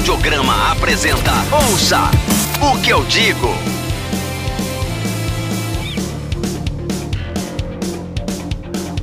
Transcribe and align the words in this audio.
Audiograma 0.00 0.72
apresenta 0.72 1.30
Ouça 1.52 1.98
o 2.64 2.82
que 2.82 2.90
eu 2.90 3.04
digo. 3.04 3.48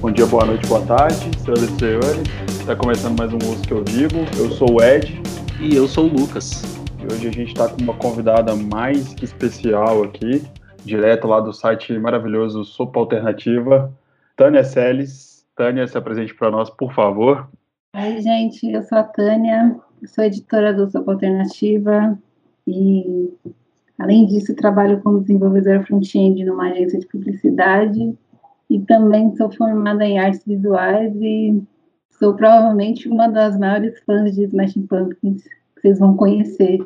Bom 0.02 0.11
dia, 0.11 0.25
boa 0.25 0.46
noite, 0.46 0.65
boa 0.65 0.83
tarde, 0.88 1.29
senhoras 1.38 1.61
e 1.61 1.78
senhores. 1.78 2.23
Está 2.50 2.75
começando 2.75 3.15
mais 3.15 3.32
um 3.32 3.38
Ouça 3.47 3.61
o 3.61 3.68
que 3.68 3.73
eu 3.73 3.83
digo. 3.83 4.15
Eu 4.39 4.50
sou 4.50 4.71
o 4.71 4.83
Ed. 4.83 5.21
E 5.60 5.75
eu 5.75 5.88
sou 5.88 6.05
o 6.05 6.07
Lucas. 6.07 6.64
E 7.00 7.14
hoje 7.14 7.28
a 7.28 7.32
gente 7.32 7.50
está 7.50 7.70
com 7.70 7.79
uma 7.79 7.93
convidada 7.93 8.56
mais 8.56 9.14
que 9.14 9.23
especial 9.23 10.01
aqui, 10.01 10.43
direto 10.84 11.28
lá 11.28 11.39
do 11.39 11.54
site 11.54 11.93
maravilhoso 12.00 12.65
Sopa 12.65 13.00
Alternativa, 13.00 13.93
Tânia 14.36 14.64
Seles. 14.64 15.45
Tânia, 15.56 15.86
se 15.86 15.95
apresente 15.95 16.34
para 16.34 16.50
nós, 16.50 16.71
por 16.71 16.92
favor. 16.92 17.48
Oi, 17.95 18.21
gente, 18.21 18.71
eu 18.71 18.82
sou 18.84 18.98
a 18.98 19.04
Tânia, 19.04 19.75
sou 20.06 20.24
editora 20.24 20.74
do 20.74 20.89
Sopa 20.89 21.14
Alternativa 21.14 22.18
e, 22.68 23.33
além 23.97 24.25
disso, 24.28 24.56
trabalho 24.56 25.01
como 25.01 25.21
desenvolvedora 25.21 25.83
front-end 25.83 26.43
numa 26.46 26.70
agência 26.70 27.00
de 27.00 27.07
publicidade 27.07 28.18
e 28.70 28.79
também 28.82 29.36
sou 29.36 29.51
formada 29.51 30.06
em 30.06 30.20
artes 30.20 30.43
visuais 30.46 31.14
e 31.15 31.61
sou 32.11 32.36
provavelmente 32.36 33.08
uma 33.08 33.28
das 33.28 33.58
maiores 33.58 34.00
fãs 34.03 34.36
de 34.36 34.44
Smashing 34.44 34.88
Pumpkins 34.88 35.44
que 35.44 35.81
vocês 35.81 36.00
vão 36.00 36.16
conhecer. 36.16 36.80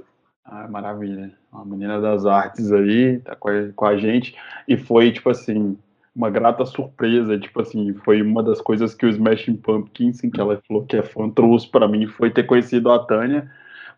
Ah, 0.46 0.68
maravilha. 0.68 1.32
Uma 1.52 1.66
menina 1.66 2.00
das 2.00 2.26
artes 2.26 2.72
aí, 2.72 3.20
tá 3.20 3.36
com 3.36 3.50
a, 3.50 3.70
com 3.76 3.86
a 3.86 3.98
gente. 3.98 4.36
E 4.68 4.78
foi, 4.78 5.12
tipo 5.12 5.30
assim, 5.30 5.78
uma 6.16 6.30
grata 6.30 6.66
surpresa. 6.66 7.40
Tipo 7.40 7.62
assim, 7.62 7.94
foi 8.06 8.22
uma 8.22 8.44
das 8.44 8.62
coisas 8.62 8.94
que 8.94 9.06
o 9.06 9.10
Smashing 9.10 9.58
Pumpkins, 9.58 10.22
que 10.22 10.40
ela 10.40 10.62
falou 10.68 10.86
que 10.86 10.98
é 10.98 11.04
fã, 11.04 11.30
trouxe 11.30 11.68
para 11.70 11.88
mim, 11.88 12.08
foi 12.08 12.30
ter 12.30 12.44
conhecido 12.44 12.92
a 12.92 13.00
Tânia, 13.00 13.50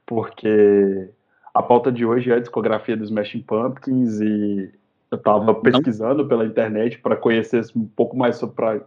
porque 0.06 1.10
a 1.54 1.62
pauta 1.62 1.92
de 1.92 2.06
hoje 2.06 2.32
é 2.32 2.36
a 2.36 2.40
discografia 2.40 2.98
do 2.98 3.04
Smashing 3.04 3.42
Pumpkins 3.42 4.20
e 4.20 4.72
eu 5.12 5.18
estava 5.18 5.54
pesquisando 5.56 6.28
pela 6.28 6.46
internet 6.46 6.98
para 7.00 7.16
conhecer 7.16 7.64
um 7.76 7.86
pouco 7.86 8.18
mais 8.18 8.38
sobre 8.38 8.82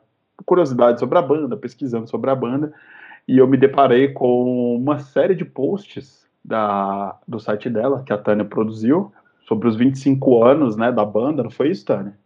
curiosidade 0.45 1.01
sobre 1.01 1.19
a 1.19 1.23
banda, 1.23 1.57
pesquisando 1.57 2.09
sobre 2.09 2.31
a 2.31 2.35
banda, 2.35 2.73
e 3.27 3.39
eu 3.39 3.47
me 3.47 3.57
deparei 3.57 4.09
com 4.09 4.77
uma 4.77 4.99
série 4.99 5.35
de 5.35 5.45
posts 5.45 6.27
da, 6.45 7.17
do 7.27 7.41
site 7.41 7.71
dela, 7.71 8.03
que 8.05 8.13
a 8.13 8.19
Tânia 8.19 8.45
produziu, 8.45 9.13
sobre 9.49 9.69
os 9.69 9.77
25 9.77 10.45
anos 10.45 10.77
né, 10.77 10.93
da 10.93 11.05
banda, 11.05 11.43
não 11.43 11.51
foi 11.51 11.71
isso, 11.71 11.85
Tânia? 11.85 12.17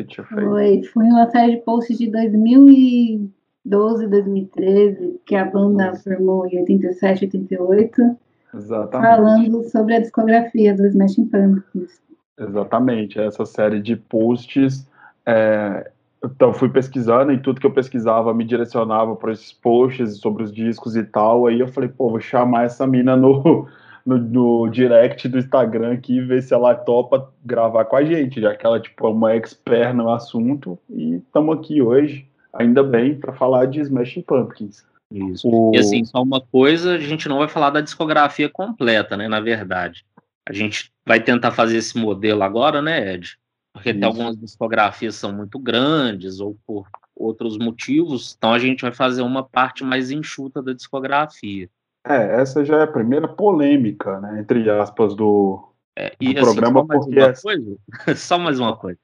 Você 0.00 0.04
tinha 0.04 0.26
feito? 0.26 0.48
Foi, 0.48 0.82
foi 0.84 1.04
uma 1.04 1.30
série 1.30 1.56
de 1.56 1.62
posts 1.62 1.98
de 1.98 2.10
2012, 2.10 4.06
2013, 4.06 5.20
que 5.26 5.34
a 5.34 5.44
banda 5.44 5.94
formou 5.96 6.46
em 6.46 6.58
87, 6.60 7.26
88. 7.26 8.16
Exatamente. 8.54 9.08
Falando 9.08 9.64
sobre 9.64 9.94
a 9.94 10.00
discografia 10.00 10.74
do 10.74 10.86
Smashing 10.86 11.26
Pumpkins. 11.26 12.00
Exatamente, 12.38 13.20
essa 13.20 13.44
série 13.44 13.80
de 13.80 13.94
posts. 13.94 14.88
É, 15.26 15.90
então, 16.24 16.54
fui 16.54 16.70
pesquisando 16.70 17.32
e 17.32 17.38
tudo 17.38 17.60
que 17.60 17.66
eu 17.66 17.72
pesquisava 17.72 18.32
me 18.32 18.44
direcionava 18.44 19.14
para 19.14 19.32
esses 19.32 19.52
posts 19.52 20.16
sobre 20.16 20.42
os 20.42 20.52
discos 20.52 20.96
e 20.96 21.04
tal. 21.04 21.46
Aí 21.46 21.60
eu 21.60 21.68
falei, 21.68 21.90
pô, 21.90 22.08
vou 22.08 22.20
chamar 22.20 22.64
essa 22.64 22.86
mina 22.86 23.14
no, 23.14 23.68
no, 24.10 24.18
no 24.18 24.68
direct 24.68 25.28
do 25.28 25.38
Instagram 25.38 25.94
aqui 25.94 26.16
e 26.16 26.20
ver 26.20 26.42
se 26.42 26.52
ela 26.52 26.74
topa 26.74 27.32
gravar 27.44 27.84
com 27.84 27.96
a 27.96 28.04
gente, 28.04 28.40
já 28.40 28.54
que 28.56 28.66
ela 28.66 28.80
tipo, 28.80 29.06
é 29.06 29.10
uma 29.10 29.34
expert 29.34 29.94
no 29.94 30.10
assunto. 30.10 30.78
E 30.88 31.16
estamos 31.16 31.58
aqui 31.58 31.80
hoje, 31.80 32.26
ainda 32.52 32.82
bem, 32.82 33.14
para 33.14 33.32
falar 33.32 33.66
de 33.66 33.80
Smashing 33.80 34.22
Pumpkins. 34.22 34.84
Isso. 35.12 35.48
O... 35.48 35.72
E 35.74 35.78
assim, 35.78 36.04
só 36.04 36.22
uma 36.22 36.40
coisa, 36.40 36.94
a 36.94 36.98
gente 36.98 37.28
não 37.28 37.38
vai 37.38 37.48
falar 37.48 37.70
da 37.70 37.80
discografia 37.80 38.48
completa, 38.48 39.16
né? 39.16 39.28
Na 39.28 39.40
verdade. 39.40 40.04
A 40.48 40.52
gente 40.52 40.92
vai 41.06 41.20
tentar 41.20 41.52
fazer 41.52 41.76
esse 41.76 41.96
modelo 41.96 42.42
agora, 42.42 42.82
né, 42.82 43.14
Ed? 43.14 43.38
Porque 43.72 43.94
tem 43.94 44.02
algumas 44.02 44.36
discografias 44.36 45.14
são 45.14 45.32
muito 45.32 45.58
grandes 45.58 46.40
ou 46.40 46.56
por 46.66 46.88
outros 47.14 47.56
motivos, 47.56 48.34
então 48.36 48.52
a 48.52 48.58
gente 48.58 48.80
vai 48.80 48.92
fazer 48.92 49.22
uma 49.22 49.44
parte 49.44 49.84
mais 49.84 50.10
enxuta 50.10 50.60
da 50.62 50.72
discografia. 50.72 51.68
É, 52.04 52.40
essa 52.40 52.64
já 52.64 52.78
é 52.78 52.82
a 52.82 52.86
primeira 52.86 53.28
polêmica, 53.28 54.20
né, 54.20 54.40
entre 54.40 54.68
aspas, 54.70 55.14
do, 55.14 55.72
é, 55.96 56.14
e, 56.20 56.32
do 56.32 56.40
assim, 56.40 56.54
programa, 56.54 56.80
só 56.80 56.86
porque... 56.86 57.20
É... 57.20 57.32
Coisa, 57.34 57.76
só 58.16 58.38
mais 58.38 58.58
uma 58.58 58.76
coisa. 58.76 58.98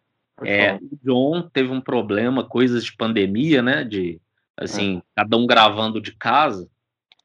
É, 0.45 0.75
o 0.77 0.99
John 1.03 1.49
teve 1.51 1.71
um 1.71 1.81
problema, 1.81 2.45
coisas 2.45 2.85
de 2.85 2.95
pandemia, 2.95 3.63
né, 3.63 3.85
de, 3.85 4.21
assim, 4.57 4.99
é. 4.99 5.03
cada 5.17 5.37
um 5.37 5.47
gravando 5.47 6.01
de 6.01 6.13
casa, 6.13 6.69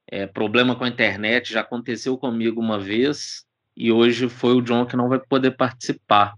é, 0.07 0.27
problema 0.27 0.75
com 0.75 0.83
a 0.83 0.89
internet 0.89 1.53
já 1.53 1.61
aconteceu 1.61 2.17
comigo 2.17 2.59
uma 2.59 2.77
vez, 2.77 3.45
e 3.75 3.91
hoje 3.91 4.27
foi 4.27 4.53
o 4.53 4.61
John 4.61 4.85
que 4.85 4.97
não 4.97 5.07
vai 5.07 5.19
poder 5.19 5.51
participar. 5.51 6.35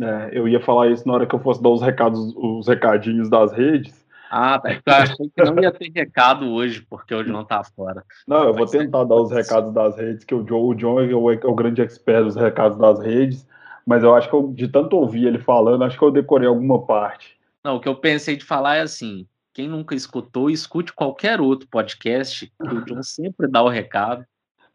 É, 0.00 0.30
eu 0.32 0.46
ia 0.46 0.60
falar 0.60 0.90
isso 0.90 1.06
na 1.06 1.14
hora 1.14 1.26
que 1.26 1.34
eu 1.34 1.40
fosse 1.40 1.60
dar 1.60 1.70
os 1.70 1.82
recados, 1.82 2.32
os 2.36 2.68
recadinhos 2.68 3.28
das 3.28 3.52
redes. 3.52 4.06
Ah, 4.30 4.58
tá. 4.58 4.70
Eu 4.70 4.94
achei 4.94 5.30
que 5.30 5.44
não 5.44 5.62
ia 5.62 5.72
ter 5.72 5.90
recado 5.94 6.50
hoje, 6.50 6.84
porque 6.88 7.14
o 7.14 7.22
John 7.22 7.44
tá 7.44 7.62
fora. 7.64 8.04
Não, 8.26 8.44
eu 8.44 8.54
vou 8.54 8.66
tentar 8.66 9.04
dar 9.04 9.16
os 9.16 9.30
recados 9.30 9.72
das 9.72 9.96
redes, 9.96 10.24
que 10.24 10.34
o 10.34 10.42
John, 10.44 10.68
o 10.68 10.74
John 10.74 11.00
é 11.00 11.14
o, 11.14 11.30
é 11.30 11.40
o 11.44 11.54
grande 11.54 11.80
expert 11.80 12.24
dos 12.24 12.36
recados 12.36 12.78
das 12.78 13.00
redes, 13.00 13.46
mas 13.86 14.02
eu 14.02 14.14
acho 14.14 14.28
que 14.28 14.34
eu, 14.34 14.52
de 14.52 14.68
tanto 14.68 14.96
ouvir 14.96 15.26
ele 15.26 15.38
falando, 15.38 15.84
acho 15.84 15.98
que 15.98 16.04
eu 16.04 16.10
decorei 16.10 16.46
alguma 16.46 16.84
parte. 16.84 17.38
Não, 17.64 17.76
o 17.76 17.80
que 17.80 17.88
eu 17.88 17.96
pensei 17.96 18.36
de 18.36 18.44
falar 18.44 18.76
é 18.76 18.80
assim: 18.82 19.26
quem 19.54 19.66
nunca 19.68 19.94
escutou, 19.94 20.50
escute 20.50 20.92
qualquer 20.92 21.40
outro 21.40 21.68
podcast, 21.68 22.46
que 22.46 22.74
o 22.74 22.84
John 22.84 23.02
sempre 23.02 23.48
dá 23.48 23.62
o 23.62 23.68
recado. 23.68 24.24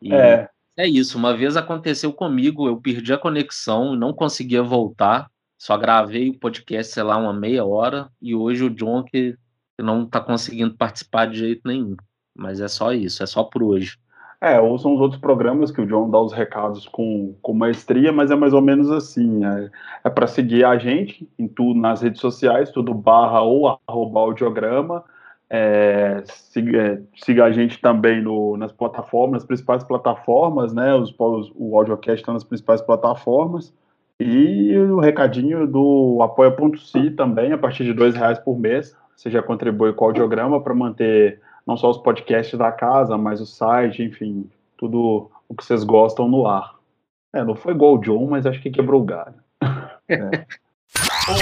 E 0.01 0.13
é. 0.13 0.49
É 0.75 0.87
isso, 0.87 1.19
uma 1.19 1.37
vez 1.37 1.55
aconteceu 1.55 2.11
comigo, 2.11 2.67
eu 2.67 2.81
perdi 2.81 3.13
a 3.13 3.17
conexão, 3.17 3.95
não 3.95 4.11
conseguia 4.11 4.63
voltar, 4.63 5.29
só 5.55 5.77
gravei 5.77 6.31
o 6.31 6.39
podcast, 6.39 6.91
sei 6.91 7.03
lá, 7.03 7.15
uma 7.15 7.31
meia 7.31 7.63
hora, 7.63 8.09
e 8.19 8.33
hoje 8.33 8.63
o 8.63 8.71
John 8.71 9.03
que 9.03 9.37
não 9.81 10.03
está 10.03 10.19
conseguindo 10.19 10.75
participar 10.75 11.25
de 11.27 11.39
jeito 11.39 11.61
nenhum. 11.65 11.95
Mas 12.35 12.59
é 12.59 12.67
só 12.67 12.93
isso, 12.93 13.23
é 13.23 13.25
só 13.25 13.43
por 13.43 13.63
hoje. 13.63 13.97
É, 14.43 14.59
ou 14.59 14.77
são 14.77 14.93
os 14.93 14.99
outros 14.99 15.21
programas 15.21 15.71
que 15.71 15.79
o 15.79 15.85
John 15.85 16.09
dá 16.09 16.19
os 16.19 16.33
recados 16.33 16.85
com, 16.85 17.33
com 17.41 17.53
maestria, 17.53 18.11
mas 18.11 18.29
é 18.29 18.35
mais 18.35 18.51
ou 18.53 18.61
menos 18.61 18.91
assim. 18.91 19.45
É, 19.45 19.71
é 20.03 20.09
para 20.09 20.27
seguir 20.27 20.65
a 20.65 20.77
gente 20.77 21.29
em 21.39 21.47
tudo 21.47 21.79
nas 21.79 22.01
redes 22.01 22.19
sociais, 22.19 22.69
tudo 22.69 22.93
barra 22.93 23.41
ou 23.41 23.79
arroba 23.87 24.19
audiograma. 24.19 25.05
É, 25.49 26.23
siga, 26.25 26.77
é, 26.77 27.01
siga, 27.23 27.45
a 27.45 27.51
gente 27.53 27.79
também 27.79 28.21
no, 28.21 28.57
nas 28.57 28.73
plataformas, 28.73 29.43
nas 29.43 29.45
principais 29.45 29.83
plataformas, 29.83 30.73
né? 30.73 30.93
Os, 30.93 31.15
os, 31.17 31.51
o 31.55 31.77
audiocast 31.77 32.21
está 32.21 32.33
nas 32.33 32.43
principais 32.43 32.81
plataformas. 32.81 33.73
E 34.19 34.75
o 34.77 34.99
recadinho 34.99 35.65
do 35.65 36.19
apoia.se 36.21 37.11
também, 37.11 37.53
a 37.53 37.57
partir 37.57 37.85
de 37.85 37.93
dois 37.93 38.13
reais 38.13 38.39
por 38.39 38.59
mês. 38.59 38.93
Você 39.15 39.29
já 39.29 39.41
contribui 39.41 39.93
com 39.93 40.05
o 40.05 40.07
audiograma 40.07 40.61
para 40.61 40.73
manter 40.73 41.41
não 41.65 41.77
só 41.77 41.89
os 41.89 41.97
podcasts 41.97 42.57
da 42.57 42.71
casa, 42.71 43.17
mas 43.17 43.39
o 43.39 43.45
site, 43.45 44.03
enfim, 44.03 44.49
tudo 44.77 45.29
o 45.47 45.55
que 45.55 45.63
vocês 45.63 45.83
gostam 45.83 46.27
no 46.27 46.45
ar. 46.47 46.75
É, 47.33 47.43
não 47.43 47.55
foi 47.55 47.73
igual 47.73 47.95
o 47.95 47.97
John, 47.99 48.27
mas 48.27 48.45
acho 48.45 48.61
que 48.61 48.69
quebrou 48.69 49.01
o 49.01 49.05
galho. 49.05 49.35
É. 50.09 50.45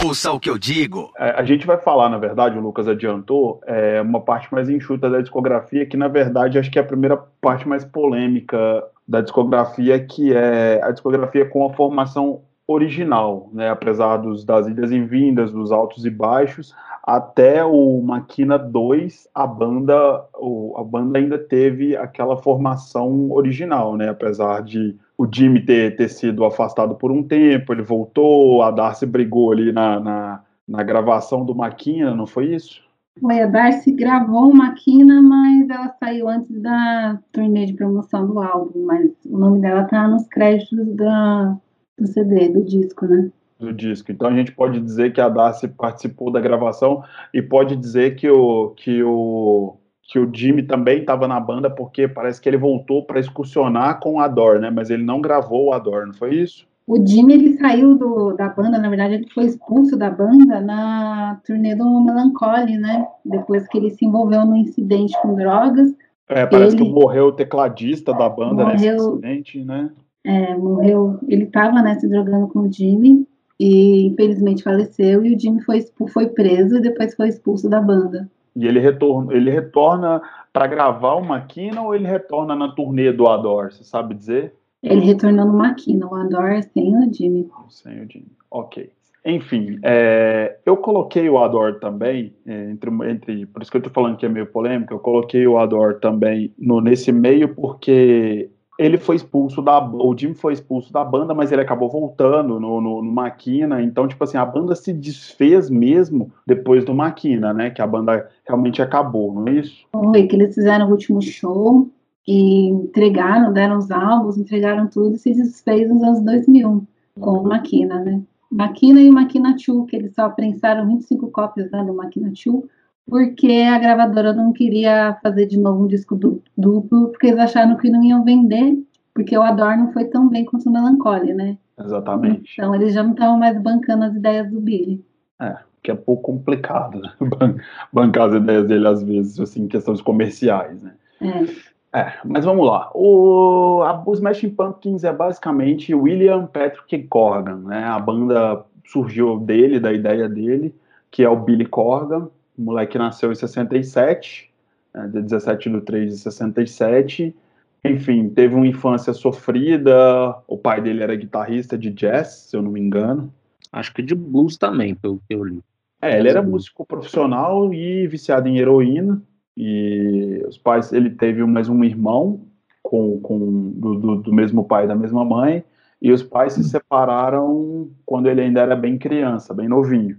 Ouça 0.06 0.32
o 0.32 0.40
que 0.40 0.48
eu 0.48 0.58
digo. 0.58 1.12
É, 1.18 1.32
a 1.32 1.44
gente 1.44 1.66
vai 1.66 1.78
falar, 1.78 2.09
na 2.09 2.20
verdade, 2.20 2.56
o 2.58 2.62
Lucas 2.62 2.88
adiantou, 2.88 3.59
é, 3.66 4.00
uma 4.00 4.22
parte 4.22 4.53
mais 4.53 4.70
enxuta 4.70 5.09
da 5.09 5.20
discografia, 5.20 5.84
que 5.86 5.98
na 5.98 6.08
verdade 6.08 6.59
acho 6.59 6.70
que 6.70 6.78
é 6.78 6.82
a 6.82 6.86
primeira 6.86 7.18
parte 7.18 7.68
mais 7.68 7.84
polêmica 7.84 8.84
da 9.08 9.20
discografia, 9.20 10.00
que 10.00 10.32
é 10.32 10.79
a 10.84 10.91
discografia 10.91 11.44
com 11.50 11.66
a 11.66 11.73
formação 11.73 12.44
original, 12.72 13.50
né? 13.53 13.70
Apesar 13.70 14.18
dos, 14.18 14.44
das 14.44 14.68
idas 14.68 14.91
e 14.91 15.00
vindas, 15.00 15.52
dos 15.52 15.72
altos 15.72 16.06
e 16.06 16.09
baixos, 16.09 16.73
até 17.03 17.64
o 17.66 18.02
Maquina 18.02 18.58
2, 18.58 19.28
a 19.34 19.47
banda, 19.47 20.23
o, 20.35 20.76
a 20.78 20.84
banda 20.84 21.18
ainda 21.18 21.38
teve 21.38 21.96
aquela 21.96 22.38
formação 22.38 23.32
original, 23.32 23.97
né? 23.97 24.09
Apesar 24.09 24.62
de 24.62 24.96
o 25.18 25.28
Jimmy 25.32 25.62
ter, 25.66 25.96
ter 25.96 26.09
sido 26.09 26.46
afastado 26.46 26.96
por 26.96 27.12
um 27.12 27.23
tempo, 27.23 27.73
ele 27.73 27.82
voltou, 27.82 28.62
a 28.62 28.72
Darcy 28.72 29.06
brigou 29.06 29.52
ali 29.52 29.72
na, 29.72 30.00
na, 30.00 30.44
na 30.68 30.84
gravação 30.84 31.46
do 31.46 31.56
Maquina, 31.56 32.16
não 32.16 32.26
foi 32.26 32.56
isso? 32.56 32.82
Foi, 33.20 33.41
a 33.41 33.46
Darcy 33.46 33.91
gravou 33.91 34.53
Maquina, 34.53 35.22
mas 35.22 35.70
ela 35.70 35.90
saiu 36.00 36.29
antes 36.29 36.59
da 36.62 37.20
turnê 37.32 37.66
de 37.66 37.73
promoção 37.73 38.26
do 38.26 38.40
álbum, 38.40 38.85
mas 38.85 39.12
o 39.26 39.38
nome 39.38 39.59
dela 39.59 39.84
tá 39.84 40.08
nos 40.08 40.28
créditos 40.28 40.88
da, 40.96 41.58
do 41.99 42.08
CD, 42.08 42.49
do 42.49 42.64
disco, 42.64 43.05
né? 43.05 43.29
Do 43.59 43.72
disco. 43.72 44.11
Então 44.11 44.28
a 44.28 44.35
gente 44.35 44.52
pode 44.52 44.79
dizer 44.79 45.14
que 45.14 45.22
a 45.22 45.29
Darcy 45.29 45.67
participou 45.67 46.32
da 46.32 46.40
gravação 46.40 47.03
e 47.34 47.41
pode 47.41 47.76
dizer 47.76 48.16
que 48.16 48.29
o, 48.29 48.70
que 48.72 49.03
o 49.03 49.78
que 50.11 50.20
o 50.20 50.29
Jimmy 50.34 50.64
também 50.64 50.99
estava 50.99 51.26
na 51.26 51.40
banda, 51.40 51.70
porque 51.70 52.05
parece 52.05 52.41
que 52.41 52.49
ele 52.49 52.58
voltou 52.58 53.05
para 53.05 53.20
excursionar 53.20 53.99
com 54.02 54.20
a 54.20 54.28
Dor, 54.28 54.59
né? 54.59 54.70
Mas 54.70 54.90
ele 54.90 55.03
não 55.03 55.22
gravou 55.22 55.72
a 55.72 55.79
Dor, 55.79 56.05
não 56.05 56.14
foi 56.14 56.35
isso? 56.35 56.67
O 56.85 56.97
Jimmy 57.08 57.35
ele 57.35 57.58
saiu 57.58 57.97
do, 57.97 58.34
da 58.34 58.49
banda, 58.49 58.78
na 58.78 58.90
verdade, 58.90 59.14
ele 59.14 59.29
foi 59.29 59.46
expulso 59.46 59.96
da 59.96 60.09
banda 60.09 60.59
na 60.59 61.40
turnê 61.46 61.76
do 61.76 62.02
Melancholy, 62.02 62.78
né? 62.78 63.08
Depois 63.23 63.66
que 63.70 63.78
ele 63.78 63.91
se 63.91 64.05
envolveu 64.05 64.46
num 64.46 64.58
incidente 64.58 65.14
com 65.22 65.34
drogas. 65.35 65.96
É, 66.28 66.46
parece 66.46 66.76
ele, 66.76 66.84
que 66.84 66.91
morreu 66.91 67.28
o 67.28 67.32
tecladista 67.32 68.14
da 68.14 68.28
banda 68.28 68.66
morreu, 68.66 68.73
nesse 68.73 68.90
acidente, 68.90 69.64
né? 69.64 69.91
É, 70.23 70.56
morreu. 70.56 71.20
Ele 71.28 71.44
estava 71.46 71.82
né, 71.82 72.00
se 72.00 72.08
drogando 72.08 72.47
com 72.47 72.59
o 72.59 72.72
Jimmy 72.72 73.28
e 73.59 74.08
infelizmente 74.08 74.64
faleceu. 74.64 75.26
E 75.26 75.35
o 75.35 75.40
Jimmy 75.40 75.62
foi, 75.62 75.82
foi 76.09 76.28
preso 76.28 76.78
e 76.78 76.82
depois 76.82 77.16
foi 77.16 77.29
expulso 77.29 77.70
da 77.70 77.82
banda. 77.82 78.29
E 78.56 78.68
ele 78.68 78.79
retorna, 78.79 79.34
ele 79.34 79.50
retorna 79.50 80.22
para 80.52 80.68
gravar 80.68 81.16
o 81.16 81.26
Maquina 81.26 81.82
ou 81.82 81.96
ele 81.96 82.08
retorna 82.08 82.56
na 82.56 82.70
turnê 82.70 83.12
do 83.12 83.28
Ador? 83.28 83.72
Você 83.72 83.84
sabe 83.84 84.14
dizer? 84.14 84.53
Ele 84.84 85.02
retornou 85.02 85.46
no 85.46 85.53
Maquina, 85.53 86.08
o 86.08 86.16
Ador 86.16 86.62
sem 86.73 86.96
o 86.97 87.14
Jimmy. 87.14 87.50
Sem 87.70 88.02
o 88.02 88.09
Jimmy, 88.09 88.32
ok. 88.50 88.91
Enfim, 89.23 89.78
é, 89.84 90.58
eu 90.66 90.76
coloquei 90.76 91.29
o 91.29 91.38
Ador 91.38 91.79
também, 91.79 92.34
é, 92.46 92.72
entre, 92.72 92.90
entre, 93.08 93.46
por 93.46 93.62
isso 93.62 93.70
que 93.70 93.78
eu 93.78 93.79
estou 93.79 93.94
falando 93.94 94.18
que 94.18 94.26
é 94.26 94.29
meio 94.29 94.47
polêmico, 94.47 94.94
eu 94.94 95.00
coloquei 95.00 95.46
o 95.46 95.59
Ador 95.59 96.00
também 96.00 96.52
no, 96.58 96.82
nesse 96.82 97.12
meio 97.12 97.53
porque 97.53 98.50
ele 98.82 98.98
foi 98.98 99.16
expulso 99.16 99.62
da 99.62 99.80
o 99.80 100.18
Jim 100.18 100.34
foi 100.34 100.54
expulso 100.54 100.92
da 100.92 101.04
banda, 101.04 101.36
mas 101.36 101.52
ele 101.52 101.62
acabou 101.62 101.88
voltando 101.88 102.60
no, 102.60 102.82
no, 102.82 103.02
no, 103.04 103.12
Maquina, 103.12 103.82
então 103.82 104.08
tipo 104.08 104.24
assim, 104.24 104.38
a 104.38 104.46
banda 104.46 104.76
se 104.76 104.92
desfez 104.92 105.70
mesmo 105.70 106.32
depois 106.48 106.84
do 106.84 106.94
Maquina, 106.94 107.54
né, 107.54 107.70
que 107.70 107.82
a 107.82 107.88
banda 107.88 108.28
realmente 108.46 108.82
acabou, 108.82 109.34
não 109.34 109.48
é 109.48 109.52
isso? 109.52 109.86
Foi, 109.92 110.26
que 110.26 110.36
eles 110.36 110.56
fizeram 110.56 110.88
o 110.88 110.92
último 110.92 111.22
show 111.22 111.88
e 112.28 112.70
entregaram, 112.70 113.54
deram 113.54 113.78
os 113.78 113.92
álbuns, 113.92 114.38
entregaram 114.38 114.88
tudo 114.88 115.16
e 115.16 115.20
se 115.20 115.34
desfez 115.34 115.88
nos 115.88 116.02
anos 116.02 116.22
2000 116.22 116.84
com 117.20 117.32
o 117.32 117.44
Maquina, 117.44 118.00
né? 118.00 118.22
Maquina 118.52 119.00
e 119.00 119.10
Maquina 119.12 119.56
2, 119.56 119.90
que 119.90 119.96
eles 119.96 120.14
só 120.14 120.28
prensaram 120.30 120.88
25 120.88 121.30
cópias 121.30 121.72
né, 121.72 121.84
do 121.84 121.94
Maquina 121.94 122.28
2, 122.30 122.66
porque 123.08 123.66
a 123.70 123.78
gravadora 123.78 124.34
não 124.34 124.53
queria 124.53 125.18
fazer 125.22 125.46
de 125.46 125.59
novo 125.59 125.84
um 125.84 125.88
disco 125.88 126.16
duplo, 126.58 127.09
porque 127.09 127.28
eles 127.28 127.40
acharam 127.40 127.78
que 127.78 127.90
não 127.90 128.03
iam 128.03 128.24
vender, 128.24 128.78
porque 129.14 129.38
o 129.38 129.42
Ador 129.42 129.78
não 129.78 129.92
foi 129.92 130.06
tão 130.06 130.30
bem 130.30 130.46
quanto 130.46 130.70
o 130.70 130.72
Melancholy, 130.72 131.34
né? 131.34 131.58
Exatamente. 131.80 132.53
Então 132.53 132.74
eles 132.76 132.94
já 132.94 133.03
não 133.03 133.12
estavam 133.12 133.38
mais 133.38 133.59
bancando 133.62 134.06
as 134.06 134.16
ideias 134.16 134.50
do 134.50 134.62
Billy. 134.62 135.03
É, 135.40 135.58
que 135.82 135.92
é 135.92 135.94
um 135.94 135.98
pouco 135.98 136.24
complicado, 136.24 137.02
né? 137.02 137.12
Bancar 137.92 138.30
as 138.30 138.36
ideias 138.36 138.68
dele 138.68 138.88
às 138.88 139.04
vezes, 139.04 139.40
assim, 139.40 139.64
em 139.64 139.68
questões 139.68 140.02
comerciais, 140.02 140.82
né? 140.82 140.94
É. 141.22 141.72
É, 141.94 142.14
mas 142.24 142.46
vamos 142.46 142.66
lá. 142.66 142.90
O, 142.96 143.82
a, 143.84 144.02
os 144.06 144.20
Smashing 144.20 144.52
Pumpkins 144.52 145.04
é 145.04 145.12
basicamente 145.12 145.94
William 145.94 146.46
Patrick 146.46 147.06
Corgan, 147.09 147.58
né? 147.58 147.84
A 147.84 148.00
banda 148.00 148.64
surgiu 148.86 149.38
dele, 149.38 149.80
da 149.80 149.92
ideia 149.92 150.30
dele, 150.30 150.74
que 151.09 151.24
é 151.24 151.30
o 151.30 151.36
Billy 151.36 151.66
Corgan. 151.66 152.30
O 152.58 152.62
moleque 152.62 152.98
nasceu 152.98 153.32
em 153.32 153.36
67, 153.36 154.52
né, 154.94 155.08
de 155.08 155.22
17 155.22 155.70
de 155.70 155.82
3 155.82 156.14
de 156.14 156.18
67. 156.20 157.36
Enfim, 157.84 158.30
teve 158.30 158.53
uma 158.53 158.68
infância 158.68 159.14
sofrida. 159.14 160.36
O 160.48 160.58
pai 160.58 160.82
dele 160.82 161.02
era 161.03 161.16
guitarrista 161.16 161.78
de 161.78 161.90
jazz, 161.90 162.48
se 162.50 162.56
eu 162.56 162.62
não 162.62 162.72
me 162.72 162.80
engano. 162.80 163.34
Acho 163.72 163.94
que 163.94 164.02
de 164.02 164.14
blues 164.14 164.58
também, 164.58 164.94
pelo 164.94 165.22
que 165.28 165.34
eu 165.34 165.44
li. 165.44 165.59
É, 166.02 166.20
ele 166.20 166.30
era 166.30 166.42
músico 166.42 166.86
profissional 166.86 167.74
e 167.74 168.08
viciado 168.08 168.48
em 168.48 168.58
heroína. 168.58 169.22
E 169.56 170.44
os 170.47 170.58
pais, 170.58 170.92
ele 170.92 171.09
teve 171.09 171.44
mais 171.44 171.70
um 171.70 171.84
irmão 171.84 172.42
com, 172.82 173.20
com 173.20 173.72
do, 173.72 173.96
do, 173.96 174.16
do 174.18 174.34
mesmo 174.34 174.66
pai 174.66 174.86
e 174.86 174.88
da 174.88 174.96
mesma 174.96 175.24
mãe, 175.24 175.64
e 176.02 176.12
os 176.12 176.24
pais 176.24 176.54
se 176.54 176.64
separaram 176.64 177.90
quando 178.06 178.28
ele 178.28 178.42
ainda 178.42 178.62
era 178.62 178.76
bem 178.76 178.97
criança, 178.97 179.54
bem 179.54 179.68
novinho. 179.68 180.18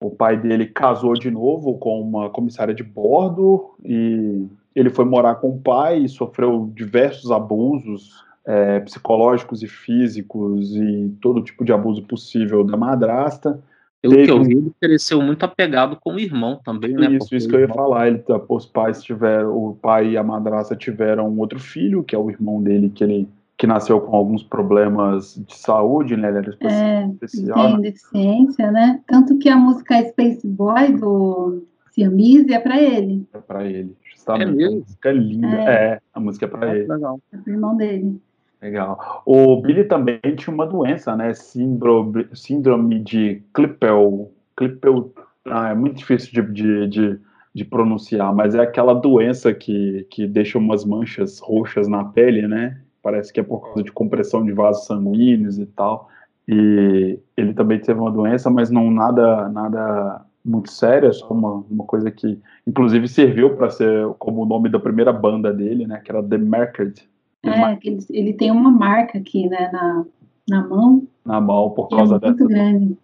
O 0.00 0.10
pai 0.10 0.36
dele 0.36 0.66
casou 0.66 1.12
de 1.14 1.30
novo 1.30 1.78
com 1.78 2.00
uma 2.00 2.30
comissária 2.30 2.72
de 2.72 2.82
bordo 2.82 3.70
e 3.84 4.46
ele 4.74 4.88
foi 4.88 5.04
morar 5.04 5.34
com 5.36 5.50
o 5.50 5.60
pai 5.60 5.98
e 5.98 6.08
sofreu 6.08 6.70
diversos 6.74 7.30
abusos 7.30 8.24
é, 8.46 8.80
psicológicos 8.80 9.62
e 9.62 9.68
físicos 9.68 10.74
e 10.74 11.14
todo 11.20 11.42
tipo 11.42 11.64
de 11.64 11.72
abuso 11.72 12.02
possível 12.02 12.64
da 12.64 12.76
madrasta. 12.76 13.60
Pelo 14.00 14.14
Teve... 14.14 14.26
que 14.26 14.32
eu 14.32 14.42
vi, 14.42 14.52
ele 14.56 14.72
cresceu 14.80 15.20
muito 15.20 15.44
apegado 15.44 15.96
com 15.96 16.14
o 16.14 16.18
irmão 16.18 16.58
também, 16.64 16.94
né? 16.94 17.12
Isso, 17.12 17.34
isso 17.34 17.48
que 17.48 17.54
eu 17.54 17.60
ia 17.60 17.68
falar. 17.68 18.08
Ele, 18.08 18.18
tá, 18.18 18.40
os 18.48 18.64
pais 18.64 19.02
tiveram, 19.02 19.54
o 19.54 19.74
pai 19.74 20.12
e 20.12 20.16
a 20.16 20.22
madraça 20.22 20.74
tiveram 20.74 21.28
um 21.28 21.38
outro 21.38 21.60
filho, 21.60 22.02
que 22.02 22.14
é 22.14 22.18
o 22.18 22.30
irmão 22.30 22.62
dele, 22.62 22.88
que 22.88 23.04
ele 23.04 23.28
que 23.60 23.66
nasceu 23.66 24.00
com 24.00 24.16
alguns 24.16 24.42
problemas 24.42 25.34
de 25.46 25.54
saúde, 25.54 26.16
né? 26.16 26.28
Ele 26.28 26.38
era 26.38 26.56
é, 26.60 27.06
especial. 27.08 27.58
Tem 27.58 27.76
né? 27.76 27.82
deficiência, 27.90 28.70
né? 28.70 29.02
Tanto 29.06 29.38
que 29.38 29.50
a 29.50 29.56
música 29.56 30.02
Space 30.08 30.46
Boy 30.46 30.92
do 30.94 31.62
Siamese 31.90 32.54
é 32.54 32.58
para 32.58 32.80
ele. 32.80 33.28
É 33.34 33.38
para 33.38 33.66
ele, 33.66 33.94
justamente. 34.02 34.62
É 34.62 34.66
a 34.66 34.70
música 34.70 35.08
é 35.10 35.12
linda. 35.12 35.46
É, 35.46 35.74
é 35.74 36.00
a 36.14 36.20
música 36.20 36.46
é 36.46 36.48
para 36.48 36.70
é, 36.70 36.78
ele. 36.78 36.88
Legal. 36.88 37.20
É 37.30 37.36
pro 37.36 37.52
irmão 37.52 37.76
dele. 37.76 38.18
Legal. 38.62 39.22
O 39.26 39.60
Billy 39.60 39.84
também 39.84 40.18
tinha 40.36 40.54
uma 40.54 40.66
doença, 40.66 41.14
né? 41.14 41.34
Síndrome, 41.34 42.28
síndrome 42.32 42.98
de 42.98 43.42
Klippel. 43.52 44.32
Klippel 44.56 45.12
ah, 45.44 45.68
é 45.68 45.74
muito 45.74 45.98
difícil 45.98 46.32
de, 46.32 46.50
de, 46.50 46.88
de, 46.88 47.20
de, 47.54 47.64
pronunciar, 47.66 48.34
mas 48.34 48.54
é 48.54 48.60
aquela 48.60 48.94
doença 48.94 49.52
que, 49.52 50.06
que 50.10 50.26
deixa 50.26 50.56
umas 50.56 50.82
manchas 50.82 51.38
roxas 51.40 51.86
na 51.88 52.04
pele, 52.04 52.48
né? 52.48 52.80
Parece 53.02 53.32
que 53.32 53.40
é 53.40 53.42
por 53.42 53.60
causa 53.60 53.82
de 53.82 53.92
compressão 53.92 54.44
de 54.44 54.52
vasos 54.52 54.86
sanguíneos 54.86 55.58
e 55.58 55.66
tal. 55.66 56.08
E 56.48 57.18
ele 57.36 57.54
também 57.54 57.78
teve 57.78 57.98
uma 57.98 58.10
doença, 58.10 58.50
mas 58.50 58.70
não 58.70 58.90
nada 58.90 59.48
nada 59.48 60.24
muito 60.44 60.70
séria, 60.70 61.12
só 61.12 61.28
uma, 61.28 61.64
uma 61.70 61.84
coisa 61.84 62.10
que, 62.10 62.40
inclusive, 62.66 63.06
serviu 63.06 63.56
para 63.56 63.68
ser 63.68 64.08
como 64.18 64.42
o 64.42 64.46
nome 64.46 64.70
da 64.70 64.80
primeira 64.80 65.12
banda 65.12 65.52
dele, 65.52 65.86
né? 65.86 66.00
Que 66.02 66.10
era 66.10 66.22
The 66.22 66.38
Market 66.38 67.00
é, 67.42 67.78
ele, 67.82 67.98
ele 68.10 68.32
tem 68.34 68.50
uma 68.50 68.70
marca 68.70 69.18
aqui, 69.18 69.48
né, 69.48 69.70
na, 69.72 70.04
na 70.48 70.68
mão. 70.68 71.06
Na 71.24 71.40
mão, 71.40 71.70
por 71.70 71.88
causa 71.88 72.16
é 72.16 72.26
muito 72.26 72.46
dessa. 72.46 72.48
grande. 72.48 72.98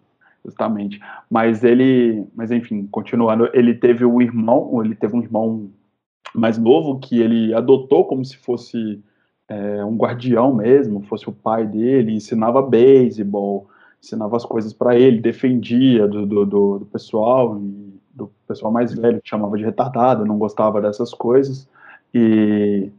Justamente. 0.45 0.99
Mas 1.29 1.63
ele, 1.63 2.25
mas 2.35 2.51
enfim, 2.51 2.87
continuando, 2.87 3.49
ele 3.53 3.73
teve 3.73 4.05
um 4.05 4.21
irmão, 4.21 4.83
ele 4.83 4.95
teve 4.95 5.15
um 5.15 5.21
irmão 5.21 5.69
mais 6.33 6.57
novo 6.57 6.99
que 6.99 7.19
ele 7.19 7.53
adotou 7.53 8.05
como 8.05 8.23
se 8.23 8.37
fosse 8.37 9.01
é, 9.47 9.83
um 9.83 9.95
guardião 9.95 10.53
mesmo, 10.53 11.01
fosse 11.03 11.29
o 11.29 11.33
pai 11.33 11.65
dele, 11.65 12.13
ensinava 12.13 12.61
beisebol, 12.61 13.69
ensinava 14.01 14.35
as 14.35 14.45
coisas 14.45 14.73
para 14.73 14.97
ele, 14.97 15.21
defendia 15.21 16.07
do, 16.07 16.25
do, 16.25 16.45
do, 16.45 16.79
do 16.79 16.85
pessoal, 16.85 17.59
do 18.13 18.31
pessoal 18.47 18.71
mais 18.71 18.93
velho, 18.93 19.21
que 19.21 19.29
chamava 19.29 19.57
de 19.57 19.63
retardado, 19.63 20.25
não 20.25 20.37
gostava 20.37 20.81
dessas 20.81 21.13
coisas. 21.13 21.67
E 22.13 22.91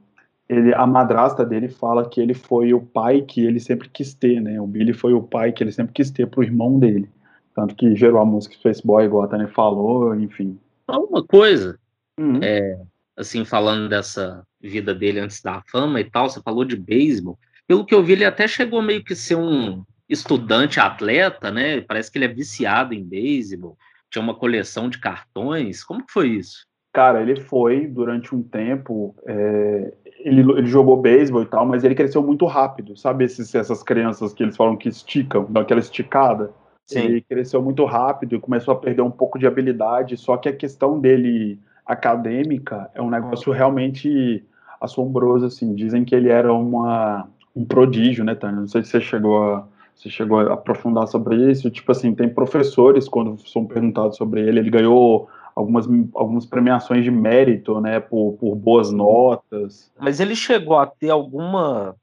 ele, 0.48 0.74
a 0.74 0.86
madrasta 0.86 1.44
dele 1.44 1.68
fala 1.68 2.08
que 2.08 2.20
ele 2.20 2.34
foi 2.34 2.72
o 2.72 2.80
pai 2.80 3.22
que 3.22 3.44
ele 3.44 3.60
sempre 3.60 3.88
quis 3.88 4.14
ter, 4.14 4.40
né? 4.40 4.60
O 4.60 4.66
Billy 4.66 4.92
foi 4.92 5.12
o 5.12 5.22
pai 5.22 5.52
que 5.52 5.62
ele 5.62 5.72
sempre 5.72 5.92
quis 5.92 6.10
ter 6.10 6.26
pro 6.26 6.42
irmão 6.42 6.78
dele. 6.78 7.08
Tanto 7.54 7.74
que 7.74 7.94
gerou 7.94 8.20
a 8.20 8.24
música 8.24 8.54
Space 8.54 8.86
Boy, 8.86 9.04
igual 9.04 9.24
a 9.24 9.28
Tânia 9.28 9.48
falou, 9.48 10.14
enfim. 10.14 10.58
Uma 10.88 11.22
coisa, 11.22 11.78
uhum. 12.18 12.40
é, 12.42 12.80
assim, 13.16 13.44
falando 13.44 13.88
dessa 13.88 14.42
vida 14.60 14.94
dele 14.94 15.20
antes 15.20 15.40
da 15.42 15.62
fama 15.70 16.00
e 16.00 16.04
tal, 16.04 16.28
você 16.28 16.40
falou 16.42 16.64
de 16.64 16.76
beisebol. 16.76 17.38
Pelo 17.66 17.84
que 17.84 17.94
eu 17.94 18.02
vi, 18.02 18.12
ele 18.12 18.24
até 18.24 18.48
chegou 18.48 18.80
meio 18.80 19.04
que 19.04 19.14
ser 19.14 19.36
um 19.36 19.84
estudante 20.08 20.80
atleta, 20.80 21.50
né? 21.50 21.80
Parece 21.82 22.10
que 22.10 22.18
ele 22.18 22.24
é 22.24 22.28
viciado 22.28 22.94
em 22.94 23.04
beisebol. 23.04 23.76
Tinha 24.10 24.22
uma 24.22 24.34
coleção 24.34 24.88
de 24.88 24.98
cartões. 24.98 25.84
Como 25.84 26.04
que 26.04 26.12
foi 26.12 26.28
isso? 26.28 26.66
Cara, 26.92 27.20
ele 27.20 27.36
foi 27.36 27.86
durante 27.86 28.34
um 28.34 28.42
tempo. 28.42 29.14
É, 29.26 29.92
ele, 30.20 30.40
ele 30.40 30.66
jogou 30.66 30.96
beisebol 31.00 31.42
e 31.42 31.46
tal, 31.46 31.66
mas 31.66 31.84
ele 31.84 31.94
cresceu 31.94 32.22
muito 32.22 32.46
rápido, 32.46 32.96
sabe? 32.96 33.24
Esses, 33.24 33.54
essas 33.54 33.82
crianças 33.82 34.32
que 34.32 34.42
eles 34.42 34.56
falam 34.56 34.76
que 34.76 34.88
esticam, 34.88 35.46
dão 35.48 35.62
aquela 35.62 35.80
esticada. 35.80 36.50
Sim. 36.86 37.00
Ele 37.00 37.20
cresceu 37.20 37.62
muito 37.62 37.84
rápido 37.84 38.34
e 38.34 38.40
começou 38.40 38.72
a 38.72 38.78
perder 38.78 39.02
um 39.02 39.10
pouco 39.10 39.38
de 39.38 39.46
habilidade, 39.46 40.16
só 40.16 40.38
que 40.38 40.48
a 40.48 40.56
questão 40.56 40.98
dele 40.98 41.60
acadêmica 41.84 42.90
é 42.94 43.02
um 43.02 43.10
negócio 43.10 43.52
realmente 43.52 44.42
assombroso, 44.80 45.46
assim. 45.46 45.74
Dizem 45.74 46.04
que 46.04 46.14
ele 46.14 46.28
era 46.28 46.52
uma, 46.52 47.28
um 47.54 47.64
prodígio, 47.64 48.24
né, 48.24 48.34
Tânia? 48.34 48.60
Não 48.60 48.68
sei 48.68 48.82
se 48.82 48.90
você 48.90 49.00
chegou 49.00 49.42
a, 49.42 49.66
você 49.94 50.08
chegou 50.08 50.38
a 50.38 50.54
aprofundar 50.54 51.08
sobre 51.08 51.50
isso. 51.50 51.70
Tipo 51.70 51.92
assim, 51.92 52.14
tem 52.14 52.28
professores, 52.28 53.08
quando 53.08 53.36
são 53.48 53.66
perguntados 53.66 54.16
sobre 54.16 54.40
ele, 54.40 54.60
ele 54.60 54.70
ganhou 54.70 55.28
algumas, 55.54 55.86
algumas 56.14 56.46
premiações 56.46 57.02
de 57.02 57.10
mérito, 57.10 57.80
né, 57.80 57.98
por, 57.98 58.34
por 58.34 58.54
boas 58.54 58.92
notas. 58.92 59.90
Mas 59.98 60.20
ele 60.20 60.36
chegou 60.36 60.78
a 60.78 60.86
ter 60.86 61.10
alguma, 61.10 61.96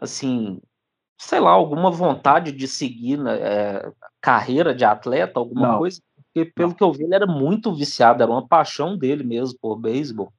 assim, 0.00 0.60
sei 1.16 1.38
lá, 1.38 1.52
alguma 1.52 1.88
vontade 1.90 2.50
de 2.50 2.66
seguir 2.66 3.16
né, 3.16 3.38
é, 3.40 3.92
carreira 4.20 4.74
de 4.74 4.84
atleta, 4.84 5.38
alguma 5.38 5.68
Não. 5.68 5.78
coisa? 5.78 6.00
Porque, 6.16 6.50
pelo 6.52 6.70
Não. 6.70 6.76
que 6.76 6.82
eu 6.82 6.92
vi, 6.92 7.04
ele 7.04 7.14
era 7.14 7.26
muito 7.26 7.72
viciado, 7.72 8.22
era 8.22 8.32
uma 8.32 8.46
paixão 8.46 8.98
dele 8.98 9.22
mesmo 9.22 9.56
por 9.60 9.76
beisebol. 9.76 10.32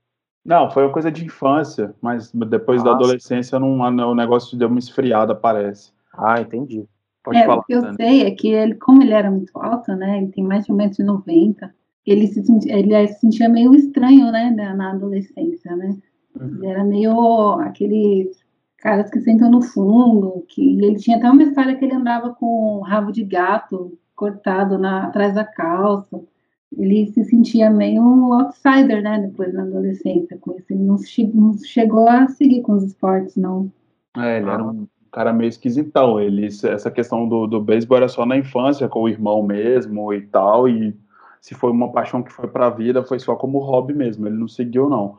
Não, 0.47 0.71
foi 0.71 0.83
uma 0.83 0.93
coisa 0.93 1.11
de 1.11 1.25
infância, 1.25 1.93
mas 2.01 2.31
depois 2.31 2.81
Nossa. 2.81 2.91
da 2.91 2.95
adolescência 2.95 3.59
não, 3.59 3.77
o 3.77 4.15
negócio 4.15 4.57
deu 4.57 4.69
uma 4.69 4.79
esfriada, 4.79 5.35
parece. 5.35 5.91
Ah, 6.13 6.39
entendi. 6.39 6.87
Pode 7.21 7.37
é, 7.37 7.45
falar, 7.45 7.59
o 7.59 7.63
que 7.63 7.73
eu 7.73 7.81
né? 7.81 7.93
sei 7.97 8.23
é 8.23 8.31
que 8.31 8.47
ele, 8.47 8.75
como 8.75 9.03
ele 9.03 9.11
era 9.11 9.29
muito 9.29 9.51
alto, 9.59 9.93
né, 9.93 10.19
ele 10.19 10.31
tem 10.31 10.45
mais 10.45 10.65
de 10.65 10.71
1,90m, 10.71 11.69
ele 12.05 12.27
se, 12.27 12.41
ele 12.69 13.07
se 13.09 13.19
sentia 13.19 13.49
meio 13.49 13.75
estranho, 13.75 14.31
né, 14.31 14.49
na 14.51 14.91
adolescência, 14.91 15.75
né? 15.75 15.97
Ele 16.39 16.65
era 16.65 16.83
meio 16.83 17.59
aquele 17.59 18.31
caras 18.77 19.09
que 19.09 19.19
sentam 19.19 19.51
no 19.51 19.61
fundo, 19.61 20.45
que 20.47 20.61
ele 20.81 20.95
tinha 20.95 21.17
até 21.17 21.29
uma 21.29 21.43
história 21.43 21.75
que 21.75 21.83
ele 21.83 21.95
andava 21.95 22.33
com 22.35 22.77
um 22.77 22.81
rabo 22.81 23.11
de 23.11 23.23
gato 23.23 23.97
cortado 24.15 24.77
na, 24.77 25.05
atrás 25.07 25.33
da 25.35 25.43
calça. 25.43 26.21
Ele 26.75 27.07
se 27.07 27.23
sentia 27.25 27.69
meio 27.69 28.01
outsider, 28.33 29.01
né, 29.01 29.19
depois 29.19 29.53
na 29.53 29.63
adolescência, 29.63 30.37
com 30.39 30.53
isso. 30.53 30.65
Ele 30.69 30.83
não, 30.83 30.97
che 30.97 31.27
não 31.33 31.57
chegou 31.57 32.07
a 32.07 32.27
seguir 32.27 32.61
com 32.61 32.73
os 32.73 32.83
esportes, 32.83 33.35
não. 33.35 33.71
É, 34.17 34.37
ele 34.37 34.49
era 34.49 34.63
um 34.63 34.87
cara 35.11 35.31
meio 35.31 35.49
esquisitão. 35.49 36.19
Ele, 36.19 36.45
essa 36.45 36.91
questão 36.91 37.27
do, 37.27 37.47
do 37.47 37.61
beisebol 37.61 37.97
era 37.97 38.07
só 38.07 38.25
na 38.25 38.37
infância, 38.37 38.87
com 38.87 39.03
o 39.03 39.09
irmão 39.09 39.43
mesmo 39.43 40.13
e 40.13 40.21
tal, 40.21 40.67
e 40.67 40.95
se 41.39 41.55
foi 41.55 41.71
uma 41.71 41.91
paixão 41.91 42.21
que 42.21 42.31
foi 42.31 42.47
para 42.47 42.67
a 42.67 42.71
vida, 42.71 43.03
foi 43.03 43.19
só 43.19 43.35
como 43.35 43.59
hobby 43.59 43.93
mesmo, 43.93 44.27
ele 44.27 44.37
não 44.37 44.47
seguiu, 44.47 44.89
não 44.89 45.17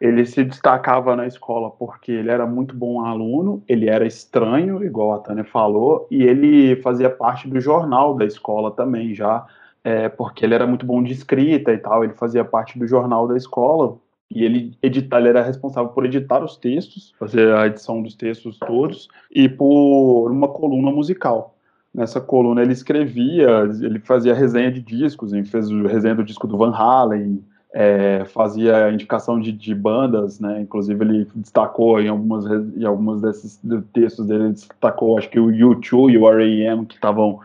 ele 0.00 0.24
se 0.24 0.42
destacava 0.42 1.14
na 1.14 1.26
escola 1.26 1.70
porque 1.70 2.10
ele 2.10 2.30
era 2.30 2.46
muito 2.46 2.74
bom 2.74 3.04
aluno, 3.04 3.62
ele 3.68 3.88
era 3.88 4.06
estranho, 4.06 4.82
igual 4.82 5.12
a 5.12 5.18
Tânia 5.18 5.44
falou, 5.44 6.08
e 6.10 6.22
ele 6.22 6.76
fazia 6.76 7.10
parte 7.10 7.46
do 7.46 7.60
jornal 7.60 8.14
da 8.14 8.24
escola 8.24 8.70
também, 8.70 9.14
já, 9.14 9.46
é, 9.82 10.08
porque 10.08 10.44
ele 10.44 10.54
era 10.54 10.66
muito 10.66 10.84
bom 10.84 11.02
de 11.02 11.12
escrita 11.12 11.72
e 11.72 11.78
tal, 11.78 12.04
ele 12.04 12.14
fazia 12.14 12.44
parte 12.44 12.78
do 12.78 12.86
jornal 12.86 13.26
da 13.26 13.36
escola, 13.36 13.96
e 14.32 14.44
ele, 14.44 14.78
editar, 14.80 15.18
ele 15.18 15.28
era 15.28 15.42
responsável 15.42 15.90
por 15.90 16.04
editar 16.04 16.42
os 16.42 16.56
textos, 16.56 17.12
fazer 17.18 17.52
a 17.52 17.66
edição 17.66 18.00
dos 18.00 18.14
textos 18.14 18.58
todos, 18.58 19.08
e 19.30 19.48
por 19.48 20.30
uma 20.30 20.48
coluna 20.48 20.90
musical. 20.90 21.56
Nessa 21.92 22.20
coluna 22.20 22.62
ele 22.62 22.72
escrevia, 22.72 23.68
ele 23.82 23.98
fazia 23.98 24.32
resenha 24.32 24.70
de 24.70 24.80
discos, 24.80 25.32
ele 25.32 25.44
fez 25.44 25.68
resenha 25.68 26.14
do 26.14 26.22
disco 26.22 26.46
do 26.46 26.56
Van 26.56 26.72
Halen, 26.72 27.44
é, 27.72 28.24
fazia 28.26 28.90
indicação 28.92 29.40
de, 29.40 29.50
de, 29.50 29.74
bandas, 29.74 30.38
né? 30.38 30.60
Inclusive 30.60 31.04
ele 31.04 31.28
destacou 31.34 32.00
em 32.00 32.08
algumas 32.08 32.44
em 32.46 32.84
alguns 32.84 33.20
desses 33.22 33.60
textos 33.92 34.26
dele 34.26 34.44
ele 34.44 34.52
destacou, 34.52 35.18
acho 35.18 35.30
que 35.30 35.38
o 35.38 35.46
U2 35.46 36.12
e 36.12 36.18
o 36.18 36.28
R.E.M. 36.28 36.86
que 36.86 36.94
estavam 36.94 37.40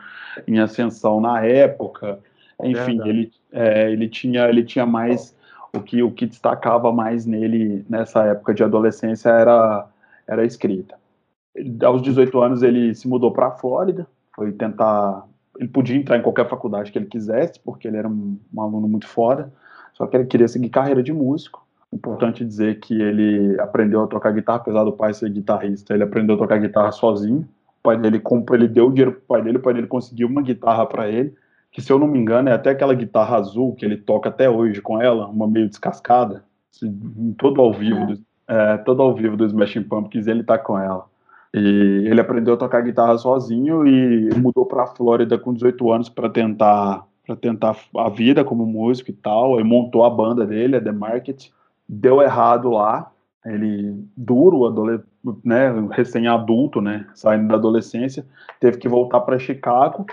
em 0.48 0.60
ascensão 0.60 1.20
na 1.20 1.44
época. 1.44 2.20
Enfim, 2.64 3.02
ele 3.06 3.32
é, 3.52 3.92
ele 3.92 4.08
tinha 4.08 4.48
ele 4.48 4.64
tinha 4.64 4.86
mais 4.86 5.36
o 5.74 5.82
que 5.82 6.02
o 6.02 6.12
que 6.12 6.26
destacava 6.26 6.92
mais 6.92 7.26
nele 7.26 7.86
nessa 7.90 8.24
época 8.26 8.54
de 8.54 8.64
adolescência 8.64 9.30
era 9.30 9.88
era 10.28 10.42
a 10.42 10.46
escrita. 10.46 10.96
Aos 11.84 12.02
18 12.02 12.42
anos 12.42 12.64
ele 12.64 12.94
se 12.96 13.08
mudou 13.08 13.32
para 13.32 13.48
a 13.48 13.52
Flórida, 13.52 14.08
foi 14.36 14.52
tentar 14.52 15.26
ele 15.58 15.70
podia 15.70 15.96
entrar 15.96 16.18
em 16.18 16.22
qualquer 16.22 16.50
faculdade 16.50 16.92
que 16.92 16.98
ele 16.98 17.06
quisesse, 17.06 17.60
porque 17.60 17.88
ele 17.88 17.96
era 17.96 18.08
um, 18.08 18.38
um 18.54 18.62
aluno 18.62 18.88
muito 18.88 19.08
foda 19.08 19.52
só 19.96 20.06
que 20.06 20.16
ele 20.16 20.26
queria 20.26 20.48
seguir 20.48 20.70
carreira 20.70 21.02
de 21.02 21.14
músico. 21.14 21.66
Importante 21.92 22.44
dizer 22.44 22.80
que 22.82 23.02
ele 23.02 23.60
aprendeu 23.60 24.04
a 24.04 24.08
tocar 24.08 24.32
guitarra, 24.34 24.60
apesar 24.60 24.84
do 24.84 24.92
pai 24.92 25.14
ser 25.14 25.30
guitarrista, 25.32 25.94
ele 25.94 26.04
aprendeu 26.04 26.36
a 26.36 26.38
tocar 26.38 26.60
guitarra 26.60 26.92
sozinho. 26.92 27.48
Pai 27.86 27.98
dele 27.98 28.20
comprou, 28.20 28.58
ele 28.58 28.68
deu 28.68 28.88
o 28.88 28.90
dinheiro 28.90 29.12
pro 29.12 29.22
pai 29.22 29.42
dele, 29.44 29.58
o 29.58 29.62
pai 29.62 29.74
dele 29.74 29.88
conseguiu 29.88 30.28
uma 30.28 30.42
guitarra 30.42 30.86
para 30.86 31.08
ele, 31.08 31.36
que 31.72 31.82
se 31.82 31.92
eu 31.94 32.00
não 32.00 32.08
me 32.08 32.18
engano 32.18 32.50
é 32.50 32.54
até 32.54 32.72
aquela 32.72 32.94
guitarra 32.94 33.38
azul 33.38 33.76
que 33.76 33.86
ele 33.86 33.98
toca 33.98 34.30
até 34.30 34.50
hoje 34.50 34.82
com 34.82 35.02
ela, 35.02 35.28
uma 35.28 35.48
meio 35.48 35.70
descascada, 35.70 36.44
todo 37.38 37.62
ao 37.62 37.72
vivo, 37.72 38.08
do, 38.08 38.20
é, 38.48 38.78
todo 38.78 39.02
ao 39.02 39.14
vivo 39.14 39.38
do 39.38 39.46
Smashing 39.46 39.84
Pumpkins 39.84 40.26
ele 40.26 40.44
tá 40.44 40.58
com 40.58 40.80
ela. 40.80 41.06
E 41.54 42.08
ele 42.08 42.20
aprendeu 42.20 42.56
a 42.56 42.58
tocar 42.58 42.82
guitarra 42.82 43.18
sozinho 43.18 43.88
e 43.88 44.30
mudou 44.36 44.66
para 44.66 44.84
a 44.84 44.88
Flórida 44.88 45.38
com 45.38 45.54
18 45.54 45.92
anos 45.92 46.10
para 46.10 46.30
tentar 46.30 47.06
para 47.26 47.36
tentar 47.36 47.76
a 47.98 48.10
vida 48.10 48.44
como 48.44 48.66
músico 48.66 49.10
e 49.10 49.14
tal. 49.14 49.56
Ele 49.56 49.68
montou 49.68 50.04
a 50.04 50.10
banda 50.10 50.46
dele, 50.46 50.76
a 50.76 50.82
The 50.82 50.92
Market. 50.92 51.50
Deu 51.88 52.22
errado 52.22 52.70
lá. 52.70 53.12
Ele, 53.46 54.04
duro, 54.18 54.62
né, 55.44 55.70
recém-adulto, 55.92 56.82
né, 56.82 57.06
saindo 57.14 57.48
da 57.48 57.56
adolescência, 57.56 58.26
teve 58.60 58.78
que 58.78 58.90
voltar 58.90 59.22
para 59.22 59.38
Chicago 59.38 60.06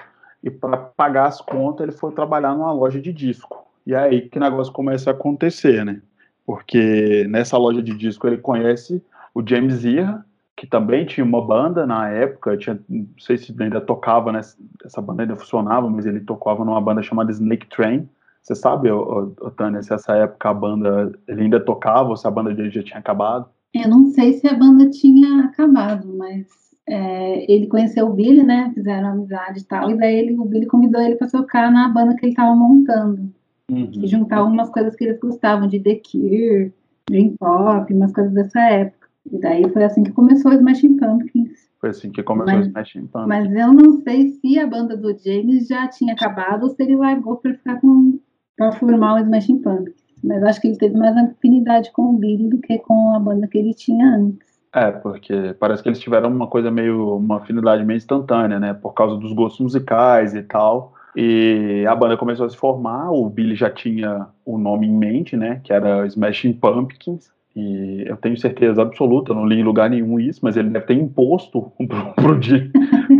e 0.43 0.51
para 0.51 0.77
pagar 0.77 1.29
as 1.29 1.41
contas 1.41 1.87
ele 1.87 1.97
foi 1.97 2.13
trabalhar 2.13 2.55
numa 2.55 2.73
loja 2.73 3.01
de 3.01 3.13
disco. 3.13 3.65
E 3.87 3.95
é 3.95 3.99
aí 3.99 4.29
que 4.29 4.39
o 4.39 4.41
negócio 4.41 4.73
começa 4.73 5.11
a 5.11 5.15
acontecer, 5.15 5.85
né? 5.85 6.01
Porque 6.45 7.27
nessa 7.29 7.57
loja 7.57 7.83
de 7.83 7.97
disco 7.97 8.27
ele 8.27 8.37
conhece 8.37 9.03
o 9.35 9.43
James 9.47 9.85
Iha, 9.85 10.25
que 10.57 10.67
também 10.67 11.07
tinha 11.07 11.25
uma 11.25 11.45
banda 11.45 11.87
na 11.87 12.09
época, 12.09 12.57
tinha, 12.57 12.79
não 12.89 13.07
sei 13.19 13.39
se 13.39 13.55
ainda 13.59 13.81
tocava, 13.81 14.31
né, 14.31 14.41
essa 14.85 15.01
banda 15.01 15.23
ainda 15.23 15.37
funcionava, 15.37 15.89
mas 15.89 16.07
ele 16.07 16.21
tocava 16.21 16.65
numa 16.65 16.81
banda 16.81 17.03
chamada 17.03 17.33
Snake 17.33 17.67
Train. 17.69 18.09
Você 18.43 18.55
sabe, 18.57 18.91
ô, 18.91 19.35
ô, 19.41 19.51
Tânia, 19.51 19.83
se 19.83 19.95
essa 19.95 20.15
época 20.17 20.51
a 20.51 20.55
banda, 20.55 21.13
ele 21.29 21.43
ainda 21.43 21.61
tocava 21.61 22.09
ou 22.09 22.17
se 22.17 22.27
a 22.27 22.31
banda 22.31 22.53
dele 22.53 22.71
já 22.71 22.83
tinha 22.83 22.99
acabado? 22.99 23.47
Eu 23.73 23.89
não 23.89 24.07
sei 24.07 24.35
se 24.35 24.47
a 24.49 24.55
banda 24.55 24.91
tinha 24.91 25.45
acabado, 25.45 26.13
mas 26.17 26.47
é, 26.87 27.51
ele 27.51 27.69
conheceu 27.69 28.07
o 28.07 28.13
Billy, 28.13 28.43
né, 28.43 28.71
fizeram 28.75 29.11
amizade 29.11 29.61
e 29.61 29.65
tal, 29.65 29.91
e 29.91 29.97
daí 29.97 30.17
ele, 30.17 30.39
o 30.39 30.45
Billy 30.45 30.67
convidou 30.67 31.01
ele 31.01 31.15
para 31.15 31.29
tocar 31.29 31.71
na 31.71 31.89
banda 31.89 32.17
que 32.17 32.27
ele 32.27 32.33
estava 32.33 32.55
montando. 32.55 33.33
Uhum. 33.71 33.91
E 33.95 34.07
juntar 34.07 34.43
umas 34.43 34.69
coisas 34.71 34.95
que 34.97 35.05
eles 35.05 35.19
gostavam, 35.21 35.69
de 35.69 35.81
The 35.81 36.01
Cure, 36.05 36.75
Dream 37.09 37.37
Pop, 37.39 37.95
umas 37.95 38.13
coisas 38.13 38.33
dessa 38.33 38.61
época. 38.61 39.09
E 39.31 39.39
daí 39.39 39.69
foi 39.71 39.85
assim 39.85 40.03
que 40.03 40.13
começou 40.13 40.51
o 40.51 40.55
Smashing 40.55 40.97
Pumpkins. 40.97 41.71
Foi 41.81 41.91
assim 41.91 42.11
que 42.11 42.23
começou 42.23 42.55
mas, 42.55 42.67
o 42.67 42.69
Smashing 42.69 43.07
Pumpkins. 43.07 43.29
Mas 43.29 43.53
eu 43.55 43.73
não 43.73 44.03
sei 44.03 44.31
se 44.33 44.59
a 44.59 44.67
banda 44.67 44.97
do 44.97 45.17
James 45.17 45.69
já 45.69 45.89
tinha 45.89 46.13
acabado 46.13 46.65
ou 46.65 46.71
se 46.71 46.83
ele 46.83 46.97
largou 46.97 47.37
para 47.37 47.55
ficar 47.55 47.81
com 47.81 48.19
para 48.57 48.73
formar 48.73 49.15
o 49.15 49.19
Smashing 49.19 49.59
Pumpkins. 49.59 50.03
Mas 50.23 50.43
acho 50.45 50.61
que 50.61 50.69
ele 50.69 50.79
teve 50.79 50.97
mais 50.97 51.17
afinidade 51.17 51.91
com 51.93 52.03
o 52.11 52.13
Billy 52.13 52.49
do 52.49 52.59
que 52.59 52.79
com 52.79 53.15
a 53.15 53.19
banda 53.19 53.49
que 53.49 53.59
ele 53.59 53.75
tinha 53.75 54.17
antes. 54.17 54.53
É, 54.75 54.91
porque 54.91 55.55
parece 55.59 55.83
que 55.83 55.89
eles 55.89 55.99
tiveram 55.99 56.31
uma 56.31 56.47
coisa 56.47 56.71
meio, 56.71 57.17
uma 57.17 57.37
afinidade 57.39 57.85
meio 57.85 57.99
instantânea, 57.99 58.59
né? 58.59 58.73
Por 58.73 58.95
causa 58.95 59.17
dos 59.17 59.33
gostos 59.33 59.61
musicais 59.61 60.35
e 60.35 60.43
tal. 60.43 60.95
E 61.15 61.85
a 61.87 61.95
banda 61.95 62.17
começou 62.17 62.47
a 62.47 62.49
se 62.49 62.57
formar, 62.57 63.11
o 63.11 63.29
Billy 63.29 63.55
já 63.55 63.69
tinha 63.69 64.27
o 64.47 64.57
nome 64.57 64.87
em 64.87 64.97
mente, 64.97 65.37
né? 65.37 65.61
Que 65.63 65.73
era 65.73 66.07
Smashing 66.07 66.55
Pumpkins. 66.55 67.31
E 67.55 68.05
eu 68.07 68.17
tenho 68.17 68.39
certeza 68.39 68.81
absoluta, 68.81 69.35
não 69.35 69.45
li 69.45 69.61
em 69.61 69.63
lugar 69.63 69.91
nenhum 69.91 70.19
isso, 70.19 70.41
mas 70.43 70.57
ele 70.57 70.71
deve 70.71 70.87
ter 70.87 70.95
imposto 70.95 71.71
pro, 72.17 72.41
dia 72.41 72.71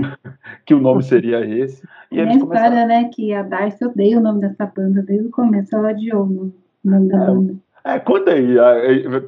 que 0.65 0.73
o 0.73 0.81
nome 0.81 1.03
seria 1.03 1.45
esse. 1.45 1.87
E 2.13 2.21
é 2.21 2.25
a 2.25 2.33
história, 2.35 2.87
né, 2.87 3.11
que 3.13 3.33
a 3.33 3.43
Darcy 3.43 3.85
odeia 3.85 4.19
o 4.19 4.23
nome 4.23 4.41
dessa 4.41 4.67
banda, 4.67 5.03
desde 5.03 5.27
o 5.27 5.31
começo 5.31 5.75
ela 5.75 5.91
odiou 5.91 6.25
o 6.25 6.53
nome 6.85 7.09
da 7.09 7.17
é, 7.17 7.27
banda. 7.27 7.55
É, 7.85 7.99
conta 7.99 8.31
aí, 8.33 8.55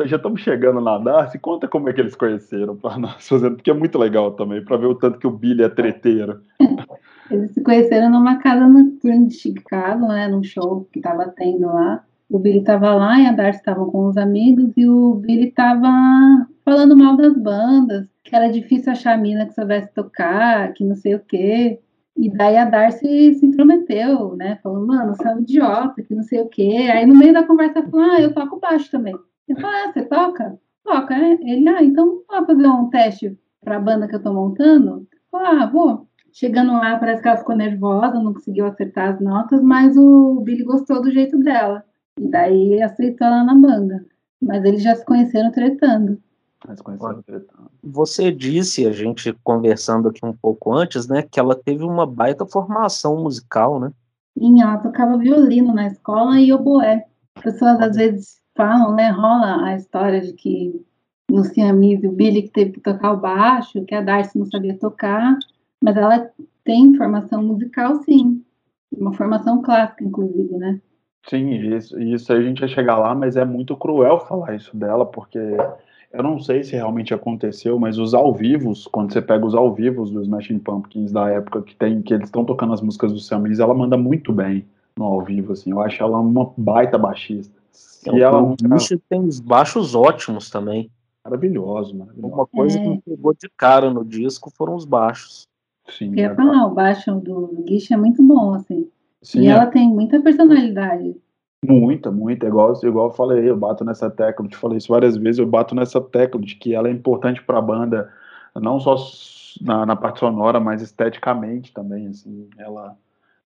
já 0.07 0.17
estamos 0.17 0.41
chegando 0.41 0.81
na 0.81 0.99
Darcy, 0.99 1.39
conta 1.39 1.67
como 1.67 1.89
é 1.89 1.93
que 1.93 2.01
eles 2.01 2.15
conheceram 2.15 2.77
para 2.77 2.99
nós 2.99 3.27
fazendo, 3.27 3.57
porque 3.57 3.71
é 3.71 3.75
muito 3.75 3.99
legal 3.99 4.33
também, 4.33 4.65
para 4.65 4.77
ver 4.77 4.87
o 4.87 4.95
tanto 4.95 5.19
que 5.19 5.27
o 5.27 5.31
Billy 5.31 5.63
é 5.63 5.69
treteiro. 5.69 6.41
eles 7.31 7.53
se 7.53 7.63
conheceram 7.63 8.11
numa 8.11 8.37
casa 8.37 8.67
noturna 8.67 9.27
de 9.27 9.35
Chicago, 9.35 10.09
né, 10.09 10.29
num 10.29 10.43
show 10.43 10.87
que 10.93 10.99
estava 10.99 11.27
tendo 11.29 11.67
lá 11.67 12.05
o 12.31 12.39
Billy 12.39 12.59
estava 12.59 12.95
lá 12.95 13.21
e 13.21 13.27
a 13.27 13.33
Darcy 13.33 13.61
estavam 13.61 13.91
com 13.91 14.07
os 14.07 14.17
amigos 14.17 14.73
e 14.77 14.89
o 14.89 15.15
Billy 15.15 15.49
estava 15.49 15.89
falando 16.65 16.97
mal 16.97 17.17
das 17.17 17.37
bandas, 17.37 18.09
que 18.23 18.35
era 18.35 18.51
difícil 18.51 18.93
achar 18.93 19.15
a 19.15 19.17
mina 19.17 19.47
que 19.47 19.55
soubesse 19.55 19.93
tocar, 19.93 20.73
que 20.73 20.85
não 20.85 20.97
sei 20.97 21.15
o 21.15 21.21
quê. 21.21 21.79
E 22.17 22.31
daí 22.31 22.57
a 22.57 22.65
Darcy 22.65 23.35
se 23.35 23.45
intrometeu, 23.45 24.37
né? 24.37 24.59
Falou, 24.63 24.87
mano, 24.87 25.15
você 25.15 25.27
é 25.27 25.35
um 25.35 25.41
idiota, 25.41 26.03
que 26.03 26.15
não 26.15 26.23
sei 26.23 26.41
o 26.41 26.49
quê. 26.49 26.89
Aí 26.93 27.05
no 27.05 27.15
meio 27.17 27.33
da 27.33 27.47
conversa 27.47 27.83
falou, 27.83 28.01
ah, 28.01 28.21
eu 28.21 28.33
toco 28.33 28.61
baixo 28.61 28.91
também. 28.91 29.15
Ele 29.49 29.61
falou, 29.61 29.77
ah, 29.77 29.93
você 29.93 30.05
toca? 30.05 30.59
Toca, 30.85 31.19
né? 31.19 31.39
Ele, 31.43 31.69
ah, 31.69 31.83
então 31.83 32.23
vou 32.29 32.47
fazer 32.47 32.67
um 32.67 32.89
teste 32.89 33.39
para 33.63 33.77
a 33.77 33.81
banda 33.81 34.07
que 34.07 34.15
eu 34.15 34.23
tô 34.23 34.33
montando? 34.33 35.07
Falou, 35.31 35.47
ah, 35.47 35.67
vou. 35.67 36.09
Chegando 36.33 36.73
lá, 36.73 36.99
parece 36.99 37.23
que 37.23 37.29
ela 37.29 37.37
ficou 37.37 37.57
nervosa, 37.57 38.21
não 38.21 38.35
conseguiu 38.35 38.67
acertar 38.67 39.15
as 39.15 39.21
notas, 39.21 39.63
mas 39.63 39.97
o 39.97 40.41
Billy 40.41 40.65
gostou 40.65 41.01
do 41.01 41.11
jeito 41.11 41.39
dela. 41.39 41.85
E 42.19 42.29
daí 42.29 42.83
aceitou 42.83 43.27
ela 43.27 43.45
na 43.45 43.55
banda. 43.55 44.05
Mas 44.41 44.65
eles 44.65 44.83
já 44.83 44.95
se 44.95 45.05
conheceram 45.05 45.51
tretando. 45.51 46.21
Você 47.83 48.33
disse, 48.33 48.87
a 48.87 48.93
gente 48.93 49.33
conversando 49.45 50.09
aqui 50.09 50.25
um 50.25 50.33
pouco 50.33 50.73
antes, 50.73 51.07
né, 51.07 51.23
que 51.23 51.39
ela 51.39 51.55
teve 51.55 51.85
uma 51.85 52.07
baita 52.07 52.47
formação 52.47 53.23
musical, 53.23 53.79
né? 53.79 53.93
Sim, 54.39 54.63
ela 54.63 54.79
tocava 54.79 55.19
violino 55.19 55.75
na 55.75 55.87
escola 55.87 56.41
e 56.41 56.53
oboé. 56.53 57.07
As 57.37 57.43
pessoas 57.43 57.81
às 57.81 57.97
vezes 57.97 58.41
falam, 58.57 58.95
né, 58.95 59.11
rola 59.11 59.65
a 59.65 59.77
história 59.77 60.21
de 60.21 60.33
que 60.33 60.85
no 61.31 61.45
Siamese 61.45 62.07
o 62.07 62.13
Billy 62.13 62.43
que 62.43 62.51
teve 62.51 62.73
que 62.73 62.81
tocar 62.81 63.13
o 63.13 63.21
baixo, 63.21 63.85
que 63.85 63.95
a 63.95 64.01
Darcy 64.01 64.39
não 64.39 64.47
sabia 64.47 64.79
tocar, 64.79 65.39
mas 65.83 65.97
ela 65.97 66.31
tem 66.63 66.95
formação 66.97 67.43
musical, 67.43 67.97
sim. 68.03 68.43
Uma 68.97 69.13
formação 69.13 69.61
clássica, 69.61 70.05
inclusive, 70.05 70.57
né? 70.57 70.81
Sim, 71.29 71.51
isso, 71.75 71.99
isso 72.01 72.33
a 72.33 72.41
gente 72.41 72.61
ia 72.61 72.69
chegar 72.69 72.99
lá, 72.99 73.15
mas 73.15 73.37
é 73.37 73.45
muito 73.45 73.77
cruel 73.77 74.21
falar 74.21 74.55
isso 74.55 74.77
dela, 74.77 75.07
porque 75.07 75.39
eu 76.15 76.23
não 76.23 76.39
sei 76.39 76.63
se 76.63 76.73
realmente 76.73 77.13
aconteceu, 77.13 77.79
mas 77.79 77.99
os 77.99 78.15
ao 78.15 78.33
vivos, 78.33 78.87
quando 78.87 79.13
você 79.13 79.21
pega 79.21 79.45
os 79.45 79.55
ao 79.55 79.75
vivos 79.75 80.11
dos 80.13 80.23
Smashing 80.23 80.61
Pumpkins 80.61 81.11
da 81.11 81.29
época 81.29 81.61
que 81.63 81.75
tem, 81.75 82.01
que 82.03 82.15
eles 82.15 82.29
estão 82.29 82.45
tocando 82.45 82.73
as 82.73 82.81
músicas 82.81 83.13
do 83.13 83.19
Sam 83.19 83.41
Mills, 83.41 83.61
ela 83.61 83.75
manda 83.75 83.97
muito 83.97 84.33
bem 84.33 84.65
no 84.97 85.05
ao 85.05 85.23
vivo, 85.23 85.53
assim. 85.53 85.73
Eu 85.73 85.81
acho 85.81 86.01
ela 86.01 86.21
uma 86.21 86.53
baita 86.57 86.97
baixista. 86.97 87.53
E 88.13 88.21
ela 88.21 88.41
o 88.41 88.55
Guiche 88.55 88.97
tem 89.09 89.21
os 89.21 89.41
baixos 89.41 89.95
ótimos 89.95 90.49
também. 90.49 90.89
Maravilhoso, 91.25 91.97
maravilhoso. 91.97 92.35
Uma 92.35 92.47
coisa 92.47 92.79
é. 92.79 92.83
que 92.83 92.89
me 92.89 93.03
pegou 93.03 93.35
de 93.35 93.49
cara 93.57 93.91
no 93.91 94.05
disco 94.05 94.53
foram 94.57 94.77
os 94.77 94.85
baixos. 94.85 95.49
Sim. 95.89 96.11
Eu 96.11 96.17
ia 96.17 96.35
falar, 96.35 96.67
o 96.67 96.75
baixo 96.75 97.13
do 97.17 97.63
Guiche 97.65 97.93
é 97.93 97.97
muito 97.97 98.23
bom, 98.23 98.55
assim. 98.55 98.89
Sim, 99.21 99.41
e 99.41 99.47
é. 99.49 99.51
ela 99.51 99.67
tem 99.67 99.89
muita 99.89 100.21
personalidade. 100.21 101.17
Muita, 101.67 102.11
muita. 102.11 102.47
Igual, 102.47 102.75
igual 102.83 103.09
eu 103.09 103.13
falei, 103.15 103.49
eu 103.49 103.57
bato 103.57 103.85
nessa 103.85 104.11
tecla, 104.11 104.47
te 104.47 104.57
falei 104.57 104.79
isso 104.79 104.89
várias 104.89 105.17
vezes, 105.17 105.39
eu 105.39 105.47
bato 105.47 105.75
nessa 105.75 106.01
tecla 106.01 106.41
de 106.41 106.55
que 106.57 106.75
ela 106.75 106.89
é 106.89 106.93
importante 106.93 107.43
para 107.43 107.59
a 107.59 107.63
banda, 107.63 108.11
não 108.55 108.79
só 108.79 108.97
na, 109.63 109.87
na, 109.87 109.97
parte 109.97 110.21
sonora, 110.21 110.61
mas 110.61 110.83
esteticamente 110.83 111.73
também, 111.73 112.09
assim, 112.09 112.49
ela 112.59 112.97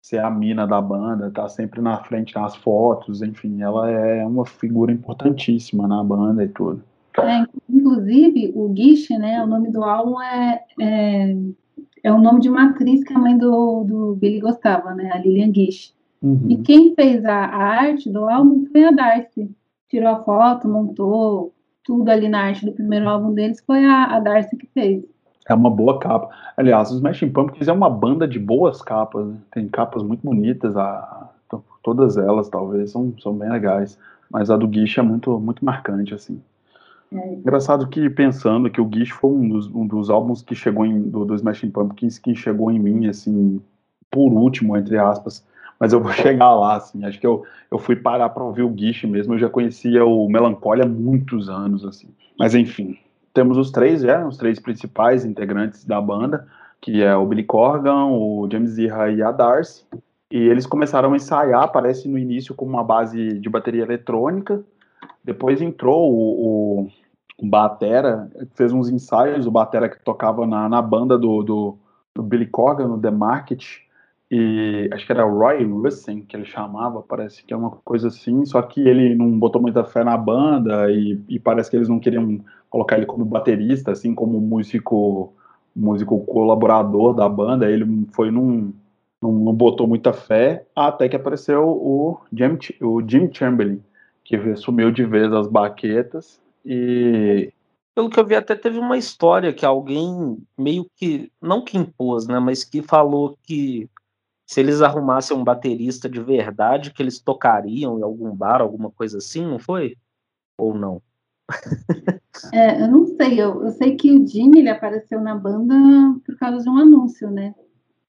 ser 0.02 0.20
a 0.20 0.30
mina 0.30 0.66
da 0.66 0.82
banda, 0.82 1.30
tá 1.30 1.48
sempre 1.50 1.82
na 1.82 1.98
frente 1.98 2.34
nas 2.36 2.56
fotos, 2.56 3.22
enfim, 3.22 3.62
ela 3.62 3.90
é 3.90 4.26
uma 4.26 4.46
figura 4.46 4.92
importantíssima 4.92 5.88
na 5.88 6.04
banda 6.04 6.44
e 6.44 6.48
tudo. 6.48 6.82
É, 7.20 7.46
inclusive, 7.70 8.54
o 8.56 8.70
Guiche, 8.70 9.18
né, 9.18 9.44
o 9.44 9.48
nome 9.48 9.70
do 9.70 9.84
álbum 9.84 10.22
é, 10.22 10.64
é, 10.80 11.36
é 12.04 12.12
o 12.12 12.20
nome 12.20 12.40
de 12.40 12.50
uma 12.50 12.70
atriz 12.70 13.04
que 13.04 13.14
a 13.14 13.20
mãe 13.20 13.38
do, 13.38 13.84
do 13.84 14.16
Billy 14.16 14.40
gostava, 14.40 14.94
né, 14.94 15.12
a 15.12 15.18
Lilian 15.18 15.52
Guiche. 15.52 15.97
Uhum. 16.22 16.46
E 16.50 16.58
quem 16.58 16.96
fez 16.96 17.24
a, 17.26 17.46
a, 17.46 17.64
arte 17.82 18.10
do 18.10 18.28
álbum 18.28 18.66
foi 18.72 18.86
a 18.86 18.92
Darcy. 18.92 19.50
Tirou 19.90 20.10
a 20.10 20.24
foto, 20.24 20.68
montou 20.68 21.54
tudo 21.84 22.10
ali 22.10 22.28
na 22.28 22.42
arte 22.42 22.66
do 22.66 22.72
primeiro 22.72 23.08
álbum 23.08 23.34
deles, 23.34 23.64
foi 23.66 23.86
a, 23.86 24.16
a 24.16 24.20
Darcy 24.20 24.58
que 24.58 24.68
fez. 24.68 25.04
É 25.48 25.54
uma 25.54 25.70
boa 25.70 26.00
capa. 26.00 26.30
Aliás, 26.58 26.90
os 26.90 26.98
Smashing 26.98 27.30
Pumpkins 27.30 27.68
é 27.70 27.72
uma 27.72 27.90
banda 27.90 28.28
de 28.28 28.38
boas 28.38 28.82
capas. 28.82 29.26
Né? 29.26 29.38
Tem 29.52 29.68
capas 29.70 30.04
muito 30.04 30.22
bonitas, 30.22 30.76
a, 30.76 31.30
todas 31.82 32.18
elas 32.18 32.50
talvez 32.50 32.92
são, 32.92 33.14
são 33.22 33.34
bem 33.34 33.50
legais. 33.50 33.98
Mas 34.30 34.52
a 34.52 34.58
do 34.58 34.68
Guiche 34.68 35.00
é 35.00 35.04
muito, 35.04 35.40
muito 35.40 35.64
marcante, 35.64 36.14
assim. 36.14 36.42
É. 37.14 37.34
Engraçado 37.36 37.88
que 37.88 38.10
pensando 38.10 38.70
que 38.70 38.82
o 38.82 38.86
Guiche 38.86 39.14
foi 39.14 39.32
um 39.32 39.48
dos, 39.48 39.68
um 39.74 39.88
dos 39.88 40.10
álbuns 40.10 40.42
que 40.42 40.54
chegou 40.54 40.86
em, 40.86 41.02
do, 41.04 41.24
do 41.24 41.36
Smashing 41.36 41.70
Pumpkins 41.70 42.20
que 42.20 42.36
chegou 42.36 42.70
em 42.70 42.80
mim, 42.80 43.08
assim, 43.08 43.62
por 44.12 44.34
último, 44.34 44.76
entre 44.76 44.98
aspas. 44.98 45.46
Mas 45.80 45.94
eu 45.94 46.02
vou 46.02 46.12
chegar 46.14 46.54
lá, 46.56 46.76
assim. 46.76 47.04
Acho 47.06 47.20
que 47.20 47.28
eu, 47.28 47.44
eu 47.72 47.78
fui 47.78 47.96
parar 47.96 48.30
para 48.30 48.44
ouvir 48.44 48.64
o 48.64 48.70
Guiche 48.70 49.08
mesmo. 49.08 49.34
Eu 49.34 49.40
já 49.40 49.50
conhecia 49.50 50.06
o 50.06 50.28
Melancholia 50.28 50.84
há 50.84 50.88
muitos 50.88 51.50
anos, 51.50 51.86
assim. 51.86 52.10
Mas 52.38 52.56
enfim, 52.56 52.98
temos 53.34 53.58
os 53.58 53.72
três, 53.72 54.04
é, 54.04 54.26
os 54.26 54.38
três 54.38 54.60
principais 54.60 55.26
integrantes 55.26 55.86
da 55.86 56.02
banda, 56.02 56.48
que 56.82 57.04
é 57.04 57.16
o 57.16 57.26
Billy 57.26 57.44
Corgan, 57.44 58.06
o 58.06 58.48
James 58.52 58.72
Zirra 58.72 59.10
e 59.12 59.22
a 59.22 59.32
Darcy. 59.32 59.86
E 60.30 60.38
eles 60.38 60.66
começaram 60.66 61.14
a 61.14 61.16
ensaiar, 61.16 61.72
parece 61.72 62.08
no 62.08 62.18
início, 62.18 62.54
com 62.54 62.66
uma 62.66 62.84
base 62.84 63.40
de 63.40 63.50
bateria 63.50 63.84
eletrônica. 63.84 64.64
Depois 65.24 65.62
entrou 65.62 66.12
o, 66.12 66.82
o, 66.82 66.88
o 67.40 67.48
Batera, 67.48 68.30
fez 68.56 68.74
uns 68.74 68.90
ensaios, 68.90 69.46
o 69.46 69.52
Batera 69.52 69.88
que 69.88 70.04
tocava 70.04 70.46
na, 70.46 70.68
na 70.68 70.82
banda 70.82 71.18
do, 71.18 71.44
do, 71.44 71.78
do 72.14 72.24
Billy 72.24 72.48
Corgan, 72.48 72.88
no 72.88 73.00
The 73.00 73.12
Market, 73.12 73.82
e 74.30 74.90
acho 74.92 75.06
que 75.06 75.12
era 75.12 75.24
Roy 75.24 75.64
Russen 75.64 76.22
que 76.22 76.36
ele 76.36 76.46
chamava, 76.46 77.02
parece 77.02 77.44
que 77.44 77.54
é 77.54 77.58
uma 77.58 77.72
coisa 77.72 78.10
assim, 78.10 78.46
só 78.46 78.62
que 78.62 78.82
ele 78.82 79.16
não 79.16 79.40
botou 79.40 79.62
muita 79.62 79.84
fé 79.86 80.04
na 80.04 80.18
banda 80.18 80.92
e, 80.92 81.20
e 81.30 81.40
parece 81.40 81.70
que 81.70 81.78
eles 81.78 81.88
não 81.88 82.00
queriam 82.00 82.40
colocar 82.70 82.98
ele 82.98 83.06
como 83.06 83.24
baterista, 83.24 83.92
assim 83.92 84.14
como 84.14 84.40
músico 84.42 85.34
músico 85.76 86.26
colaborador 86.26 87.14
da 87.14 87.30
banda, 87.30 87.70
ele 87.70 87.86
foi 88.12 88.32
num 88.32 88.74
não, 89.22 89.32
não 89.32 89.54
botou 89.54 89.88
muita 89.88 90.12
fé, 90.14 90.66
até 90.76 91.08
que 91.08 91.16
apareceu 91.16 91.64
o 91.68 92.20
Jim, 92.34 92.58
o 92.82 93.02
Jim 93.08 93.30
Chamberlain, 93.32 93.82
que 94.24 94.36
assumiu 94.36 94.92
de 94.92 95.06
vez 95.06 95.32
as 95.32 95.48
baquetas 95.48 96.42
e 96.66 97.52
pelo 97.98 98.12
que 98.12 98.20
eu 98.20 98.26
vi, 98.26 98.36
até 98.36 98.54
teve 98.54 98.78
uma 98.78 98.96
história 98.96 99.52
que 99.52 99.66
alguém 99.66 100.38
meio 100.56 100.86
que, 100.96 101.32
não 101.42 101.64
que 101.64 101.80
impôs, 101.80 102.28
né, 102.28 102.38
mas 102.38 102.64
que 102.64 102.84
falou 102.84 103.36
que 103.42 103.90
se 104.48 104.62
eles 104.62 104.82
arrumassem 104.82 105.36
um 105.36 105.44
baterista 105.44 106.10
de 106.10 106.22
verdade, 106.22 106.94
que 106.94 107.04
eles 107.04 107.20
tocariam 107.20 108.00
em 108.00 108.02
algum 108.02 108.34
bar, 108.34 108.62
alguma 108.62 108.90
coisa 108.90 109.18
assim, 109.18 109.46
não 109.46 109.60
foi? 109.60 109.98
Ou 110.58 110.74
não? 110.74 111.02
É, 112.54 112.82
eu 112.82 112.88
não 112.88 113.06
sei, 113.06 113.42
eu, 113.42 113.64
eu 113.64 113.72
sei 113.72 113.96
que 113.98 114.10
o 114.10 114.26
Jimmy 114.26 114.60
ele 114.60 114.70
apareceu 114.70 115.20
na 115.20 115.36
banda 115.36 115.76
por 116.26 116.38
causa 116.38 116.64
de 116.64 116.70
um 116.70 116.78
anúncio, 116.78 117.30
né? 117.30 117.54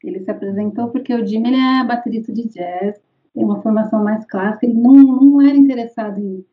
Ele 0.03 0.21
se 0.21 0.31
apresentou 0.31 0.91
porque 0.91 1.13
o 1.13 1.27
Jimmy 1.27 1.49
ele 1.49 1.57
é 1.57 1.85
baterista 1.85 2.33
de 2.33 2.49
jazz, 2.49 3.01
tem 3.35 3.45
uma 3.45 3.61
formação 3.61 4.05
mais 4.05 4.25
clássica, 4.27 4.67
ele 4.67 4.79
não, 4.79 4.93
não 4.93 5.43
era 5.43 5.57
interessado 5.57 6.21
em, 6.21 6.45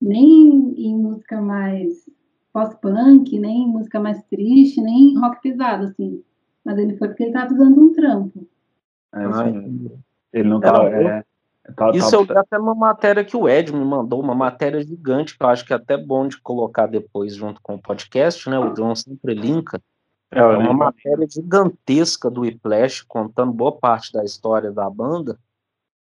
nem 0.00 0.74
em 0.78 0.96
música 0.96 1.40
mais 1.40 2.08
pós-punk, 2.50 3.38
nem 3.38 3.64
em 3.64 3.68
música 3.68 4.00
mais 4.00 4.22
triste, 4.24 4.80
nem 4.80 5.12
em 5.12 5.18
rock 5.18 5.42
pesado, 5.42 5.84
assim. 5.84 6.22
Mas 6.64 6.78
ele 6.78 6.96
foi 6.96 7.08
porque 7.08 7.24
ele 7.24 7.30
estava 7.30 7.52
usando 7.52 7.78
um 7.78 7.92
trampo. 7.92 8.46
É, 9.14 9.24
assim, 9.24 9.90
ele 10.32 10.48
não 10.48 10.60
tá. 10.60 10.84
É, 10.84 11.24
tá, 11.76 11.90
Isso 11.90 12.10
tá... 12.10 12.16
eu 12.16 12.24
vi 12.24 12.36
até 12.36 12.58
uma 12.58 12.74
matéria 12.74 13.24
que 13.24 13.36
o 13.36 13.48
Ed 13.48 13.72
me 13.72 13.84
mandou, 13.84 14.20
uma 14.20 14.34
matéria 14.34 14.82
gigante, 14.82 15.38
que 15.38 15.44
eu 15.44 15.48
acho 15.48 15.64
que 15.64 15.72
é 15.72 15.76
até 15.76 15.96
bom 15.96 16.26
de 16.26 16.40
colocar 16.40 16.86
depois 16.86 17.34
junto 17.34 17.60
com 17.62 17.76
o 17.76 17.80
podcast, 17.80 18.50
né? 18.50 18.58
O 18.58 18.74
John 18.74 18.94
sempre 18.94 19.34
linka. 19.34 19.80
É, 20.32 20.40
é 20.40 20.44
uma 20.44 20.74
matéria 20.74 21.26
gigantesca 21.28 22.28
do 22.28 22.40
Whiplash, 22.40 23.02
contando 23.06 23.52
boa 23.52 23.72
parte 23.72 24.12
da 24.12 24.24
história 24.24 24.72
da 24.72 24.90
banda, 24.90 25.38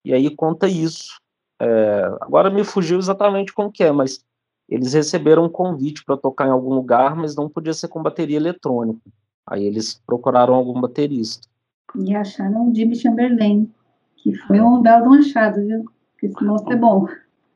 e 0.05 0.15
aí 0.15 0.35
conta 0.35 0.69
isso. 0.69 1.21
É, 1.61 2.05
agora 2.21 2.49
me 2.49 2.65
fugiu 2.65 2.99
exatamente 2.99 3.53
como 3.53 3.73
que 3.73 3.83
é, 3.83 3.91
mas 3.91 4.25
eles 4.69 4.93
receberam 4.93 5.45
um 5.45 5.49
convite 5.49 6.05
para 6.05 6.17
tocar 6.17 6.47
em 6.47 6.53
algum 6.53 6.73
lugar, 6.73 7.17
mas 7.17 7.35
não 7.35 7.49
podia 7.49 7.75
ser 7.75 7.89
com 7.89 8.01
bateria 8.01 8.37
eletrônica. 8.37 9.01
Aí 9.45 9.67
eles 9.67 10.01
procuraram 10.07 10.55
algum 10.55 10.81
baterista. 10.81 11.49
E 11.97 12.15
acharam 12.15 12.69
o 12.69 12.75
Jimmy 12.75 12.97
Chamberlain, 12.97 13.71
que 14.17 14.35
foi 14.35 14.61
um 14.61 14.83
um 14.83 15.13
achado, 15.15 15.61
viu? 15.67 15.85
Porque 16.13 16.27
esse 16.27 16.45
moço 16.45 16.73
é 16.73 16.77
bom. 16.77 17.07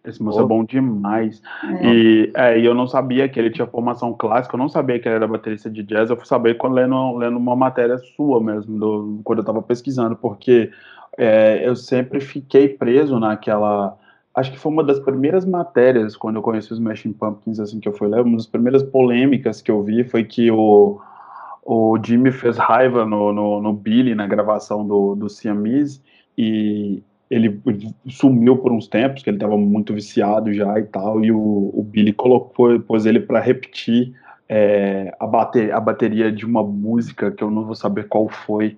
Esse 0.05 0.23
moço 0.23 0.39
oh. 0.39 0.43
é 0.43 0.47
bom 0.47 0.65
demais. 0.65 1.43
É. 1.63 1.87
E, 1.87 2.33
é, 2.35 2.59
e 2.59 2.65
eu 2.65 2.75
não 2.75 2.87
sabia 2.87 3.29
que 3.29 3.39
ele 3.39 3.51
tinha 3.51 3.67
formação 3.67 4.13
clássica, 4.13 4.55
eu 4.55 4.59
não 4.59 4.69
sabia 4.69 4.99
que 4.99 5.09
ele 5.09 5.17
era 5.17 5.27
baterista 5.27 5.71
de 5.71 5.83
jazz, 5.83 6.11
eu 6.11 6.17
fui 6.17 6.27
saber 6.27 6.57
quando 6.57 6.75
lendo, 6.75 7.17
lendo 7.17 7.37
uma 7.37 7.57
matéria 7.57 7.97
sua 7.99 8.41
mesmo, 8.43 8.79
do, 8.79 9.21
quando 9.25 9.39
eu 9.39 9.43
estava 9.43 9.63
pesquisando, 9.63 10.17
porque 10.17 10.71
é, 11.17 11.67
eu 11.67 11.75
sempre 11.75 12.21
fiquei 12.21 12.69
preso 12.69 13.19
naquela. 13.19 13.97
Acho 14.35 14.51
que 14.51 14.59
foi 14.59 14.73
uma 14.73 14.83
das 14.83 14.99
primeiras 14.99 15.47
matérias, 15.47 16.17
quando 16.17 16.37
eu 16.37 16.43
conheci 16.43 16.73
os 16.73 16.79
Smashing 16.79 17.13
Pumpkins, 17.13 17.61
assim, 17.61 17.79
que 17.79 17.89
eu 17.89 17.93
fui 17.93 18.09
ler, 18.09 18.21
uma 18.21 18.37
das 18.37 18.47
primeiras 18.47 18.83
polêmicas 18.83 19.63
que 19.63 19.71
eu 19.71 19.83
vi 19.83 20.03
foi 20.05 20.25
que 20.25 20.51
o 20.51 21.01
o 21.65 21.99
Jimmy 22.05 22.31
fez 22.31 22.59
raiva 22.59 23.07
no, 23.07 23.33
no, 23.33 23.61
no 23.61 23.73
Billy 23.73 24.15
na 24.15 24.27
gravação 24.27 24.87
do, 24.87 25.15
do 25.15 25.29
Siamese 25.29 26.03
e 26.37 27.03
ele 27.31 27.61
sumiu 28.07 28.59
por 28.59 28.71
uns 28.71 28.87
tempos, 28.87 29.23
que 29.23 29.31
ele 29.31 29.39
estava 29.39 29.57
muito 29.57 29.95
viciado 29.95 30.53
já 30.53 30.79
e 30.79 30.85
tal, 30.85 31.25
e 31.25 31.33
o, 31.33 31.71
o 31.75 31.83
Billy 31.83 32.13
colocou, 32.13 32.79
pôs 32.81 33.07
ele 33.07 33.19
para 33.19 33.41
repetir 33.41 34.15
é, 34.49 35.15
a, 35.19 35.27
bater, 35.27 35.73
a 35.73 35.81
bateria 35.81 36.31
de 36.31 36.45
uma 36.45 36.63
música 36.63 37.31
que 37.31 37.43
eu 37.43 37.51
não 37.51 37.65
vou 37.65 37.75
saber 37.75 38.09
qual 38.09 38.29
foi 38.29 38.77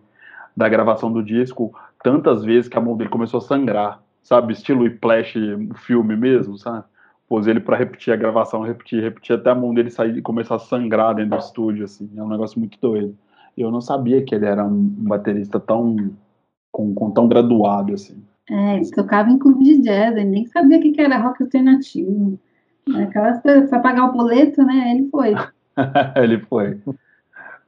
da 0.57 0.68
gravação 0.68 1.12
do 1.12 1.22
disco, 1.22 1.75
tantas 2.03 2.44
vezes 2.44 2.68
que 2.68 2.79
a 2.79 2.81
mão 2.81 2.96
dele 2.96 3.11
começou 3.11 3.38
a 3.38 3.42
sangrar, 3.42 4.01
sabe? 4.22 4.53
Estilo 4.53 4.85
Whiplash, 4.85 5.37
o 5.37 5.75
filme 5.75 6.16
mesmo, 6.16 6.57
sabe? 6.57 6.85
Pôs 7.28 7.46
ele 7.46 7.60
para 7.60 7.76
repetir 7.76 8.12
a 8.12 8.16
gravação, 8.16 8.62
repetir, 8.62 9.02
repetir 9.02 9.36
até 9.36 9.50
a 9.50 9.54
mão 9.54 9.74
dele 9.74 9.90
sair 9.90 10.16
e 10.16 10.22
começar 10.22 10.56
a 10.56 10.60
sangrar 10.60 11.14
dentro 11.14 11.30
do 11.30 11.38
estúdio, 11.38 11.84
assim, 11.84 12.08
é 12.16 12.22
um 12.22 12.28
negócio 12.28 12.58
muito 12.58 12.78
doido. 12.80 13.16
Eu 13.56 13.70
não 13.70 13.80
sabia 13.80 14.22
que 14.22 14.34
ele 14.34 14.44
era 14.44 14.64
um 14.64 14.78
baterista 14.78 15.58
tão 15.58 15.96
com, 16.70 16.94
com 16.94 17.10
tão 17.10 17.26
graduado 17.26 17.94
assim. 17.94 18.22
É, 18.50 18.76
ele 18.76 18.90
tocava 18.90 19.30
em 19.30 19.38
clube 19.38 19.64
de 19.64 19.82
jazz, 19.82 20.14
ele 20.16 20.28
nem 20.28 20.46
sabia 20.46 20.78
o 20.78 20.80
que 20.80 21.00
era 21.00 21.18
rock 21.18 21.42
alternativo. 21.42 22.38
Aquelas 22.94 23.40
para 23.40 23.80
pagar 23.80 24.10
o 24.10 24.12
boleto, 24.12 24.62
né? 24.62 24.92
Ele 24.92 25.08
foi. 25.08 25.34
ele 26.16 26.38
foi. 26.40 26.78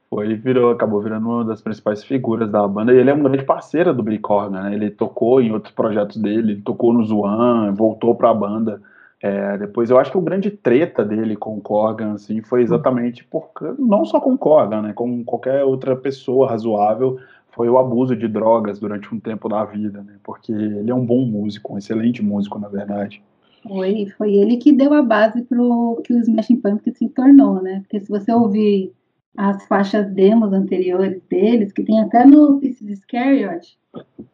Foi 0.08 0.30
e 0.30 0.34
virou, 0.36 0.70
acabou 0.70 1.02
virando 1.02 1.28
uma 1.28 1.44
das 1.44 1.60
principais 1.60 2.04
figuras 2.04 2.50
da 2.50 2.66
banda. 2.68 2.92
E 2.92 2.98
ele 2.98 3.10
é 3.10 3.14
um 3.14 3.22
grande 3.22 3.44
parceiro 3.44 3.92
do 3.92 4.20
Corgan, 4.20 4.62
né? 4.62 4.74
Ele 4.74 4.90
tocou 4.90 5.40
em 5.40 5.52
outros 5.52 5.74
projetos 5.74 6.16
dele, 6.16 6.62
tocou 6.62 6.92
no 6.92 7.04
Zuan, 7.04 7.72
voltou 7.72 8.14
para 8.14 8.30
a 8.30 8.34
banda. 8.34 8.80
É, 9.20 9.58
depois 9.58 9.90
eu 9.90 9.98
acho 9.98 10.12
que 10.12 10.18
o 10.18 10.22
grande 10.22 10.50
treta 10.50 11.04
dele 11.04 11.36
com 11.36 11.56
o 11.56 11.60
Corgan 11.60 12.12
assim, 12.12 12.40
foi 12.40 12.62
exatamente 12.62 13.24
porque, 13.24 13.64
não 13.78 14.04
só 14.04 14.20
com 14.20 14.34
o 14.34 14.38
Corgan, 14.38 14.82
né, 14.82 14.92
com 14.92 15.24
qualquer 15.24 15.64
outra 15.64 15.96
pessoa 15.96 16.48
razoável, 16.48 17.18
foi 17.50 17.68
o 17.68 17.78
abuso 17.78 18.14
de 18.14 18.28
drogas 18.28 18.78
durante 18.78 19.12
um 19.12 19.18
tempo 19.18 19.48
da 19.48 19.64
vida, 19.64 20.02
né, 20.02 20.14
porque 20.22 20.52
ele 20.52 20.90
é 20.90 20.94
um 20.94 21.04
bom 21.04 21.24
músico, 21.24 21.74
um 21.74 21.78
excelente 21.78 22.22
músico, 22.22 22.60
na 22.60 22.68
verdade. 22.68 23.20
Foi, 23.66 24.06
foi 24.16 24.34
ele 24.34 24.56
que 24.56 24.72
deu 24.72 24.94
a 24.94 25.02
base 25.02 25.42
para 25.42 25.60
o 25.60 26.00
que 26.04 26.12
o 26.12 26.20
Smashing 26.20 26.60
Pumpkins 26.60 26.98
se 26.98 27.08
tornou, 27.08 27.60
né, 27.60 27.80
porque 27.80 27.98
se 27.98 28.08
você 28.08 28.32
ouvir 28.32 28.92
as 29.36 29.66
faixas 29.66 30.08
demos 30.12 30.52
anteriores 30.52 31.20
deles, 31.28 31.72
que 31.72 31.82
tem 31.82 32.00
até 32.00 32.24
no 32.24 32.60
Pieces 32.60 32.88
Iscariot, 32.88 33.76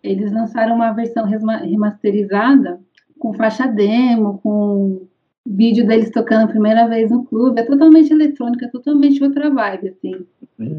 eles 0.03 0.31
lançaram 0.31 0.77
uma 0.77 0.93
versão 0.93 1.25
remasterizada 1.25 2.81
com 3.19 3.33
faixa 3.33 3.67
demo, 3.67 4.39
com 4.43 5.03
vídeo 5.47 5.87
deles 5.87 6.11
tocando 6.11 6.45
a 6.45 6.49
primeira 6.49 6.89
vez 6.89 7.11
no 7.11 7.25
clube. 7.25 7.61
É 7.61 7.65
totalmente 7.65 8.13
eletrônica, 8.13 8.67
é 8.67 8.69
totalmente 8.69 9.23
outra 9.23 9.51
vibe, 9.51 9.89
assim. 9.89 10.27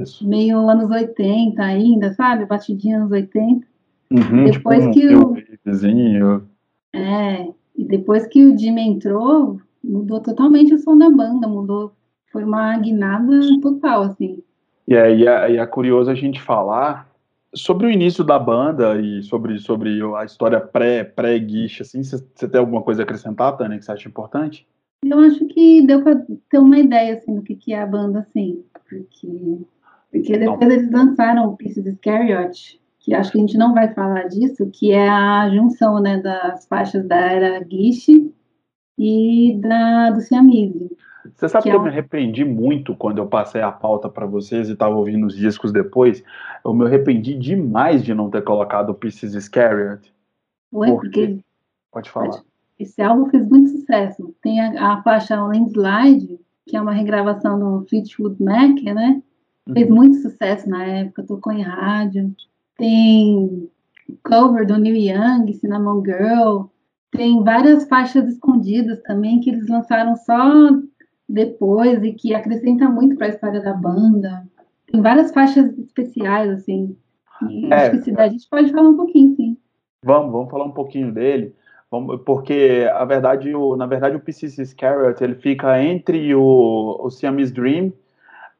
Isso. 0.01 0.27
Meio 0.27 0.57
anos 0.69 0.89
80 0.89 1.63
ainda, 1.63 2.13
sabe? 2.13 2.45
Batidinha 2.45 2.97
anos 2.97 3.11
80. 3.11 3.65
Uhum, 4.11 4.45
Depois 4.45 4.83
tipo, 4.85 4.93
que 4.93 5.15
um 5.15 5.21
o- 5.31 5.37
vizinho. 5.65 6.47
É, 6.93 7.47
e 7.75 7.83
depois 7.83 8.25
que 8.27 8.43
o 8.43 8.57
Jimmy 8.57 8.81
entrou, 8.81 9.59
mudou 9.83 10.19
totalmente 10.19 10.73
o 10.73 10.77
som 10.77 10.97
da 10.97 11.09
banda, 11.09 11.47
mudou, 11.47 11.91
foi 12.31 12.43
uma 12.43 12.77
guinada 12.77 13.39
total, 13.61 14.03
assim. 14.03 14.39
E 14.87 14.95
aí 14.95 15.25
é, 15.27 15.51
e 15.51 15.57
é 15.57 15.65
curioso 15.65 16.09
a 16.11 16.15
gente 16.15 16.41
falar 16.41 17.09
sobre 17.55 17.87
o 17.87 17.91
início 17.91 18.23
da 18.23 18.37
banda 18.37 18.99
e 18.99 19.23
sobre, 19.23 19.57
sobre 19.57 20.01
a 20.15 20.25
história 20.25 20.59
pré, 20.59 21.03
pré-guiche, 21.03 21.81
assim. 21.81 22.03
Você 22.03 22.47
tem 22.47 22.59
alguma 22.59 22.81
coisa 22.81 23.01
a 23.01 23.03
acrescentar, 23.03 23.55
Tânia, 23.57 23.79
que 23.79 23.85
você 23.85 23.91
acha 23.91 24.09
importante? 24.09 24.67
Eu 25.03 25.19
acho 25.19 25.45
que 25.47 25.85
deu 25.85 26.03
para 26.03 26.25
ter 26.49 26.59
uma 26.59 26.77
ideia, 26.77 27.15
assim, 27.15 27.35
do 27.35 27.41
que, 27.41 27.55
que 27.55 27.73
é 27.73 27.81
a 27.81 27.85
banda, 27.85 28.19
assim, 28.19 28.63
porque, 28.89 29.59
porque 30.11 30.37
depois 30.37 30.69
eles 30.69 30.91
lançaram 30.91 31.49
o 31.49 31.55
Pieces 31.55 31.85
Iscariot, 31.85 32.81
que 32.99 33.13
acho 33.13 33.31
que 33.31 33.37
a 33.37 33.41
gente 33.41 33.57
não 33.57 33.73
vai 33.73 33.93
falar 33.93 34.23
disso, 34.23 34.69
que 34.71 34.91
é 34.91 35.07
a 35.07 35.49
junção, 35.49 36.01
né, 36.01 36.19
das 36.19 36.65
faixas 36.65 37.05
da 37.07 37.17
era 37.17 37.63
Guiche 37.63 38.33
e 38.97 39.59
da, 39.61 40.09
do 40.09 40.21
Siamese. 40.21 40.89
Você 41.35 41.49
sabe 41.49 41.63
Que 41.63 41.69
que, 41.69 41.73
é 41.73 41.75
eu 41.77 41.81
um- 41.81 41.83
me 41.83 41.89
arrependi 41.89 42.43
muito 42.45 42.95
quando 42.95 43.17
eu 43.19 43.27
passei 43.27 43.61
a 43.61 43.71
pauta 43.71 44.09
para 44.09 44.25
vocês 44.25 44.69
e 44.69 44.73
estava 44.73 44.95
ouvindo 44.95 45.25
os 45.25 45.35
discos 45.35 45.71
depois. 45.71 46.23
Eu 46.63 46.73
me 46.73 46.85
arrependi 46.85 47.33
demais 47.35 48.03
de 48.03 48.13
não 48.13 48.29
ter 48.29 48.43
colocado 48.43 48.89
o 48.89 48.93
Pieces 48.95 49.33
Iscariot. 49.33 50.13
Foi 50.71 50.87
Por 50.89 51.01
quê? 51.03 51.07
porque 51.09 51.39
Pode 51.91 52.09
falar. 52.09 52.41
esse 52.77 53.01
álbum 53.01 53.29
fez 53.29 53.47
muito 53.47 53.69
sucesso. 53.69 54.35
Tem 54.41 54.59
a, 54.59 54.93
a 54.93 55.01
faixa 55.03 55.41
Landslide, 55.41 56.39
que 56.67 56.75
é 56.75 56.81
uma 56.81 56.91
regravação 56.93 57.57
do 57.59 57.85
Fleetwood 57.87 58.43
Mac, 58.43 58.81
né? 58.83 59.21
Fez 59.73 59.89
Uhum. 59.89 59.95
muito 59.95 60.17
sucesso 60.17 60.69
na 60.69 60.83
época, 60.85 61.23
tocou 61.23 61.51
em 61.53 61.61
rádio. 61.61 62.35
Tem 62.77 63.69
cover 64.23 64.67
do 64.67 64.77
Neil 64.77 64.95
Young, 65.15 65.53
Cinnamon 65.53 66.03
Girl. 66.03 66.65
Tem 67.11 67.41
várias 67.43 67.87
faixas 67.87 68.27
escondidas 68.27 69.01
também 69.03 69.39
que 69.39 69.49
eles 69.49 69.67
lançaram 69.69 70.15
só 70.17 70.69
depois 71.27 72.01
e 72.03 72.13
que 72.13 72.33
acrescenta 72.33 72.87
muito 72.89 73.15
para 73.15 73.27
a 73.27 73.29
história 73.29 73.61
da 73.61 73.73
banda. 73.73 74.45
Tem 74.91 75.01
várias 75.01 75.31
faixas 75.33 75.77
especiais, 75.77 76.49
assim. 76.51 76.95
E 77.49 77.65
É. 77.71 77.75
acho 77.75 77.91
que 77.91 78.01
se 78.03 78.11
der, 78.11 78.23
a 78.23 78.29
gente 78.29 78.47
pode 78.49 78.71
falar 78.71 78.89
um 78.89 78.95
pouquinho, 78.97 79.35
sim. 79.35 79.57
Vamos, 80.03 80.31
vamos 80.31 80.51
falar 80.51 80.65
um 80.65 80.71
pouquinho 80.71 81.11
dele, 81.11 81.53
vamos- 81.89 82.21
porque 82.23 82.87
a 82.93 83.03
verdade, 83.05 83.53
o, 83.55 83.75
na 83.75 83.87
verdade 83.87 84.15
o 84.15 84.19
Pieces 84.19 84.57
Iscariot 84.59 85.21
ele 85.23 85.35
fica 85.35 85.81
entre 85.83 86.33
o, 86.35 86.99
o 87.01 87.09
Siamese 87.09 87.51
Dream 87.51 87.91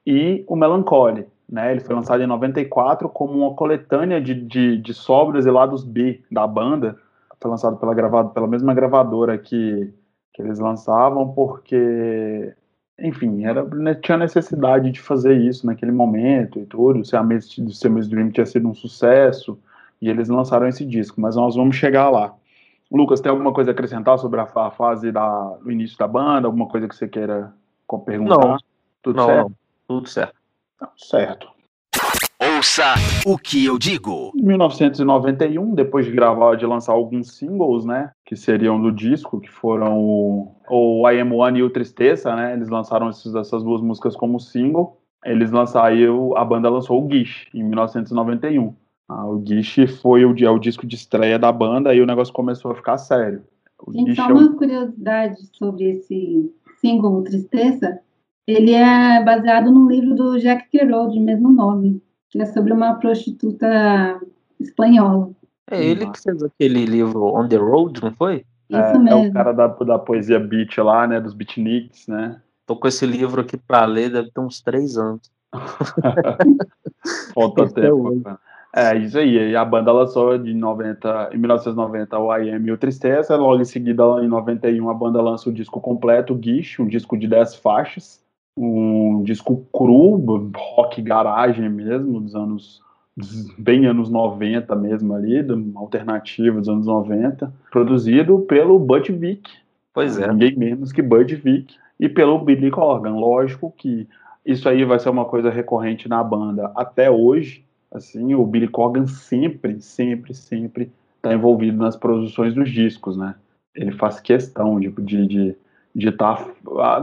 e 0.06 0.44
o 0.48 0.56
Melancholy, 0.56 1.26
né? 1.48 1.72
Ele 1.72 1.80
foi 1.82 1.96
lançado 1.96 2.22
em 2.24 2.28
94 2.28 3.08
como 3.10 3.34
uma 3.38 3.54
coletânea 3.54 4.20
de, 4.20 4.34
de, 4.34 4.78
de 4.78 4.94
sobras 4.94 5.46
e 5.46 5.52
lados 5.52 5.84
B 5.84 6.22
da 6.32 6.48
banda. 6.48 6.98
Foi 7.40 7.52
lançado 7.52 7.78
pela 7.78 7.94
gravado 7.94 8.30
pela 8.30 8.48
mesma 8.48 8.74
gravadora 8.74 9.38
que, 9.38 9.94
que 10.36 10.42
eles 10.42 10.60
lançavam, 10.60 11.30
porque 11.34 12.54
enfim, 13.00 13.46
era, 13.46 13.64
né, 13.64 13.96
tinha 13.96 14.18
necessidade 14.18 14.92
de 14.92 15.02
fazer 15.02 15.36
isso 15.38 15.66
naquele 15.66 15.92
momento 15.92 16.60
e 16.60 16.66
tudo. 16.66 17.00
O 17.00 17.06
Siamese, 17.06 17.62
o 17.62 17.70
Siamese 17.72 18.10
Dream 18.10 18.30
tinha 18.32 18.46
sido 18.46 18.68
um 18.68 18.74
sucesso 18.74 19.58
e 20.02 20.10
eles 20.10 20.30
lançaram 20.30 20.68
esse 20.68 20.86
disco, 20.86 21.20
mas 21.20 21.36
nós 21.36 21.56
vamos 21.56 21.76
chegar 21.76 22.10
lá. 22.10 22.34
Lucas, 22.92 23.20
tem 23.20 23.30
alguma 23.30 23.52
coisa 23.52 23.72
a 23.72 23.74
acrescentar 23.74 24.18
sobre 24.20 24.40
a, 24.40 24.46
fa- 24.46 24.68
a 24.68 24.72
fase 24.72 25.12
da, 25.12 25.58
do 25.62 25.72
início 25.72 25.98
da 25.98 26.08
banda? 26.08 26.48
Alguma 26.48 26.68
coisa 26.68 26.88
que 26.88 26.96
você 26.96 27.08
queira 27.08 27.54
perguntar? 28.06 28.38
Não. 28.48 28.58
Tudo 29.02 29.18
Não, 29.18 29.26
certo? 29.26 29.50
não. 29.50 29.56
Tudo 29.88 30.10
certo. 30.10 30.36
Não, 30.82 30.90
certo. 30.98 31.48
Ouça 32.40 32.96
o 33.26 33.38
que 33.38 33.66
eu 33.66 33.78
digo. 33.80 34.32
Em 34.36 34.44
1991, 34.46 35.74
depois 35.74 36.06
de 36.06 36.12
gravar, 36.12 36.56
de 36.56 36.66
lançar 36.66 36.92
alguns 36.94 37.38
singles, 37.38 37.86
né, 37.86 38.12
que 38.26 38.36
seriam 38.36 38.80
do 38.82 38.92
disco, 38.92 39.40
que 39.40 39.50
foram 39.50 39.98
o, 40.00 40.56
o 40.70 41.10
I 41.10 41.22
Am 41.22 41.34
One 41.34 41.60
e 41.60 41.64
o 41.64 41.70
Tristeza, 41.70 42.36
né, 42.36 42.54
eles 42.54 42.70
lançaram 42.70 43.10
esses, 43.10 43.34
essas 43.36 43.64
duas 43.64 43.82
músicas 43.82 44.16
como 44.16 44.40
single. 44.40 45.00
Eles 45.24 45.50
lançaram, 45.52 46.36
a 46.38 46.46
banda 46.46 46.70
lançou 46.70 47.02
o 47.02 47.08
Guiche, 47.08 47.48
em 47.54 47.64
1991. 47.64 48.76
Ah, 49.10 49.26
o 49.26 49.38
Guiche 49.40 49.88
foi 49.88 50.26
o, 50.26 50.36
é 50.44 50.50
o 50.50 50.60
disco 50.60 50.86
de 50.86 50.96
estreia 50.96 51.40
da 51.40 51.52
banda 51.52 51.96
e 51.96 52.02
o 52.02 52.06
negócio 52.06 52.34
começou 52.34 52.72
a 52.72 52.76
ficar 52.76 52.98
sério. 52.98 53.42
O 53.86 53.92
Gente, 53.92 54.06
Guiche 54.10 54.22
só 54.22 54.30
é 54.30 54.34
um- 54.34 54.38
uma 54.38 54.56
curiosidade 54.56 55.38
sobre 55.54 55.86
esse 55.86 56.52
single 56.80 57.24
Tristeza. 57.24 58.00
Ele 58.48 58.74
é 58.74 59.24
baseado 59.24 59.72
num 59.72 59.88
livro 59.88 60.14
do 60.14 60.38
Jack 60.40 60.70
Kerouac, 60.70 61.12
de 61.12 61.20
mesmo 61.20 61.50
nome, 61.50 62.02
é 62.42 62.46
sobre 62.46 62.74
uma 62.74 62.96
prostituta 62.96 64.20
espanhola. 64.60 65.32
É 65.70 65.84
ele 65.84 66.10
que 66.12 66.22
fez 66.22 66.44
aquele 66.44 66.86
livro 66.86 67.36
On 67.36 67.48
the 67.48 67.56
Road, 67.56 68.02
não 68.02 68.14
foi? 68.14 68.46
Isso 68.70 68.80
é, 68.80 68.96
é 68.96 68.98
mesmo. 68.98 69.28
o 69.28 69.34
cara 69.34 69.52
da, 69.52 69.68
da 69.68 70.00
poesia 70.00 70.40
beat 70.40 70.78
lá, 70.78 71.08
né, 71.08 71.20
dos 71.20 71.34
beatniks, 71.34 72.08
né. 72.08 72.40
Tô 72.66 72.76
com 72.76 72.88
esse 72.88 73.06
livro 73.06 73.42
aqui 73.42 73.58
pra 73.58 73.86
ler, 73.86 74.12
deve 74.12 74.32
ter 74.32 74.42
uns 74.42 74.62
três 74.62 74.98
anos. 74.98 75.22
Falta 77.34 77.70
tempo. 77.70 78.24
É, 78.76 78.98
isso 78.98 79.18
aí. 79.18 79.52
E 79.52 79.56
a 79.56 79.64
banda 79.64 79.92
lançou 79.92 80.38
de 80.38 80.54
90, 80.54 81.30
em 81.32 81.38
1990 81.38 82.20
o 82.20 82.36
I 82.36 82.50
Am 82.50 82.68
e 82.68 82.72
o 82.72 82.78
Tristeza. 82.78 83.36
Logo 83.36 83.62
em 83.62 83.66
seguida, 83.66 84.04
em 84.22 84.28
91, 84.28 84.90
a 84.90 84.94
banda 84.94 85.22
lança 85.22 85.50
o 85.50 85.54
disco 85.54 85.80
completo, 85.80 86.34
o 86.34 86.36
Guiche, 86.36 86.82
um 86.82 86.88
disco 86.88 87.16
de 87.18 87.28
10 87.28 87.56
faixas. 87.56 88.25
Um 88.58 89.24
disco 89.24 89.66
cru, 89.74 90.52
rock 90.56 91.02
garagem 91.02 91.70
mesmo, 91.70 92.22
dos 92.22 92.36
anos. 92.36 92.82
bem 93.58 93.86
anos 93.86 94.10
90 94.10 94.76
mesmo 94.76 95.14
ali, 95.14 95.46
alternativo 95.76 96.60
dos 96.60 96.70
anos 96.70 96.88
90. 96.88 97.52
Produzido 97.72 98.40
pelo 98.40 98.80
Bud 98.80 99.12
Vick, 99.12 99.50
Pois 99.96 100.20
é. 100.20 100.28
Ninguém 100.28 100.58
menos 100.58 100.92
que 100.92 101.02
Bud 101.02 101.34
Vick 101.38 101.74
e 101.98 102.10
pelo 102.10 102.38
Billy 102.40 102.70
Corgan. 102.70 103.16
Lógico 103.16 103.74
que 103.78 104.06
isso 104.46 104.68
aí 104.68 104.84
vai 104.84 105.00
ser 105.00 105.10
uma 105.10 105.24
coisa 105.24 105.50
recorrente 105.50 106.10
na 106.10 106.22
banda 106.22 106.70
até 106.76 107.10
hoje. 107.10 107.64
Assim, 107.90 108.36
o 108.36 108.46
Billy 108.46 108.68
Corgan 108.68 109.08
sempre, 109.08 109.80
sempre, 109.80 110.34
sempre 110.34 110.92
está 111.16 111.34
envolvido 111.34 111.78
nas 111.78 111.96
produções 111.96 112.54
dos 112.54 112.70
discos, 112.70 113.16
né? 113.16 113.36
Ele 113.74 113.94
faz 113.94 114.20
questão 114.20 114.78
de 114.78 114.90
de 114.90 115.28
de 115.28 115.56
de 115.96 116.10
estar, 116.10 116.46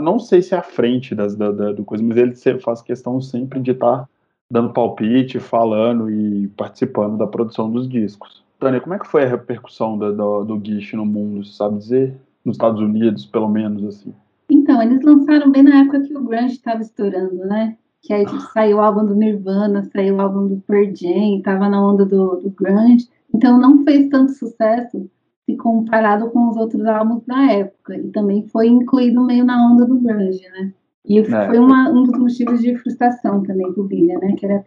não 0.01 0.19
sei 0.19 0.43
se 0.43 0.55
é 0.55 0.59
à 0.59 0.63
frente 0.63 1.15
das 1.15 1.35
da, 1.35 1.51
da- 1.51 1.73
do 1.73 1.83
coisa, 1.85 2.05
mas 2.05 2.19
ele 2.19 2.61
faz 2.61 2.83
questão 2.83 3.21
sempre 3.23 3.59
de 3.59 3.71
estar 3.71 4.07
dando 4.51 4.73
palpite, 4.73 5.41
falando 5.41 6.11
e 6.11 6.47
participando 6.49 7.17
da 7.17 7.27
produção 7.27 7.71
dos 7.71 7.89
discos. 7.89 8.45
Tânia, 8.61 8.81
como 8.81 8.95
é 8.95 8.99
que 8.99 9.07
foi 9.09 9.25
a 9.25 9.29
repercussão 9.29 9.97
da- 9.99 10.11
do, 10.11 10.45
do 10.45 10.59
Guiche 10.59 10.95
no 10.95 11.07
mundo, 11.07 11.43
você 11.43 11.53
sabe 11.53 11.79
dizer? 11.79 12.15
Nos 12.45 12.57
Estados 12.57 12.81
Unidos, 12.81 13.25
pelo 13.25 13.49
menos, 13.49 13.83
assim. 13.85 14.13
Então, 14.51 14.83
eles 14.83 15.03
lançaram 15.03 15.51
bem 15.51 15.63
na 15.63 15.81
época 15.81 16.01
que 16.01 16.15
o 16.17 16.23
grunge 16.23 16.55
estava 16.55 16.83
estourando, 16.83 17.37
né? 17.47 17.77
Que 18.03 18.13
aí 18.13 18.27
tipo, 18.27 18.41
saiu 18.53 18.77
o 18.79 18.81
álbum 18.81 19.07
do 19.07 19.15
Nirvana, 19.15 19.85
saiu 19.85 20.17
o 20.17 20.21
álbum 20.21 20.49
do 20.49 20.57
Pearl 20.67 20.91
Jam, 20.95 21.41
tava 21.43 21.69
na 21.69 21.85
onda 21.85 22.05
do, 22.05 22.37
do 22.37 22.51
grunge. 22.51 23.09
Então, 23.33 23.59
não 23.59 23.85
fez 23.85 24.09
tanto 24.11 24.33
sucesso 24.33 25.09
se 25.53 25.57
comparado 25.57 26.31
com 26.31 26.49
os 26.49 26.57
outros 26.57 26.85
álbuns 26.87 27.23
da 27.27 27.53
época. 27.53 27.97
E 27.97 28.09
também 28.09 28.47
foi 28.49 28.69
incluído 28.69 29.25
meio 29.25 29.45
na 29.45 29.71
onda 29.71 29.85
do 29.85 29.99
grunge, 29.99 30.43
né? 30.51 30.73
E 31.07 31.19
É. 31.19 31.25
foi 31.25 31.59
uma- 31.59 31.91
um 31.91 32.05
dos 32.05 32.19
motivos 32.19 32.61
de 32.61 32.77
frustração 32.79 33.43
também 33.43 33.71
do 33.73 33.85
Billy, 33.85 34.15
né? 34.19 34.33
Que 34.37 34.47
era 34.47 34.62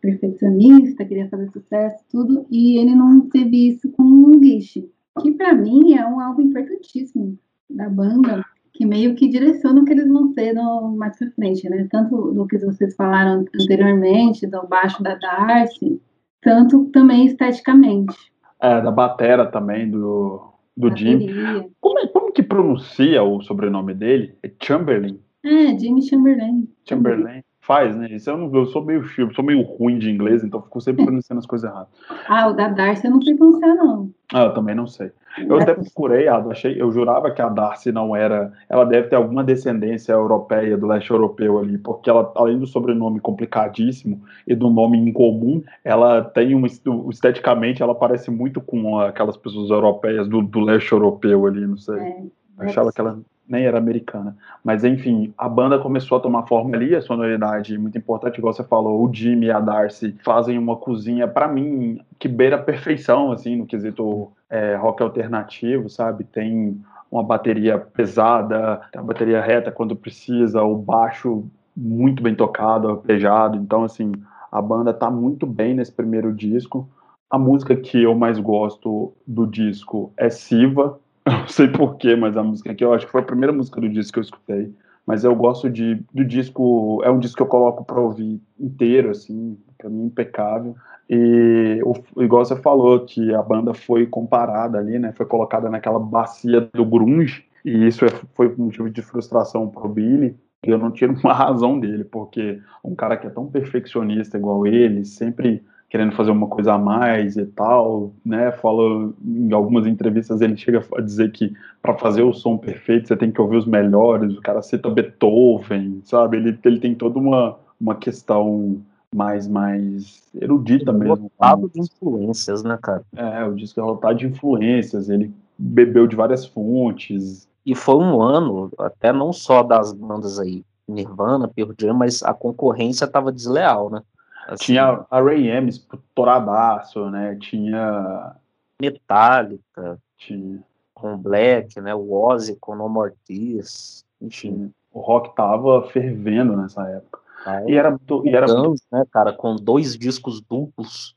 perfeccionista, 0.00 1.04
queria 1.04 1.28
fazer 1.28 1.50
sucesso, 1.50 2.04
tudo, 2.10 2.46
e 2.50 2.78
ele 2.78 2.94
não 2.94 3.20
teve 3.22 3.68
isso 3.68 3.90
com 3.90 4.02
o 4.02 4.38
Guiche, 4.38 4.88
que 5.20 5.32
para 5.32 5.52
mim 5.54 5.94
é 5.94 6.06
um 6.06 6.20
álbum 6.20 6.42
importantíssimo 6.42 7.38
da 7.68 7.88
banda, 7.88 8.44
que 8.72 8.86
meio 8.86 9.14
que 9.14 9.28
direciona 9.28 9.80
o 9.80 9.84
que 9.84 9.92
eles 9.92 10.08
vão 10.08 10.32
ser 10.32 10.52
no, 10.54 10.94
mais 10.96 11.18
pra 11.18 11.30
frente, 11.30 11.68
né? 11.68 11.88
Tanto 11.90 12.32
do 12.32 12.46
que 12.46 12.58
vocês 12.58 12.94
falaram 12.94 13.44
anteriormente, 13.60 14.46
do 14.46 14.66
baixo 14.66 15.02
da 15.02 15.14
Darcy, 15.16 16.00
tanto 16.42 16.84
também 16.86 17.26
esteticamente. 17.26 18.14
É, 18.60 18.80
da 18.80 18.90
batera 18.90 19.46
também, 19.46 19.90
do, 19.90 20.52
do 20.76 20.96
Jim. 20.96 21.18
Bateria. 21.18 21.68
Como, 21.80 21.98
é- 21.98 22.06
como 22.08 22.32
que 22.32 22.42
pronuncia 22.42 23.22
o 23.22 23.40
sobrenome 23.42 23.94
dele? 23.94 24.34
É 24.42 24.50
Chamberlain? 24.62 25.20
É, 25.44 25.78
Jimmy 25.78 26.02
Chamberlain. 26.02 26.68
Chamberlain? 26.88 27.42
Faz, 27.66 27.96
né? 27.96 28.06
Isso 28.12 28.30
eu 28.30 28.38
não 28.38 28.54
eu 28.54 28.66
sou 28.66 28.84
meio 28.84 29.04
eu 29.18 29.34
sou 29.34 29.44
meio 29.44 29.60
ruim 29.62 29.98
de 29.98 30.08
inglês, 30.08 30.44
então 30.44 30.62
fico 30.62 30.80
sempre 30.80 31.04
pronunciando 31.04 31.40
as 31.40 31.46
coisas 31.46 31.68
erradas. 31.68 31.88
Ah, 32.28 32.46
o 32.46 32.52
da 32.52 32.68
Darcy 32.68 33.08
eu 33.08 33.10
não 33.10 33.20
sei 33.20 33.34
pronunciar, 33.34 33.74
não. 33.74 34.08
Ah, 34.32 34.44
eu 34.44 34.54
também 34.54 34.76
não 34.76 34.86
sei. 34.86 35.10
Eu 35.36 35.58
até 35.58 35.74
procurei, 35.74 36.28
achei, 36.28 36.80
eu 36.80 36.92
jurava 36.92 37.32
que 37.32 37.42
a 37.42 37.48
Darcy 37.48 37.90
não 37.90 38.14
era. 38.14 38.52
Ela 38.68 38.84
deve 38.84 39.08
ter 39.08 39.16
alguma 39.16 39.42
descendência 39.42 40.12
europeia, 40.12 40.78
do 40.78 40.86
leste 40.86 41.10
europeu 41.10 41.58
ali, 41.58 41.76
porque 41.76 42.08
ela, 42.08 42.32
além 42.36 42.56
do 42.56 42.68
sobrenome 42.68 43.18
complicadíssimo 43.18 44.22
e 44.46 44.54
do 44.54 44.70
nome 44.70 44.96
incomum, 44.96 45.60
ela 45.82 46.22
tem 46.22 46.54
um. 46.54 46.64
Esteticamente, 47.10 47.82
ela 47.82 47.96
parece 47.96 48.30
muito 48.30 48.60
com 48.60 49.00
aquelas 49.00 49.36
pessoas 49.36 49.70
europeias 49.70 50.28
do, 50.28 50.40
do 50.40 50.60
leste 50.60 50.92
europeu 50.92 51.46
ali, 51.46 51.66
não 51.66 51.76
sei. 51.76 51.98
É, 51.98 52.22
achava 52.58 52.92
que 52.92 53.00
ela 53.00 53.18
nem 53.48 53.64
era 53.64 53.78
americana. 53.78 54.36
Mas 54.64 54.84
enfim, 54.84 55.32
a 55.38 55.48
banda 55.48 55.78
começou 55.78 56.18
a 56.18 56.20
tomar 56.20 56.46
forma 56.46 56.74
ali, 56.76 56.94
a 56.94 57.00
sonoridade 57.00 57.76
muito 57.78 57.96
importante, 57.96 58.38
igual 58.38 58.52
você 58.52 58.64
falou, 58.64 59.02
o 59.02 59.12
Jimmy 59.12 59.46
e 59.46 59.50
a 59.50 59.60
Darcy 59.60 60.14
fazem 60.24 60.58
uma 60.58 60.76
cozinha, 60.76 61.28
para 61.28 61.48
mim, 61.48 62.00
que 62.18 62.28
beira 62.28 62.56
a 62.56 62.62
perfeição, 62.62 63.32
assim, 63.32 63.56
no 63.56 63.66
quesito 63.66 64.32
é, 64.50 64.74
rock 64.76 65.02
alternativo, 65.02 65.88
sabe? 65.88 66.24
Tem 66.24 66.80
uma 67.10 67.22
bateria 67.22 67.78
pesada, 67.78 68.80
tem 68.90 69.00
a 69.00 69.04
bateria 69.04 69.40
reta 69.40 69.70
quando 69.70 69.94
precisa, 69.94 70.62
o 70.62 70.76
baixo 70.76 71.44
muito 71.76 72.22
bem 72.22 72.34
tocado, 72.34 72.88
arpejado, 72.88 73.56
então, 73.56 73.84
assim, 73.84 74.12
a 74.50 74.62
banda 74.62 74.92
tá 74.92 75.10
muito 75.10 75.46
bem 75.46 75.74
nesse 75.74 75.92
primeiro 75.92 76.32
disco. 76.32 76.88
A 77.28 77.38
música 77.38 77.76
que 77.76 78.02
eu 78.02 78.14
mais 78.14 78.38
gosto 78.38 79.12
do 79.26 79.46
disco 79.46 80.12
é 80.16 80.30
Siva, 80.30 80.98
não 81.40 81.48
sei 81.48 81.66
porquê, 81.68 82.14
mas 82.14 82.36
a 82.36 82.42
música 82.42 82.70
aqui 82.70 82.84
eu 82.84 82.92
acho 82.92 83.06
que 83.06 83.12
foi 83.12 83.20
a 83.20 83.24
primeira 83.24 83.52
música 83.52 83.80
do 83.80 83.88
disco 83.88 84.14
que 84.14 84.18
eu 84.20 84.22
escutei. 84.22 84.72
Mas 85.04 85.22
eu 85.22 85.34
gosto 85.36 85.70
de, 85.70 86.02
do 86.12 86.24
disco, 86.24 87.00
é 87.04 87.10
um 87.10 87.18
disco 87.18 87.36
que 87.36 87.42
eu 87.42 87.46
coloco 87.46 87.84
para 87.84 88.00
ouvir 88.00 88.40
inteiro, 88.58 89.10
assim, 89.10 89.56
para 89.78 89.88
mim 89.88 90.06
impecável. 90.06 90.74
E 91.08 91.80
igual 92.18 92.44
você 92.44 92.56
falou, 92.56 93.04
que 93.04 93.32
a 93.32 93.40
banda 93.40 93.72
foi 93.72 94.06
comparada 94.06 94.78
ali, 94.78 94.98
né? 94.98 95.12
Foi 95.12 95.24
colocada 95.24 95.70
naquela 95.70 96.00
bacia 96.00 96.68
do 96.74 96.84
grunge, 96.84 97.44
e 97.64 97.86
isso 97.86 98.04
é, 98.04 98.08
foi 98.34 98.48
um 98.48 98.64
motivo 98.64 98.90
de 98.90 99.00
frustração 99.00 99.68
pro 99.68 99.88
Billy. 99.88 100.36
E 100.66 100.70
eu 100.70 100.78
não 100.78 100.90
tiro 100.90 101.14
uma 101.22 101.34
razão 101.34 101.78
dele, 101.78 102.02
porque 102.02 102.60
um 102.84 102.94
cara 102.96 103.16
que 103.16 103.28
é 103.28 103.30
tão 103.30 103.46
perfeccionista 103.46 104.36
igual 104.36 104.66
ele, 104.66 105.04
sempre 105.04 105.62
querendo 105.88 106.12
fazer 106.12 106.30
uma 106.30 106.48
coisa 106.48 106.74
a 106.74 106.78
mais 106.78 107.36
e 107.36 107.46
tal, 107.46 108.12
né? 108.24 108.50
Fala 108.52 109.12
em 109.24 109.52
algumas 109.52 109.86
entrevistas 109.86 110.40
ele 110.40 110.56
chega 110.56 110.84
a 110.96 111.00
dizer 111.00 111.30
que 111.30 111.52
para 111.80 111.94
fazer 111.94 112.22
o 112.22 112.32
som 112.32 112.56
perfeito 112.56 113.08
você 113.08 113.16
tem 113.16 113.30
que 113.30 113.40
ouvir 113.40 113.56
os 113.56 113.66
melhores. 113.66 114.36
O 114.36 114.40
cara 114.40 114.62
cita 114.62 114.90
Beethoven, 114.90 116.00
sabe? 116.04 116.38
Ele, 116.38 116.58
ele 116.64 116.80
tem 116.80 116.94
toda 116.94 117.18
uma, 117.18 117.56
uma 117.80 117.94
questão 117.94 118.80
mais 119.14 119.46
mais 119.46 120.28
erudita 120.34 120.92
mesmo. 120.92 121.30
Lotado 121.38 121.70
de 121.72 121.80
influências, 121.80 122.62
né, 122.62 122.78
cara? 122.82 123.02
É, 123.14 123.44
o 123.44 123.54
disco 123.54 123.80
é 123.80 123.82
lotado 123.82 124.18
de 124.18 124.26
influências. 124.26 125.08
Ele 125.08 125.32
bebeu 125.56 126.06
de 126.06 126.16
várias 126.16 126.44
fontes. 126.44 127.48
E 127.64 127.74
foi 127.74 127.96
um 127.96 128.20
ano, 128.20 128.70
até 128.78 129.12
não 129.12 129.32
só 129.32 129.62
das 129.62 129.92
bandas 129.92 130.38
aí, 130.38 130.64
Nirvana, 130.86 131.48
Pearl 131.48 131.72
Jam, 131.78 131.94
mas 131.94 132.22
a 132.22 132.32
concorrência 132.32 133.04
estava 133.04 133.32
desleal, 133.32 133.90
né? 133.90 134.02
Assim, 134.46 134.64
tinha 134.64 135.04
a 135.10 135.20
Ray 135.20 135.48
M 135.48 135.70
toradaço, 136.14 137.10
né? 137.10 137.36
Tinha. 137.40 138.36
Metallica. 138.80 139.98
Tinha. 140.16 140.62
Com 140.94 141.16
Black, 141.16 141.80
né? 141.80 141.94
O 141.94 142.12
Ozzy 142.12 142.56
com 142.56 142.74
No 142.74 142.88
Mortis. 142.88 144.04
Enfim. 144.20 144.72
O 144.92 145.00
rock 145.00 145.34
tava 145.34 145.82
fervendo 145.88 146.56
nessa 146.56 146.88
época. 146.88 147.20
Ah, 147.44 147.62
e 147.66 147.76
era, 147.76 147.96
e 148.24 148.34
era 148.34 148.46
Guns, 148.46 148.80
né, 148.90 149.04
cara, 149.12 149.32
com 149.32 149.54
dois 149.54 149.96
discos 149.96 150.40
duplos. 150.40 151.14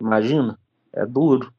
Imagina? 0.00 0.58
É 0.92 1.06
duro. 1.06 1.52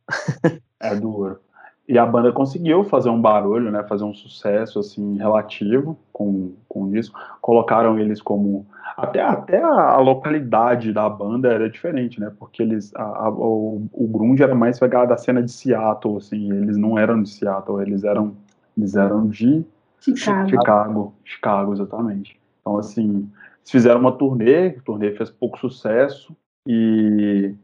é 0.80 0.96
duro. 0.96 1.40
E 1.88 1.98
a 1.98 2.06
banda 2.06 2.32
conseguiu 2.32 2.86
fazer 2.86 3.10
um 3.10 3.20
barulho, 3.20 3.70
né, 3.70 3.84
fazer 3.84 4.06
um 4.06 4.14
sucesso 4.14 4.80
assim 4.80 5.18
relativo 5.18 5.98
com, 6.14 6.54
com 6.70 6.96
isso. 6.96 7.12
Colocaram 7.42 8.00
eles 8.00 8.22
como 8.22 8.66
até, 8.96 9.22
até 9.22 9.62
a, 9.62 9.98
localidade 9.98 10.94
da 10.94 11.10
banda 11.10 11.50
era 11.50 11.70
diferente, 11.70 12.20
né? 12.20 12.32
Porque 12.38 12.62
eles 12.62 12.94
a, 12.96 13.04
a, 13.04 13.30
o, 13.30 13.88
o 13.92 14.08
grunge 14.08 14.44
era 14.44 14.54
mais 14.54 14.80
pegado 14.80 15.10
da 15.10 15.18
cena 15.18 15.42
de 15.42 15.52
Seattle, 15.52 16.18
assim. 16.18 16.52
Eles 16.52 16.78
não 16.78 16.98
eram 16.98 17.22
de 17.22 17.30
Seattle, 17.30 17.82
eles 17.82 18.04
eram 18.04 18.36
eles 18.78 18.96
eram 18.96 19.28
de 19.28 19.66
Chicago. 20.00 20.50
Chicago, 20.50 21.14
Chicago 21.24 21.74
exatamente. 21.74 22.40
Então 22.62 22.78
assim, 22.78 23.30
eles 23.60 23.72
fizeram 23.72 24.00
uma 24.00 24.12
turnê, 24.12 24.68
a 24.68 24.82
turnê 24.82 25.12
fez 25.12 25.30
pouco 25.30 25.58
sucesso 25.60 26.36
e 26.68 27.56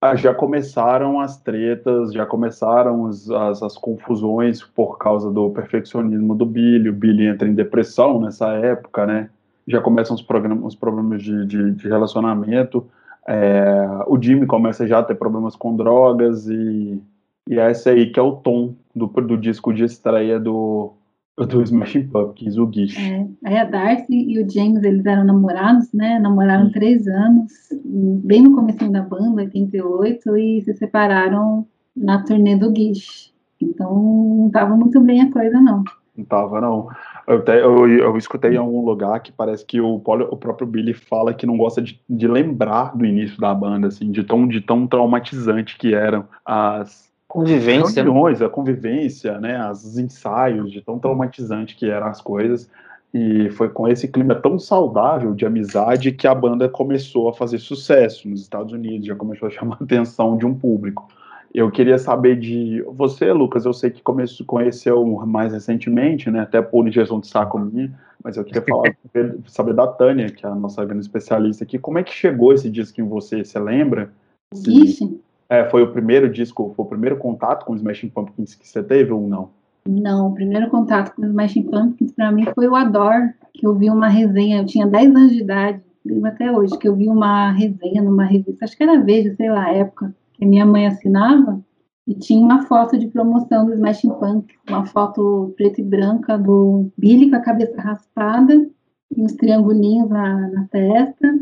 ah, 0.00 0.14
já 0.14 0.34
começaram 0.34 1.20
as 1.20 1.36
tretas, 1.38 2.12
já 2.12 2.26
começaram 2.26 3.06
as, 3.06 3.30
as, 3.30 3.62
as, 3.62 3.76
confusões 3.76 4.62
por 4.62 4.98
causa 4.98 5.30
do 5.32 5.50
perfeccionismo 5.50 6.34
do 6.34 6.46
Billy. 6.46 6.90
O 6.90 6.92
Billy 6.92 7.26
entra 7.26 7.48
em 7.48 7.54
depressão 7.54 8.20
nessa 8.20 8.48
época, 8.52 9.06
né? 9.06 9.30
Já 9.66 9.80
começam 9.80 10.14
os, 10.14 10.22
programas, 10.22 10.64
os 10.64 10.74
problemas 10.74 11.22
de, 11.22 11.46
de, 11.46 11.72
de 11.72 11.88
relacionamento. 11.88 12.86
É, 13.28 14.04
o 14.06 14.20
Jimmy 14.20 14.46
começa 14.46 14.86
já 14.86 15.00
a 15.00 15.02
ter 15.02 15.16
problemas 15.16 15.56
com 15.56 15.74
drogas 15.74 16.48
e, 16.48 17.02
e 17.48 17.58
é 17.58 17.70
esse 17.70 17.88
aí 17.88 18.12
que 18.12 18.20
é 18.20 18.22
o 18.22 18.36
tom 18.36 18.74
do, 18.94 19.06
do 19.06 19.36
disco 19.36 19.72
de 19.72 19.82
estreia 19.84 20.38
do, 20.38 20.92
do 21.36 21.62
Smashing 21.62 22.06
Pumpkins, 22.06 22.56
o 22.56 22.66
Guiche. 22.66 22.98
É, 22.98 23.26
aí 23.44 23.58
a 23.58 23.64
Darcy 23.64 24.14
e 24.14 24.40
o 24.40 24.48
James, 24.48 24.82
eles 24.82 25.04
eram 25.04 25.24
namorados, 25.24 25.92
né? 25.92 26.18
Namoraram 26.18 26.70
três 26.70 27.06
anos, 27.06 27.52
bem 27.84 28.42
no 28.42 28.54
começo 28.54 28.90
da 28.90 29.02
banda, 29.02 29.42
88, 29.42 30.36
e 30.38 30.62
se 30.62 30.74
separaram 30.74 31.66
na 31.94 32.22
turnê 32.22 32.56
do 32.56 32.70
Guiche. 32.70 33.32
Então, 33.60 33.92
não 33.92 34.46
estava 34.46 34.76
muito 34.76 35.00
bem 35.00 35.22
a 35.22 35.32
coisa, 35.32 35.60
não. 35.60 35.84
Não 36.16 36.24
estava, 36.24 36.60
não. 36.60 36.88
Eu, 37.26 37.38
até, 37.38 37.60
eu, 37.62 37.88
eu, 37.88 38.16
escutei 38.16 38.54
em 38.54 38.58
algum 38.58 38.84
lugar 38.84 39.18
que 39.20 39.32
parece 39.32 39.64
que 39.64 39.80
o, 39.80 39.96
o 39.96 40.36
próprio 40.36 40.66
Billy 40.66 40.94
fala 40.94 41.34
que 41.34 41.46
não 41.46 41.56
gosta 41.56 41.82
de, 41.82 42.00
de 42.08 42.28
lembrar 42.28 42.96
do 42.96 43.04
início 43.04 43.40
da 43.40 43.52
banda, 43.52 43.88
assim, 43.88 44.12
de 44.12 44.22
tão, 44.22 44.46
de 44.46 44.60
tão 44.60 44.86
traumatizante 44.86 45.76
que 45.76 45.92
eram 45.92 46.24
as, 46.44 47.06
convivência. 47.36 48.02
Reuniões, 48.02 48.40
a 48.40 48.48
convivência, 48.48 49.38
né, 49.38 49.70
os 49.70 49.98
ensaios, 49.98 50.72
de 50.72 50.80
tão 50.80 50.98
traumatizante 50.98 51.76
que 51.76 51.90
eram 51.90 52.06
as 52.06 52.20
coisas. 52.20 52.70
E 53.12 53.50
foi 53.50 53.68
com 53.68 53.88
esse 53.88 54.08
clima 54.08 54.34
tão 54.34 54.58
saudável 54.58 55.34
de 55.34 55.46
amizade 55.46 56.12
que 56.12 56.26
a 56.26 56.34
banda 56.34 56.68
começou 56.68 57.28
a 57.28 57.34
fazer 57.34 57.58
sucesso 57.58 58.28
nos 58.28 58.42
Estados 58.42 58.72
Unidos, 58.72 59.06
já 59.06 59.14
começou 59.14 59.48
a 59.48 59.50
chamar 59.50 59.78
a 59.80 59.84
atenção 59.84 60.36
de 60.36 60.46
um 60.46 60.54
público. 60.54 61.08
Eu 61.56 61.70
queria 61.70 61.96
saber 61.96 62.38
de 62.38 62.84
você, 62.86 63.32
Lucas. 63.32 63.64
Eu 63.64 63.72
sei 63.72 63.88
que 63.88 64.02
começou, 64.02 64.44
conheceu 64.44 65.02
mais 65.26 65.54
recentemente, 65.54 66.30
né? 66.30 66.40
Até 66.40 66.60
por 66.60 66.86
injeção 66.86 67.18
de 67.18 67.28
saco 67.28 67.58
minha, 67.58 67.98
mas 68.22 68.36
eu 68.36 68.44
queria 68.44 68.60
falar, 68.60 68.94
saber 69.48 69.72
da 69.72 69.86
Tânia, 69.86 70.28
que 70.30 70.44
é 70.44 70.50
a 70.50 70.54
nossa 70.54 70.84
grande 70.84 71.06
especialista 71.06 71.64
aqui. 71.64 71.78
Como 71.78 71.96
é 71.96 72.02
que 72.02 72.12
chegou 72.12 72.52
esse 72.52 72.68
disco 72.68 73.00
em 73.00 73.08
você? 73.08 73.42
Você 73.42 73.58
lembra? 73.58 74.12
Ixi, 74.54 75.18
é, 75.48 75.64
foi 75.70 75.82
o 75.82 75.90
primeiro 75.90 76.28
disco, 76.28 76.74
foi 76.76 76.84
o 76.84 76.88
primeiro 76.88 77.16
contato 77.16 77.64
com 77.64 77.72
os 77.72 77.78
Smashing 77.78 78.10
Pumpkins 78.10 78.54
que 78.54 78.68
você 78.68 78.82
teve 78.82 79.10
ou 79.12 79.26
não? 79.26 79.48
Não, 79.88 80.28
o 80.28 80.34
primeiro 80.34 80.68
contato 80.68 81.14
com 81.14 81.22
os 81.22 81.28
Smashing 81.28 81.70
Pumpkins 81.70 82.12
para 82.12 82.30
mim 82.30 82.44
foi 82.54 82.68
o 82.68 82.76
Adore, 82.76 83.32
que 83.54 83.66
eu 83.66 83.74
vi 83.74 83.88
uma 83.88 84.08
resenha, 84.08 84.58
eu 84.58 84.66
tinha 84.66 84.86
10 84.86 85.16
anos 85.16 85.32
de 85.32 85.40
idade, 85.40 85.80
lembro 86.04 86.28
até 86.28 86.52
hoje, 86.52 86.76
que 86.76 86.86
eu 86.86 86.94
vi 86.94 87.08
uma 87.08 87.50
resenha 87.52 88.02
numa 88.02 88.26
revista, 88.26 88.66
acho 88.66 88.76
que 88.76 88.82
era 88.82 89.00
Veja, 89.00 89.34
sei 89.36 89.48
lá, 89.48 89.72
época, 89.72 90.14
que 90.36 90.44
minha 90.44 90.66
mãe 90.66 90.86
assinava, 90.86 91.60
e 92.06 92.14
tinha 92.14 92.40
uma 92.40 92.62
foto 92.66 92.96
de 92.96 93.08
promoção 93.08 93.66
do 93.66 93.72
Smashing 93.72 94.10
Pumpkins, 94.10 94.60
uma 94.68 94.86
foto 94.86 95.52
preta 95.56 95.80
e 95.80 95.84
branca 95.84 96.38
do 96.38 96.88
Billy 96.96 97.30
com 97.30 97.36
a 97.36 97.40
cabeça 97.40 97.80
raspada 97.80 98.54
e 98.54 99.20
uns 99.20 99.32
triangulinhos 99.32 100.08
na, 100.08 100.48
na 100.48 100.68
testa, 100.68 101.36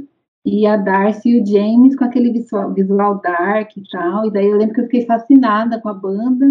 e 0.44 0.66
a 0.66 0.76
Darcy 0.76 1.30
e 1.30 1.40
o 1.40 1.46
James 1.46 1.96
com 1.96 2.04
aquele 2.04 2.30
visual, 2.30 2.72
visual 2.72 3.20
dark 3.20 3.76
e 3.76 3.82
tal. 3.90 4.26
E 4.26 4.30
daí 4.30 4.46
eu 4.46 4.56
lembro 4.56 4.74
que 4.74 4.80
eu 4.80 4.84
fiquei 4.84 5.06
fascinada 5.06 5.80
com 5.80 5.88
a 5.88 5.94
banda, 5.94 6.46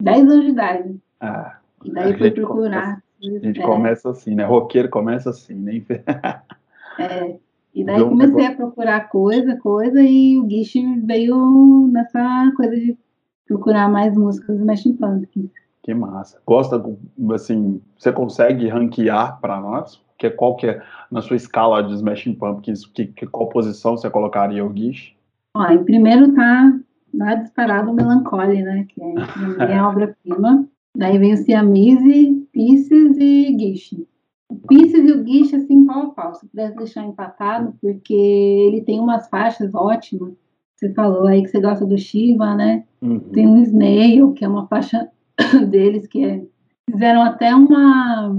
10 0.00 0.28
anos 0.28 0.44
de 0.44 0.50
idade. 0.50 0.96
Ah, 1.20 1.58
e 1.84 1.92
daí 1.92 2.16
fui 2.16 2.30
procurar. 2.30 3.02
Começa, 3.20 3.38
a 3.38 3.46
gente 3.46 3.60
é. 3.60 3.66
começa 3.66 4.10
assim, 4.10 4.34
né? 4.34 4.44
Roqueiro 4.44 4.88
começa 4.88 5.30
assim, 5.30 5.54
né? 5.54 5.82
é. 6.98 7.36
E 7.76 7.84
daí 7.84 8.00
eu 8.00 8.08
comecei 8.08 8.46
a 8.46 8.56
procurar 8.56 9.08
coisa, 9.10 9.54
coisa, 9.56 10.00
e 10.00 10.38
o 10.38 10.44
Guiche 10.44 10.82
veio 11.00 11.86
nessa 11.92 12.50
coisa 12.56 12.74
de 12.74 12.96
procurar 13.46 13.88
mais 13.88 14.16
músicas 14.16 14.56
do 14.56 14.62
Smashing 14.62 14.94
Pumpkins. 14.94 15.50
Que 15.82 15.92
massa. 15.94 16.40
Gosta, 16.46 16.82
assim, 17.32 17.80
você 17.96 18.10
consegue 18.10 18.66
ranquear 18.66 19.38
para 19.40 19.60
nós? 19.60 20.04
que 20.18 20.30
qual 20.30 20.56
que 20.56 20.66
é, 20.66 20.82
na 21.10 21.20
sua 21.20 21.36
escala 21.36 21.82
de 21.82 21.94
Smashing 21.94 22.34
Pumpkins, 22.34 22.86
que, 22.86 23.06
que, 23.06 23.26
qual 23.26 23.48
posição 23.48 23.96
você 23.96 24.08
colocaria 24.08 24.64
o 24.64 24.70
Guiche? 24.70 25.14
Ó, 25.54 25.66
em 25.70 25.84
primeiro 25.84 26.32
tá 26.34 26.72
lá 27.14 27.34
disparado 27.34 27.90
o 27.90 27.94
Melancholy, 27.94 28.62
né, 28.62 28.86
que 28.88 29.00
é 29.02 29.76
a 29.76 29.88
obra-prima. 29.88 30.66
Daí 30.96 31.18
vem 31.18 31.34
o 31.34 31.36
Siamese, 31.36 32.48
Pieces 32.52 33.16
e 33.18 33.52
Guiche. 33.52 34.06
O 34.62 34.68
Pieces 34.68 35.08
e 35.08 35.12
o 35.12 35.22
Guiche, 35.22 35.56
assim, 35.56 35.86
pau 35.86 36.02
a 36.02 36.10
pau. 36.10 36.34
Se 36.34 36.46
pudesse 36.46 36.76
deixar 36.76 37.04
empatado, 37.04 37.74
porque 37.80 38.14
ele 38.14 38.82
tem 38.82 39.00
umas 39.00 39.28
faixas 39.28 39.74
ótimas, 39.74 40.34
você 40.74 40.92
falou 40.92 41.26
aí 41.26 41.42
que 41.42 41.48
você 41.48 41.60
gosta 41.60 41.86
do 41.86 41.96
Shiva, 41.96 42.54
né? 42.54 42.84
Uhum. 43.00 43.18
Tem 43.18 43.46
um 43.46 43.62
Snail, 43.62 44.32
que 44.32 44.44
é 44.44 44.48
uma 44.48 44.66
faixa 44.66 45.08
deles 45.70 46.06
que 46.06 46.24
é, 46.24 46.44
fizeram 46.90 47.22
até 47.22 47.54
uma 47.54 48.36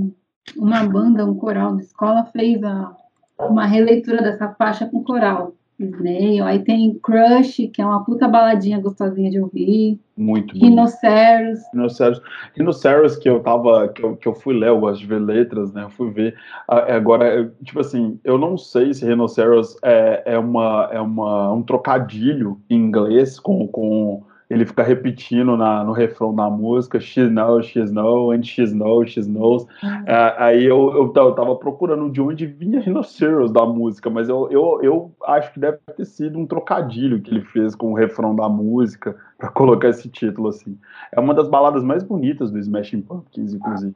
uma 0.55 0.87
banda, 0.87 1.25
um 1.25 1.35
coral 1.35 1.75
de 1.75 1.83
escola 1.83 2.25
fez 2.25 2.63
a, 2.63 2.95
uma 3.39 3.65
releitura 3.65 4.21
dessa 4.21 4.49
faixa 4.53 4.87
com 4.87 5.03
coral. 5.03 5.55
Snail, 5.79 6.43
aí 6.43 6.59
tem 6.63 6.97
Crush, 7.03 7.69
que 7.71 7.81
é 7.81 7.85
uma 7.85 8.03
puta 8.03 8.27
baladinha 8.27 8.79
gostosinha 8.79 9.29
de 9.29 9.39
ouvir. 9.39 9.99
Muito 10.17 10.57
bom. 10.57 10.65
Rhinoceros. 10.65 11.59
Rhinoceros. 11.71 12.21
Rhinoceros 12.55 13.15
que 13.15 13.29
eu 13.29 13.39
tava, 13.39 13.87
que 13.89 14.03
eu, 14.03 14.15
que 14.15 14.27
eu 14.27 14.33
fui 14.33 14.57
ler, 14.57 14.69
eu 14.69 14.79
gosto 14.79 14.99
de 15.01 15.05
ver 15.05 15.19
letras, 15.19 15.71
né? 15.71 15.83
Eu 15.83 15.89
fui 15.91 16.09
ver. 16.09 16.35
Agora, 16.67 17.53
tipo 17.63 17.79
assim, 17.79 18.19
eu 18.23 18.37
não 18.39 18.57
sei 18.57 18.93
se 18.93 19.05
Rhinoceros 19.05 19.77
é, 19.83 20.23
é, 20.25 20.39
uma, 20.39 20.89
é 20.91 20.99
uma, 20.99 21.53
um 21.53 21.61
trocadilho 21.61 22.59
em 22.69 22.77
inglês 22.77 23.39
com, 23.39 23.67
com 23.67 24.23
ele 24.49 24.65
fica 24.65 24.81
repetindo 24.81 25.57
na, 25.57 25.83
no 25.83 25.91
refrão 25.91 26.33
da 26.33 26.49
música, 26.49 26.99
she 26.99 27.27
knows, 27.27 27.65
she 27.65 27.83
knows, 27.83 28.37
and 28.37 28.43
she 28.43 28.63
knows, 28.65 29.11
she 29.11 29.21
knows. 29.21 29.63
Uhum. 29.83 30.01
Uh, 30.03 30.33
aí 30.37 30.63
eu, 30.63 30.93
eu, 30.93 31.13
eu 31.13 31.31
tava 31.33 31.55
procurando 31.55 32.09
de 32.09 32.21
onde 32.21 32.45
vinha 32.45 32.79
Rhinoceros 32.79 33.51
da 33.51 33.65
música, 33.65 34.09
mas 34.09 34.29
eu, 34.29 34.49
eu, 34.49 34.79
eu 34.81 35.15
acho 35.25 35.53
que 35.53 35.59
deve 35.59 35.77
ter 35.95 36.05
sido 36.05 36.39
um 36.39 36.47
trocadilho 36.47 37.21
que 37.21 37.31
ele 37.31 37.41
fez 37.41 37.75
com 37.75 37.91
o 37.91 37.95
refrão 37.95 38.35
da 38.35 38.47
música 38.47 39.17
para 39.37 39.49
colocar 39.51 39.89
esse 39.89 40.07
título 40.09 40.47
assim. 40.47 40.77
É 41.11 41.19
uma 41.19 41.33
das 41.33 41.49
baladas 41.49 41.83
mais 41.83 42.03
bonitas 42.03 42.49
do 42.49 42.57
Smashing 42.57 43.01
Pumpkins, 43.01 43.53
inclusive. 43.53 43.93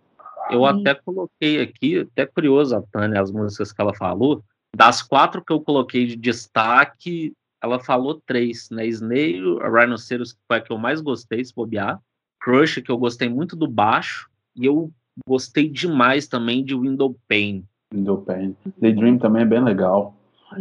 Eu 0.49 0.65
até 0.65 0.93
coloquei 0.93 1.61
aqui, 1.61 1.99
até 1.99 2.25
curioso 2.25 2.75
a 2.75 2.81
Tânia, 2.81 3.21
as 3.21 3.31
músicas 3.31 3.71
que 3.71 3.81
ela 3.81 3.93
falou. 3.93 4.43
Das 4.75 5.01
quatro 5.01 5.43
que 5.43 5.53
eu 5.53 5.61
coloquei 5.61 6.05
de 6.05 6.15
destaque, 6.15 7.33
ela 7.62 7.80
falou 7.80 8.21
três, 8.26 8.69
né? 8.69 8.86
Snail, 8.88 9.60
Rhinoceros, 9.60 10.34
que 10.34 10.39
foi 10.47 10.58
a 10.58 10.62
que 10.62 10.71
eu 10.71 10.78
mais 10.78 11.02
gostei, 11.02 11.43
se 11.43 11.54
bobear. 11.54 12.00
Crush, 12.39 12.82
que 12.82 12.91
eu 12.91 12.97
gostei 12.97 13.30
muito 13.30 13.56
do 13.56 13.67
baixo. 13.67 14.30
E 14.56 14.65
eu 14.65 14.91
gostei 15.28 15.69
demais 15.69 16.28
também 16.28 16.63
de 16.63 16.76
Window 16.76 17.15
Pain. 17.28 17.63
Window 17.93 18.17
Pain. 18.17 18.56
Daydream 18.78 19.17
também 19.17 19.43
é 19.43 19.45
bem 19.45 19.63
legal. 19.63 20.15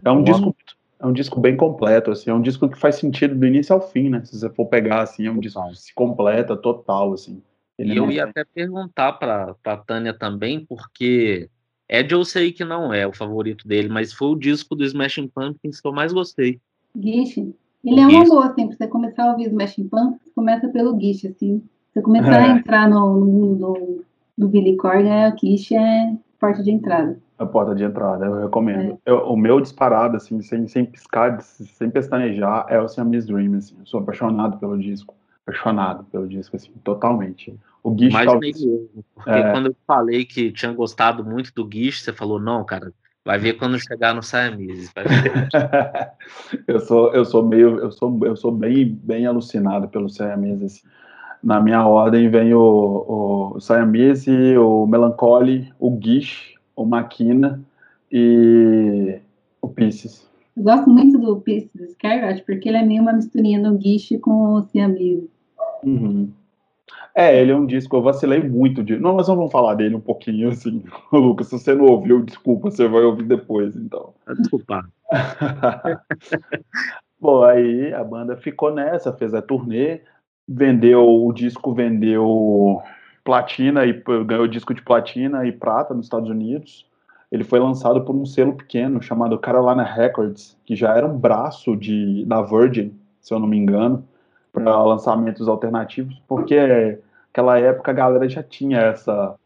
É 0.04 0.10
um 0.10 0.22
disco 0.22 0.54
é 1.00 1.06
um 1.06 1.14
disco 1.14 1.40
bem 1.40 1.56
completo, 1.56 2.10
assim, 2.10 2.28
é 2.28 2.34
um 2.34 2.42
disco 2.42 2.68
que 2.68 2.78
faz 2.78 2.96
sentido 2.96 3.34
do 3.34 3.46
início 3.46 3.74
ao 3.74 3.80
fim, 3.80 4.10
né? 4.10 4.22
Se 4.22 4.38
você 4.38 4.50
for 4.50 4.66
pegar, 4.66 5.00
assim, 5.00 5.26
é 5.26 5.30
um 5.30 5.40
disco 5.40 5.66
que 5.70 5.76
se 5.76 5.94
completa 5.94 6.54
total, 6.54 7.14
assim. 7.14 7.42
Ele 7.78 7.94
e 7.94 7.96
eu 7.96 8.10
ia 8.10 8.24
até 8.24 8.44
perguntar 8.44 9.14
para 9.14 9.56
a 9.64 9.76
Tânia 9.78 10.12
também, 10.12 10.66
porque 10.66 11.48
Ed 11.88 12.12
eu 12.12 12.22
sei 12.22 12.52
que 12.52 12.66
não 12.66 12.92
é 12.92 13.06
o 13.06 13.14
favorito 13.14 13.66
dele, 13.66 13.88
mas 13.88 14.12
foi 14.12 14.28
o 14.28 14.36
disco 14.36 14.76
do 14.76 14.84
Smashing 14.84 15.28
Pumpkins 15.28 15.80
que 15.80 15.88
eu 15.88 15.92
mais 15.92 16.12
gostei. 16.12 16.60
Guiche. 16.96 17.54
Ele 17.84 18.00
é 18.00 18.06
uma 18.06 18.24
boa, 18.24 18.46
assim, 18.46 18.66
pra 18.66 18.76
você 18.76 18.86
começar 18.86 19.24
a 19.24 19.30
ouvir 19.32 19.46
Smashing 19.46 19.88
Pumpkins, 19.88 20.32
começa 20.34 20.68
pelo 20.68 20.94
Guiche, 20.94 21.28
assim. 21.28 21.62
Você 21.92 22.02
começar 22.02 22.40
é. 22.40 22.44
a 22.44 22.56
entrar 22.56 22.88
no, 22.88 23.20
mundo 23.20 24.04
do 24.36 24.48
Billy 24.48 24.76
Corgan, 24.76 25.30
o 25.30 25.34
Guiche 25.34 25.74
é 25.74 26.14
porta 26.38 26.62
de 26.62 26.70
entrada. 26.70 27.18
A 27.38 27.46
porta 27.46 27.74
de 27.74 27.82
entrada, 27.82 28.26
eu 28.26 28.42
recomendo. 28.42 28.92
É. 28.92 29.10
Eu, 29.10 29.18
o 29.28 29.36
meu 29.36 29.60
disparado, 29.60 30.16
assim, 30.16 30.40
sem, 30.42 30.66
sem 30.68 30.84
piscar, 30.84 31.40
sem 31.40 31.90
pestanejar, 31.90 32.66
é 32.68 32.78
o 32.78 32.86
Siamese 32.86 33.26
Dream, 33.26 33.54
assim. 33.54 33.74
Eu 33.78 33.86
sou 33.86 34.00
apaixonado 34.00 34.58
pelo 34.58 34.78
disco. 34.78 35.14
Apaixonado 35.46 36.04
pelo 36.04 36.28
disco, 36.28 36.56
assim, 36.56 36.70
totalmente. 36.84 37.58
O 37.82 37.90
Guiche 37.90 38.12
Mais 38.12 38.26
talvez... 38.26 38.58
porque 39.14 39.30
é... 39.30 39.52
quando 39.52 39.66
eu 39.66 39.76
falei 39.86 40.24
que 40.26 40.52
tinha 40.52 40.72
gostado 40.72 41.24
muito 41.24 41.52
do 41.54 41.64
Guiche, 41.64 42.02
você 42.02 42.12
falou, 42.12 42.38
não, 42.38 42.62
cara, 42.62 42.92
Vai 43.24 43.38
ver 43.38 43.54
quando 43.54 43.78
chegar 43.78 44.14
no 44.14 44.22
Siamese. 44.22 44.90
eu 46.66 46.80
sou 46.80 47.14
eu 47.14 47.24
sou 47.24 47.46
meio 47.46 47.78
eu 47.78 47.92
sou 47.92 48.18
eu 48.24 48.34
sou 48.34 48.50
bem 48.50 48.98
bem 49.02 49.26
alucinado 49.26 49.88
pelo 49.88 50.08
Siamese. 50.08 50.64
Assim. 50.64 50.88
Na 51.42 51.60
minha 51.60 51.86
ordem 51.86 52.30
vem 52.30 52.52
o, 52.54 53.52
o 53.54 53.60
Siamese, 53.60 54.56
o 54.58 54.86
Melancholy, 54.86 55.72
o 55.78 55.90
Guiche, 55.90 56.54
o 56.74 56.84
Maquina 56.84 57.62
e 58.10 59.18
o 59.60 59.68
Pisces. 59.68 60.28
Eu 60.56 60.64
gosto 60.64 60.90
muito 60.90 61.18
do 61.18 61.40
Pisces 61.40 61.90
Skyrocket 61.90 62.44
porque 62.44 62.68
ele 62.68 62.78
é 62.78 62.82
meio 62.82 63.02
uma 63.02 63.12
misturinha 63.12 63.62
do 63.62 63.76
Guiche 63.76 64.18
com 64.18 64.54
o 64.54 64.62
Siamese. 64.62 65.30
Uhum. 65.84 66.30
É, 67.14 67.40
ele 67.40 67.50
é 67.50 67.56
um 67.56 67.66
disco, 67.66 67.96
eu 67.96 68.02
vacilei 68.02 68.42
muito 68.42 68.82
de. 68.82 68.96
Não, 68.96 69.16
nós 69.16 69.26
vamos 69.26 69.50
falar 69.50 69.74
dele 69.74 69.96
um 69.96 70.00
pouquinho, 70.00 70.50
assim, 70.50 70.82
Lucas. 71.12 71.48
Se 71.48 71.58
você 71.58 71.74
não 71.74 71.86
ouviu, 71.86 72.22
desculpa, 72.22 72.70
você 72.70 72.86
vai 72.86 73.02
ouvir 73.02 73.24
depois, 73.24 73.74
então. 73.76 74.14
Desculpa. 74.38 74.88
Bom, 77.20 77.42
aí 77.42 77.92
a 77.92 78.02
banda 78.04 78.36
ficou 78.36 78.72
nessa, 78.72 79.12
fez 79.12 79.34
a 79.34 79.42
turnê, 79.42 80.00
vendeu, 80.48 81.06
o 81.06 81.32
disco 81.32 81.74
vendeu 81.74 82.80
platina 83.22 83.84
e 83.84 84.02
ganhou 84.24 84.46
disco 84.46 84.72
de 84.72 84.80
platina 84.80 85.46
e 85.46 85.52
prata 85.52 85.92
nos 85.92 86.06
Estados 86.06 86.30
Unidos. 86.30 86.88
Ele 87.30 87.44
foi 87.44 87.60
lançado 87.60 88.02
por 88.04 88.16
um 88.16 88.24
selo 88.24 88.54
pequeno 88.54 89.02
chamado 89.02 89.38
Carolina 89.38 89.84
Records, 89.84 90.56
que 90.64 90.74
já 90.74 90.96
era 90.96 91.06
um 91.06 91.18
braço 91.18 91.76
de, 91.76 92.24
da 92.24 92.40
Virgin, 92.40 92.92
se 93.20 93.34
eu 93.34 93.38
não 93.38 93.46
me 93.46 93.58
engano 93.58 94.04
para 94.52 94.82
lançamentos 94.82 95.48
alternativos, 95.48 96.20
porque 96.26 96.98
aquela 97.30 97.58
época 97.58 97.90
a 97.90 97.94
galera 97.94 98.28
já 98.28 98.42
tinha 98.42 98.78
essa 98.78 99.36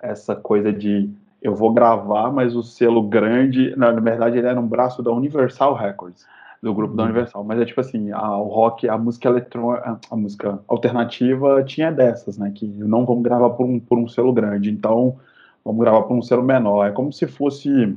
essa 0.00 0.36
coisa 0.36 0.72
de 0.72 1.10
eu 1.40 1.54
vou 1.54 1.72
gravar, 1.72 2.32
mas 2.32 2.56
o 2.56 2.62
selo 2.62 3.02
grande, 3.02 3.74
na 3.76 3.92
verdade 3.92 4.38
ele 4.38 4.46
era 4.46 4.60
um 4.60 4.66
braço 4.66 5.02
da 5.02 5.12
Universal 5.12 5.74
Records, 5.74 6.26
do 6.60 6.74
grupo 6.74 6.94
da 6.94 7.04
uhum. 7.04 7.10
Universal, 7.10 7.44
mas 7.44 7.60
é 7.60 7.64
tipo 7.64 7.80
assim, 7.80 8.10
a, 8.10 8.36
o 8.36 8.48
rock, 8.48 8.88
a 8.88 8.98
música 8.98 9.28
eletrônica, 9.28 10.00
a 10.10 10.16
música 10.16 10.58
alternativa 10.66 11.62
tinha 11.62 11.92
dessas, 11.92 12.36
né, 12.36 12.50
que 12.52 12.66
não 12.66 13.06
vamos 13.06 13.22
gravar 13.22 13.50
por 13.50 13.64
um, 13.64 13.78
por 13.78 13.98
um 13.98 14.08
selo 14.08 14.32
grande, 14.32 14.70
então 14.70 15.16
vamos 15.64 15.80
gravar 15.80 16.02
por 16.02 16.16
um 16.16 16.22
selo 16.22 16.42
menor, 16.42 16.86
é 16.86 16.90
como 16.90 17.12
se 17.12 17.26
fosse, 17.28 17.96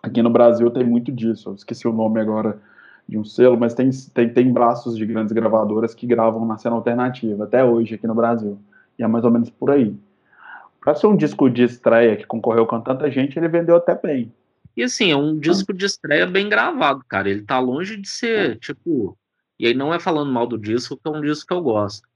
aqui 0.00 0.22
no 0.22 0.30
Brasil 0.30 0.70
tem 0.70 0.84
muito 0.84 1.10
disso, 1.10 1.50
eu 1.50 1.54
esqueci 1.54 1.88
o 1.88 1.92
nome 1.92 2.20
agora, 2.20 2.58
de 3.08 3.18
um 3.18 3.24
selo, 3.24 3.58
mas 3.58 3.74
tem, 3.74 3.90
tem, 4.14 4.28
tem 4.28 4.52
braços 4.52 4.96
de 4.96 5.04
grandes 5.04 5.32
gravadoras 5.32 5.94
que 5.94 6.06
gravam 6.06 6.46
na 6.46 6.58
cena 6.58 6.76
alternativa, 6.76 7.44
até 7.44 7.64
hoje 7.64 7.94
aqui 7.94 8.06
no 8.06 8.14
Brasil. 8.14 8.58
E 8.98 9.02
é 9.02 9.06
mais 9.06 9.24
ou 9.24 9.30
menos 9.30 9.50
por 9.50 9.70
aí. 9.70 9.94
Para 10.80 10.94
ser 10.94 11.06
um 11.06 11.16
disco 11.16 11.48
de 11.48 11.62
estreia 11.62 12.16
que 12.16 12.26
concorreu 12.26 12.66
com 12.66 12.80
tanta 12.80 13.10
gente, 13.10 13.38
ele 13.38 13.48
vendeu 13.48 13.76
até 13.76 13.94
bem. 13.94 14.32
E 14.76 14.82
assim, 14.82 15.10
é 15.10 15.16
um 15.16 15.38
disco 15.38 15.72
de 15.72 15.84
estreia 15.84 16.26
bem 16.26 16.48
gravado, 16.48 17.04
cara. 17.06 17.28
Ele 17.28 17.42
tá 17.42 17.58
longe 17.58 17.96
de 17.96 18.08
ser, 18.08 18.52
é. 18.52 18.54
tipo. 18.56 19.16
E 19.58 19.66
aí 19.66 19.74
não 19.74 19.92
é 19.92 20.00
falando 20.00 20.32
mal 20.32 20.46
do 20.46 20.58
disco, 20.58 20.96
que 20.96 21.06
é 21.06 21.10
um 21.10 21.20
disco 21.20 21.46
que 21.46 21.54
eu 21.54 21.62
gosto. 21.62 22.08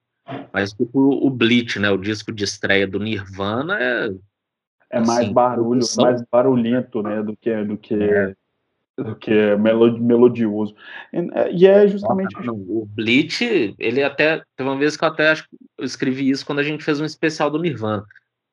Mas 0.53 0.72
tipo, 0.72 0.99
o 0.99 1.31
Bleach, 1.31 1.79
né? 1.79 1.90
O 1.90 1.99
disco 1.99 2.33
de 2.33 2.44
estreia 2.44 2.87
do 2.87 2.99
Nirvana 2.99 3.79
é. 3.79 4.09
É 4.90 4.99
assim, 4.99 5.07
mais 5.07 5.29
barulho, 5.29 5.87
mais 5.99 6.22
barulhento, 6.31 7.03
né? 7.03 7.22
Do 7.22 7.37
que, 7.37 7.64
do 7.64 7.77
que 7.77 7.94
é 7.94 8.35
que 9.21 9.31
é 9.31 9.57
melodioso. 9.57 10.75
E 11.53 11.67
é 11.67 11.87
justamente. 11.87 12.35
Não, 12.45 12.55
o 12.55 12.87
Bleach, 12.87 13.75
ele 13.79 14.03
até. 14.03 14.43
Teve 14.57 14.69
uma 14.69 14.79
vez 14.79 14.97
que 14.97 15.05
eu 15.05 15.09
até 15.09 15.31
acho 15.31 15.47
eu 15.79 15.85
escrevi 15.85 16.31
isso 16.31 16.45
quando 16.47 16.61
a 16.61 16.63
gente 16.63 16.85
fez 16.85 17.01
um 17.01 17.05
especial 17.05 17.51
do 17.51 17.61
Nirvana. 17.61 18.05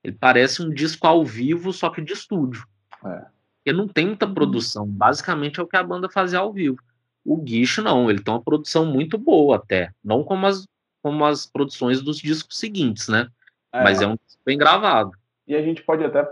Ele 0.03 0.15
parece 0.19 0.61
um 0.61 0.69
disco 0.69 1.07
ao 1.07 1.23
vivo, 1.23 1.71
só 1.71 1.89
que 1.89 2.01
de 2.01 2.13
estúdio. 2.13 2.65
É. 3.05 3.25
Porque 3.57 3.71
não 3.71 3.87
tem 3.87 4.07
muita 4.07 4.27
produção. 4.27 4.85
Basicamente 4.85 5.59
é 5.59 5.63
o 5.63 5.67
que 5.67 5.77
a 5.77 5.83
banda 5.83 6.09
fazia 6.09 6.39
ao 6.39 6.51
vivo. 6.51 6.77
O 7.23 7.37
Guicho, 7.37 7.81
não, 7.81 8.09
ele 8.09 8.21
tem 8.21 8.33
uma 8.33 8.41
produção 8.41 8.85
muito 8.85 9.17
boa 9.17 9.55
até. 9.55 9.91
Não 10.03 10.23
como 10.23 10.45
as, 10.45 10.67
como 11.01 11.23
as 11.23 11.45
produções 11.45 12.01
dos 12.01 12.17
discos 12.17 12.59
seguintes, 12.59 13.07
né? 13.07 13.29
É, 13.71 13.81
Mas 13.81 14.01
é 14.01 14.07
um 14.07 14.17
disco 14.25 14.41
bem 14.45 14.57
gravado. 14.57 15.11
E 15.47 15.55
a 15.55 15.61
gente 15.61 15.83
pode 15.83 16.03
até. 16.03 16.25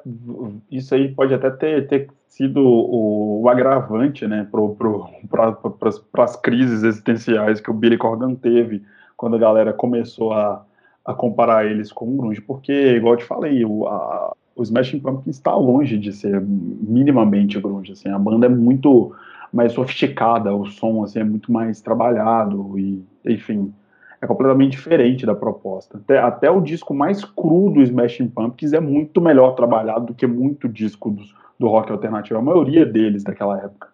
Isso 0.72 0.96
aí 0.96 1.14
pode 1.14 1.34
até 1.34 1.50
ter, 1.50 1.88
ter 1.88 2.10
sido 2.28 2.62
o, 2.62 3.42
o 3.42 3.50
agravante 3.50 4.26
né, 4.26 4.48
para 5.30 6.24
as 6.24 6.36
crises 6.38 6.84
existenciais 6.84 7.60
que 7.60 7.70
o 7.70 7.74
Billy 7.74 7.98
Corgan 7.98 8.36
teve 8.36 8.84
quando 9.18 9.36
a 9.36 9.40
galera 9.40 9.74
começou 9.74 10.32
a, 10.32 10.66
a 11.06 11.14
comparar 11.14 11.66
eles 11.66 11.92
com 11.92 12.06
o 12.08 12.18
grunge, 12.18 12.42
porque, 12.42 12.72
igual 12.96 13.14
eu 13.14 13.20
te 13.20 13.26
falei, 13.26 13.66
o, 13.66 13.86
a, 13.86 14.34
o 14.56 14.64
Smashing 14.64 15.00
Pumpkins 15.00 15.36
está 15.36 15.56
longe 15.56 15.98
de 15.98 16.14
ser 16.14 16.42
minimamente 16.42 17.60
grunge, 17.60 17.92
assim, 17.92 18.10
a 18.10 18.18
banda 18.18 18.46
é 18.46 18.50
muito 18.50 19.14
mais 19.52 19.74
sofisticada, 19.74 20.56
o 20.56 20.66
som 20.66 21.04
assim, 21.04 21.20
é 21.20 21.24
muito 21.24 21.52
mais 21.52 21.82
trabalhado 21.82 22.80
e, 22.80 23.04
enfim, 23.26 23.74
é 24.22 24.28
completamente 24.28 24.74
diferente 24.74 25.26
da 25.26 25.34
proposta. 25.34 25.98
Até, 25.98 26.20
até 26.20 26.52
o 26.52 26.62
disco 26.62 26.94
mais 26.94 27.26
cru 27.26 27.72
do 27.72 27.82
Smashing 27.82 28.28
Pumpkins 28.28 28.72
é 28.72 28.80
muito 28.80 29.20
melhor 29.20 29.56
trabalhado 29.56 30.08
do 30.08 30.14
que 30.14 30.28
muito 30.28 30.70
disco 30.70 31.10
dos, 31.10 31.34
do 31.60 31.68
rock 31.68 31.92
alternativo, 31.92 32.40
a 32.40 32.44
maioria 32.44 32.86
deles 32.86 33.24
daquela 33.24 33.58
época. 33.58 33.90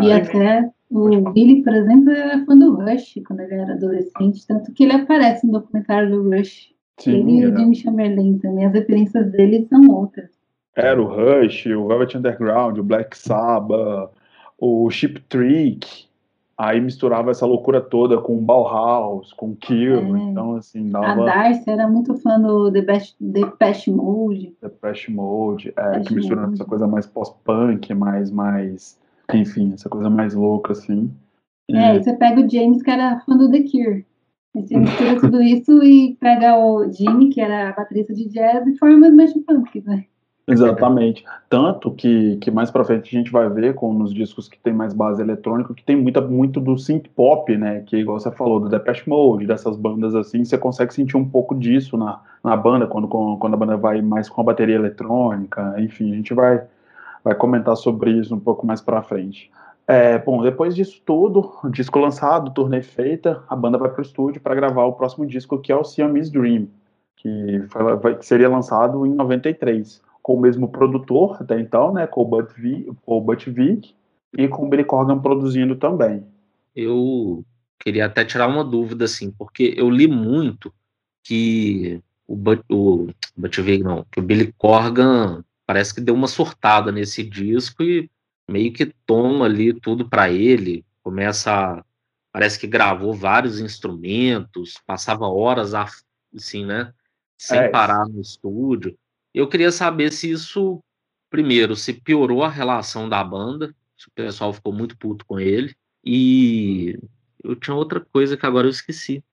E 0.00 0.12
até 0.12 0.70
o 0.88 1.32
Billy, 1.32 1.64
por 1.64 1.74
exemplo, 1.74 2.10
era 2.10 2.44
fã 2.44 2.56
do 2.56 2.76
Rush 2.76 3.20
quando 3.26 3.40
ele 3.40 3.54
era 3.54 3.72
adolescente, 3.72 4.46
tanto 4.46 4.72
que 4.72 4.84
ele 4.84 4.92
aparece 4.92 5.44
no 5.44 5.54
documentário 5.54 6.10
do 6.10 6.30
Rush. 6.30 6.72
Sim, 7.00 7.10
ele 7.10 7.40
e 7.40 7.46
o 7.46 7.56
Jimmy 7.56 7.74
Chamberlain 7.74 8.38
também, 8.38 8.66
as 8.66 8.72
referências 8.72 9.32
dele 9.32 9.66
são 9.68 9.84
outras. 9.90 10.30
Era 10.76 11.02
o 11.02 11.06
Rush, 11.06 11.66
o 11.66 11.88
Velvet 11.88 12.16
Underground, 12.16 12.78
o 12.78 12.84
Black 12.84 13.18
Sabbath, 13.18 14.12
o 14.58 14.88
Chip 14.90 15.20
Trick, 15.28 16.06
Aí 16.56 16.80
misturava 16.80 17.32
essa 17.32 17.44
loucura 17.44 17.80
toda 17.80 18.18
com 18.18 18.36
Bauhaus, 18.38 19.32
com 19.32 19.56
Kill, 19.56 20.16
é. 20.16 20.18
então 20.20 20.56
assim, 20.56 20.88
dava... 20.88 21.22
A 21.22 21.24
Darcy 21.24 21.68
era 21.68 21.88
muito 21.88 22.14
fã 22.14 22.40
do 22.40 22.70
The 22.70 22.82
Best, 22.82 23.16
Depeche 23.20 23.90
Mode. 23.90 24.54
Depeche 24.62 25.10
Mode, 25.10 25.72
é, 25.76 26.00
que 26.00 26.14
misturando 26.14 26.54
essa 26.54 26.64
coisa 26.64 26.86
mais 26.86 27.06
pós-punk, 27.06 27.92
mais, 27.94 28.30
mais, 28.30 29.00
enfim, 29.32 29.72
essa 29.74 29.88
coisa 29.88 30.08
mais 30.08 30.34
louca, 30.34 30.72
assim. 30.72 31.10
É, 31.70 31.96
e 31.96 32.02
você 32.02 32.12
pega 32.12 32.40
o 32.40 32.48
James, 32.48 32.82
que 32.82 32.90
era 32.90 33.18
fã 33.20 33.36
do 33.36 33.50
The 33.50 33.62
Cure. 33.62 34.06
Você 34.54 34.76
mistura 34.78 35.18
tudo 35.20 35.42
isso 35.42 35.82
e 35.82 36.16
pega 36.20 36.56
o 36.56 36.88
Jimmy, 36.92 37.30
que 37.30 37.40
era 37.40 37.70
a 37.70 37.72
baterista 37.72 38.14
de 38.14 38.28
jazz, 38.28 38.64
e 38.66 38.78
forma 38.78 39.08
os 39.08 39.12
Smash 39.12 39.34
Punk, 39.44 39.82
né? 39.84 40.04
Exatamente. 40.46 41.24
Tanto 41.48 41.90
que, 41.90 42.36
que 42.36 42.50
mais 42.50 42.70
pra 42.70 42.84
frente 42.84 43.14
a 43.14 43.18
gente 43.18 43.32
vai 43.32 43.48
ver 43.48 43.74
com 43.74 43.92
nos 43.94 44.12
discos 44.12 44.46
que 44.46 44.58
tem 44.58 44.74
mais 44.74 44.92
base 44.92 45.22
eletrônica, 45.22 45.72
que 45.72 45.82
tem 45.82 45.96
muita, 45.96 46.20
muito 46.20 46.60
do 46.60 46.76
synth 46.76 47.08
pop, 47.16 47.56
né? 47.56 47.80
Que 47.86 47.96
igual 47.96 48.20
você 48.20 48.30
falou, 48.30 48.60
do 48.60 48.68
Depeche 48.68 49.08
Mode, 49.08 49.46
dessas 49.46 49.76
bandas 49.76 50.14
assim, 50.14 50.44
você 50.44 50.58
consegue 50.58 50.92
sentir 50.92 51.16
um 51.16 51.26
pouco 51.26 51.54
disso 51.54 51.96
na, 51.96 52.20
na 52.42 52.56
banda, 52.56 52.86
quando, 52.86 53.08
quando 53.08 53.54
a 53.54 53.56
banda 53.56 53.76
vai 53.76 54.02
mais 54.02 54.28
com 54.28 54.40
a 54.42 54.44
bateria 54.44 54.74
eletrônica, 54.74 55.74
enfim, 55.78 56.12
a 56.12 56.16
gente 56.16 56.34
vai, 56.34 56.62
vai 57.22 57.34
comentar 57.34 57.76
sobre 57.76 58.10
isso 58.10 58.34
um 58.34 58.40
pouco 58.40 58.66
mais 58.66 58.82
pra 58.82 59.02
frente. 59.02 59.50
É, 59.86 60.18
bom, 60.18 60.42
depois 60.42 60.74
disso 60.74 61.00
tudo, 61.04 61.52
disco 61.70 61.98
lançado, 61.98 62.50
turnê 62.50 62.82
feita, 62.82 63.42
a 63.48 63.56
banda 63.56 63.78
vai 63.78 63.90
pro 63.90 64.02
estúdio 64.02 64.40
para 64.40 64.54
gravar 64.54 64.84
o 64.84 64.92
próximo 64.92 65.26
disco, 65.26 65.58
que 65.58 65.72
é 65.72 65.76
o 65.76 65.84
Siamese 65.84 66.32
Dream, 66.32 66.68
que, 67.16 67.64
foi, 68.00 68.14
que 68.16 68.26
seria 68.26 68.48
lançado 68.48 69.06
em 69.06 69.14
93 69.14 70.02
com 70.24 70.36
o 70.36 70.40
mesmo 70.40 70.66
produtor 70.70 71.36
até 71.38 71.60
então, 71.60 71.92
né, 71.92 72.06
com 72.06 72.22
o 72.22 73.20
Butch 73.20 73.46
Vig, 73.46 73.94
e 74.36 74.48
com 74.48 74.64
o 74.64 74.68
Billy 74.70 74.82
Corgan 74.82 75.20
produzindo 75.20 75.76
também. 75.76 76.26
Eu 76.74 77.44
queria 77.78 78.06
até 78.06 78.24
tirar 78.24 78.48
uma 78.48 78.64
dúvida, 78.64 79.04
assim, 79.04 79.30
porque 79.30 79.74
eu 79.76 79.90
li 79.90 80.08
muito 80.08 80.72
que 81.22 82.00
o, 82.26 82.34
But, 82.34 82.62
o 82.70 83.08
Vig, 83.36 83.84
não, 83.84 84.06
que 84.10 84.18
o 84.18 84.22
Billy 84.22 84.50
Corgan 84.56 85.44
parece 85.66 85.94
que 85.94 86.00
deu 86.00 86.14
uma 86.14 86.26
surtada 86.26 86.90
nesse 86.90 87.22
disco 87.22 87.82
e 87.82 88.10
meio 88.48 88.72
que 88.72 88.86
toma 89.06 89.44
ali 89.44 89.78
tudo 89.78 90.08
para 90.08 90.30
ele, 90.30 90.86
começa 91.02 91.52
a, 91.52 91.84
parece 92.32 92.58
que 92.58 92.66
gravou 92.66 93.12
vários 93.12 93.60
instrumentos, 93.60 94.80
passava 94.86 95.26
horas 95.26 95.74
assim, 95.74 96.64
né, 96.64 96.94
sem 97.36 97.58
é, 97.58 97.68
parar 97.68 98.08
no 98.08 98.22
estúdio. 98.22 98.96
Eu 99.34 99.48
queria 99.48 99.72
saber 99.72 100.12
se 100.12 100.30
isso, 100.30 100.80
primeiro, 101.28 101.74
se 101.74 101.92
piorou 101.92 102.44
a 102.44 102.48
relação 102.48 103.08
da 103.08 103.22
banda, 103.24 103.74
se 103.98 104.06
o 104.06 104.12
pessoal 104.12 104.52
ficou 104.52 104.72
muito 104.72 104.96
puto 104.96 105.26
com 105.26 105.40
ele, 105.40 105.74
e 106.04 106.98
eu 107.42 107.56
tinha 107.56 107.74
outra 107.74 108.00
coisa 108.00 108.36
que 108.36 108.46
agora 108.46 108.66
eu 108.66 108.70
esqueci. 108.70 109.24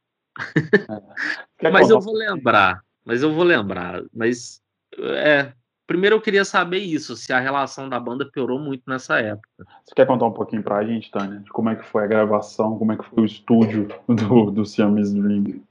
É. 1.60 1.70
mas 1.70 1.90
eu 1.90 2.00
vou 2.00 2.16
lembrar, 2.16 2.82
mas 3.06 3.22
eu 3.22 3.32
vou 3.32 3.44
lembrar, 3.44 4.02
mas 4.14 4.62
é, 4.98 5.52
primeiro 5.86 6.16
eu 6.16 6.22
queria 6.22 6.46
saber 6.46 6.80
isso, 6.80 7.16
se 7.16 7.32
a 7.32 7.40
relação 7.40 7.88
da 7.88 8.00
banda 8.00 8.26
piorou 8.26 8.58
muito 8.58 8.84
nessa 8.88 9.20
época. 9.20 9.50
Você 9.86 9.94
quer 9.94 10.08
contar 10.08 10.26
um 10.26 10.32
pouquinho 10.32 10.64
pra 10.64 10.84
gente, 10.84 11.12
Tânia, 11.12 11.40
de 11.40 11.50
como 11.52 11.70
é 11.70 11.76
que 11.76 11.86
foi 11.86 12.04
a 12.04 12.08
gravação, 12.08 12.78
como 12.78 12.94
é 12.94 12.98
que 12.98 13.06
foi 13.06 13.24
o 13.24 13.26
estúdio 13.26 13.88
do, 14.08 14.50
do 14.50 14.66
Siamese 14.66 15.20
Dream? 15.20 15.62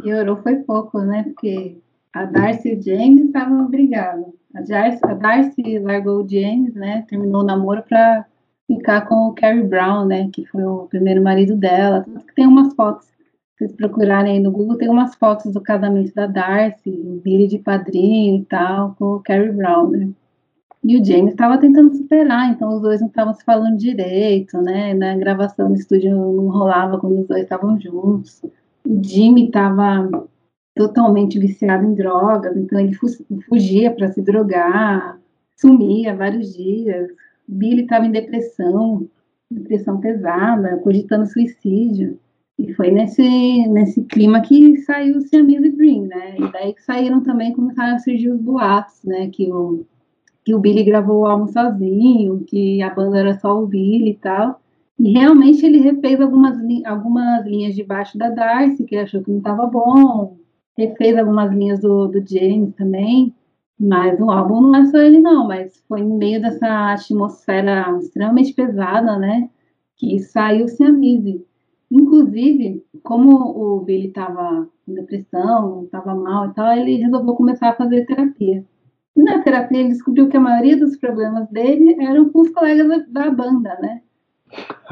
Piorou 0.00 0.36
foi 0.42 0.56
pouco, 0.56 1.00
né, 1.00 1.24
porque 1.24 1.76
a 2.14 2.24
Darcy 2.26 2.68
e 2.68 2.74
o 2.74 2.82
James 2.82 3.24
estavam 3.24 3.66
brigados. 3.68 4.26
A 4.54 4.60
Darcy, 4.60 5.00
a 5.02 5.14
Darcy 5.14 5.78
largou 5.80 6.22
o 6.22 6.28
James, 6.28 6.72
né? 6.74 7.04
Terminou 7.08 7.42
o 7.42 7.44
namoro 7.44 7.82
para 7.82 8.24
ficar 8.68 9.02
com 9.08 9.28
o 9.28 9.34
Carrie 9.34 9.64
Brown, 9.64 10.06
né? 10.06 10.30
Que 10.32 10.46
foi 10.46 10.62
o 10.62 10.86
primeiro 10.86 11.22
marido 11.22 11.56
dela. 11.56 12.06
Tem 12.36 12.46
umas 12.46 12.72
fotos. 12.74 13.06
Se 13.06 13.66
vocês 13.66 13.72
procurarem 13.72 14.34
aí 14.34 14.40
no 14.40 14.52
Google, 14.52 14.78
tem 14.78 14.88
umas 14.88 15.14
fotos 15.16 15.52
do 15.52 15.60
casamento 15.60 16.14
da 16.14 16.26
Darcy, 16.26 16.90
Billy 17.22 17.48
de 17.48 17.58
padrinho 17.58 18.42
e 18.42 18.44
tal, 18.44 18.94
com 18.96 19.16
o 19.16 19.20
Carrie 19.20 19.52
Brown, 19.52 19.90
né? 19.90 20.08
E 20.84 21.00
o 21.00 21.04
James 21.04 21.32
estava 21.32 21.58
tentando 21.58 21.94
superar, 21.94 22.50
então 22.50 22.68
os 22.74 22.82
dois 22.82 23.00
não 23.00 23.08
estavam 23.08 23.32
se 23.32 23.42
falando 23.42 23.76
direito, 23.76 24.60
né? 24.60 24.92
Na 24.94 25.16
gravação 25.16 25.68
no 25.68 25.74
estúdio 25.74 26.10
não 26.14 26.48
rolava 26.48 26.98
quando 26.98 27.20
os 27.20 27.26
dois 27.26 27.42
estavam 27.42 27.80
juntos. 27.80 28.42
O 28.86 29.02
Jimmy 29.02 29.46
estava 29.46 30.28
totalmente 30.74 31.38
viciado 31.38 31.84
em 31.86 31.94
drogas, 31.94 32.56
então 32.56 32.78
ele 32.80 32.94
fugia 33.48 33.90
para 33.92 34.10
se 34.10 34.20
drogar, 34.20 35.20
sumia 35.56 36.16
vários 36.16 36.54
dias. 36.54 37.08
Billy 37.46 37.82
estava 37.82 38.06
em 38.06 38.10
depressão, 38.10 39.08
depressão 39.50 40.00
pesada, 40.00 40.78
cogitando 40.78 41.26
suicídio. 41.26 42.18
E 42.58 42.72
foi 42.74 42.90
nesse, 42.90 43.66
nesse 43.68 44.02
clima 44.02 44.40
que 44.40 44.76
saiu 44.78 45.18
o 45.18 45.20
Siamese 45.20 45.70
Dream, 45.70 46.02
né? 46.02 46.36
E 46.38 46.52
daí 46.52 46.72
que 46.72 46.82
saíram 46.82 47.20
também, 47.22 47.52
começaram 47.52 47.96
a 47.96 47.98
surgir 47.98 48.30
os 48.30 48.40
boatos, 48.40 49.02
né? 49.04 49.28
Que 49.28 49.52
o, 49.52 49.84
que 50.44 50.54
o 50.54 50.60
Billy 50.60 50.84
gravou 50.84 51.22
o 51.22 51.26
álbum 51.26 51.48
sozinho, 51.48 52.44
que 52.46 52.80
a 52.80 52.90
banda 52.90 53.18
era 53.18 53.38
só 53.38 53.60
o 53.60 53.66
Billy 53.66 54.10
e 54.10 54.14
tal. 54.14 54.60
E 54.98 55.12
realmente 55.12 55.66
ele 55.66 55.78
refez 55.78 56.20
algumas, 56.20 56.56
algumas 56.84 57.44
linhas 57.44 57.74
de 57.74 57.82
baixo 57.82 58.16
da 58.16 58.30
Darcy, 58.30 58.84
que 58.84 58.94
ele 58.94 59.02
achou 59.02 59.22
que 59.22 59.30
não 59.30 59.38
estava 59.38 59.66
bom, 59.66 60.36
refez 60.76 61.16
algumas 61.16 61.52
linhas 61.52 61.80
do, 61.80 62.08
do 62.08 62.24
James 62.26 62.74
também, 62.74 63.34
mas 63.78 64.20
o 64.20 64.30
álbum 64.30 64.60
não 64.60 64.76
é 64.76 64.86
só 64.86 64.98
ele 64.98 65.20
não, 65.20 65.46
mas 65.46 65.82
foi 65.88 66.02
no 66.02 66.16
meio 66.16 66.40
dessa 66.40 66.92
atmosfera 66.92 67.96
extremamente 67.98 68.52
pesada, 68.52 69.18
né, 69.18 69.50
que 69.96 70.18
saiu 70.18 70.68
Siamese. 70.68 71.44
Inclusive, 71.90 72.84
como 73.02 73.36
o 73.36 73.80
Billy 73.80 74.08
estava 74.08 74.68
com 74.84 74.94
depressão, 74.94 75.84
estava 75.84 76.14
mal 76.14 76.48
e 76.48 76.54
tal, 76.54 76.76
ele 76.76 76.96
resolveu 76.96 77.34
começar 77.34 77.70
a 77.70 77.76
fazer 77.76 78.06
terapia. 78.06 78.64
E 79.16 79.22
na 79.22 79.42
terapia 79.42 79.78
ele 79.78 79.90
descobriu 79.90 80.28
que 80.28 80.36
a 80.36 80.40
maioria 80.40 80.76
dos 80.76 80.96
problemas 80.96 81.48
dele 81.50 81.96
eram 82.02 82.30
com 82.30 82.40
os 82.40 82.50
colegas 82.50 82.88
da, 82.88 83.24
da 83.24 83.30
banda, 83.30 83.78
né? 83.80 84.02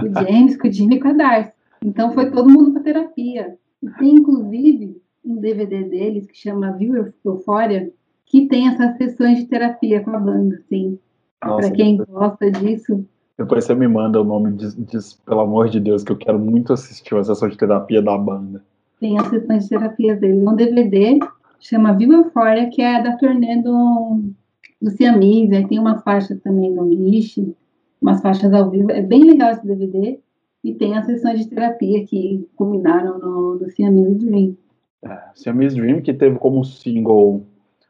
O 0.00 0.08
James, 0.20 0.56
com 0.56 0.68
o 0.68 0.72
Jimmy 0.72 0.96
e 0.96 1.00
com 1.00 1.08
a 1.08 1.12
Darcy. 1.12 1.52
Então 1.84 2.12
foi 2.12 2.30
todo 2.30 2.48
mundo 2.48 2.72
para 2.72 2.82
terapia. 2.82 3.58
E 3.82 3.90
tem, 3.98 4.14
inclusive, 4.14 5.01
um 5.24 5.36
DVD 5.36 5.84
deles 5.84 6.26
que 6.26 6.36
chama 6.36 6.72
View 6.72 7.12
Euphoria, 7.24 7.90
que 8.26 8.46
tem 8.46 8.68
essas 8.68 8.96
sessões 8.96 9.38
de 9.38 9.46
terapia 9.46 10.02
com 10.02 10.10
a 10.10 10.18
banda, 10.18 10.56
assim. 10.56 10.98
Para 11.40 11.70
quem 11.70 11.96
gosta 11.96 12.50
disso. 12.50 13.04
Depois 13.36 13.64
você 13.64 13.74
me 13.74 13.88
manda 13.88 14.20
o 14.20 14.24
nome, 14.24 14.52
diz, 14.52 14.74
diz, 14.76 15.14
pelo 15.26 15.40
amor 15.40 15.68
de 15.68 15.80
Deus, 15.80 16.04
que 16.04 16.12
eu 16.12 16.16
quero 16.16 16.38
muito 16.38 16.72
assistir 16.72 17.14
a 17.16 17.24
sessão 17.24 17.48
de 17.48 17.56
terapia 17.56 18.00
da 18.00 18.16
banda. 18.16 18.62
Tem 19.00 19.18
as 19.18 19.26
sessões 19.26 19.64
de 19.64 19.70
terapia 19.70 20.14
dele. 20.14 20.46
Um 20.46 20.54
DVD 20.54 21.18
chama 21.58 21.92
View 21.92 22.12
Euphoria, 22.12 22.70
que 22.70 22.80
é 22.80 23.02
da 23.02 23.16
turnê 23.16 23.60
do, 23.62 24.20
do 24.80 24.90
Siamese, 24.90 25.54
aí 25.54 25.66
tem 25.66 25.78
uma 25.78 26.00
faixa 26.00 26.36
também 26.42 26.74
do 26.74 26.84
Lish, 26.84 27.40
umas 28.00 28.20
faixas 28.20 28.52
ao 28.52 28.70
vivo. 28.70 28.90
É 28.90 29.02
bem 29.02 29.24
legal 29.24 29.50
esse 29.50 29.66
DVD. 29.66 30.18
E 30.64 30.74
tem 30.74 30.96
as 30.96 31.06
sessões 31.06 31.40
de 31.40 31.48
terapia 31.48 32.06
que 32.06 32.48
culminaram 32.54 33.18
no, 33.18 33.56
no 33.56 33.68
Siamese 33.70 34.14
Dream. 34.14 34.56
É, 35.04 35.18
Siamese 35.34 35.76
Dream, 35.76 36.00
que 36.00 36.14
teve 36.14 36.38
como 36.38 36.64
single, 36.64 37.44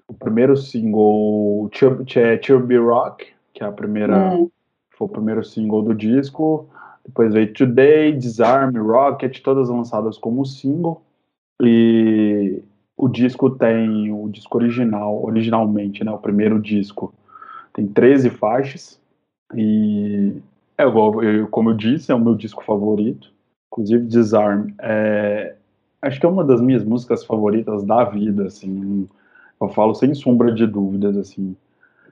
o 0.08 0.14
primeiro 0.14 0.56
single, 0.56 1.70
Chubby 1.72 2.76
Rock, 2.78 3.26
que 3.52 3.62
é 3.62 3.66
a 3.66 3.72
primeira, 3.72 4.34
é. 4.34 4.46
foi 4.90 5.06
o 5.06 5.10
primeiro 5.10 5.44
single 5.44 5.82
do 5.82 5.94
disco. 5.94 6.68
Depois 7.04 7.32
veio 7.32 7.52
Today, 7.52 8.12
Disarm, 8.12 8.76
Rocket, 8.76 9.40
todas 9.42 9.68
lançadas 9.68 10.16
como 10.16 10.46
single. 10.46 11.02
E 11.60 12.62
o 12.96 13.08
disco 13.08 13.50
tem, 13.50 14.12
o 14.12 14.28
disco 14.28 14.58
original, 14.58 15.22
originalmente, 15.24 16.04
né, 16.04 16.12
o 16.12 16.18
primeiro 16.18 16.60
disco, 16.60 17.12
tem 17.72 17.86
13 17.86 18.30
faixas. 18.30 19.00
E 19.54 20.32
é 20.78 20.86
igual, 20.86 21.22
eu, 21.22 21.48
como 21.48 21.70
eu 21.70 21.74
disse, 21.74 22.10
é 22.10 22.14
o 22.14 22.20
meu 22.20 22.34
disco 22.34 22.64
favorito. 22.64 23.32
Inclusive, 23.72 24.06
Disarm 24.06 24.68
é, 24.80 25.56
acho 26.02 26.18
que 26.18 26.26
é 26.26 26.28
uma 26.28 26.44
das 26.44 26.60
minhas 26.60 26.84
músicas 26.84 27.24
favoritas 27.24 27.84
da 27.84 28.04
vida, 28.04 28.46
assim. 28.46 29.08
Eu 29.60 29.68
falo 29.68 29.94
sem 29.94 30.12
sombra 30.14 30.52
de 30.52 30.66
dúvidas, 30.66 31.16
assim. 31.16 31.56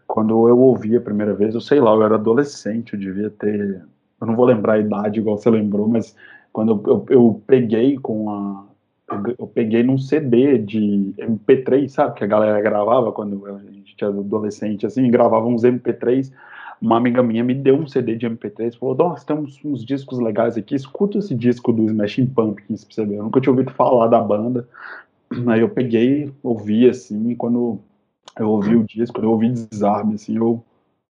Quando 0.06 0.48
eu 0.48 0.58
ouvi 0.58 0.96
a 0.96 1.00
primeira 1.00 1.34
vez, 1.34 1.54
eu 1.54 1.60
sei 1.60 1.80
lá, 1.80 1.92
eu 1.92 2.02
era 2.02 2.14
adolescente, 2.14 2.94
eu 2.94 3.00
devia 3.00 3.30
ter. 3.30 3.82
Eu 4.20 4.26
não 4.26 4.36
vou 4.36 4.44
lembrar 4.44 4.74
a 4.74 4.78
idade 4.78 5.18
igual 5.18 5.36
você 5.36 5.50
lembrou, 5.50 5.88
mas 5.88 6.14
quando 6.52 6.82
eu, 6.84 6.92
eu, 6.92 7.06
eu 7.08 7.42
peguei 7.46 7.98
com 7.98 8.30
a. 8.30 8.64
Eu 9.36 9.46
peguei 9.48 9.82
num 9.82 9.98
CD 9.98 10.56
de 10.56 11.12
MP3, 11.18 11.88
sabe? 11.88 12.14
Que 12.14 12.22
a 12.22 12.28
galera 12.28 12.60
gravava 12.60 13.10
quando 13.10 13.44
a 13.44 13.58
gente 13.58 13.96
era 14.00 14.12
adolescente, 14.12 14.86
assim, 14.86 15.10
gravava 15.10 15.46
uns 15.46 15.64
MP3 15.64 16.32
uma 16.80 16.96
amiga 16.96 17.22
minha 17.22 17.44
me 17.44 17.54
deu 17.54 17.76
um 17.76 17.86
CD 17.86 18.16
de 18.16 18.26
MP3 18.26 18.74
e 18.74 18.78
falou: 18.78 18.96
Nossa, 18.96 19.26
tem 19.26 19.36
uns, 19.36 19.62
uns, 19.64 19.84
discos 19.84 20.18
legais 20.18 20.56
aqui, 20.56 20.74
escuta 20.74 21.18
esse 21.18 21.34
disco 21.34 21.72
do 21.72 21.84
Smashing 21.84 22.26
Pumpkins 22.26 22.84
pra 22.84 22.94
você 22.94 23.04
ver. 23.04 23.16
Eu 23.16 23.24
nunca 23.24 23.40
tinha 23.40 23.52
ouvido 23.52 23.70
falar 23.72 24.06
da 24.06 24.20
banda. 24.20 24.66
Aí 25.46 25.60
eu 25.60 25.68
peguei, 25.68 26.32
ouvi 26.42 26.88
assim, 26.88 27.30
e 27.30 27.36
quando 27.36 27.78
eu 28.38 28.48
ouvi 28.48 28.76
o 28.76 28.84
disco, 28.84 29.16
quando 29.16 29.24
eu 29.24 29.32
ouvi 29.32 29.50
Desarme, 29.50 30.14
assim, 30.14 30.36
eu, 30.36 30.64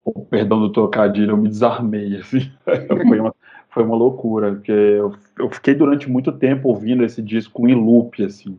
oh, 0.05 0.21
perdão 0.21 0.61
do 0.61 0.73
trocadilho, 0.73 1.33
eu 1.33 1.37
me 1.37 1.49
desarmei, 1.49 2.17
assim. 2.17 2.51
foi, 3.07 3.21
uma, 3.21 3.35
foi 3.69 3.83
uma 3.85 3.97
loucura, 3.97 4.53
porque 4.53 4.73
eu, 4.73 5.15
eu 5.39 5.51
fiquei 5.51 5.75
durante 5.75 6.11
muito 6.11 6.33
tempo 6.33 6.69
ouvindo 6.69 7.05
esse 7.05 7.21
disco 7.21 7.69
em 7.69 7.75
loop, 7.75 8.25
assim. 8.25 8.59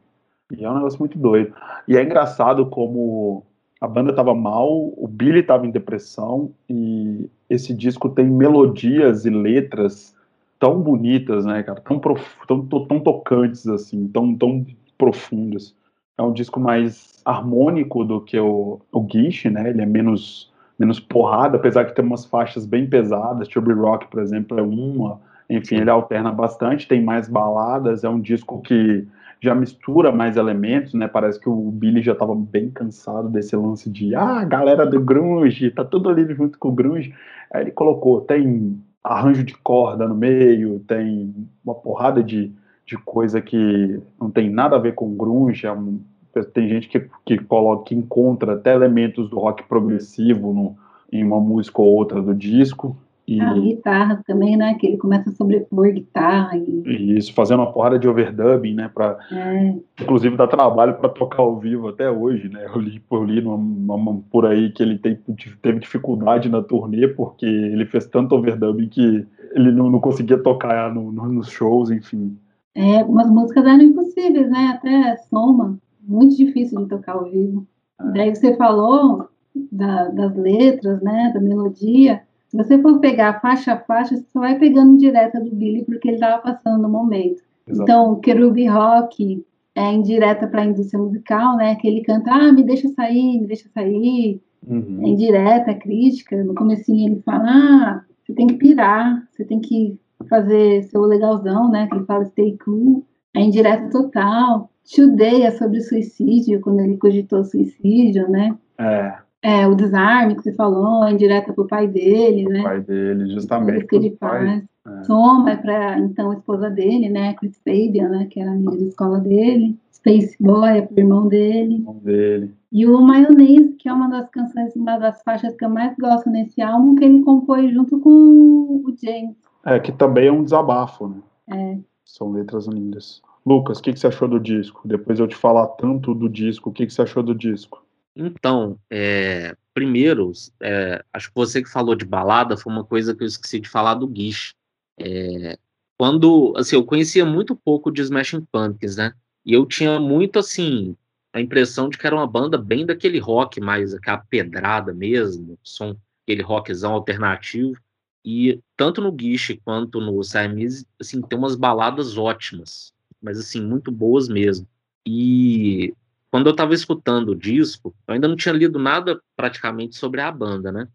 E 0.55 0.63
é 0.63 0.69
um 0.69 0.75
negócio 0.75 0.99
muito 0.99 1.17
doido. 1.17 1.53
E 1.87 1.97
é 1.97 2.03
engraçado 2.03 2.65
como 2.67 3.43
a 3.81 3.87
banda 3.87 4.11
estava 4.11 4.35
mal, 4.35 4.93
o 4.95 5.07
Billy 5.07 5.39
estava 5.39 5.65
em 5.65 5.71
depressão, 5.71 6.51
e 6.69 7.27
esse 7.49 7.73
disco 7.73 8.07
tem 8.09 8.25
melodias 8.25 9.25
e 9.25 9.31
letras 9.31 10.15
tão 10.59 10.79
bonitas, 10.79 11.43
né, 11.43 11.63
cara? 11.63 11.81
Tão, 11.81 11.97
prof... 11.97 12.23
tão, 12.47 12.63
tão 12.63 12.99
tocantes, 12.99 13.67
assim, 13.67 14.07
tão, 14.07 14.35
tão 14.35 14.63
profundas. 14.99 15.75
É 16.15 16.21
um 16.21 16.31
disco 16.31 16.59
mais 16.59 17.19
harmônico 17.25 18.05
do 18.05 18.21
que 18.21 18.39
o, 18.39 18.79
o 18.91 19.01
Guiche, 19.01 19.49
né? 19.49 19.71
Ele 19.71 19.81
é 19.81 19.85
menos, 19.87 20.51
menos 20.77 20.99
porrada, 20.99 21.57
apesar 21.57 21.83
de 21.83 21.95
ter 21.95 22.03
umas 22.03 22.23
faixas 22.23 22.67
bem 22.67 22.85
pesadas. 22.85 23.49
Chubby 23.49 23.73
Rock, 23.73 24.05
por 24.07 24.21
exemplo, 24.21 24.59
é 24.59 24.61
uma. 24.61 25.19
Enfim, 25.49 25.77
ele 25.77 25.89
alterna 25.89 26.31
bastante, 26.31 26.87
tem 26.87 27.03
mais 27.03 27.27
baladas. 27.27 28.03
É 28.03 28.09
um 28.09 28.19
disco 28.19 28.61
que 28.61 29.07
já 29.41 29.55
mistura 29.55 30.11
mais 30.11 30.37
elementos, 30.37 30.93
né? 30.93 31.07
Parece 31.07 31.39
que 31.39 31.49
o 31.49 31.71
Billy 31.71 32.01
já 32.01 32.11
estava 32.11 32.35
bem 32.35 32.69
cansado 32.69 33.27
desse 33.27 33.55
lance 33.55 33.89
de 33.89 34.13
ah, 34.13 34.45
galera 34.45 34.85
do 34.85 34.99
grunge, 34.99 35.71
tá 35.71 35.83
tudo 35.83 36.09
ali 36.09 36.31
junto 36.33 36.59
com 36.59 36.69
o 36.69 36.73
grunge. 36.73 37.13
Aí 37.51 37.63
ele 37.63 37.71
colocou, 37.71 38.21
tem 38.21 38.79
arranjo 39.03 39.43
de 39.43 39.55
corda 39.57 40.07
no 40.07 40.13
meio, 40.13 40.79
tem 40.87 41.33
uma 41.65 41.73
porrada 41.73 42.23
de, 42.23 42.51
de 42.85 42.95
coisa 42.97 43.41
que 43.41 43.99
não 44.19 44.29
tem 44.29 44.47
nada 44.47 44.75
a 44.75 44.79
ver 44.79 44.93
com 44.93 45.17
grunge, 45.17 45.65
é 45.65 46.43
tem 46.53 46.69
gente 46.69 46.87
que, 46.87 47.09
que 47.25 47.39
coloca, 47.39 47.85
que 47.85 47.95
encontra 47.95 48.53
até 48.53 48.73
elementos 48.73 49.27
do 49.27 49.39
rock 49.39 49.63
progressivo 49.63 50.53
no, 50.53 50.77
em 51.11 51.23
uma 51.23 51.39
música 51.39 51.81
ou 51.81 51.87
outra 51.93 52.21
do 52.21 52.33
disco. 52.33 52.95
E... 53.31 53.39
A 53.39 53.53
guitarra 53.53 54.21
também, 54.27 54.57
né? 54.57 54.73
Que 54.75 54.87
ele 54.87 54.97
começa 54.97 55.29
a 55.29 55.33
sobrepor 55.33 55.91
guitarra. 55.93 56.57
E... 56.57 57.17
Isso, 57.17 57.33
fazendo 57.33 57.61
uma 57.61 57.71
porrada 57.71 57.97
de 57.97 58.07
overdubbing, 58.07 58.73
né? 58.73 58.91
Pra, 58.93 59.17
é. 59.31 59.75
Inclusive 60.01 60.35
dá 60.35 60.47
trabalho 60.47 60.95
para 60.95 61.07
tocar 61.07 61.41
ao 61.41 61.57
vivo 61.57 61.87
até 61.87 62.11
hoje, 62.11 62.49
né? 62.49 62.65
Eu 62.73 62.81
li, 62.81 63.01
eu 63.09 63.23
li 63.23 63.41
numa, 63.41 63.57
numa, 63.57 64.21
por 64.29 64.45
aí 64.45 64.69
que 64.71 64.83
ele 64.83 64.97
tem, 64.97 65.17
teve 65.61 65.79
dificuldade 65.79 66.49
na 66.49 66.61
turnê 66.61 67.07
porque 67.07 67.45
ele 67.45 67.85
fez 67.85 68.05
tanto 68.07 68.35
overdubbing 68.35 68.89
que 68.89 69.25
ele 69.53 69.71
não, 69.71 69.89
não 69.89 69.99
conseguia 69.99 70.37
tocar 70.37 70.93
no, 70.93 71.11
no, 71.11 71.29
nos 71.29 71.49
shows, 71.49 71.89
enfim. 71.89 72.37
É, 72.75 72.99
algumas 72.99 73.29
músicas 73.29 73.65
eram 73.65 73.81
impossíveis, 73.81 74.49
né? 74.49 74.73
Até 74.75 75.17
Soma, 75.29 75.77
muito 76.01 76.35
difícil 76.35 76.79
de 76.79 76.89
tocar 76.89 77.13
ao 77.13 77.25
vivo. 77.25 77.65
É. 77.99 78.11
Daí 78.11 78.35
você 78.35 78.55
falou 78.57 79.29
da, 79.71 80.09
das 80.09 80.35
letras, 80.35 81.01
né? 81.01 81.31
Da 81.33 81.39
melodia. 81.39 82.23
Se 82.51 82.57
você 82.57 82.77
for 82.81 82.99
pegar 82.99 83.39
faixa 83.39 83.71
a 83.71 83.77
faixa, 83.77 84.17
você 84.17 84.25
só 84.29 84.41
vai 84.41 84.59
pegando 84.59 84.97
direta 84.97 85.39
do 85.39 85.55
Billy 85.55 85.85
porque 85.85 86.09
ele 86.09 86.15
estava 86.15 86.41
passando 86.41 86.81
no 86.81 86.89
momento. 86.89 87.41
Exato. 87.65 87.81
Então, 87.81 88.19
Kerubi 88.19 88.67
Rock 88.67 89.45
é 89.73 89.93
indireta 89.93 90.45
para 90.47 90.63
a 90.63 90.65
indústria 90.65 91.01
musical, 91.01 91.55
né? 91.55 91.75
Que 91.75 91.87
ele 91.87 92.01
canta, 92.01 92.29
ah, 92.29 92.51
me 92.51 92.61
deixa 92.61 92.89
sair, 92.89 93.39
me 93.39 93.47
deixa 93.47 93.69
sair. 93.69 94.41
Uhum. 94.67 94.99
É 95.01 95.07
indireta, 95.07 95.73
crítica. 95.75 96.43
No 96.43 96.53
comecinho 96.53 97.13
ele 97.13 97.21
fala, 97.21 97.45
ah, 97.47 98.03
você 98.21 98.33
tem 98.33 98.47
que 98.47 98.55
pirar, 98.55 99.25
você 99.31 99.45
tem 99.45 99.61
que 99.61 99.97
fazer 100.27 100.83
seu 100.83 101.03
legalzão, 101.03 101.71
né? 101.71 101.87
Que 101.87 101.95
ele 101.95 102.05
fala 102.05 102.25
stay 102.25 102.57
cool. 102.65 103.05
É 103.33 103.39
indireta 103.39 103.89
total. 103.89 104.69
Today 104.93 105.43
é 105.43 105.51
sobre 105.51 105.79
suicídio, 105.79 106.59
quando 106.59 106.81
ele 106.81 106.97
cogitou 106.97 107.45
suicídio, 107.45 108.29
né? 108.29 108.57
É. 108.77 109.13
É, 109.43 109.67
o 109.67 109.73
desarme 109.73 110.35
que 110.35 110.43
você 110.43 110.53
falou, 110.53 111.07
indireta 111.09 111.51
para 111.51 111.63
o 111.63 111.67
pai 111.67 111.87
dele, 111.87 112.43
né? 112.47 112.59
O 112.59 112.63
pai 112.63 112.81
dele, 112.81 113.33
justamente. 113.33 113.87
que 113.87 114.15
faz. 114.19 114.63
É. 114.87 115.03
Soma 115.03 115.51
é 115.51 115.55
para, 115.55 115.99
então, 115.99 116.31
a 116.31 116.35
esposa 116.35 116.69
dele, 116.69 117.09
né? 117.09 117.33
Chris 117.35 117.59
Fabian, 117.63 118.09
né? 118.09 118.27
Que 118.29 118.39
era 118.39 118.51
amiga 118.51 118.77
da 118.77 118.85
escola 118.85 119.19
dele. 119.19 119.77
Space 119.91 120.35
Boy 120.39 120.77
é 120.77 120.81
para 120.81 120.95
o 120.95 120.99
irmão 120.99 121.27
dele. 121.27 121.75
Irmão 121.75 121.99
dele. 122.03 122.53
E 122.71 122.87
o 122.87 123.01
Mayonnaise, 123.01 123.73
que 123.77 123.89
é 123.89 123.93
uma 123.93 124.09
das 124.09 124.29
canções, 124.29 124.75
uma 124.75 124.97
das 124.97 125.21
faixas 125.23 125.55
que 125.55 125.65
eu 125.65 125.69
mais 125.69 125.95
gosto 125.97 126.29
nesse 126.29 126.61
álbum, 126.61 126.95
que 126.95 127.03
ele 127.03 127.21
compôs 127.21 127.71
junto 127.73 127.99
com 127.99 128.09
o 128.09 128.95
James. 129.01 129.35
É, 129.65 129.79
que 129.79 129.91
também 129.91 130.27
é 130.27 130.31
um 130.31 130.43
desabafo, 130.43 131.07
né? 131.07 131.17
É. 131.51 131.77
São 132.05 132.31
letras 132.31 132.65
lindas. 132.67 133.21
Lucas, 133.45 133.79
o 133.79 133.83
que, 133.83 133.93
que 133.93 133.99
você 133.99 134.07
achou 134.07 134.27
do 134.27 134.39
disco? 134.39 134.81
Depois 134.85 135.19
eu 135.19 135.27
te 135.27 135.35
falar 135.35 135.67
tanto 135.67 136.15
do 136.15 136.29
disco, 136.29 136.69
o 136.69 136.73
que, 136.73 136.85
que 136.85 136.93
você 136.93 137.01
achou 137.01 137.21
do 137.21 137.35
disco? 137.35 137.83
Então, 138.15 138.79
é, 138.89 139.55
primeiro, 139.73 140.31
é, 140.61 141.03
acho 141.13 141.29
que 141.29 141.35
você 141.35 141.63
que 141.63 141.69
falou 141.69 141.95
de 141.95 142.05
balada 142.05 142.57
foi 142.57 142.71
uma 142.71 142.83
coisa 142.83 143.15
que 143.15 143.23
eu 143.23 143.27
esqueci 143.27 143.59
de 143.59 143.69
falar 143.69 143.95
do 143.95 144.07
Guiche. 144.07 144.53
É, 144.99 145.57
quando, 145.97 146.53
assim, 146.57 146.75
eu 146.75 146.83
conhecia 146.83 147.25
muito 147.25 147.55
pouco 147.55 147.91
de 147.91 148.01
Smashing 148.01 148.45
Pumpkins, 148.51 148.95
né? 148.97 149.13
E 149.45 149.53
eu 149.53 149.65
tinha 149.65 149.99
muito, 149.99 150.39
assim, 150.39 150.95
a 151.33 151.39
impressão 151.39 151.89
de 151.89 151.97
que 151.97 152.05
era 152.05 152.15
uma 152.15 152.27
banda 152.27 152.57
bem 152.57 152.85
daquele 152.85 153.19
rock, 153.19 153.59
mais 153.61 153.93
aquela 153.93 154.17
pedrada 154.17 154.93
mesmo, 154.93 155.57
som, 155.63 155.95
aquele 156.23 156.41
rockzão 156.41 156.93
alternativo. 156.93 157.79
E 158.25 158.59
tanto 158.77 159.01
no 159.01 159.11
Guiche 159.11 159.59
quanto 159.63 159.99
no 159.99 160.23
Siamese, 160.23 160.85
assim, 160.99 161.21
tem 161.21 161.37
umas 161.39 161.55
baladas 161.55 162.17
ótimas, 162.17 162.93
mas, 163.21 163.39
assim, 163.39 163.61
muito 163.61 163.91
boas 163.91 164.27
mesmo. 164.27 164.67
E 165.05 165.93
quando 166.31 166.47
eu 166.47 166.51
estava 166.51 166.73
escutando 166.73 167.29
o 167.29 167.35
disco, 167.35 167.93
eu 168.07 168.13
ainda 168.13 168.27
não 168.27 168.37
tinha 168.37 168.53
lido 168.53 168.79
nada 168.79 169.21
praticamente 169.35 169.97
sobre 169.97 170.21
a 170.21 170.31
banda, 170.31 170.71
né? 170.71 170.87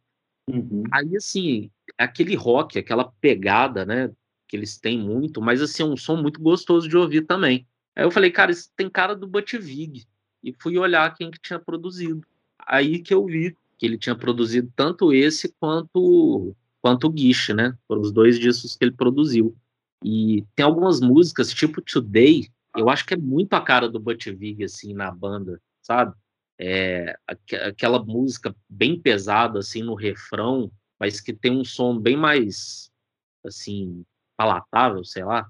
Uhum. 0.49 0.85
Aí, 0.91 1.15
assim, 1.15 1.71
aquele 1.99 2.35
rock, 2.35 2.79
aquela 2.79 3.05
pegada, 3.21 3.85
né? 3.85 4.11
Que 4.49 4.57
eles 4.57 4.79
têm 4.79 4.99
muito, 4.99 5.43
mas, 5.43 5.61
assim, 5.61 5.83
é 5.83 5.87
um 5.87 5.97
som 5.97 6.17
muito 6.17 6.41
gostoso 6.41 6.89
de 6.89 6.97
ouvir 6.97 7.23
também. 7.23 7.67
Aí 7.95 8.05
eu 8.05 8.11
falei, 8.11 8.31
cara, 8.31 8.51
isso 8.51 8.71
tem 8.75 8.89
cara 8.89 9.15
do 9.15 9.27
Buttigieg. 9.27 10.05
E 10.43 10.55
fui 10.59 10.79
olhar 10.79 11.15
quem 11.15 11.31
que 11.31 11.41
tinha 11.41 11.59
produzido. 11.59 12.23
Aí 12.59 13.01
que 13.01 13.13
eu 13.13 13.25
vi 13.27 13.55
que 13.79 13.85
ele 13.85 13.99
tinha 13.99 14.15
produzido 14.15 14.73
tanto 14.75 15.13
esse 15.13 15.55
quanto 15.61 16.55
quanto 16.81 17.09
o 17.09 17.11
Guiche, 17.11 17.53
né? 17.53 17.77
Foram 17.89 18.01
os 18.01 18.13
dois 18.13 18.39
discos 18.39 18.77
que 18.77 18.85
ele 18.85 18.93
produziu. 18.93 19.57
E 20.05 20.45
tem 20.55 20.65
algumas 20.65 21.01
músicas, 21.01 21.53
tipo 21.53 21.83
Today, 21.83 22.49
eu 22.77 22.89
acho 22.89 23.07
que 23.07 23.15
é 23.15 23.17
muito 23.17 23.55
a 23.55 23.61
cara 23.61 23.89
do 23.89 24.01
Butch 24.01 24.29
Vig, 24.29 24.65
assim, 24.65 24.95
na 24.95 25.11
banda, 25.11 25.61
sabe? 25.83 26.15
É, 26.59 27.17
aquela 27.65 28.03
música 28.03 28.55
bem 28.69 29.01
pesada, 29.01 29.59
assim, 29.59 29.83
no 29.83 29.95
refrão, 29.95 30.71
mas 30.99 31.21
que 31.21 31.33
tem 31.33 31.53
um 31.53 31.65
som 31.65 31.99
bem 31.99 32.17
mais, 32.17 32.91
assim, 33.45 34.05
palatável, 34.37 35.05
sei 35.05 35.25
lá, 35.25 35.49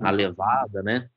a 0.00 0.10
uhum. 0.10 0.16
levada, 0.16 0.82
né? 0.82 1.10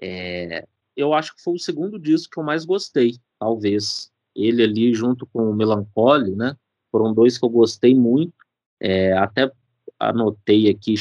É, 0.00 0.66
eu 0.96 1.14
acho 1.14 1.34
que 1.34 1.42
foi 1.42 1.54
o 1.54 1.58
segundo 1.58 1.98
disco 1.98 2.32
que 2.32 2.40
eu 2.40 2.44
mais 2.44 2.64
gostei, 2.64 3.18
talvez. 3.38 4.10
Ele 4.34 4.62
ali 4.62 4.94
junto 4.94 5.26
com 5.26 5.50
o 5.50 5.54
Melancholy, 5.54 6.34
né? 6.34 6.56
Foram 6.90 7.12
dois 7.12 7.38
que 7.38 7.44
eu 7.44 7.48
gostei 7.48 7.94
muito. 7.94 8.34
É, 8.80 9.12
até 9.12 9.50
anotei 9.98 10.70
aqui 10.70 10.94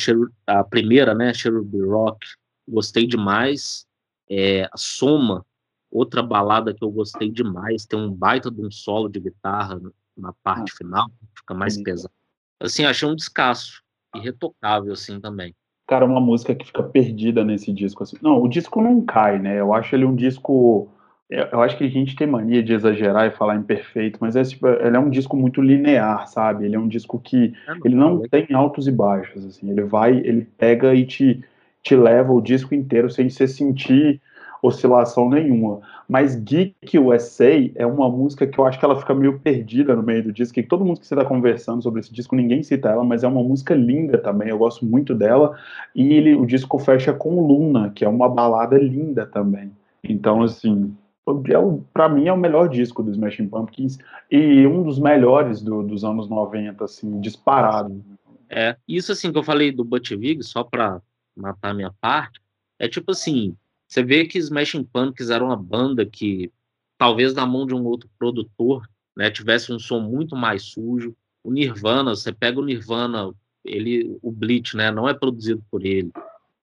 a 0.46 0.64
primeira, 0.64 1.14
né? 1.14 1.34
Cherub 1.34 1.74
Rock, 1.86 2.28
gostei 2.68 3.08
demais. 3.08 3.88
É, 4.30 4.70
a 4.72 4.78
Soma, 4.78 5.46
outra 5.92 6.22
balada 6.22 6.74
que 6.74 6.84
eu 6.84 6.92
gostei 6.92 7.32
demais, 7.32 7.86
tem 7.86 8.00
um 8.00 8.14
baita 8.14 8.52
de 8.52 8.62
um 8.62 8.70
solo 8.70 9.10
de 9.10 9.20
guitarra 9.20 9.82
na 10.16 10.34
parte 10.44 10.72
ah, 10.74 10.78
final, 10.78 11.12
fica 11.36 11.54
mais 11.54 11.74
sim. 11.74 11.84
pesado. 11.84 12.14
Assim, 12.60 12.86
achei 12.86 13.08
um 13.08 13.16
descasso, 13.16 13.82
irretocável, 14.16 14.94
assim, 14.94 15.20
também. 15.20 15.56
Cara, 15.88 16.06
uma 16.06 16.22
música 16.22 16.54
que 16.54 16.68
fica 16.68 16.84
perdida 16.84 17.44
nesse 17.44 17.74
disco, 17.74 18.04
assim. 18.04 18.18
Não, 18.22 18.42
o 18.42 18.48
disco 18.48 18.82
não 18.82 19.04
cai, 19.04 19.40
né? 19.40 19.60
Eu 19.60 19.74
acho 19.74 19.96
ele 19.96 20.06
um 20.06 20.16
disco... 20.16 20.90
Eu 21.30 21.62
acho 21.62 21.78
que 21.78 21.84
a 21.84 21.90
gente 21.90 22.16
tem 22.16 22.26
mania 22.26 22.62
de 22.62 22.74
exagerar 22.74 23.28
e 23.28 23.32
falar 23.32 23.56
imperfeito, 23.56 24.18
mas 24.20 24.36
é, 24.36 24.44
tipo, 24.44 24.68
ele 24.68 24.98
é 24.98 25.00
um 25.00 25.12
disco 25.12 25.38
muito 25.38 25.62
linear, 25.62 26.28
sabe? 26.28 26.66
Ele 26.66 26.76
é 26.76 26.80
um 26.80 26.88
disco 26.88 27.20
que 27.20 27.54
é 27.68 27.74
ele 27.86 27.94
não 27.94 28.20
tem 28.24 28.48
altos 28.52 28.88
e 28.88 28.92
baixos, 28.92 29.46
assim. 29.46 29.70
Ele 29.70 29.84
vai, 29.84 30.18
ele 30.18 30.48
pega 30.58 30.94
e 30.96 31.06
te 31.06 31.44
te 31.84 31.96
leva 31.96 32.32
o 32.32 32.42
disco 32.42 32.76
inteiro 32.76 33.10
sem 33.10 33.30
você 33.30 33.48
sentir 33.48 34.22
oscilação 34.62 35.30
nenhuma. 35.30 35.80
Mas 36.08 36.36
Geek 36.36 36.98
USA 37.00 37.72
é 37.76 37.86
uma 37.86 38.10
música 38.10 38.46
que 38.46 38.60
eu 38.60 38.66
acho 38.66 38.78
que 38.78 38.86
ela 38.86 39.00
fica 39.00 39.14
meio 39.14 39.40
perdida 39.40 39.96
no 39.96 40.04
meio 40.04 40.24
do 40.24 40.34
disco, 40.34 40.56
que 40.56 40.64
todo 40.64 40.84
mundo 40.84 41.00
que 41.00 41.08
você 41.08 41.14
está 41.14 41.26
conversando 41.26 41.82
sobre 41.82 42.02
esse 42.02 42.14
disco, 42.14 42.36
ninguém 42.36 42.64
cita 42.64 42.90
ela, 42.90 43.04
mas 43.04 43.24
é 43.24 43.28
uma 43.28 43.44
música 43.44 43.74
linda 43.74 44.18
também, 44.18 44.50
eu 44.50 44.58
gosto 44.58 44.86
muito 44.86 45.16
dela, 45.16 45.58
e 45.96 46.14
ele, 46.14 46.36
o 46.36 46.46
disco 46.46 46.78
fecha 46.80 47.14
com 47.14 47.46
Luna, 47.46 47.92
que 47.96 48.04
é 48.04 48.10
uma 48.10 48.28
balada 48.28 48.78
linda 48.78 49.26
também. 49.26 49.72
Então, 50.04 50.44
assim, 50.44 50.94
é 51.28 51.82
para 51.94 52.10
mim 52.10 52.28
é 52.28 52.34
o 52.34 52.38
melhor 52.38 52.68
disco 52.68 53.04
do 53.04 53.12
Smashing 53.12 53.48
Pumpkins 53.48 54.00
e 54.32 54.66
um 54.66 54.84
dos 54.84 55.00
melhores 55.00 55.62
do, 55.62 55.84
dos 55.84 56.04
anos 56.04 56.28
90, 56.28 56.84
assim, 56.84 57.20
disparado. 57.22 58.02
É, 58.50 58.76
isso 58.88 59.12
assim 59.12 59.32
que 59.32 59.38
eu 59.38 59.44
falei 59.44 59.72
do 59.72 59.84
Butch 59.84 60.10
Vig, 60.16 60.42
só 60.42 60.64
para 60.64 61.00
matar 61.40 61.74
minha 61.74 61.92
parte, 62.00 62.42
é 62.78 62.88
tipo 62.88 63.12
assim, 63.12 63.56
você 63.88 64.04
vê 64.04 64.26
que 64.26 64.38
Smashing 64.38 64.84
Pumpkins 64.84 65.30
era 65.30 65.44
uma 65.44 65.58
banda 65.58 66.06
que 66.06 66.52
talvez 66.98 67.34
na 67.34 67.46
mão 67.46 67.66
de 67.66 67.74
um 67.74 67.84
outro 67.86 68.10
produtor, 68.20 68.88
né, 69.16 69.32
tivesse 69.32 69.74
um 69.74 69.80
som 69.80 70.00
muito 70.00 70.36
mais 70.36 70.64
sujo. 70.64 71.16
O 71.44 71.52
Nirvana, 71.52 72.16
você 72.16 72.32
pega 72.32 72.60
o 72.60 72.66
Nirvana, 72.66 73.34
ele, 73.66 74.18
o 74.22 74.32
Bleach, 74.32 74.76
né, 74.78 74.92
não 74.92 75.08
é 75.08 75.14
produzido 75.14 75.64
por 75.72 75.86
ele. 75.86 76.12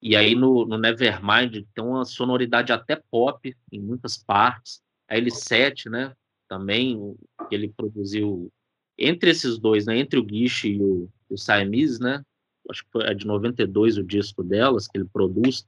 E 0.01 0.15
aí 0.15 0.35
no, 0.35 0.65
no 0.67 0.79
Nevermind 0.79 1.65
tem 1.75 1.85
uma 1.85 2.05
sonoridade 2.05 2.73
até 2.73 2.97
pop 3.11 3.55
em 3.73 3.81
muitas 3.81 4.17
partes. 4.17 4.81
A 5.09 5.17
L7, 5.17 5.91
né, 5.91 6.15
também 6.49 7.17
ele 7.51 7.69
produziu 7.69 8.53
entre 8.99 9.31
esses 9.31 9.59
dois, 9.59 9.87
né, 9.87 9.99
entre 9.99 10.19
o 10.19 10.25
Guiche 10.25 10.69
e 10.69 10.83
o, 10.83 11.09
o 11.29 11.37
Siamese, 11.37 12.01
né, 12.01 12.23
acho 12.71 12.85
que 12.85 13.03
é 13.03 13.15
de 13.15 13.27
92 13.27 13.99
o 13.99 14.03
disco 14.03 14.43
delas 14.43 14.87
que 14.89 14.99
ele 14.99 15.09
produz, 15.13 15.65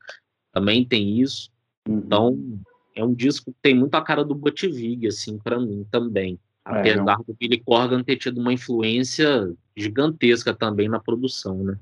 também 0.52 0.84
tem 0.84 1.20
isso. 1.20 1.50
Uhum. 1.88 1.98
Então, 1.98 2.38
é 2.94 3.04
um 3.04 3.14
disco 3.14 3.52
que 3.52 3.58
tem 3.62 3.74
muito 3.74 3.94
a 3.94 4.02
cara 4.02 4.24
do 4.24 4.34
Buttigieg, 4.34 5.06
assim, 5.06 5.38
para 5.38 5.58
mim 5.58 5.86
também. 5.90 6.38
É, 6.66 6.80
Apesar 6.80 7.18
é, 7.20 7.24
do 7.26 7.36
Billy 7.38 7.60
Corgan 7.60 8.02
ter 8.02 8.16
tido 8.16 8.40
uma 8.40 8.52
influência 8.52 9.52
gigantesca 9.76 10.52
também 10.52 10.88
na 10.88 10.98
produção, 10.98 11.62
né? 11.62 11.78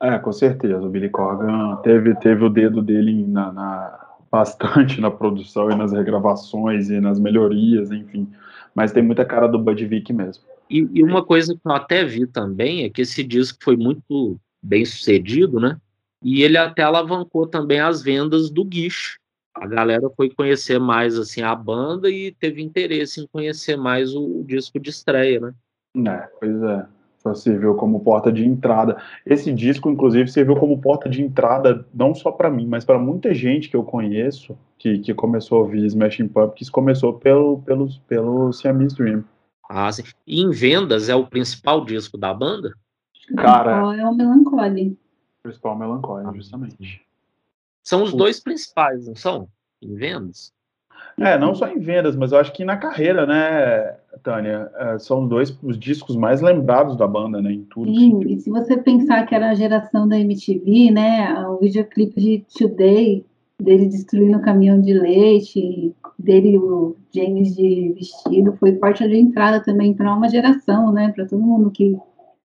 É, 0.00 0.18
com 0.18 0.32
certeza. 0.32 0.80
O 0.80 0.90
Billy 0.90 1.08
Corgan 1.08 1.76
teve, 1.82 2.14
teve 2.16 2.44
o 2.44 2.50
dedo 2.50 2.80
dele 2.80 3.26
na, 3.26 3.52
na, 3.52 4.08
bastante 4.30 5.00
na 5.00 5.10
produção 5.10 5.70
e 5.70 5.74
nas 5.74 5.92
regravações 5.92 6.88
e 6.88 7.00
nas 7.00 7.18
melhorias, 7.18 7.90
enfim. 7.90 8.28
Mas 8.74 8.92
tem 8.92 9.02
muita 9.02 9.24
cara 9.24 9.48
do 9.48 9.58
Bud 9.58 9.84
Vick 9.86 10.12
mesmo. 10.12 10.44
E, 10.70 10.86
e, 10.92 11.02
uma 11.02 11.24
coisa 11.24 11.54
que 11.54 11.60
eu 11.64 11.72
até 11.72 12.04
vi 12.04 12.26
também 12.26 12.84
é 12.84 12.90
que 12.90 13.00
esse 13.00 13.24
disco 13.24 13.58
foi 13.62 13.76
muito 13.76 14.38
bem 14.68 14.84
sucedido, 14.84 15.58
né? 15.58 15.78
E 16.22 16.42
ele 16.42 16.58
até 16.58 16.82
alavancou 16.82 17.46
também 17.46 17.80
as 17.80 18.02
vendas 18.02 18.50
do 18.50 18.64
Guiche. 18.64 19.16
A 19.54 19.66
galera 19.66 20.08
foi 20.16 20.30
conhecer 20.30 20.78
mais 20.78 21.18
assim 21.18 21.42
a 21.42 21.54
banda 21.54 22.10
e 22.10 22.32
teve 22.32 22.62
interesse 22.62 23.20
em 23.20 23.26
conhecer 23.26 23.76
mais 23.76 24.14
o, 24.14 24.40
o 24.40 24.44
disco 24.44 24.78
de 24.78 24.90
estreia, 24.90 25.40
né? 25.40 25.54
É, 26.06 26.28
pois 26.38 26.62
é 26.62 26.86
serviu 27.34 27.74
como 27.74 28.00
porta 28.00 28.32
de 28.32 28.44
entrada. 28.44 28.96
Esse 29.24 29.52
disco, 29.52 29.90
inclusive, 29.90 30.30
serviu 30.30 30.56
como 30.56 30.80
porta 30.80 31.08
de 31.08 31.22
entrada 31.22 31.86
não 31.92 32.14
só 32.14 32.30
para 32.30 32.50
mim, 32.50 32.66
mas 32.66 32.84
para 32.84 32.98
muita 32.98 33.34
gente 33.34 33.68
que 33.68 33.76
eu 33.76 33.82
conheço 33.82 34.56
que, 34.78 34.98
que 34.98 35.14
começou 35.14 35.58
a 35.58 35.60
ouvir 35.62 35.84
Smashing 35.86 36.28
Pumpkins, 36.28 36.70
começou 36.70 37.14
pelo, 37.14 37.58
pelo, 37.62 37.88
pelo 38.06 38.52
Siamese 38.52 38.96
Dream. 38.96 39.24
Ah, 39.68 39.90
sim. 39.92 40.04
E 40.26 40.40
em 40.40 40.50
vendas 40.50 41.08
é 41.08 41.14
o 41.14 41.26
principal 41.26 41.84
disco 41.84 42.16
da 42.16 42.32
banda? 42.32 42.72
Cara, 43.36 43.96
é 43.96 44.04
o 44.04 44.14
Melancholy. 44.14 44.98
O 45.40 45.42
principal 45.42 45.76
Melancholy, 45.76 46.36
justamente. 46.36 47.02
São 47.82 48.02
os 48.02 48.12
dois 48.12 48.40
principais, 48.40 49.06
não 49.06 49.14
são? 49.14 49.48
Em 49.80 49.94
vendas? 49.94 50.52
É, 51.18 51.36
não 51.36 51.54
só 51.54 51.68
em 51.68 51.78
vendas, 51.78 52.14
mas 52.14 52.32
eu 52.32 52.38
acho 52.38 52.52
que 52.52 52.64
na 52.64 52.76
carreira, 52.76 53.26
né, 53.26 53.96
Tânia? 54.22 54.70
É, 54.76 54.98
são 54.98 55.26
dois 55.26 55.56
os 55.62 55.78
discos 55.78 56.16
mais 56.16 56.40
lembrados 56.40 56.96
da 56.96 57.06
banda, 57.06 57.42
né? 57.42 57.52
Em 57.52 57.64
tudo. 57.64 57.92
Sim, 57.92 58.20
e 58.26 58.38
se 58.38 58.50
você 58.50 58.76
pensar 58.76 59.26
que 59.26 59.34
era 59.34 59.50
a 59.50 59.54
geração 59.54 60.06
da 60.06 60.18
MTV, 60.18 60.90
né? 60.92 61.46
O 61.48 61.58
videoclipe 61.58 62.20
de 62.20 62.44
Today, 62.56 63.24
dele 63.60 63.86
destruindo 63.86 64.38
o 64.38 64.42
caminhão 64.42 64.80
de 64.80 64.92
leite, 64.94 65.92
dele 66.18 66.56
o 66.56 66.94
James 67.12 67.56
de 67.56 67.94
vestido, 67.96 68.56
foi 68.58 68.72
porta 68.72 69.08
de 69.08 69.16
entrada 69.16 69.60
também 69.60 69.94
para 69.94 70.14
uma 70.14 70.28
geração, 70.28 70.92
né? 70.92 71.10
Para 71.12 71.26
todo 71.26 71.42
mundo 71.42 71.70
que 71.70 71.98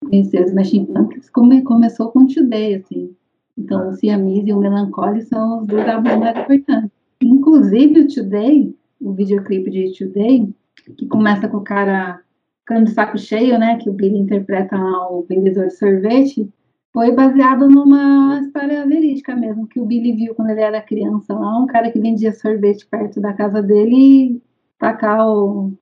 conheceu 0.05 0.45
os 0.45 0.53
Machine 0.53 0.87
Pumpkins, 0.87 1.31
come, 1.31 1.63
começou 1.63 2.11
com 2.11 2.27
Today, 2.27 2.77
assim. 2.77 3.15
Então, 3.57 3.89
o 3.89 3.93
Siamese 3.93 4.49
e 4.49 4.53
o 4.53 4.59
Melancholy 4.59 5.23
são 5.23 5.61
os 5.61 5.67
dois 5.67 5.87
álbuns 5.89 6.17
mais 6.17 6.39
importantes. 6.39 6.91
Inclusive, 7.21 8.01
o 8.01 8.09
Today, 8.09 8.75
o 9.01 9.13
videoclipe 9.13 9.71
de 9.71 9.93
Today, 9.93 10.49
que 10.97 11.07
começa 11.07 11.49
com 11.49 11.59
o 11.59 11.65
cara 11.65 12.21
ficando 12.61 12.85
de 12.85 12.93
saco 12.93 13.19
cheio, 13.19 13.59
né? 13.59 13.77
Que 13.79 13.89
o 13.89 13.93
Billy 13.93 14.19
interpreta 14.19 14.77
lá 14.77 15.11
o 15.11 15.23
vendedor 15.23 15.67
de 15.67 15.77
sorvete, 15.77 16.49
foi 16.93 17.13
baseado 17.13 17.69
numa 17.69 18.41
história 18.41 18.87
verídica 18.87 19.35
mesmo, 19.35 19.67
que 19.67 19.81
o 19.81 19.87
Billy 19.87 20.13
viu 20.13 20.35
quando 20.35 20.51
ele 20.51 20.61
era 20.61 20.81
criança 20.83 21.35
lá, 21.35 21.59
um 21.59 21.67
cara 21.67 21.91
que 21.91 22.01
vendia 22.01 22.33
sorvete 22.33 22.87
perto 22.87 23.21
da 23.21 23.33
casa 23.33 23.63
dele 23.63 23.97
e 23.97 24.43
tacar 24.79 25.27
o. 25.29 25.73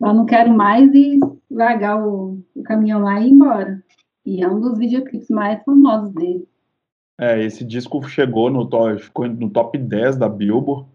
Lá 0.00 0.12
não 0.12 0.26
quero 0.26 0.52
mais 0.52 0.92
e 0.92 1.18
largar 1.54 2.02
o, 2.02 2.38
o 2.54 2.62
caminhão 2.62 3.02
lá 3.02 3.20
e 3.20 3.28
ir 3.28 3.30
embora. 3.30 3.82
E 4.24 4.42
é 4.42 4.48
um 4.48 4.60
dos 4.60 4.78
videoclipes 4.78 5.28
mais 5.28 5.62
famosos 5.64 6.12
dele. 6.12 6.48
É, 7.18 7.42
esse 7.42 7.64
disco 7.64 8.02
chegou 8.08 8.50
no 8.50 8.66
top, 8.66 8.98
ficou 8.98 9.28
no 9.28 9.48
top 9.50 9.78
10 9.78 10.16
da 10.16 10.28
Billboard. 10.28 10.86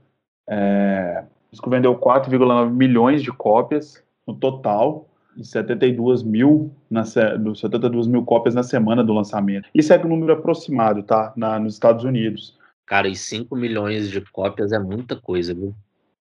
É, 0.49 1.23
o 1.47 1.51
disco 1.51 1.69
vendeu 1.69 1.95
4,9 1.95 2.71
milhões 2.71 3.21
de 3.21 3.31
cópias 3.31 4.03
no 4.27 4.33
total, 4.33 5.09
e 5.37 5.45
72 5.45 6.21
mil, 6.21 6.71
na, 6.89 7.05
72 7.05 8.07
mil 8.07 8.23
cópias 8.23 8.53
na 8.53 8.63
semana 8.63 9.03
do 9.03 9.13
lançamento. 9.13 9.69
Isso 9.73 9.93
é 9.93 10.05
um 10.05 10.09
número 10.09 10.33
aproximado, 10.33 11.01
tá? 11.01 11.33
Na, 11.35 11.57
nos 11.57 11.73
Estados 11.73 12.03
Unidos. 12.03 12.57
Cara, 12.85 13.07
e 13.07 13.15
5 13.15 13.55
milhões 13.55 14.09
de 14.09 14.19
cópias 14.31 14.71
é 14.71 14.79
muita 14.79 15.15
coisa, 15.15 15.53
viu? 15.53 15.73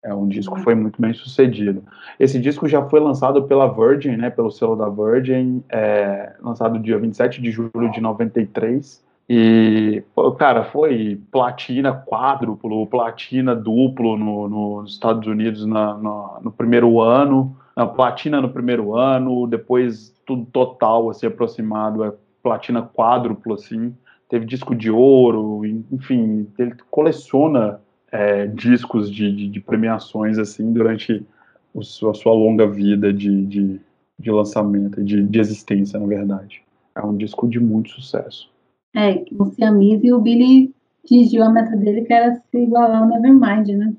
É 0.02 0.14
um 0.14 0.28
disco 0.28 0.56
que 0.56 0.62
foi 0.62 0.76
muito 0.76 1.02
bem 1.02 1.14
sucedido. 1.14 1.84
Esse 2.18 2.40
disco 2.40 2.68
já 2.68 2.82
foi 2.88 3.02
lançado 3.02 3.44
pela 3.44 3.68
Virgin, 3.68 4.16
né, 4.16 4.30
pelo 4.30 4.50
selo 4.50 4.76
da 4.76 4.88
Virgin, 4.88 5.62
é, 5.70 6.34
lançado 6.42 6.80
dia 6.80 6.98
27 6.98 7.42
de 7.42 7.52
julho 7.52 7.92
de 7.92 8.00
93. 8.00 9.04
E, 9.30 10.02
cara, 10.40 10.64
foi 10.64 11.22
platina 11.30 11.94
quádruplo, 11.94 12.88
platina 12.88 13.54
duplo 13.54 14.18
no, 14.18 14.48
no, 14.48 14.82
nos 14.82 14.94
Estados 14.94 15.28
Unidos 15.28 15.66
na, 15.66 15.94
no, 15.96 16.40
no, 16.42 16.52
primeiro 16.52 17.00
ano, 17.02 17.56
platina 17.96 18.42
no 18.42 18.50
primeiro 18.50 18.96
ano, 18.96 19.46
depois 19.46 20.16
tudo 20.26 20.46
total, 20.46 21.10
assim, 21.10 21.28
aproximado, 21.28 22.04
é 22.04 22.14
platina 22.42 22.82
quádruplo, 22.82 23.54
assim, 23.54 23.96
teve 24.30 24.46
disco 24.46 24.74
de 24.74 24.90
ouro, 24.90 25.62
enfim, 25.92 26.48
ele 26.58 26.74
coleciona 26.90 27.80
é, 28.12 28.48
discos 28.48 29.12
de, 29.12 29.32
de, 29.36 29.48
de, 29.48 29.60
premiações, 29.60 30.38
assim, 30.38 30.72
durante 30.72 31.26
o, 31.74 31.80
a 31.82 32.14
sua 32.14 32.34
longa 32.34 32.68
vida 32.68 33.14
de, 33.14 33.46
de, 33.46 33.82
de 34.18 34.32
lançamento, 34.32 35.04
de, 35.04 35.24
de 35.24 35.40
existência, 35.40 36.00
na 36.00 36.06
verdade. 36.06 36.62
É 36.96 37.02
um 37.02 37.16
disco 37.16 37.48
de 37.48 37.60
muito 37.60 37.90
sucesso. 37.92 38.50
É, 38.96 39.24
o 39.38 39.46
Siamese 39.46 40.08
e 40.08 40.14
o 40.14 40.20
Billy 40.20 40.74
atingiu 41.04 41.44
a 41.44 41.50
meta 41.50 41.76
dele, 41.76 42.02
que 42.02 42.14
era 42.14 42.36
se 42.36 42.58
igualar 42.58 43.04
ao 43.04 43.08
Nevermind, 43.08 43.70
né? 43.70 43.94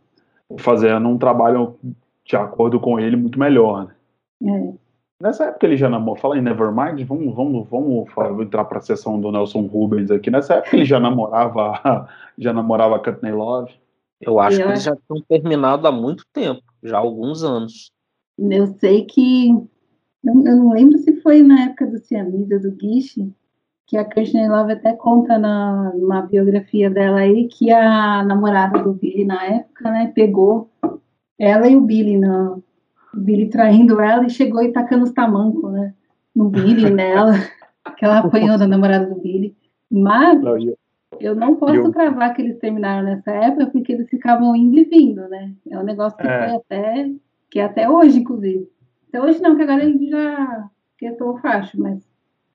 Fazendo 0.59 1.09
um 1.09 1.17
trabalho 1.17 1.77
de 2.25 2.37
acordo 2.37 2.81
com 2.81 2.99
ele 2.99 3.17
muito 3.17 3.39
melhor, 3.39 3.87
né? 3.87 3.95
É. 4.43 4.91
Nessa 5.23 5.45
época 5.45 5.67
ele 5.67 5.77
já 5.77 5.89
namorava, 5.89 6.21
fala 6.21 6.39
em 6.39 6.43
Nevermind, 6.43 7.03
vamos, 7.05 7.35
vamos, 7.35 7.69
vamos, 7.69 8.09
vamos 8.15 8.43
entrar 8.43 8.65
para 8.65 8.79
a 8.79 8.81
sessão 8.81 9.21
do 9.21 9.31
Nelson 9.31 9.67
Rubens 9.67 10.11
aqui. 10.11 10.31
Nessa 10.31 10.55
época 10.55 10.75
ele 10.75 10.85
já 10.85 10.99
namorava, 10.99 12.09
já 12.39 12.53
namorava 12.53 12.97
a 12.97 12.99
Courtney 12.99 13.33
Love. 13.33 13.71
Eu 14.21 14.39
acho 14.39 14.61
eu 14.61 14.67
que 14.67 14.73
eles 14.73 14.83
já 14.83 14.95
tinham 14.95 15.23
terminado 15.23 15.87
há 15.87 15.93
muito 15.93 16.25
tempo, 16.33 16.63
já 16.83 16.97
há 16.97 17.01
alguns 17.01 17.43
anos. 17.43 17.91
Eu 18.39 18.67
sei 18.79 19.05
que, 19.05 19.51
eu, 19.51 20.35
não 20.35 20.73
lembro 20.73 20.99
se 20.99 21.21
foi 21.21 21.43
na 21.43 21.65
época 21.65 21.87
do 21.87 21.99
Siamese, 21.99 22.59
do 22.59 22.73
Guiche, 22.73 23.33
que 23.87 23.97
a 23.97 24.05
Courtney 24.05 24.49
Love 24.49 24.73
até 24.73 24.93
conta 24.93 25.39
na, 25.39 25.93
numa 25.95 26.23
biografia 26.23 26.89
dela 26.89 27.21
aí 27.21 27.49
que 27.49 27.73
a 27.73 28.23
namorada 28.23 28.83
do 28.83 28.93
Billy 28.93 29.25
na 29.25 29.45
época, 29.45 29.91
né, 29.91 30.13
pegou 30.15 30.71
ela 31.39 31.67
e 31.69 31.75
o 31.75 31.81
Billy, 31.81 32.17
no, 32.17 32.63
o 33.13 33.19
Billy 33.19 33.49
traindo 33.49 34.01
ela 34.01 34.25
e 34.25 34.31
chegou 34.31 34.63
e 34.63 34.73
tacando 34.73 35.05
os 35.05 35.13
tamancos, 35.13 35.73
né, 35.73 35.95
no 36.37 36.49
Billy, 36.49 36.89
nela, 36.91 37.33
que 37.97 38.05
ela 38.05 38.19
apanhou 38.19 38.57
da 38.57 38.69
namorada 38.69 39.07
do 39.07 39.21
Billy. 39.21 39.57
Mas 39.91 40.41
não, 40.41 40.57
eu, 40.57 40.79
eu, 41.21 41.35
não 41.35 41.57
posso 41.57 41.75
eu, 41.75 41.93
cravar 41.93 42.35
que 42.35 42.43
eles 42.43 42.59
terminaram 42.59 43.05
nessa 43.05 43.31
época 43.31 43.67
porque 43.67 43.93
eles 43.93 44.09
ficavam 44.09 44.55
indo 44.57 44.79
e 44.79 44.85
vindo, 44.85 45.29
né? 45.29 45.53
É 45.71 45.79
um 45.79 45.85
negócio 45.85 46.19
que 46.19 46.27
é. 46.27 46.49
foi 46.49 46.57
até, 46.57 47.11
que 47.51 47.61
é 47.61 47.65
até 47.65 47.89
hoje, 47.89 48.19
inclusive. 48.19 48.69
Até 49.09 49.21
hoje 49.23 49.41
não, 49.41 49.57
que 49.57 49.63
agora 49.63 49.85
ele 49.85 50.09
já 50.09 50.71
quietou 50.99 51.35
o 51.35 51.39
facho, 51.39 51.81
mas 51.81 52.09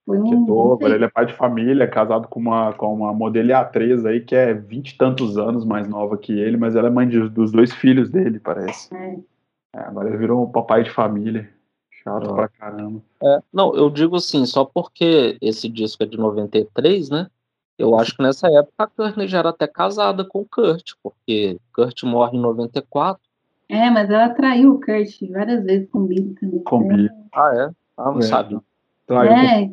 foi 0.05 0.19
um. 0.19 0.77
ele 0.81 1.05
é 1.05 1.09
pai 1.09 1.25
de 1.25 1.33
família, 1.33 1.87
casado 1.87 2.27
com 2.27 2.39
uma, 2.39 2.73
com 2.73 2.93
uma 2.93 3.11
modelo 3.11 3.55
atriz 3.55 4.05
aí 4.05 4.21
que 4.21 4.35
é 4.35 4.53
vinte 4.53 4.91
e 4.91 4.97
tantos 4.97 5.37
anos 5.37 5.65
mais 5.65 5.87
nova 5.87 6.17
que 6.17 6.31
ele, 6.31 6.57
mas 6.57 6.75
ela 6.75 6.87
é 6.87 6.91
mãe 6.91 7.07
de, 7.07 7.27
dos 7.29 7.51
dois 7.51 7.73
filhos 7.73 8.09
dele, 8.09 8.39
parece. 8.39 8.93
É. 8.95 9.17
É, 9.75 9.79
agora 9.79 10.07
ele 10.07 10.17
virou 10.17 10.43
um 10.43 10.51
papai 10.51 10.83
de 10.83 10.89
família. 10.89 11.49
Chato 12.03 12.29
ah. 12.29 12.33
pra 12.33 12.47
caramba. 12.47 13.01
É, 13.21 13.39
não, 13.51 13.75
eu 13.75 13.89
digo 13.89 14.15
assim, 14.15 14.45
só 14.45 14.63
porque 14.63 15.37
esse 15.41 15.67
disco 15.67 16.03
é 16.03 16.05
de 16.05 16.17
93, 16.17 17.09
né? 17.09 17.27
Eu 17.77 17.95
acho 17.99 18.15
que 18.15 18.23
nessa 18.23 18.47
época 18.47 18.71
a 18.77 18.87
Courtney 18.87 19.27
já 19.27 19.39
era 19.39 19.49
até 19.49 19.67
casada 19.67 20.23
com 20.23 20.41
o 20.41 20.45
Kurt, 20.45 20.93
porque 21.03 21.57
Kurt 21.73 22.03
morre 22.03 22.37
em 22.37 22.41
94. 22.41 23.21
É, 23.67 23.89
mas 23.89 24.09
ela 24.09 24.29
traiu 24.29 24.73
o 24.73 24.79
Kurt 24.79 25.29
várias 25.29 25.63
vezes 25.63 25.89
com 25.89 25.99
o 25.99 26.07
Billy 26.07 26.35
também. 26.39 26.59
Com 26.59 26.77
o 26.77 26.87
Billy. 26.87 27.09
Ah, 27.33 27.51
é? 27.53 27.69
Ah, 27.97 28.11
não 28.11 28.19
é. 28.19 28.21
sabe. 28.21 28.57
Traiu 29.05 29.31
é. 29.31 29.71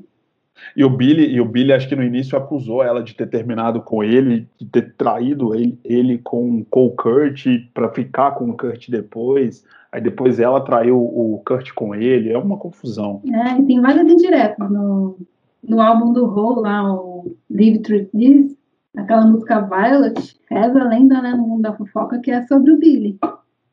E 0.76 0.84
o 0.84 0.90
Billy, 0.90 1.26
e 1.26 1.40
o 1.40 1.44
Billy 1.44 1.72
acho 1.72 1.88
que 1.88 1.96
no 1.96 2.02
início 2.02 2.36
acusou 2.36 2.82
ela 2.82 3.02
de 3.02 3.14
ter 3.14 3.28
terminado 3.28 3.80
com 3.80 4.02
ele, 4.02 4.48
de 4.58 4.66
ter 4.66 4.94
traído 4.94 5.54
ele, 5.54 5.78
ele 5.84 6.18
com, 6.18 6.64
com 6.64 6.86
o 6.86 6.90
Kurt 6.90 7.46
para 7.72 7.88
ficar 7.90 8.32
com 8.32 8.50
o 8.50 8.56
Kurt 8.56 8.88
depois. 8.88 9.64
Aí 9.90 10.00
depois 10.00 10.40
ela 10.40 10.60
traiu 10.60 10.98
o 10.98 11.42
Kurt 11.46 11.72
com 11.72 11.94
ele. 11.94 12.32
É 12.32 12.38
uma 12.38 12.56
confusão. 12.56 13.22
É, 13.26 13.58
e 13.58 13.66
tem 13.66 13.80
várias 13.80 14.06
indiretas 14.06 14.70
no, 14.70 15.18
no 15.62 15.80
álbum 15.80 16.12
do 16.12 16.26
Hole, 16.26 16.62
lá, 16.62 16.92
o 16.92 17.36
Live 17.50 17.80
Through 17.80 18.06
This, 18.06 18.56
aquela 18.96 19.26
música 19.26 19.60
Violet, 19.60 20.36
reza 20.50 20.80
a 20.80 20.88
lenda, 20.88 21.22
né, 21.22 21.32
no 21.32 21.46
mundo 21.46 21.62
da 21.62 21.72
fofoca, 21.72 22.18
que 22.20 22.30
é 22.30 22.46
sobre 22.46 22.72
o 22.72 22.78
Billy. 22.78 23.18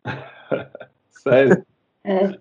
Sério? 1.09 1.63
É. 2.03 2.37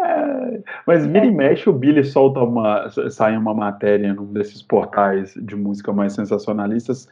É, 0.00 0.62
mas 0.84 1.06
vira 1.06 1.26
e 1.26 1.30
mexe 1.30 1.68
o 1.70 1.72
Billy 1.72 2.02
solta 2.02 2.40
uma. 2.40 2.90
sai 3.10 3.36
uma 3.36 3.54
matéria 3.54 4.12
num 4.12 4.32
desses 4.32 4.62
portais 4.62 5.34
de 5.34 5.54
música 5.54 5.92
mais 5.92 6.12
sensacionalistas 6.12 7.08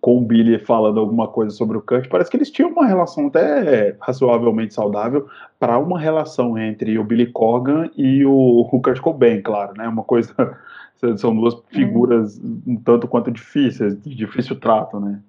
com 0.00 0.18
o 0.18 0.20
Billy 0.20 0.58
falando 0.58 1.00
alguma 1.00 1.28
coisa 1.28 1.54
sobre 1.54 1.76
o 1.76 1.82
Kurt. 1.82 2.08
Parece 2.08 2.30
que 2.30 2.36
eles 2.36 2.50
tinham 2.50 2.70
uma 2.70 2.86
relação 2.86 3.26
até 3.26 3.96
razoavelmente 4.00 4.74
saudável 4.74 5.26
para 5.58 5.78
uma 5.78 5.98
relação 5.98 6.58
entre 6.58 6.98
o 6.98 7.04
Billy 7.04 7.26
Corgan 7.26 7.90
e 7.96 8.24
o, 8.24 8.32
o 8.32 8.80
Kurt 8.80 9.00
Cobain, 9.00 9.42
claro, 9.42 9.74
né? 9.76 9.88
Uma 9.88 10.02
coisa. 10.02 10.34
São 11.18 11.36
duas 11.36 11.54
figuras 11.68 12.40
um 12.66 12.76
tanto 12.76 13.06
quanto 13.06 13.30
difíceis, 13.30 14.00
de 14.00 14.14
difícil 14.14 14.58
trato, 14.58 14.98
né? 14.98 15.20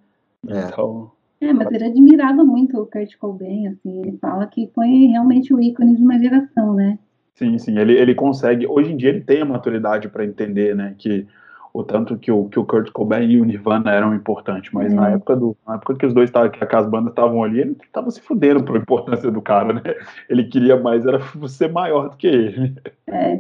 É. 0.48 0.60
Então. 0.60 1.12
É, 1.42 1.52
mas 1.54 1.70
ele 1.72 1.86
admirava 1.86 2.44
muito 2.44 2.82
o 2.82 2.86
Kurt 2.86 3.16
Cobain, 3.18 3.68
assim, 3.68 4.02
ele 4.02 4.18
fala 4.18 4.48
que 4.48 4.72
foi 4.74 4.88
realmente 5.12 5.54
o 5.54 5.60
ícone 5.60 5.96
de 5.96 6.02
uma 6.02 6.18
geração, 6.18 6.74
né? 6.74 6.98
Sim, 7.36 7.60
sim, 7.60 7.78
ele, 7.78 7.94
ele 7.94 8.16
consegue, 8.16 8.66
hoje 8.66 8.92
em 8.92 8.98
dia 8.98 9.10
ele 9.10 9.22
tem 9.22 9.42
a 9.42 9.46
maturidade 9.46 10.10
para 10.10 10.26
entender, 10.26 10.76
né, 10.76 10.96
que 10.98 11.28
o 11.78 11.84
tanto 11.84 12.18
que 12.18 12.32
o, 12.32 12.46
que 12.50 12.58
o 12.58 12.66
Kurt 12.66 12.90
Cobain 12.92 13.30
e 13.30 13.40
o 13.40 13.46
Nirvana 13.46 13.92
eram 13.92 14.16
importantes, 14.16 14.72
mas 14.74 14.92
na 14.92 15.12
época 15.12 15.36
do 15.36 15.56
na 15.68 15.76
época 15.76 15.94
que 15.94 16.08
os 16.08 16.14
dois 16.14 16.28
estavam, 16.28 16.50
que 16.50 16.76
as 16.76 16.90
bandas 16.90 17.12
estavam 17.12 17.44
ali, 17.44 17.62
ele 17.62 17.78
estava 17.84 18.10
se 18.10 18.20
fudendo 18.20 18.64
pela 18.64 18.80
importância 18.80 19.30
do 19.30 19.40
cara, 19.44 19.74
né? 19.74 19.82
Ele 20.28 20.46
queria 20.46 20.76
mais 20.76 21.06
era 21.06 21.20
ser 21.48 21.72
maior 21.72 22.10
do 22.10 22.18
que 22.18 22.26
ele. 22.26 22.76
É. 23.06 23.40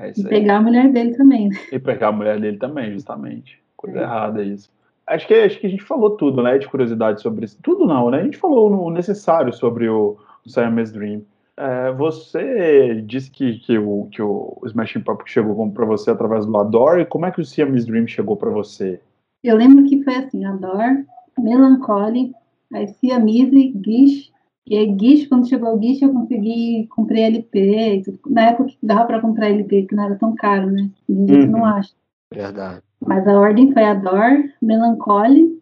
É 0.00 0.08
E 0.08 0.10
isso 0.10 0.26
aí. 0.26 0.30
pegar 0.30 0.56
a 0.56 0.60
mulher 0.60 0.90
dele 0.92 1.16
também, 1.16 1.48
né? 1.48 1.56
E 1.70 1.78
pegar 1.78 2.08
a 2.08 2.12
mulher 2.12 2.40
dele 2.40 2.58
também, 2.58 2.92
justamente. 2.92 3.62
Coisa 3.76 4.00
errada 4.00 4.42
isso. 4.42 4.68
Acho 5.06 5.24
que, 5.28 5.34
acho 5.34 5.60
que 5.60 5.68
a 5.68 5.70
gente 5.70 5.84
falou 5.84 6.16
tudo, 6.16 6.42
né, 6.42 6.58
de 6.58 6.66
curiosidade 6.66 7.20
sobre 7.20 7.44
isso. 7.44 7.56
Tudo 7.62 7.86
não, 7.86 8.10
né? 8.10 8.18
A 8.18 8.24
gente 8.24 8.36
falou 8.36 8.84
o 8.84 8.90
necessário 8.90 9.52
sobre 9.52 9.88
o, 9.88 10.16
o 10.44 10.50
Siamese 10.50 10.92
Dream. 10.92 11.22
É, 11.58 11.90
você 11.92 13.00
disse 13.02 13.30
que, 13.30 13.58
que, 13.60 13.78
o, 13.78 14.08
que 14.10 14.20
o 14.20 14.60
Smashing 14.66 15.00
Pumpkins 15.00 15.30
chegou 15.30 15.70
para 15.70 15.86
você 15.86 16.10
através 16.10 16.44
do 16.44 16.56
Adore. 16.56 17.06
Como 17.06 17.24
é 17.24 17.30
que 17.30 17.40
o 17.40 17.44
Siamese 17.44 17.86
Dream 17.86 18.06
chegou 18.06 18.36
para 18.36 18.50
você? 18.50 19.00
Eu 19.42 19.56
lembro 19.56 19.84
que 19.84 20.02
foi 20.02 20.16
assim, 20.16 20.44
Ador, 20.44 21.04
Melancholy, 21.38 22.34
aí 22.72 22.88
Siamese, 22.88 23.74
Gish, 23.84 24.32
e 24.66 24.76
aí 24.76 24.96
Gish, 24.98 25.28
quando 25.28 25.48
chegou 25.48 25.76
o 25.76 25.80
Gish, 25.80 26.02
eu 26.02 26.12
consegui, 26.12 26.88
comprei 26.88 27.22
LP, 27.24 28.02
na 28.26 28.50
época 28.50 28.70
que 28.70 28.78
dava 28.82 29.04
para 29.04 29.20
comprar 29.20 29.48
LP, 29.48 29.84
que 29.84 29.94
não 29.94 30.04
era 30.04 30.16
tão 30.16 30.34
caro, 30.34 30.70
né? 30.70 30.90
Em 31.08 31.24
dia 31.24 31.42
você 31.42 31.46
não 31.46 31.60
Uhum. 31.60 31.66
acha. 31.66 31.94
Verdade. 32.34 32.82
Mas 33.06 33.26
a 33.28 33.38
ordem 33.38 33.72
foi 33.72 33.84
Ador, 33.84 34.44
Melancholy, 34.60 35.58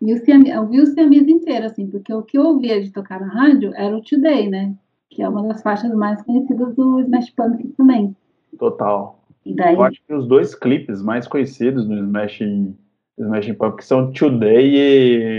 e 0.00 0.14
o 0.14 0.18
Siamese, 0.24 0.50
eu 0.50 0.66
vi 0.66 0.80
o 0.80 0.86
Siamese 0.86 1.30
inteiro, 1.30 1.66
assim, 1.66 1.86
porque 1.86 2.14
o 2.14 2.22
que 2.22 2.38
eu 2.38 2.44
ouvia 2.44 2.80
de 2.80 2.90
tocar 2.90 3.20
na 3.20 3.26
rádio 3.26 3.72
era 3.74 3.96
o 3.96 4.02
Today, 4.02 4.48
né? 4.48 4.74
Que 5.14 5.22
é 5.22 5.28
uma 5.28 5.42
das 5.46 5.62
faixas 5.62 5.94
mais 5.94 6.20
conhecidas 6.22 6.74
do 6.74 7.00
Smash 7.00 7.30
Pumpkins 7.30 7.72
também. 7.76 8.16
Total. 8.58 9.20
E 9.46 9.54
daí, 9.54 9.74
Eu 9.74 9.82
acho 9.84 10.00
que 10.06 10.12
os 10.12 10.26
dois 10.26 10.54
clipes 10.54 11.00
mais 11.02 11.28
conhecidos 11.28 11.86
do 11.86 11.94
Smashing, 11.94 12.76
Smashing 13.18 13.54
Pumpkins 13.54 13.86
são 13.86 14.10
Today 14.12 14.74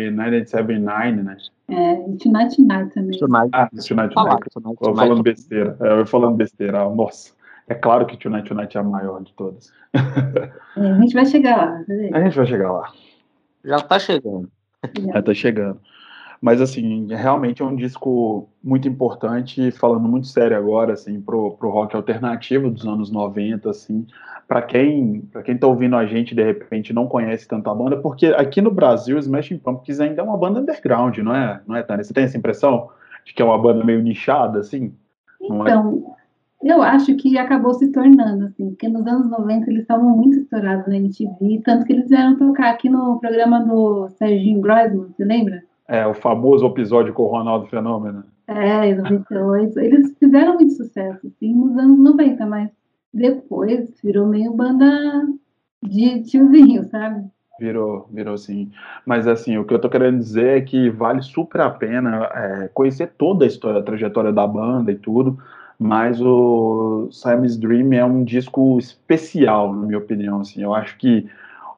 e 0.07 0.11
1979, 0.11 1.11
né? 1.23 1.37
é, 1.69 1.95
Tonight 2.21 2.55
Tonight 2.55 2.93
também. 2.93 3.19
Tonight, 3.19 3.49
Ah, 3.51 3.67
Tonight. 3.69 4.13
Tonight, 4.15 4.77
Eu 4.81 4.95
falando 4.95 5.23
besteira. 5.23 5.77
É, 5.81 5.99
Eu 5.99 6.05
falando 6.05 6.35
besteira. 6.37 6.81
Ah, 6.83 6.89
Nossa. 6.89 7.33
É 7.67 7.73
claro 7.73 8.05
que 8.05 8.15
Tonight 8.15 8.47
Tonight 8.47 8.77
é 8.77 8.79
a 8.79 8.83
maior 8.83 9.23
de 9.23 9.33
todas. 9.33 9.73
É, 9.93 10.91
a 10.91 10.99
gente 11.01 11.13
vai 11.15 11.25
chegar 11.25 11.57
lá, 11.57 11.83
tá? 11.83 12.17
A 12.17 12.23
gente 12.23 12.35
vai 12.37 12.45
chegar 12.45 12.71
lá. 12.71 12.91
Já 13.63 13.79
tá 13.79 13.97
chegando. 13.99 14.49
É, 15.13 15.21
tá 15.21 15.33
chegando. 15.33 15.79
Mas, 16.41 16.61
assim, 16.61 17.07
realmente 17.13 17.61
é 17.61 17.65
um 17.65 17.75
disco 17.75 18.49
muito 18.63 18.87
importante, 18.87 19.71
falando 19.71 20.07
muito 20.07 20.27
sério 20.27 20.57
agora, 20.57 20.93
assim, 20.93 21.21
pro, 21.21 21.51
pro 21.51 21.69
rock 21.69 21.95
alternativo 21.95 22.69
dos 22.69 22.85
anos 22.85 23.11
90, 23.11 23.69
assim. 23.69 24.05
Para 24.47 24.61
quem, 24.61 25.21
pra 25.31 25.41
quem 25.41 25.57
tá 25.57 25.65
ouvindo 25.65 25.95
a 25.95 26.05
gente, 26.05 26.35
de 26.35 26.43
repente, 26.43 26.93
não 26.93 27.07
conhece 27.07 27.47
tanto 27.47 27.69
a 27.69 27.75
banda, 27.75 27.97
porque 27.97 28.27
aqui 28.27 28.61
no 28.61 28.71
Brasil, 28.71 29.17
Smashing 29.17 29.57
Pumpkins 29.57 29.99
ainda 29.99 30.21
é 30.21 30.23
uma 30.23 30.37
banda 30.37 30.59
underground, 30.59 31.17
não 31.17 31.35
é, 31.35 31.61
não 31.65 31.75
é, 31.75 31.81
Tânia? 31.81 32.03
Você 32.03 32.13
tem 32.13 32.25
essa 32.25 32.37
impressão 32.37 32.89
de 33.25 33.33
que 33.33 33.41
é 33.41 33.45
uma 33.45 33.57
banda 33.57 33.83
meio 33.83 34.01
nichada, 34.03 34.59
assim? 34.59 34.93
Não 35.41 35.65
é? 35.65 35.71
Então, 35.71 36.15
eu 36.63 36.81
acho 36.81 37.15
que 37.15 37.37
acabou 37.37 37.73
se 37.73 37.91
tornando, 37.91 38.45
assim, 38.45 38.69
porque 38.69 38.87
nos 38.87 39.05
anos 39.05 39.29
90 39.29 39.69
eles 39.69 39.81
estavam 39.81 40.15
muito 40.15 40.39
estourados 40.39 40.87
na 40.87 40.97
MTV, 40.97 41.61
tanto 41.63 41.85
que 41.85 41.93
eles 41.93 42.09
vieram 42.09 42.37
tocar 42.37 42.71
aqui 42.71 42.89
no 42.89 43.19
programa 43.19 43.59
do 43.63 44.09
Serginho 44.09 44.61
Groisman, 44.61 45.09
você 45.15 45.23
lembra? 45.23 45.63
É, 45.87 46.05
o 46.05 46.13
famoso 46.13 46.65
episódio 46.65 47.13
com 47.13 47.23
o 47.23 47.27
Ronaldo 47.27 47.67
Fenômeno. 47.67 48.23
É, 48.47 48.89
em 48.89 48.95
98. 48.95 49.79
Eles 49.79 50.15
fizeram 50.17 50.55
muito 50.55 50.73
sucesso, 50.73 51.27
assim, 51.27 51.53
nos 51.53 51.77
anos 51.77 51.99
90, 51.99 52.45
mas 52.45 52.69
depois 53.13 53.89
virou 54.03 54.27
meio 54.27 54.53
banda 54.53 55.25
de 55.81 56.23
tiozinho, 56.23 56.83
sabe? 56.89 57.25
Virou, 57.59 58.07
virou 58.11 58.37
sim. 58.37 58.71
Mas 59.05 59.27
assim, 59.27 59.57
o 59.57 59.63
que 59.63 59.73
eu 59.73 59.79
tô 59.79 59.89
querendo 59.89 60.17
dizer 60.17 60.57
é 60.57 60.61
que 60.61 60.89
vale 60.89 61.21
super 61.21 61.61
a 61.61 61.69
pena 61.69 62.29
é, 62.33 62.69
conhecer 62.73 63.13
toda 63.17 63.45
a 63.45 63.47
história, 63.47 63.79
a 63.79 63.83
trajetória 63.83 64.33
da 64.33 64.45
banda 64.45 64.91
e 64.91 64.95
tudo, 64.95 65.37
mas 65.79 66.19
o 66.21 67.07
Simon's 67.11 67.57
Dream 67.57 67.93
é 67.93 68.03
um 68.03 68.23
disco 68.23 68.77
especial, 68.77 69.73
na 69.73 69.85
minha 69.85 69.97
opinião, 69.97 70.41
assim. 70.41 70.61
Eu 70.61 70.73
acho 70.73 70.97
que 70.97 71.29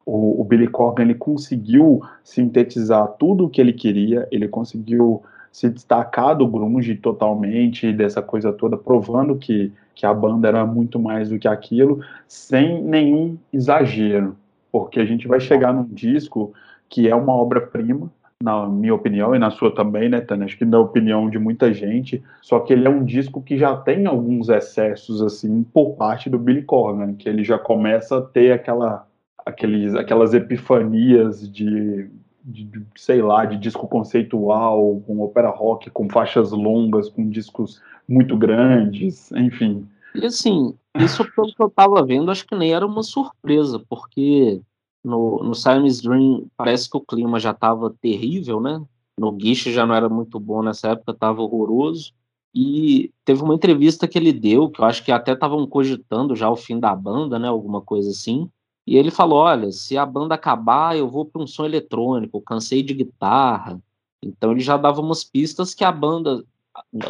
o, 0.08 0.40
o 0.40 0.44
Billy 0.44 0.68
Corgan, 0.68 1.02
ele 1.02 1.14
conseguiu 1.14 2.00
sintetizar 2.24 3.06
tudo 3.18 3.46
o 3.46 3.50
que 3.50 3.60
ele 3.60 3.72
queria, 3.72 4.26
ele 4.30 4.48
conseguiu 4.48 5.22
se 5.50 5.68
destacar 5.68 6.36
do 6.36 6.46
grunge 6.46 6.94
totalmente, 6.94 7.92
dessa 7.92 8.22
coisa 8.22 8.52
toda, 8.52 8.76
provando 8.76 9.36
que, 9.36 9.72
que 9.94 10.06
a 10.06 10.14
banda 10.14 10.48
era 10.48 10.64
muito 10.64 10.98
mais 10.98 11.30
do 11.30 11.38
que 11.38 11.48
aquilo, 11.48 12.00
sem 12.26 12.82
nenhum 12.82 13.36
exagero 13.52 14.36
porque 14.70 15.00
a 15.00 15.04
gente 15.04 15.26
vai 15.26 15.40
chegar 15.40 15.72
num 15.72 15.84
disco 15.84 16.52
que 16.88 17.08
é 17.08 17.14
uma 17.14 17.32
obra-prima, 17.32 18.10
na 18.40 18.68
minha 18.68 18.94
opinião 18.94 19.34
e 19.34 19.38
na 19.38 19.50
sua 19.50 19.74
também, 19.74 20.08
né, 20.08 20.20
Tânia? 20.20 20.44
Acho 20.44 20.56
que 20.56 20.64
na 20.64 20.78
opinião 20.78 21.28
de 21.28 21.38
muita 21.38 21.72
gente, 21.72 22.22
só 22.40 22.60
que 22.60 22.72
ele 22.72 22.86
é 22.86 22.90
um 22.90 23.04
disco 23.04 23.42
que 23.42 23.58
já 23.58 23.76
tem 23.76 24.06
alguns 24.06 24.48
excessos, 24.48 25.20
assim, 25.20 25.64
por 25.64 25.96
parte 25.96 26.30
do 26.30 26.38
Billy 26.38 26.62
Corgan, 26.62 27.14
que 27.14 27.28
ele 27.28 27.42
já 27.42 27.58
começa 27.58 28.18
a 28.18 28.22
ter 28.22 28.52
aquela, 28.52 29.06
aqueles, 29.48 29.94
aquelas 29.94 30.34
epifanias 30.34 31.50
de, 31.50 32.10
de, 32.44 32.64
de, 32.64 32.86
sei 32.96 33.22
lá, 33.22 33.46
de 33.46 33.56
disco 33.56 33.88
conceitual, 33.88 35.02
com 35.06 35.20
ópera 35.20 35.48
rock, 35.48 35.90
com 35.90 36.08
faixas 36.08 36.52
longas, 36.52 37.08
com 37.08 37.28
discos 37.28 37.80
muito 38.06 38.36
grandes, 38.36 39.32
enfim. 39.32 39.88
E 40.14 40.26
assim, 40.26 40.74
isso 40.98 41.24
pelo 41.34 41.54
que 41.54 41.62
eu 41.62 41.70
tava 41.70 42.04
vendo, 42.04 42.30
acho 42.30 42.46
que 42.46 42.54
nem 42.54 42.72
era 42.72 42.86
uma 42.86 43.02
surpresa, 43.02 43.82
porque 43.88 44.60
no, 45.02 45.42
no 45.42 45.54
Simon's 45.54 46.02
Dream 46.02 46.46
parece 46.56 46.90
que 46.90 46.96
o 46.96 47.04
clima 47.04 47.40
já 47.40 47.54
tava 47.54 47.94
terrível, 48.00 48.60
né? 48.60 48.82
No 49.18 49.32
Guiche 49.32 49.72
já 49.72 49.86
não 49.86 49.94
era 49.94 50.08
muito 50.08 50.38
bom 50.38 50.62
nessa 50.62 50.90
época, 50.90 51.14
tava 51.14 51.40
horroroso. 51.42 52.12
E 52.54 53.10
teve 53.24 53.42
uma 53.42 53.54
entrevista 53.54 54.08
que 54.08 54.18
ele 54.18 54.32
deu, 54.32 54.70
que 54.70 54.80
eu 54.80 54.84
acho 54.84 55.04
que 55.04 55.12
até 55.12 55.32
estavam 55.32 55.66
cogitando 55.66 56.34
já 56.34 56.50
o 56.50 56.56
fim 56.56 56.78
da 56.78 56.94
banda, 56.94 57.38
né? 57.38 57.48
Alguma 57.48 57.80
coisa 57.80 58.10
assim. 58.10 58.48
E 58.88 58.96
ele 58.96 59.10
falou: 59.10 59.40
olha, 59.40 59.70
se 59.70 59.98
a 59.98 60.06
banda 60.06 60.34
acabar, 60.34 60.96
eu 60.96 61.10
vou 61.10 61.26
para 61.26 61.42
um 61.42 61.46
som 61.46 61.66
eletrônico, 61.66 62.40
cansei 62.40 62.82
de 62.82 62.94
guitarra. 62.94 63.78
Então 64.24 64.50
ele 64.52 64.60
já 64.60 64.78
dava 64.78 65.02
umas 65.02 65.22
pistas 65.22 65.74
que 65.74 65.84
a 65.84 65.92
banda 65.92 66.42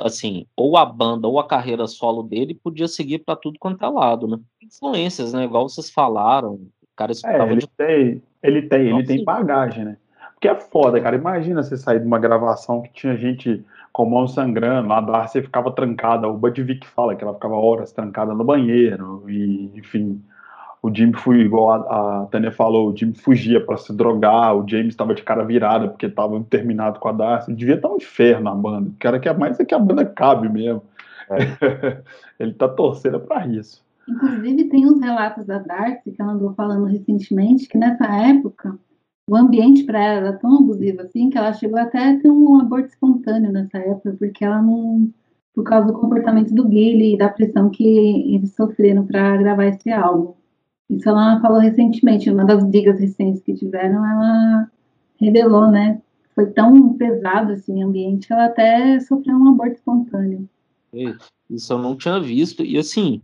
assim, 0.02 0.44
ou 0.56 0.76
a 0.76 0.84
banda 0.84 1.28
ou 1.28 1.38
a 1.38 1.46
carreira 1.46 1.86
solo 1.86 2.22
dele 2.22 2.54
podia 2.54 2.88
seguir 2.88 3.20
para 3.20 3.36
tudo 3.36 3.58
quanto 3.60 3.84
é 3.84 3.88
lado, 3.88 4.26
né? 4.26 4.38
Influências, 4.60 5.32
né? 5.32 5.44
Igual 5.44 5.68
vocês 5.68 5.88
falaram, 5.88 6.54
o 6.54 6.70
cara 6.96 7.12
escutava 7.12 7.44
é, 7.44 7.52
ele 7.52 7.60
de... 7.60 7.68
tem, 7.68 8.22
ele 8.42 8.62
tem, 8.62 8.88
ele 8.88 9.04
tem 9.04 9.24
bagagem, 9.24 9.84
né? 9.84 9.96
Porque 10.32 10.48
é 10.48 10.54
foda, 10.56 11.00
cara. 11.00 11.14
Imagina 11.14 11.62
você 11.62 11.76
sair 11.76 12.00
de 12.00 12.06
uma 12.06 12.18
gravação 12.18 12.82
que 12.82 12.92
tinha 12.92 13.16
gente 13.16 13.64
com 13.92 14.04
mão 14.04 14.26
sangrando, 14.26 14.92
a 14.92 15.00
Darcy 15.00 15.42
ficava 15.42 15.70
trancada, 15.70 16.28
o 16.28 16.36
Bud 16.36 16.60
Vick 16.62 16.86
fala 16.88 17.14
que 17.14 17.22
ela 17.22 17.34
ficava 17.34 17.54
horas 17.54 17.92
trancada 17.92 18.34
no 18.34 18.44
banheiro, 18.44 19.24
e 19.28 19.70
enfim, 19.76 20.20
o 20.82 20.94
Jimmy 20.94 21.14
foi 21.14 21.40
igual 21.40 21.70
a, 21.70 22.22
a 22.22 22.26
Tânia 22.26 22.52
falou, 22.52 22.90
o 22.90 22.96
Jimmy 22.96 23.14
fugia 23.14 23.64
para 23.64 23.76
se 23.76 23.92
drogar, 23.92 24.56
o 24.56 24.68
James 24.68 24.88
estava 24.88 25.14
de 25.14 25.22
cara 25.22 25.44
virada 25.44 25.88
porque 25.88 26.06
estava 26.06 26.42
terminado 26.44 26.98
com 27.00 27.08
a 27.08 27.12
Darcy, 27.12 27.54
devia 27.54 27.74
estar 27.74 27.88
um 27.88 27.96
inferno 27.96 28.48
a 28.48 28.54
banda, 28.54 28.90
o 28.90 28.94
cara 28.98 29.18
quer 29.18 29.36
mais 29.36 29.58
é 29.58 29.64
que 29.64 29.74
a 29.74 29.78
banda 29.78 30.04
cabe 30.04 30.48
mesmo. 30.48 30.82
É. 31.30 32.02
Ele 32.38 32.52
tá 32.54 32.68
torcendo 32.68 33.20
para 33.20 33.46
isso. 33.46 33.84
Inclusive, 34.08 34.64
tem 34.70 34.86
uns 34.86 35.00
relatos 35.00 35.44
da 35.44 35.58
Darcy, 35.58 36.12
que 36.12 36.22
ela 36.22 36.32
andou 36.32 36.54
falando 36.54 36.84
recentemente, 36.84 37.68
que 37.68 37.76
nessa 37.76 38.06
época 38.06 38.78
o 39.28 39.36
ambiente 39.36 39.84
para 39.84 40.02
ela 40.02 40.28
era 40.28 40.38
tão 40.38 40.58
abusivo 40.58 41.02
assim 41.02 41.28
que 41.28 41.36
ela 41.36 41.52
chegou 41.52 41.78
até 41.78 42.12
a 42.12 42.18
ter 42.18 42.30
um 42.30 42.58
aborto 42.58 42.88
espontâneo 42.88 43.52
nessa 43.52 43.76
época, 43.76 44.16
porque 44.18 44.42
ela 44.42 44.62
não. 44.62 45.10
por 45.54 45.64
causa 45.64 45.88
do 45.88 45.98
comportamento 45.98 46.54
do 46.54 46.66
Billy 46.66 47.14
e 47.14 47.18
da 47.18 47.28
pressão 47.28 47.68
que 47.68 48.34
eles 48.34 48.54
sofreram 48.54 49.04
para 49.04 49.36
gravar 49.36 49.66
esse 49.66 49.90
álbum. 49.90 50.38
Isso 50.91 51.09
ela 51.09 51.41
falou 51.41 51.59
recentemente, 51.59 52.30
uma 52.30 52.45
das 52.45 52.64
brigas 52.64 52.99
recentes 52.99 53.43
que 53.43 53.55
tiveram, 53.55 54.05
ela 54.05 54.70
revelou, 55.20 55.70
né? 55.70 56.01
Foi 56.34 56.47
tão 56.47 56.95
pesado 56.95 57.53
assim, 57.53 57.82
o 57.82 57.89
ambiente 57.89 58.26
que 58.26 58.32
ela 58.32 58.47
até 58.47 58.99
sofreu 59.01 59.36
um 59.36 59.49
aborto 59.49 59.74
espontâneo. 59.74 60.49
Isso 61.51 61.72
eu 61.72 61.78
não 61.78 61.97
tinha 61.97 62.18
visto. 62.20 62.64
E 62.64 62.78
assim, 62.78 63.20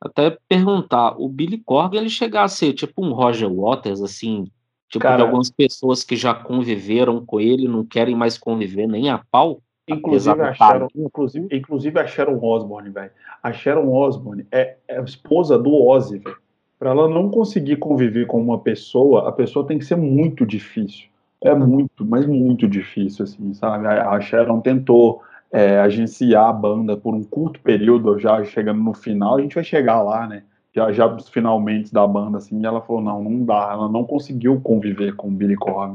até 0.00 0.36
perguntar, 0.48 1.16
o 1.18 1.28
Billy 1.28 1.58
Corgan 1.58 1.98
ele 1.98 2.10
chegar 2.10 2.44
a 2.44 2.48
ser 2.48 2.72
tipo 2.74 3.04
um 3.04 3.12
Roger 3.12 3.50
Waters, 3.52 4.02
assim, 4.02 4.50
tipo 4.88 5.02
Cara, 5.02 5.16
de 5.16 5.22
algumas 5.22 5.50
pessoas 5.50 6.04
que 6.04 6.16
já 6.16 6.34
conviveram 6.34 7.24
com 7.24 7.40
ele 7.40 7.66
não 7.66 7.84
querem 7.84 8.14
mais 8.14 8.36
conviver 8.36 8.86
nem 8.86 9.08
a 9.08 9.18
pau? 9.30 9.62
Inclusive 9.88 10.42
a, 10.42 10.52
Sharon, 10.52 10.88
inclusive, 10.96 11.48
inclusive 11.52 11.98
a 12.00 12.06
Sharon 12.06 12.42
Osbourne, 12.42 12.90
velho. 12.90 13.10
A 13.42 13.52
Sharon 13.52 13.88
Osbourne 13.88 14.44
é, 14.50 14.76
é 14.88 14.98
a 14.98 15.02
esposa 15.04 15.56
do 15.56 15.72
Ozzy, 15.72 16.18
velho. 16.18 16.36
Para 16.78 16.90
ela 16.90 17.08
não 17.08 17.30
conseguir 17.30 17.76
conviver 17.76 18.26
com 18.26 18.40
uma 18.40 18.58
pessoa, 18.58 19.28
a 19.28 19.32
pessoa 19.32 19.66
tem 19.66 19.78
que 19.78 19.84
ser 19.84 19.96
muito 19.96 20.44
difícil. 20.44 21.06
É 21.42 21.54
muito, 21.54 22.04
mas 22.04 22.26
muito 22.26 22.66
difícil, 22.68 23.24
assim, 23.24 23.54
sabe? 23.54 23.86
A 23.86 24.18
Sharon 24.20 24.60
tentou 24.60 25.22
é, 25.52 25.78
agenciar 25.80 26.48
a 26.48 26.52
banda 26.52 26.96
por 26.96 27.14
um 27.14 27.22
curto 27.22 27.60
período, 27.60 28.18
já 28.18 28.42
chegando 28.44 28.82
no 28.82 28.92
final, 28.92 29.36
a 29.36 29.40
gente 29.40 29.54
vai 29.54 29.64
chegar 29.64 30.02
lá, 30.02 30.26
né? 30.26 30.42
Já, 30.74 30.92
já 30.92 31.06
os 31.06 31.28
finalmente 31.28 31.92
da 31.92 32.06
banda, 32.06 32.38
assim, 32.38 32.60
e 32.60 32.66
ela 32.66 32.82
falou, 32.82 33.00
não, 33.00 33.22
não 33.22 33.44
dá, 33.44 33.70
ela 33.72 33.88
não 33.88 34.04
conseguiu 34.04 34.60
conviver 34.60 35.14
com 35.16 35.28
o 35.28 35.30
Billy 35.30 35.56
Corgan, 35.56 35.94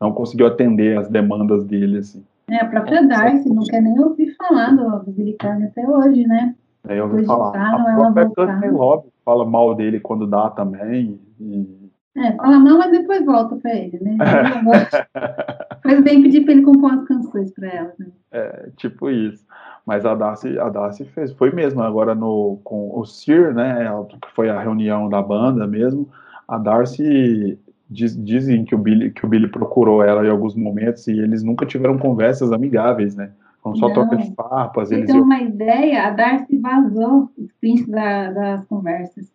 não 0.00 0.12
conseguiu 0.12 0.46
atender 0.46 0.98
as 0.98 1.08
demandas 1.08 1.64
dele, 1.64 1.98
assim. 1.98 2.22
É, 2.48 2.60
a 2.60 2.66
própria 2.66 3.06
Darcy 3.06 3.48
não 3.48 3.64
quer 3.64 3.80
nem 3.80 3.98
ouvir 3.98 4.34
falar 4.36 4.70
do, 4.70 5.10
Billy 5.10 5.36
Corgan 5.40 5.66
até 5.66 5.88
hoje, 5.88 6.26
né? 6.26 6.54
É, 6.88 6.98
eu 6.98 7.04
ouvi 7.04 7.24
falar. 7.24 7.56
A 7.56 7.94
própria 7.96 8.30
Courtney 8.30 8.70
Love 8.70 9.08
fala 9.30 9.46
mal 9.46 9.74
dele 9.76 10.00
quando 10.00 10.26
dá 10.26 10.50
também. 10.50 11.20
E... 11.38 11.90
É, 12.16 12.32
fala 12.32 12.58
mal, 12.58 12.78
mas 12.78 12.90
depois 12.90 13.24
volta 13.24 13.54
pra 13.56 13.72
ele, 13.72 13.98
né? 14.00 14.16
Faz 15.82 16.02
bem 16.02 16.22
pedir 16.22 16.42
pra 16.42 16.52
ele 16.52 16.62
compor 16.62 16.92
as 16.92 17.04
canções 17.04 17.52
pra 17.52 17.68
ela. 17.68 17.92
Né? 17.96 18.06
É, 18.32 18.68
tipo 18.76 19.08
isso. 19.08 19.46
Mas 19.86 20.04
a 20.04 20.14
Darcy, 20.14 20.58
a 20.58 20.68
Darcy 20.68 21.04
fez, 21.04 21.32
foi 21.32 21.52
mesmo 21.52 21.80
agora 21.82 22.14
no, 22.14 22.58
com 22.64 22.98
o 22.98 23.04
Sir, 23.04 23.54
né? 23.54 23.88
Que 24.08 24.30
foi 24.34 24.50
a 24.50 24.60
reunião 24.60 25.08
da 25.08 25.22
banda 25.22 25.66
mesmo. 25.66 26.08
A 26.48 26.58
Darcy 26.58 27.58
diz, 27.88 28.16
dizem 28.22 28.64
que 28.64 28.74
o 28.74 28.78
Billy 28.78 29.10
que 29.12 29.24
o 29.24 29.28
Billy 29.28 29.48
procurou 29.48 30.02
ela 30.02 30.26
em 30.26 30.30
alguns 30.30 30.56
momentos 30.56 31.06
e 31.06 31.12
eles 31.12 31.42
nunca 31.42 31.64
tiveram 31.64 31.96
conversas 31.96 32.52
amigáveis, 32.52 33.14
né? 33.14 33.30
Foram 33.62 33.76
só 33.76 33.90
troca 33.92 34.16
de 34.16 34.34
farpas. 34.34 34.88
Você 34.88 35.04
tem 35.04 35.20
uma 35.20 35.40
ideia, 35.40 36.06
a 36.06 36.10
Darcy 36.10 36.58
vazou 36.58 37.30
os 37.36 37.52
prints 37.60 37.86
da, 37.86 38.30
das 38.30 38.64
conversas. 38.66 39.30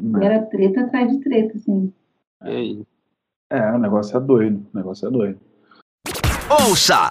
Não. 0.00 0.22
E 0.22 0.24
era 0.24 0.42
treta 0.42 0.82
atrás 0.82 1.10
de 1.10 1.20
treta, 1.20 1.56
assim. 1.56 1.92
É, 2.42 2.76
é, 3.50 3.72
o 3.72 3.78
negócio 3.78 4.16
é 4.16 4.20
doido. 4.20 4.66
O 4.72 4.76
negócio 4.76 5.08
é 5.08 5.10
doido. 5.10 5.38
Ouça 6.50 7.08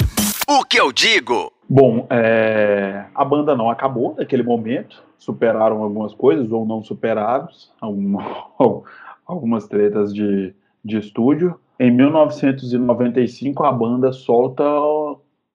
o 0.48 0.64
que 0.64 0.80
eu 0.80 0.92
digo. 0.92 1.52
Bom, 1.70 2.08
é, 2.10 3.06
a 3.14 3.24
banda 3.24 3.56
não 3.56 3.70
acabou 3.70 4.16
naquele 4.16 4.44
momento. 4.44 5.04
Superaram 5.18 5.84
algumas 5.84 6.14
coisas 6.14 6.52
ou 6.52 6.66
não 6.66 6.84
superados. 6.84 7.72
algumas 9.26 9.68
tretas 9.68 10.14
de, 10.14 10.54
de 10.84 10.98
estúdio. 10.98 11.60
Em 11.80 11.92
1995, 11.92 13.64
a 13.64 13.72
banda 13.72 14.12
solta 14.12 14.64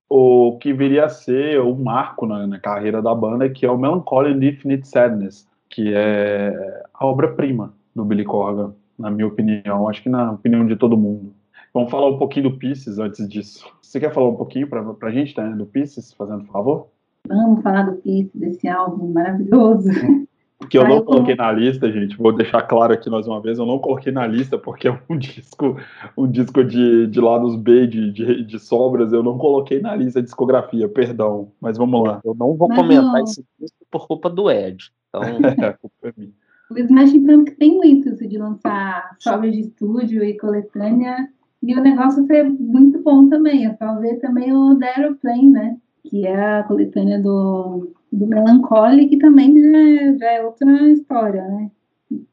o 0.09 0.59
que 0.59 0.73
viria 0.73 1.07
a 1.07 1.09
ser 1.09 1.61
o 1.61 1.75
marco 1.75 2.27
na, 2.27 2.47
na, 2.47 2.59
carreira 2.59 3.01
da 3.01 3.15
banda, 3.15 3.49
que 3.49 3.65
é 3.65 3.71
o 3.71 3.79
Melancholy 3.79 4.33
and 4.33 4.45
Infinite 4.45 4.87
Sadness, 4.87 5.49
que 5.69 5.93
é 5.95 6.83
a 6.93 7.07
obra-prima 7.07 7.73
do 7.95 8.05
Billy 8.05 8.25
Corgan, 8.25 8.75
na 8.99 9.11
minha 9.11 9.27
opinião, 9.27 9.89
acho 9.89 10.03
que 10.03 10.09
na 10.09 10.33
opinião 10.33 10.67
de 10.67 10.77
todo 10.77 10.97
mundo. 10.97 11.33
Vamos 11.73 11.91
falar 11.91 12.09
um 12.09 12.19
pouquinho 12.19 12.51
do 12.51 12.57
Pieces 12.57 12.99
antes 12.99 13.29
disso. 13.29 13.69
Você 13.83 13.99
quer 13.99 14.13
falar 14.13 14.29
um 14.29 14.37
pouquinho 14.37 14.69
para 14.69 14.95
a 15.03 15.11
gente, 15.11 15.37
né, 15.37 15.51
do 15.57 15.67
Pieces, 15.67 16.13
fazendo 16.13 16.45
favor? 16.45 16.89
Vamos 17.27 17.63
falar 17.63 17.83
do 17.83 17.97
Pieces, 17.97 18.31
desse 18.35 18.69
álbum 18.69 19.13
maravilhoso. 19.13 19.91
Que 20.71 20.79
eu 20.79 20.89
não 20.89 21.03
coloquei 21.03 21.35
na 21.35 21.51
lista, 21.53 21.91
gente. 21.91 22.17
Vou 22.17 22.33
deixar 22.33 22.63
claro 22.63 22.93
aqui 22.93 23.11
mais 23.11 23.27
uma 23.27 23.41
vez, 23.41 23.59
eu 23.59 23.67
não 23.67 23.79
coloquei 23.79 24.13
na 24.13 24.27
lista 24.27 24.57
porque 24.57 24.89
é 24.89 24.99
um 25.11 25.19
disco, 25.19 25.77
um 26.17 26.31
disco 26.31 26.65
de, 26.65 27.07
de 27.07 27.21
lados 27.21 27.57
B, 27.57 27.87
de, 27.87 28.13
de, 28.13 28.45
de 28.45 28.59
sobras. 28.59 29.13
Eu 29.13 29.23
não 29.23 29.37
coloquei 29.37 29.81
na 29.81 29.95
lista 29.95 30.21
de 30.21 30.27
discografia, 30.27 30.89
perdão. 30.89 31.53
Mas 31.61 31.77
vamos 31.77 32.03
lá. 32.03 32.21
Eu 32.25 32.35
não 32.35 32.55
vou 32.55 32.69
comentar 32.69 33.23
esse 33.23 33.45
disco 33.61 33.77
por 33.91 34.07
culpa 34.07 34.31
do 34.31 34.51
Ed. 34.51 34.91
Então, 35.09 35.23
é, 35.67 35.73
culpa 35.73 36.09
é 36.09 36.13
minha. 36.17 36.33
O 36.71 36.79
Smashing 36.79 37.27
Pumpkins 37.27 37.59
tem 37.59 37.77
muito 37.77 38.17
de 38.17 38.39
lançar 38.39 39.17
sobras 39.19 39.53
de 39.53 39.61
estúdio 39.61 40.25
e 40.25 40.37
coletânea. 40.39 41.29
E 41.63 41.75
o 41.75 41.83
negócio 41.83 42.27
foi 42.27 42.43
muito 42.45 43.03
bom 43.03 43.29
também. 43.29 43.67
É 43.67 43.75
só 43.75 43.99
ver 43.99 44.19
também 44.21 44.53
o 44.53 44.77
The 44.79 44.95
Aeroplane, 44.97 45.51
né? 45.51 45.77
Que 46.05 46.27
é 46.27 46.59
a 46.59 46.63
coletânea 46.65 47.21
do 47.21 47.93
do 48.15 48.27
Melancholy, 48.27 49.09
que 49.09 49.19
também 49.19 49.53
já, 49.61 50.19
já, 50.19 50.33
é 50.33 50.45
outra 50.45 50.71
história, 50.89 51.43
né? 51.43 51.71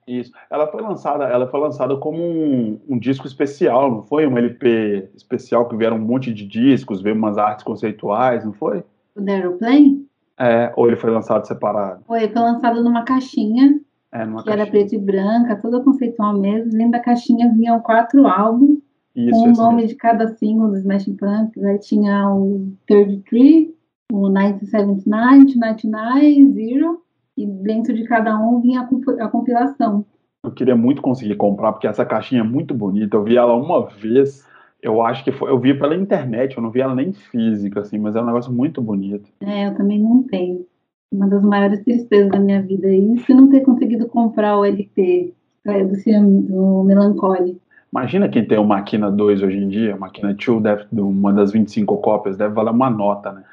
Isso. 0.07 0.31
Ela 0.49 0.67
foi 0.67 0.81
lançada, 0.81 1.23
ela 1.25 1.47
foi 1.47 1.59
lançada 1.59 1.95
como 1.97 2.21
um, 2.21 2.79
um, 2.87 2.99
disco 2.99 3.25
especial, 3.25 3.89
não 3.89 4.03
foi? 4.03 4.27
Um 4.27 4.37
LP 4.37 5.09
especial 5.15 5.67
que 5.67 5.75
vieram 5.75 5.97
um 5.97 6.05
monte 6.05 6.31
de 6.33 6.45
discos, 6.45 7.01
veio 7.01 7.15
umas 7.15 7.37
artes 7.37 7.63
conceituais, 7.63 8.45
não 8.45 8.53
foi? 8.53 8.83
O 9.15 9.21
The 9.23 9.35
Aeroplane? 9.35 10.05
É, 10.37 10.71
ou 10.75 10.87
ele 10.87 10.97
foi 10.97 11.09
lançado 11.09 11.47
separado? 11.47 12.03
Foi, 12.05 12.27
foi 12.27 12.41
lançado 12.41 12.83
numa 12.83 13.03
caixinha, 13.03 13.79
é, 14.11 14.25
numa 14.25 14.43
que 14.43 14.49
caixinha. 14.49 14.63
era 14.63 14.71
preta 14.71 14.95
e 14.95 14.99
branca, 14.99 15.55
toda 15.55 15.83
conceitual 15.83 16.37
mesmo. 16.37 16.71
Dentro 16.71 16.91
da 16.91 16.99
caixinha 16.99 17.51
vinham 17.51 17.79
quatro 17.79 18.27
álbuns, 18.27 18.79
Isso, 19.15 19.31
com 19.31 19.49
o 19.49 19.53
nome 19.53 19.75
mesmo. 19.77 19.89
de 19.89 19.95
cada 19.95 20.27
single 20.35 20.69
dos 20.69 20.79
Smashing 20.79 21.15
Pumpkins. 21.15 21.65
Aí 21.65 21.79
tinha 21.79 22.29
o 22.29 22.71
Third 22.85 23.17
Tree, 23.29 23.73
o 24.11 24.29
1979, 24.29 25.55
99, 25.55 26.53
Zero, 26.53 27.01
e 27.37 27.45
dentro 27.45 27.93
de 27.93 28.03
cada 28.03 28.37
um 28.37 28.59
vinha 28.61 28.87
a 29.19 29.27
compilação. 29.27 30.05
Eu 30.43 30.51
queria 30.51 30.75
muito 30.75 31.01
conseguir 31.01 31.35
comprar, 31.35 31.71
porque 31.71 31.87
essa 31.87 32.05
caixinha 32.05 32.41
é 32.41 32.43
muito 32.43 32.73
bonita. 32.73 33.15
Eu 33.15 33.23
vi 33.23 33.37
ela 33.37 33.55
uma 33.55 33.85
vez, 33.87 34.45
eu 34.81 35.01
acho 35.01 35.23
que 35.23 35.31
foi. 35.31 35.51
Eu 35.51 35.59
vi 35.59 35.73
pela 35.77 35.95
internet, 35.95 36.57
eu 36.57 36.63
não 36.63 36.71
vi 36.71 36.81
ela 36.81 36.95
nem 36.95 37.13
física, 37.13 37.81
assim, 37.81 37.99
mas 37.99 38.15
é 38.15 38.21
um 38.21 38.25
negócio 38.25 38.51
muito 38.51 38.81
bonito. 38.81 39.29
É, 39.41 39.67
eu 39.67 39.75
também 39.75 39.99
não 39.99 40.23
tenho. 40.23 40.65
Uma 41.11 41.27
das 41.27 41.43
maiores 41.43 41.83
tristezas 41.83 42.31
da 42.31 42.39
minha 42.39 42.61
vida 42.61 42.87
é 42.87 42.95
isso, 42.95 43.33
não 43.35 43.49
ter 43.49 43.61
conseguido 43.61 44.07
comprar 44.07 44.57
o 44.57 44.65
LP 44.65 45.33
é, 45.65 45.83
do, 45.83 45.95
do 46.41 46.83
Melancholy. 46.83 47.59
Imagina 47.91 48.29
quem 48.29 48.47
tem 48.47 48.57
o 48.57 48.63
Máquina 48.63 49.11
2 49.11 49.43
hoje 49.43 49.57
em 49.57 49.67
dia, 49.67 49.97
Máquina 49.97 50.33
2, 50.33 50.61
deve, 50.61 50.85
uma 50.93 51.33
das 51.33 51.51
25 51.51 51.97
cópias, 51.97 52.37
deve 52.37 52.53
valer 52.53 52.71
uma 52.71 52.89
nota, 52.89 53.33
né? 53.33 53.43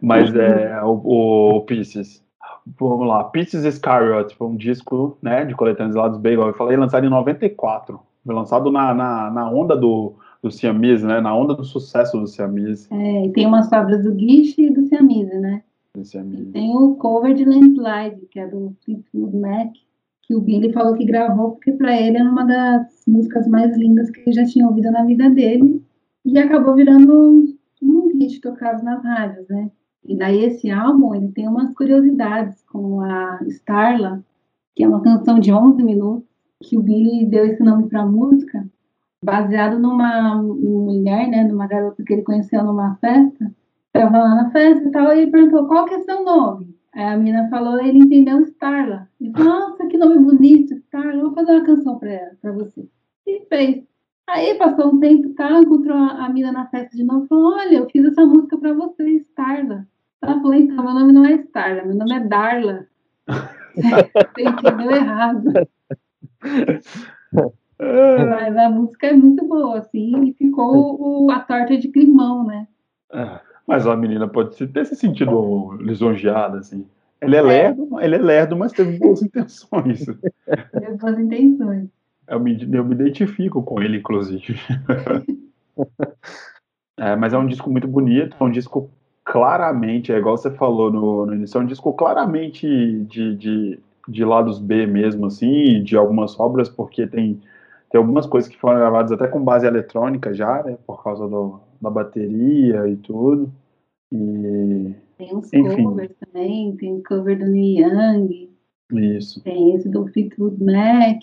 Mas 0.00 0.34
é 0.34 0.82
o, 0.82 1.56
o 1.56 1.60
Pieces. 1.62 2.22
Vamos 2.78 3.06
lá, 3.06 3.24
Pieces 3.24 3.64
Iscariot 3.64 4.34
foi 4.36 4.46
um 4.46 4.56
disco 4.56 5.18
né, 5.22 5.44
de 5.44 5.54
coletâneos 5.54 5.96
lá 5.96 6.08
dos 6.08 6.18
Bagel. 6.18 6.46
Eu 6.46 6.54
falei 6.54 6.76
lançado 6.76 7.06
em 7.06 7.10
94. 7.10 8.00
Foi 8.24 8.34
lançado 8.34 8.70
na, 8.70 8.92
na, 8.94 9.30
na 9.30 9.50
onda 9.50 9.76
do, 9.76 10.14
do 10.42 10.50
Siamese, 10.50 11.06
né? 11.06 11.20
Na 11.20 11.34
onda 11.34 11.54
do 11.54 11.64
sucesso 11.64 12.18
do 12.18 12.26
Siamese. 12.26 12.86
É, 12.90 13.26
e 13.26 13.32
tem 13.32 13.46
umas 13.46 13.68
fábricas 13.68 14.04
do 14.04 14.12
Guiche 14.12 14.66
e 14.66 14.70
do 14.70 14.86
Siamese, 14.86 15.38
né? 15.38 15.62
Do 15.94 16.04
Siamese. 16.04 16.52
tem 16.52 16.76
o 16.76 16.94
cover 16.96 17.34
de 17.34 17.44
Landslide, 17.44 18.26
que 18.30 18.38
é 18.38 18.46
do 18.46 18.74
Fleetwood 18.84 19.36
Mac, 19.36 19.72
que 20.22 20.34
o 20.34 20.40
Billy 20.40 20.72
falou 20.72 20.94
que 20.94 21.04
gravou 21.04 21.52
porque 21.52 21.72
para 21.72 22.00
ele 22.00 22.16
era 22.16 22.30
uma 22.30 22.44
das 22.44 23.02
músicas 23.08 23.48
mais 23.48 23.76
lindas 23.76 24.10
que 24.10 24.20
ele 24.20 24.32
já 24.32 24.44
tinha 24.44 24.68
ouvido 24.68 24.90
na 24.90 25.04
vida 25.04 25.28
dele. 25.30 25.82
E 26.24 26.38
acabou 26.38 26.74
virando 26.74 27.56
um 27.82 28.08
hit 28.18 28.40
tocado 28.40 28.82
nas 28.82 29.02
rádios, 29.02 29.48
né? 29.48 29.70
E 30.04 30.16
daí 30.16 30.44
esse 30.44 30.70
álbum, 30.70 31.14
ele 31.14 31.28
tem 31.32 31.46
umas 31.46 31.74
curiosidades, 31.74 32.62
como 32.64 33.00
a 33.02 33.40
Starla, 33.46 34.24
que 34.74 34.82
é 34.82 34.88
uma 34.88 35.02
canção 35.02 35.38
de 35.38 35.52
11 35.52 35.82
minutos, 35.82 36.28
que 36.62 36.76
o 36.76 36.82
Billy 36.82 37.26
deu 37.26 37.44
esse 37.44 37.62
nome 37.62 37.88
para 37.88 38.02
a 38.02 38.06
música, 38.06 38.66
baseado 39.22 39.78
numa 39.78 40.42
mulher, 40.42 41.28
né, 41.28 41.44
numa 41.44 41.66
garota 41.66 42.02
que 42.02 42.12
ele 42.12 42.22
conheceu 42.22 42.64
numa 42.64 42.96
festa, 42.96 43.54
estava 43.86 44.18
lá 44.18 44.34
na 44.34 44.50
festa 44.50 44.88
e 44.88 44.90
tal, 44.90 45.14
e 45.14 45.22
ele 45.22 45.30
perguntou, 45.30 45.66
qual 45.66 45.84
que 45.84 45.94
é 45.94 46.00
seu 46.00 46.24
nome? 46.24 46.74
Aí 46.92 47.04
a 47.04 47.16
menina 47.16 47.48
falou, 47.48 47.78
ele 47.80 47.98
entendeu 47.98 48.40
Starla. 48.40 49.08
Ele 49.20 49.32
falou, 49.32 49.48
nossa, 49.48 49.86
que 49.86 49.98
nome 49.98 50.18
bonito, 50.18 50.74
Starla, 50.74 51.22
vou 51.22 51.34
fazer 51.34 51.52
uma 51.52 51.64
canção 51.64 51.98
para 51.98 52.52
você. 52.52 52.88
E 53.26 53.44
fez. 53.46 53.84
Aí 54.28 54.54
passou 54.54 54.94
um 54.94 55.00
tempo, 55.00 55.34
tá, 55.34 55.50
encontrou 55.60 55.96
a, 55.96 56.26
a 56.26 56.28
mina 56.28 56.52
na 56.52 56.66
festa 56.66 56.96
de 56.96 57.02
novo, 57.02 57.26
falou, 57.26 57.54
olha, 57.54 57.78
eu 57.78 57.90
fiz 57.90 58.04
essa 58.04 58.24
música 58.24 58.56
para 58.56 58.72
você, 58.72 59.16
Starla. 59.16 59.86
Ela 60.22 60.34
falou, 60.34 60.54
então, 60.54 60.84
meu 60.84 60.94
nome 60.94 61.12
não 61.12 61.24
é 61.24 61.32
Starla, 61.32 61.84
meu 61.84 61.96
nome 61.96 62.14
é 62.14 62.20
Darla. 62.20 62.86
Entendeu 64.38 64.90
errado. 64.90 65.52
Mas 67.78 68.56
a 68.56 68.68
música 68.68 69.06
é 69.08 69.12
muito 69.12 69.46
boa, 69.46 69.78
assim, 69.78 70.28
e 70.28 70.34
ficou 70.34 71.24
o, 71.26 71.30
a 71.30 71.40
torta 71.40 71.76
de 71.76 71.88
climão, 71.88 72.46
né? 72.46 72.68
É, 73.12 73.40
mas 73.66 73.86
a 73.86 73.96
menina 73.96 74.28
pode 74.28 74.66
ter 74.66 74.84
se 74.84 74.94
sentido 74.94 75.72
lisonjeada, 75.80 76.58
assim. 76.58 76.86
Ele 77.20 77.36
é, 77.36 77.42
lerdo, 77.42 77.88
ele 78.00 78.14
é 78.16 78.18
lerdo, 78.18 78.56
mas 78.56 78.72
teve 78.72 78.98
boas 78.98 79.22
intenções. 79.22 80.06
Teve 80.72 80.96
boas 80.96 81.18
intenções. 81.18 81.88
Eu 82.30 82.38
me, 82.38 82.56
eu 82.72 82.84
me 82.84 82.94
identifico 82.94 83.60
com 83.60 83.82
ele, 83.82 83.98
inclusive. 83.98 84.54
é, 86.96 87.16
mas 87.16 87.32
é 87.32 87.38
um 87.38 87.46
disco 87.46 87.68
muito 87.68 87.88
bonito, 87.88 88.36
é 88.38 88.44
um 88.44 88.50
disco 88.50 88.88
claramente, 89.24 90.12
é 90.12 90.18
igual 90.18 90.36
você 90.36 90.48
falou 90.52 90.92
no, 90.92 91.26
no 91.26 91.34
início, 91.34 91.58
é 91.58 91.60
um 91.60 91.66
disco 91.66 91.92
claramente 91.92 92.66
de, 93.08 93.34
de, 93.36 93.80
de 94.08 94.24
lados 94.24 94.60
B 94.60 94.86
mesmo, 94.86 95.26
assim, 95.26 95.82
de 95.82 95.96
algumas 95.96 96.38
obras, 96.38 96.68
porque 96.68 97.04
tem, 97.04 97.40
tem 97.90 97.98
algumas 97.98 98.26
coisas 98.26 98.48
que 98.48 98.58
foram 98.58 98.78
gravadas 98.78 99.10
até 99.10 99.26
com 99.26 99.42
base 99.42 99.66
eletrônica 99.66 100.32
já, 100.32 100.62
né, 100.62 100.78
por 100.86 101.02
causa 101.02 101.26
do, 101.26 101.58
da 101.82 101.90
bateria 101.90 102.86
e 102.88 102.96
tudo. 102.96 103.52
E, 104.12 104.94
tem 105.18 105.36
uns 105.36 105.52
enfim. 105.52 105.82
covers 105.82 106.12
também, 106.18 106.76
tem 106.76 107.02
cover 107.02 107.38
do 107.38 107.46
Neil 107.46 107.88
Young. 107.88 108.50
Isso. 108.92 109.42
Tem 109.42 109.74
esse 109.74 109.88
do 109.88 110.06
Fleetwood 110.06 110.62
Mac. 110.62 111.22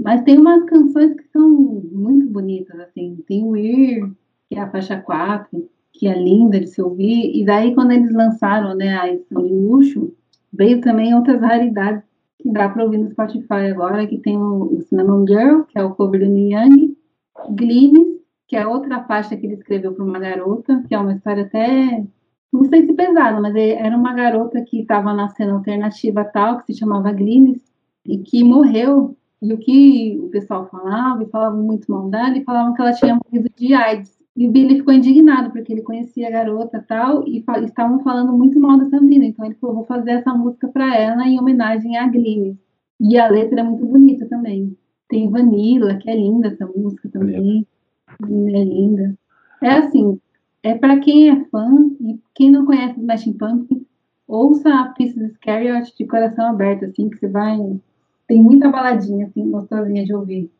Mas 0.00 0.22
tem 0.22 0.38
umas 0.38 0.64
canções 0.64 1.14
que 1.14 1.24
são 1.28 1.48
muito 1.48 2.26
bonitas, 2.26 2.78
assim. 2.80 3.22
Tem 3.26 3.44
o 3.44 3.56
Ir, 3.56 4.10
que 4.48 4.56
é 4.56 4.60
a 4.60 4.70
faixa 4.70 5.00
4, 5.00 5.68
que 5.92 6.08
é 6.08 6.18
linda 6.18 6.58
de 6.58 6.66
se 6.66 6.82
ouvir. 6.82 7.30
E 7.34 7.44
daí, 7.44 7.74
quando 7.74 7.92
eles 7.92 8.12
lançaram 8.12 8.74
né, 8.74 8.98
a 8.98 9.08
edição 9.08 9.42
de 9.42 9.54
luxo, 9.54 10.12
veio 10.52 10.80
também 10.80 11.14
outras 11.14 11.40
raridades 11.40 12.02
que 12.38 12.50
dá 12.50 12.68
para 12.68 12.84
ouvir 12.84 12.98
no 12.98 13.10
Spotify 13.10 13.70
agora, 13.72 14.06
que 14.06 14.18
tem 14.18 14.36
o, 14.36 14.80
Cinnamon 14.82 15.26
Girl, 15.26 15.62
que 15.62 15.78
é 15.78 15.82
o 15.82 15.94
cover 15.94 16.20
do 16.20 16.26
Neil 16.26 16.60
Young, 16.60 16.96
que 18.46 18.56
é 18.56 18.66
outra 18.66 19.02
faixa 19.04 19.36
que 19.36 19.46
ele 19.46 19.54
escreveu 19.54 19.94
para 19.94 20.04
uma 20.04 20.18
garota, 20.18 20.82
que 20.86 20.94
é 20.94 20.98
uma 20.98 21.14
história 21.14 21.44
até, 21.44 22.04
não 22.52 22.64
sei 22.64 22.86
se 22.86 22.92
pesada, 22.92 23.40
mas 23.40 23.54
é, 23.54 23.70
era 23.70 23.96
uma 23.96 24.12
garota 24.12 24.60
que 24.62 24.80
estava 24.80 25.14
na 25.14 25.28
cena 25.30 25.54
alternativa 25.54 26.24
tal, 26.24 26.58
que 26.58 26.72
se 26.72 26.78
chamava 26.78 27.12
Glimes, 27.12 27.62
e 28.04 28.18
que 28.18 28.44
morreu. 28.44 29.16
E 29.44 29.52
o 29.52 29.58
que 29.58 30.18
o 30.22 30.28
pessoal 30.28 30.66
falava, 30.70 31.22
e 31.22 31.26
falavam 31.26 31.62
muito 31.62 31.90
mal 31.92 32.08
dela, 32.08 32.34
e 32.36 32.44
falavam 32.44 32.72
que 32.72 32.80
ela 32.80 32.94
tinha 32.94 33.18
morrido 33.22 33.50
de 33.54 33.74
AIDS. 33.74 34.18
E 34.34 34.48
o 34.48 34.50
Billy 34.50 34.78
ficou 34.78 34.94
indignado, 34.94 35.50
porque 35.50 35.70
ele 35.70 35.82
conhecia 35.82 36.28
a 36.28 36.30
garota 36.30 36.82
tal, 36.88 37.28
e 37.28 37.42
fa 37.42 37.60
estavam 37.60 38.00
falando 38.00 38.32
muito 38.32 38.58
mal 38.58 38.78
dessa 38.78 38.98
menina. 38.98 39.26
Então 39.26 39.44
ele 39.44 39.54
falou: 39.56 39.76
vou 39.76 39.84
fazer 39.84 40.12
essa 40.12 40.32
música 40.32 40.66
para 40.68 40.96
ela 40.96 41.28
em 41.28 41.38
homenagem 41.38 41.96
a 41.98 42.08
Glimes. 42.08 42.56
E 42.98 43.18
a 43.18 43.28
letra 43.28 43.60
é 43.60 43.62
muito 43.62 43.84
bonita 43.84 44.26
também. 44.26 44.74
Tem 45.08 45.28
Vanilla, 45.28 45.96
que 45.96 46.08
é 46.08 46.16
linda 46.16 46.48
essa 46.48 46.66
música 46.66 47.08
também. 47.10 47.66
É 48.22 48.64
linda. 48.64 49.14
É 49.62 49.68
assim, 49.68 50.18
é 50.62 50.74
para 50.74 50.98
quem 51.00 51.28
é 51.28 51.44
fã 51.50 51.90
e 52.00 52.18
quem 52.34 52.50
não 52.50 52.64
conhece 52.64 52.98
Smashing 52.98 53.34
Pumpkins, 53.34 53.82
ouça 54.26 54.70
a 54.70 54.88
Pieces 54.88 55.34
Scary 55.34 55.68
de 55.96 56.06
coração 56.06 56.46
aberto, 56.46 56.86
assim, 56.86 57.10
que 57.10 57.18
você 57.18 57.28
vai... 57.28 57.58
Tem 58.26 58.42
muita 58.42 58.70
baladinha, 58.70 59.26
assim, 59.26 59.50
gostosinha 59.50 60.04
de 60.04 60.14
ouvir. 60.14 60.50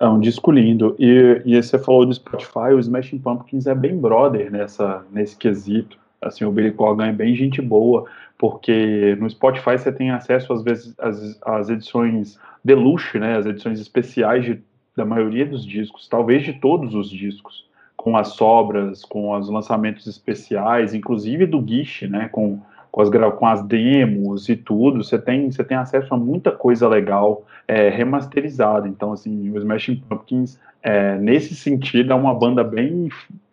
É 0.00 0.06
um 0.08 0.20
disco 0.20 0.52
lindo. 0.52 0.94
E, 0.98 1.42
e 1.44 1.60
você 1.60 1.78
falou 1.78 2.06
do 2.06 2.14
Spotify, 2.14 2.72
o 2.72 2.78
Smashing 2.78 3.18
Pumpkins 3.18 3.66
é 3.66 3.74
bem 3.74 3.98
brother 3.98 4.50
nessa, 4.50 5.04
nesse 5.10 5.36
quesito. 5.36 5.98
Assim, 6.20 6.44
o 6.44 6.50
Billy 6.50 6.72
Corgan 6.72 7.06
é 7.06 7.12
bem 7.12 7.34
gente 7.34 7.60
boa, 7.62 8.04
porque 8.36 9.16
no 9.20 9.28
Spotify 9.28 9.78
você 9.78 9.92
tem 9.92 10.10
acesso, 10.10 10.52
às 10.52 10.62
vezes, 10.62 10.94
às, 10.98 11.38
às 11.42 11.68
edições 11.68 12.38
deluxe, 12.64 13.18
né, 13.18 13.36
as 13.36 13.46
edições 13.46 13.80
especiais 13.80 14.44
de, 14.44 14.60
da 14.96 15.04
maioria 15.04 15.46
dos 15.46 15.64
discos, 15.64 16.08
talvez 16.08 16.42
de 16.42 16.54
todos 16.54 16.94
os 16.94 17.08
discos, 17.08 17.68
com 17.96 18.16
as 18.16 18.28
sobras, 18.28 19.04
com 19.04 19.30
os 19.36 19.48
lançamentos 19.48 20.06
especiais, 20.06 20.92
inclusive 20.92 21.46
do 21.46 21.60
Guiche, 21.60 22.08
né, 22.08 22.28
com 22.28 22.60
com 22.90 23.00
as, 23.02 23.08
com 23.10 23.46
as 23.46 23.62
demos 23.62 24.48
e 24.48 24.56
tudo, 24.56 25.02
você 25.02 25.18
tem, 25.18 25.50
você 25.50 25.62
tem 25.62 25.76
acesso 25.76 26.12
a 26.12 26.16
muita 26.16 26.50
coisa 26.50 26.88
legal 26.88 27.44
é, 27.66 27.88
remasterizada. 27.88 28.88
Então, 28.88 29.12
assim, 29.12 29.50
o 29.50 29.58
Smashing 29.58 30.02
Pumpkins, 30.08 30.58
é, 30.82 31.16
nesse 31.18 31.54
sentido, 31.54 32.12
é 32.12 32.16
uma 32.16 32.34
banda 32.34 32.64
bem 32.64 33.08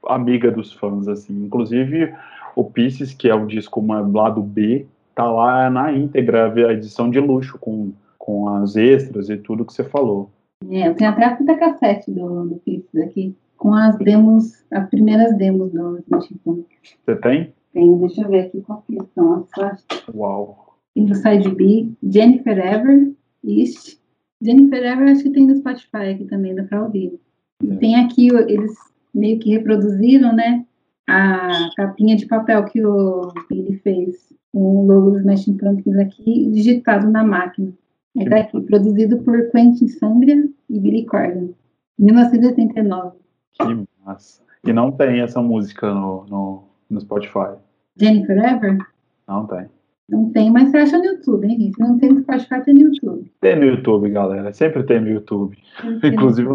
amiga 0.07 0.51
dos 0.51 0.71
fãs, 0.73 1.07
assim. 1.07 1.45
Inclusive, 1.45 2.13
o 2.55 2.63
Pieces, 2.63 3.13
que 3.13 3.29
é 3.29 3.36
o 3.36 3.45
disco 3.45 3.79
uma, 3.79 3.99
lado 4.01 4.41
B, 4.41 4.86
tá 5.13 5.29
lá 5.29 5.69
na 5.69 5.91
íntegra, 5.91 6.51
a 6.67 6.73
edição 6.73 7.09
de 7.09 7.19
luxo, 7.19 7.57
com, 7.59 7.91
com 8.17 8.49
as 8.49 8.75
extras 8.75 9.29
e 9.29 9.38
tudo 9.38 9.65
que 9.65 9.73
você 9.73 9.83
falou. 9.83 10.29
É, 10.69 10.88
eu 10.88 10.95
tenho 10.95 11.11
até 11.11 11.25
a 11.25 11.38
fita 11.38 11.55
cassete 11.55 12.11
do, 12.11 12.45
do 12.45 12.55
Pieces 12.55 13.01
aqui, 13.01 13.36
com 13.57 13.73
as 13.73 13.97
demos, 13.97 14.63
as 14.71 14.89
primeiras 14.89 15.36
demos 15.38 15.71
do 15.71 15.99
Smashing 15.99 16.38
Pumpkins. 16.43 16.97
Você 17.03 17.15
tem? 17.17 17.53
Tem, 17.76 17.97
deixa 17.97 18.21
eu 18.21 18.30
ver 18.30 18.45
aqui 18.45 18.61
qual 18.61 18.82
que 18.88 18.97
são 19.13 19.45
as. 19.59 19.86
Uau. 20.15 20.78
Tem 20.95 21.05
do 21.05 21.13
Side 21.13 21.53
B, 21.53 21.91
Jennifer 22.01 22.57
Ever, 22.57 23.11
East. 23.43 23.99
Jennifer 24.41 24.82
Ever 24.82 25.11
acho 25.11 25.23
que 25.23 25.32
tem 25.32 25.45
no 25.45 25.57
Spotify 25.57 26.13
aqui 26.13 26.23
também, 26.23 26.55
dá 26.55 26.63
pra 26.63 26.84
ouvir. 26.84 27.19
E 27.61 27.69
é. 27.69 27.76
tem 27.76 27.95
aqui, 27.97 28.30
eles 28.30 28.71
meio 29.13 29.39
que 29.39 29.49
reproduziram, 29.49 30.34
né, 30.34 30.65
a 31.05 31.69
capinha 31.76 32.15
de 32.15 32.26
papel 32.28 32.63
que 32.63 32.86
o 32.86 33.34
Billy 33.49 33.78
fez, 33.80 34.34
com 34.53 34.59
o 34.59 34.88
logo 34.88 35.11
dos 35.11 35.19
Smashing 35.19 35.57
Pumpkins 35.57 35.97
aqui, 35.97 36.49
digitado 36.51 37.11
na 37.11 37.26
máquina. 37.26 37.73
É 38.17 38.23
daqui, 38.23 38.61
produzido 38.61 39.17
por 39.23 39.51
Quentin 39.51 39.89
Sambria 39.89 40.49
e 40.69 40.80
Billy 40.80 41.05
Corgan, 41.05 41.49
1989. 41.99 43.17
Que 43.51 43.86
massa. 44.05 44.41
E 44.63 44.71
não 44.71 44.93
tem 44.93 45.19
essa 45.19 45.41
música 45.41 45.93
no, 45.93 46.26
no, 46.26 46.63
no 46.89 47.01
Spotify. 47.01 47.64
Jennifer 47.98 48.38
Ever? 48.38 48.78
Não 49.28 49.46
tem. 49.48 49.66
Não 50.08 50.30
tem, 50.30 50.52
mas 50.52 50.70
você 50.70 50.78
acha 50.78 50.98
no 51.00 51.06
YouTube, 51.06 51.48
hein? 51.48 51.72
Se 51.74 51.82
não 51.82 51.98
tem 51.98 52.12
no 52.12 52.22
Spotify, 52.22 52.62
tem 52.64 52.76
no 52.76 52.82
YouTube. 52.82 53.32
Tem 53.41 53.56
no 53.56 53.66
YouTube, 53.66 54.10
galera. 54.12 54.54
Sempre 54.54 54.84
tem 54.84 55.02
no 55.02 55.10
YouTube. 55.10 55.58
inclusive, 56.04 56.48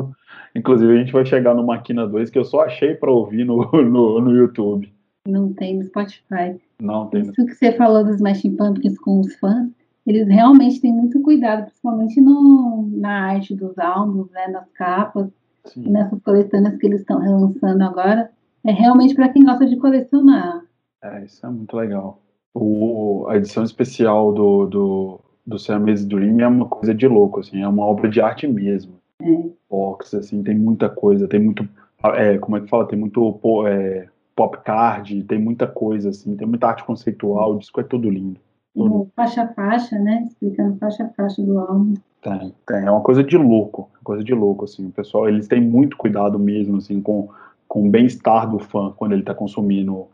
inclusive, 0.54 0.92
a 0.92 0.96
gente 0.96 1.12
vai 1.12 1.26
chegar 1.26 1.54
no 1.54 1.66
Maquina 1.66 2.06
2 2.06 2.30
que 2.30 2.38
eu 2.38 2.44
só 2.44 2.60
achei 2.60 2.94
para 2.94 3.10
ouvir 3.10 3.44
no, 3.44 3.68
no, 3.72 4.20
no, 4.20 4.36
YouTube. 4.36 4.92
Não 5.26 5.52
tem 5.52 5.78
no 5.78 5.84
Spotify. 5.84 6.60
Não 6.80 7.08
tem. 7.08 7.22
Isso 7.22 7.32
que 7.32 7.54
você 7.54 7.72
falou 7.72 8.04
dos 8.04 8.16
Smashing 8.16 8.54
Pumpkins 8.54 8.98
com 8.98 9.20
os 9.20 9.34
fãs, 9.34 9.68
eles 10.06 10.28
realmente 10.28 10.80
têm 10.80 10.92
muito 10.92 11.20
cuidado, 11.20 11.64
principalmente 11.64 12.20
no, 12.20 12.88
na 12.92 13.32
arte 13.32 13.54
dos 13.54 13.76
álbuns, 13.78 14.30
né, 14.30 14.46
nas 14.46 14.70
capas, 14.72 15.28
Sim. 15.64 15.90
nessas 15.90 16.22
coletâneas 16.22 16.76
que 16.76 16.86
eles 16.86 17.00
estão 17.00 17.18
relançando 17.18 17.82
agora. 17.82 18.30
É 18.64 18.70
realmente 18.70 19.14
para 19.14 19.28
quem 19.28 19.44
gosta 19.44 19.66
de 19.66 19.76
colecionar. 19.76 20.62
É, 21.02 21.24
isso 21.24 21.44
é 21.44 21.50
muito 21.50 21.76
legal. 21.76 22.20
O, 22.52 23.26
a 23.28 23.36
edição 23.36 23.62
especial 23.62 24.32
do, 24.32 24.66
do, 24.66 25.20
do 25.46 25.58
Siamese 25.58 26.06
Dream 26.06 26.40
é 26.40 26.48
uma 26.48 26.66
coisa 26.66 26.94
de 26.94 27.06
louco, 27.06 27.40
assim, 27.40 27.62
é 27.62 27.68
uma 27.68 27.84
obra 27.84 28.08
de 28.08 28.20
arte 28.20 28.46
mesmo. 28.46 28.94
É. 29.22 29.50
Box, 29.68 30.16
assim, 30.16 30.42
tem 30.42 30.58
muita 30.58 30.88
coisa, 30.88 31.28
tem 31.28 31.40
muito, 31.40 31.68
é, 32.14 32.38
como 32.38 32.56
é 32.56 32.60
que 32.60 32.68
fala, 32.68 32.88
tem 32.88 32.98
muito 32.98 33.38
é, 33.66 34.08
pop 34.34 34.58
card, 34.64 35.22
tem 35.24 35.38
muita 35.38 35.66
coisa, 35.66 36.10
assim, 36.10 36.36
tem 36.36 36.46
muita 36.46 36.66
arte 36.66 36.84
conceitual, 36.84 37.54
o 37.54 37.58
disco 37.58 37.80
é 37.80 37.84
todo 37.84 38.10
lindo. 38.10 38.40
Todo. 38.74 39.08
Faixa 39.14 39.42
a 39.42 39.48
faixa, 39.48 39.98
né, 39.98 40.24
explicando 40.26 40.76
faixa 40.78 41.04
a 41.04 41.08
faixa 41.10 41.42
do 41.42 41.58
álbum. 41.58 41.94
Tem, 42.22 42.54
tem, 42.66 42.84
é 42.86 42.90
uma 42.90 43.00
coisa 43.00 43.22
de 43.22 43.36
louco, 43.36 43.90
coisa 44.02 44.24
de 44.24 44.34
louco, 44.34 44.64
assim, 44.64 44.88
o 44.88 44.92
pessoal, 44.92 45.28
eles 45.28 45.46
têm 45.46 45.60
muito 45.60 45.96
cuidado 45.96 46.38
mesmo, 46.38 46.78
assim, 46.78 47.00
com, 47.00 47.28
com 47.68 47.86
o 47.86 47.90
bem-estar 47.90 48.50
do 48.50 48.58
fã, 48.58 48.92
quando 48.96 49.12
ele 49.12 49.22
tá 49.22 49.34
consumindo 49.34 50.08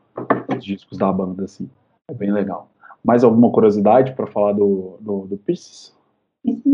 os 0.57 0.65
discos 0.65 0.99
da 0.99 1.13
banda, 1.13 1.45
assim. 1.45 1.69
É 2.09 2.15
bem 2.15 2.33
legal. 2.33 2.71
Mais 3.05 3.25
alguma 3.25 3.51
curiosidade 3.51 4.15
para 4.15 4.27
falar 4.27 4.53
do, 4.53 4.99
do, 5.01 5.27
do 5.27 5.37
Pieces? 5.39 5.95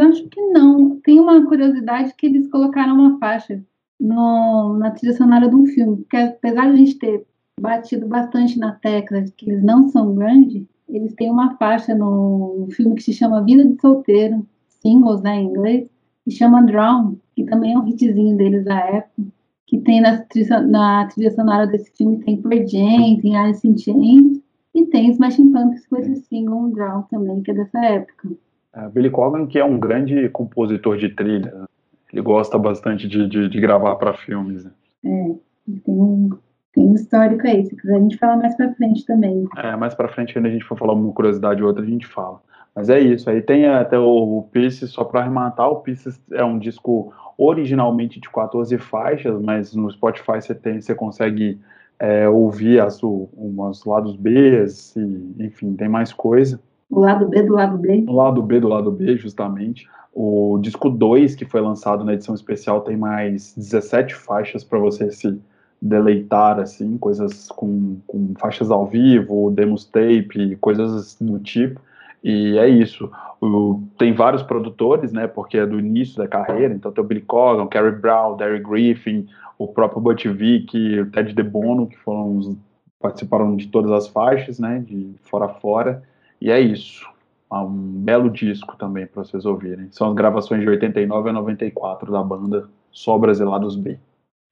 Acho 0.01 0.29
que 0.29 0.41
não. 0.49 1.01
Tem 1.01 1.19
uma 1.19 1.45
curiosidade 1.47 2.15
que 2.15 2.27
eles 2.27 2.51
colocaram 2.51 2.95
uma 2.95 3.19
faixa 3.19 3.63
no, 3.99 4.77
na 4.79 4.91
trilha 4.91 5.17
sonora 5.17 5.49
de 5.49 5.55
um 5.55 5.67
filme, 5.67 5.99
porque 5.99 6.17
apesar 6.17 6.67
de 6.67 6.73
a 6.73 6.77
gente 6.77 6.99
ter 6.99 7.27
batido 7.61 8.07
bastante 8.07 8.59
na 8.59 8.73
tecla 8.73 9.23
de 9.23 9.31
que 9.33 9.49
eles 9.49 9.63
não 9.63 9.89
são 9.89 10.15
grandes, 10.15 10.67
eles 10.89 11.15
têm 11.15 11.31
uma 11.31 11.57
faixa 11.57 11.95
no 11.95 12.69
filme 12.73 12.97
que 12.97 13.03
se 13.03 13.13
chama 13.13 13.45
Vida 13.45 13.65
de 13.65 13.81
Solteiro, 13.81 14.47
singles, 14.69 15.23
né, 15.23 15.37
em 15.37 15.47
inglês, 15.47 15.89
que 16.25 16.31
chama 16.31 16.63
Drown, 16.65 17.17
que 17.35 17.45
também 17.45 17.73
é 17.73 17.79
um 17.79 17.87
hitzinho 17.87 18.37
deles 18.37 18.65
da 18.65 18.79
época 18.79 19.23
que 19.73 19.79
tem 19.79 20.03
na 20.03 20.19
trilha, 20.19 20.61
na 20.61 21.07
trilha 21.07 21.31
sonora 21.31 21.67
desse 21.67 21.91
filme, 21.97 22.23
tem 22.23 22.37
Pearl 22.37 22.67
Jam, 22.67 23.19
tem 23.23 23.35
Alice 23.35 23.67
in 23.67 23.79
Chains, 23.79 24.39
e 24.75 24.85
tem 24.85 25.11
Smashing 25.13 25.51
Pumpkins 25.51 25.87
com 25.87 25.97
esse 25.97 26.17
single 26.27 26.71
Drown 26.73 27.05
também, 27.11 27.41
que 27.41 27.53
é 27.53 27.55
dessa 27.55 27.83
época. 27.83 28.29
É, 28.75 28.87
Billy 28.91 29.09
Corgan, 29.09 29.47
que 29.47 29.59
é 29.59 29.65
um 29.65 29.81
grande 29.81 30.29
compositor 30.29 30.99
de 30.99 31.09
trilha, 31.09 31.51
né? 31.55 31.65
ele 32.13 32.21
gosta 32.21 32.59
bastante 32.59 33.09
de, 33.09 33.27
de, 33.27 33.49
de 33.49 33.61
gravar 33.63 33.97
para 33.97 34.13
filmes. 34.13 34.63
Né? 34.63 34.71
É, 35.07 35.35
tem 35.87 35.95
um, 35.95 36.29
tem 36.75 36.87
um 36.87 36.95
histórico 36.95 37.47
aí, 37.47 37.65
se 37.65 37.75
quiser 37.75 37.97
a 37.97 38.01
gente 38.01 38.19
fala 38.19 38.37
mais 38.37 38.55
para 38.55 38.75
frente 38.75 39.07
também. 39.07 39.47
É, 39.57 39.75
mais 39.75 39.95
para 39.95 40.13
frente, 40.13 40.35
quando 40.35 40.47
a 40.47 40.51
gente 40.51 40.67
for 40.67 40.77
falar 40.77 40.93
uma 40.93 41.15
curiosidade 41.15 41.63
ou 41.63 41.69
outra, 41.69 41.83
a 41.83 41.89
gente 41.89 42.07
fala. 42.07 42.43
Mas 42.75 42.89
é 42.89 42.99
isso, 42.99 43.29
aí 43.29 43.43
tem 43.43 43.67
até 43.67 43.99
o, 43.99 44.39
o 44.39 44.43
Pieces, 44.51 44.91
só 44.91 45.05
para 45.05 45.21
arrematar, 45.21 45.69
o 45.69 45.81
Pieces 45.81 46.21
é 46.33 46.43
um 46.43 46.59
disco 46.59 47.13
originalmente 47.37 48.21
de 48.21 48.31
14 48.31 48.77
faixas, 48.79 49.41
mas 49.41 49.75
no 49.75 49.91
Spotify 49.91 50.41
você, 50.41 50.55
tem, 50.55 50.81
você 50.81 50.95
consegue 50.95 51.61
é, 51.99 52.29
ouvir 52.29 52.81
as, 52.81 53.01
umas 53.03 53.85
lados 53.85 54.17
B, 54.17 54.65
e, 54.97 55.45
enfim, 55.45 55.75
tem 55.75 55.89
mais 55.89 56.13
coisa. 56.13 56.61
O 56.91 57.01
lado 57.01 57.29
B 57.29 57.43
do 57.43 57.55
lado 57.55 57.79
B. 57.79 58.05
O 58.09 58.13
lado 58.13 58.43
B 58.43 58.61
do 58.61 58.69
lado 58.69 58.91
B, 58.91 59.17
justamente. 59.17 59.89
O 60.13 60.59
disco 60.61 60.91
2, 60.91 61.35
que 61.35 61.45
foi 61.45 61.61
lançado 61.61 62.05
na 62.05 62.15
edição 62.15 62.35
especial, 62.35 62.83
tem 62.83 62.97
mais 62.97 63.55
17 63.57 64.15
faixas 64.15 64.63
para 64.63 64.79
você 64.79 65.11
se 65.11 65.41
deleitar, 65.81 66.61
assim, 66.61 66.99
coisas 66.99 67.49
com, 67.49 67.97
com 68.07 68.35
faixas 68.39 68.71
ao 68.71 68.87
vivo, 68.87 69.51
demos 69.51 69.85
tape, 69.85 70.57
coisas 70.61 71.17
do 71.21 71.39
tipo. 71.39 71.81
E 72.23 72.57
é 72.57 72.69
isso. 72.69 73.11
O, 73.41 73.83
tem 73.99 74.15
vários 74.15 74.43
produtores, 74.43 75.13
né? 75.13 75.27
Porque 75.27 75.59
é 75.59 75.67
do 75.67 75.79
início 75.79 76.17
da 76.17 76.29
carreira. 76.29 76.73
Então 76.73 76.93
tem 76.93 77.03
o 77.03 77.07
Billy 77.07 77.23
Corgan, 77.23 77.65
o 77.65 77.69
Kerry 77.69 77.93
Brown, 77.93 78.37
Derry 78.37 78.61
Griffin, 78.61 79.27
o 79.59 79.67
próprio 79.67 80.01
Butch 80.01 80.27
Vig, 80.27 81.01
o 81.01 81.11
Ted 81.11 81.35
DeBono, 81.35 81.89
que 81.89 81.99
foram 81.99 82.37
os, 82.37 82.57
participaram 83.01 83.57
de 83.57 83.67
todas 83.67 83.91
as 83.91 84.07
faixas, 84.07 84.61
né? 84.61 84.79
De 84.87 85.15
fora 85.23 85.47
a 85.47 85.49
fora. 85.49 86.03
E 86.41 86.51
é 86.51 86.61
isso. 86.61 87.11
Um 87.51 87.69
belo 87.69 88.31
disco 88.31 88.77
também 88.77 89.07
para 89.07 89.25
vocês 89.25 89.45
ouvirem. 89.45 89.89
São 89.91 90.09
as 90.09 90.15
gravações 90.15 90.63
de 90.63 90.69
89 90.69 91.29
a 91.29 91.33
94 91.33 92.11
da 92.11 92.23
banda 92.23 92.69
Sobras 92.91 93.41
e 93.41 93.45
Lados 93.45 93.77
B. 93.77 93.99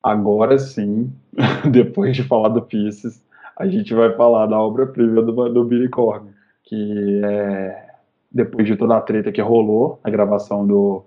Agora 0.02 0.58
sim, 0.58 1.12
depois 1.70 2.16
de 2.16 2.22
falar 2.24 2.48
do 2.48 2.62
Pieces, 2.62 3.22
a 3.56 3.66
gente 3.66 3.94
vai 3.94 4.14
falar 4.16 4.46
da 4.46 4.58
obra-prima 4.58 5.22
do, 5.22 5.48
do 5.48 5.64
Billy 5.64 5.88
Corgan 5.88 6.29
que 6.70 7.20
é, 7.24 7.88
depois 8.30 8.64
de 8.64 8.76
toda 8.76 8.96
a 8.96 9.00
treta 9.00 9.32
que 9.32 9.42
rolou, 9.42 9.98
a 10.04 10.08
gravação 10.08 10.64
do, 10.64 11.02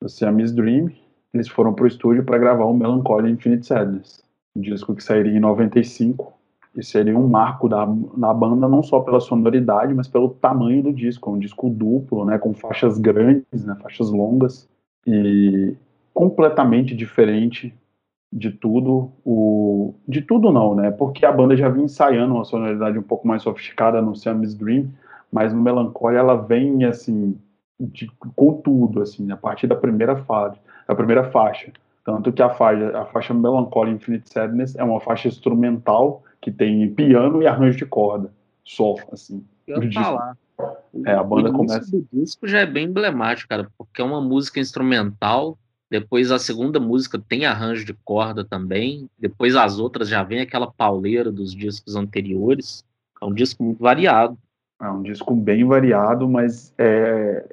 do 0.00 0.08
Siamese 0.08 0.54
Dream, 0.54 0.90
eles 1.34 1.48
foram 1.48 1.74
para 1.74 1.84
o 1.84 1.86
estúdio 1.86 2.24
para 2.24 2.38
gravar 2.38 2.64
o 2.64 2.72
Melancholy 2.72 3.30
Infinite 3.30 3.66
Sadness, 3.66 4.24
um 4.56 4.62
disco 4.62 4.94
que 4.94 5.04
sairia 5.04 5.36
em 5.36 5.40
95 5.40 6.32
e 6.74 6.82
seria 6.82 7.18
um 7.18 7.28
marco 7.28 7.68
da, 7.68 7.84
da 8.16 8.32
banda 8.32 8.66
não 8.66 8.82
só 8.82 9.00
pela 9.00 9.20
sonoridade, 9.20 9.92
mas 9.92 10.08
pelo 10.08 10.30
tamanho 10.30 10.82
do 10.82 10.92
disco, 10.94 11.30
um 11.30 11.38
disco 11.38 11.68
duplo, 11.68 12.24
né, 12.24 12.38
com 12.38 12.54
faixas 12.54 12.98
grandes, 12.98 13.66
né, 13.66 13.76
faixas 13.82 14.10
longas 14.10 14.66
e 15.06 15.74
completamente 16.14 16.96
diferente 16.96 17.74
de 18.32 18.50
tudo, 18.50 19.12
o 19.26 19.94
de 20.08 20.22
tudo 20.22 20.50
não, 20.50 20.74
né? 20.74 20.90
Porque 20.90 21.26
a 21.26 21.32
banda 21.32 21.54
já 21.54 21.68
vinha 21.68 21.84
ensaiando 21.84 22.34
uma 22.34 22.46
sonoridade 22.46 22.98
um 22.98 23.02
pouco 23.02 23.28
mais 23.28 23.42
sofisticada 23.42 24.00
no 24.00 24.16
Siamese 24.16 24.56
Dream, 24.56 24.88
mas 25.32 25.52
no 25.52 25.62
Melancholia 25.62 26.18
ela 26.18 26.36
vem 26.36 26.84
assim 26.84 27.38
de, 27.80 28.06
com 28.36 28.60
tudo, 28.60 29.02
assim, 29.02 29.30
a 29.32 29.36
partir 29.36 29.66
da 29.66 29.74
primeira 29.74 30.16
fase, 30.24 30.58
da 30.86 30.94
primeira 30.94 31.30
faixa. 31.30 31.72
Tanto 32.04 32.32
que 32.32 32.42
a 32.42 32.50
faixa, 32.50 32.98
a 32.98 33.04
faixa 33.06 33.32
Melancholia 33.32 33.94
Infinite 33.94 34.28
Sadness 34.32 34.76
é 34.76 34.84
uma 34.84 35.00
faixa 35.00 35.28
instrumental 35.28 36.22
que 36.40 36.50
tem 36.50 36.92
piano 36.94 37.42
e 37.42 37.46
arranjo 37.46 37.78
de 37.78 37.86
corda, 37.86 38.30
só, 38.64 38.96
assim. 39.12 39.44
Eu 39.66 39.90
falar. 39.92 40.36
É, 41.06 41.12
a 41.12 41.22
banda 41.22 41.50
o 41.50 41.52
começa. 41.52 41.96
O 41.96 42.06
disco 42.12 42.46
já 42.46 42.60
é 42.60 42.66
bem 42.66 42.86
emblemático, 42.86 43.48
cara, 43.48 43.68
porque 43.78 44.02
é 44.02 44.04
uma 44.04 44.20
música 44.20 44.60
instrumental 44.60 45.56
depois 45.92 46.30
a 46.30 46.38
segunda 46.38 46.80
música 46.80 47.18
tem 47.18 47.44
arranjo 47.44 47.84
de 47.84 47.92
corda 47.92 48.42
também. 48.42 49.10
Depois 49.18 49.54
as 49.54 49.78
outras 49.78 50.08
já 50.08 50.22
vem 50.22 50.40
aquela 50.40 50.66
pauleira 50.66 51.30
dos 51.30 51.54
discos 51.54 51.94
anteriores. 51.94 52.82
É 53.20 53.26
um 53.26 53.34
disco 53.34 53.62
muito 53.62 53.78
variado. 53.78 54.38
É 54.82 54.90
um 54.90 55.00
disco 55.00 55.32
bem 55.34 55.64
variado, 55.64 56.28
mas 56.28 56.74
é, 56.76 57.46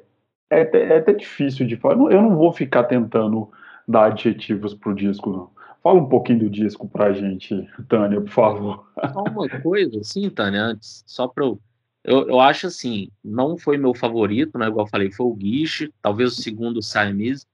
é, 0.50 0.60
é 0.62 0.98
até 0.98 1.12
difícil 1.12 1.64
de 1.64 1.76
falar. 1.76 1.94
Eu 2.12 2.20
não 2.20 2.36
vou 2.36 2.52
ficar 2.52 2.84
tentando 2.84 3.48
dar 3.86 4.06
adjetivos 4.06 4.74
pro 4.74 4.94
disco, 4.94 5.30
não. 5.30 5.50
Fala 5.80 6.00
um 6.00 6.08
pouquinho 6.08 6.40
do 6.40 6.50
disco 6.50 6.88
pra 6.88 7.12
gente, 7.12 7.68
Tânia, 7.88 8.20
por 8.20 8.30
favor. 8.30 8.92
Só 9.12 9.22
uma 9.22 9.48
coisa, 9.62 10.02
sim, 10.02 10.28
Tânia, 10.28 10.60
antes, 10.60 11.04
só 11.06 11.28
pra 11.28 11.44
eu, 11.44 11.60
eu. 12.02 12.28
Eu 12.28 12.40
acho 12.40 12.66
assim, 12.66 13.08
não 13.24 13.56
foi 13.56 13.78
meu 13.78 13.94
favorito, 13.94 14.58
né? 14.58 14.66
Igual 14.66 14.86
eu 14.86 14.90
falei, 14.90 15.12
foi 15.12 15.26
o 15.26 15.34
Guiche, 15.34 15.94
talvez 16.02 16.32
o 16.32 16.42
segundo 16.42 16.78
o 16.78 16.82
Siamese, 16.82 17.46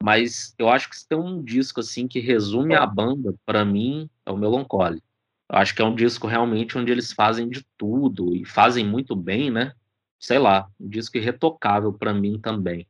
mas 0.00 0.54
eu 0.58 0.68
acho 0.68 0.88
que 0.88 0.96
se 0.96 1.08
tem 1.08 1.18
um 1.18 1.42
disco 1.42 1.80
assim 1.80 2.06
que 2.06 2.20
resume 2.20 2.74
a 2.74 2.86
banda, 2.86 3.34
para 3.44 3.64
mim, 3.64 4.08
é 4.24 4.30
o 4.30 4.36
Melancholy. 4.36 5.02
Eu 5.50 5.58
acho 5.58 5.74
que 5.74 5.82
é 5.82 5.84
um 5.84 5.94
disco 5.94 6.26
realmente 6.26 6.76
onde 6.78 6.90
eles 6.90 7.12
fazem 7.12 7.48
de 7.48 7.64
tudo 7.76 8.34
e 8.34 8.44
fazem 8.44 8.86
muito 8.86 9.14
bem, 9.14 9.50
né? 9.50 9.72
Sei 10.18 10.38
lá, 10.38 10.66
um 10.80 10.88
disco 10.88 11.18
irretocável 11.18 11.92
para 11.92 12.14
mim 12.14 12.38
também. 12.42 12.86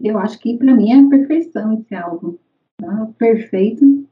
Eu 0.00 0.18
acho 0.18 0.38
que 0.38 0.56
para 0.56 0.74
mim 0.74 0.90
é 0.90 0.98
a 0.98 1.08
perfeição 1.08 1.74
esse 1.74 1.94
álbum. 1.94 2.36
Tá? 2.76 3.08
Perfeito. 3.18 4.04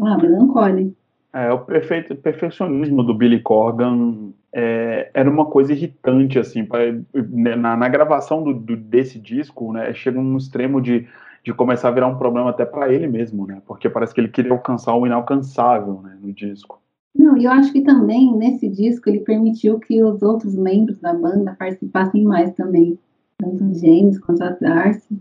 Ah, 0.00 0.16
Melancholy. 0.16 0.96
É, 1.32 1.50
o 1.52 1.58
perfeito, 1.60 2.14
perfeccionismo 2.14 3.02
do 3.02 3.14
Billy 3.14 3.40
Corgan 3.40 4.32
é, 4.52 5.10
era 5.14 5.30
uma 5.30 5.46
coisa 5.46 5.72
irritante, 5.72 6.38
assim, 6.38 6.64
pra, 6.64 6.80
né, 7.14 7.56
na, 7.56 7.76
na 7.76 7.88
gravação 7.88 8.44
do, 8.44 8.52
do, 8.52 8.76
desse 8.76 9.18
disco, 9.18 9.72
né, 9.72 9.94
chega 9.94 10.18
um 10.18 10.36
extremo 10.36 10.80
de 10.80 11.08
de 11.44 11.52
começar 11.52 11.88
a 11.88 11.92
virar 11.92 12.06
um 12.06 12.18
problema 12.18 12.50
até 12.50 12.64
para 12.64 12.92
ele 12.92 13.06
mesmo, 13.06 13.46
né? 13.46 13.60
Porque 13.66 13.90
parece 13.90 14.14
que 14.14 14.20
ele 14.20 14.28
queria 14.28 14.52
alcançar 14.52 14.94
o 14.94 15.06
inalcançável, 15.06 16.00
né, 16.02 16.16
no 16.20 16.32
disco. 16.32 16.80
Não, 17.14 17.36
e 17.36 17.44
eu 17.44 17.50
acho 17.50 17.72
que 17.72 17.82
também 17.82 18.34
nesse 18.36 18.68
disco 18.68 19.08
ele 19.08 19.20
permitiu 19.20 19.78
que 19.78 20.02
os 20.02 20.22
outros 20.22 20.54
membros 20.56 20.98
da 20.98 21.12
banda 21.12 21.54
participassem 21.58 22.24
mais 22.24 22.52
também, 22.54 22.98
tanto 23.38 23.64
o 23.64 23.74
James 23.74 24.18
quanto 24.18 24.42
a 24.42 24.50
Darcy 24.50 25.18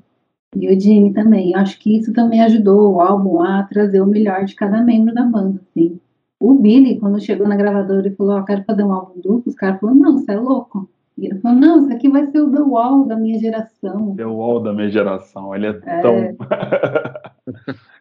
e 0.55 0.67
o 0.67 0.79
Jimmy 0.79 1.13
também. 1.13 1.51
Eu 1.51 1.59
acho 1.59 1.79
que 1.79 1.97
isso 1.97 2.13
também 2.13 2.41
ajudou 2.41 2.93
o 2.93 3.01
álbum 3.01 3.41
a 3.41 3.63
trazer 3.63 4.01
o 4.01 4.05
melhor 4.05 4.45
de 4.45 4.55
cada 4.55 4.81
membro 4.81 5.13
da 5.13 5.23
banda, 5.23 5.61
assim. 5.61 5.99
O 6.39 6.55
Billy, 6.55 6.99
quando 6.99 7.21
chegou 7.21 7.47
na 7.47 7.55
gravadora 7.55 8.07
e 8.07 8.15
falou, 8.15 8.39
oh, 8.39 8.43
quero 8.43 8.63
fazer 8.63 8.83
um 8.83 8.91
álbum 8.91 9.21
duplo, 9.21 9.43
os 9.45 9.55
caras 9.55 9.79
falaram, 9.79 9.99
não, 9.99 10.17
você 10.17 10.31
é 10.31 10.39
louco. 10.39 10.89
E 11.17 11.27
ele 11.27 11.39
falou, 11.39 11.59
não, 11.59 11.83
isso 11.83 11.93
aqui 11.93 12.09
vai 12.09 12.25
ser 12.27 12.41
o 12.41 12.51
The 12.51 12.61
Wall 12.61 13.05
da 13.05 13.15
minha 13.15 13.37
geração. 13.37 14.15
The 14.15 14.25
Wall 14.25 14.61
da 14.61 14.73
minha 14.73 14.89
geração. 14.89 15.55
Ele 15.55 15.67
é, 15.67 15.79
é. 15.85 16.01
tão. 16.01 16.15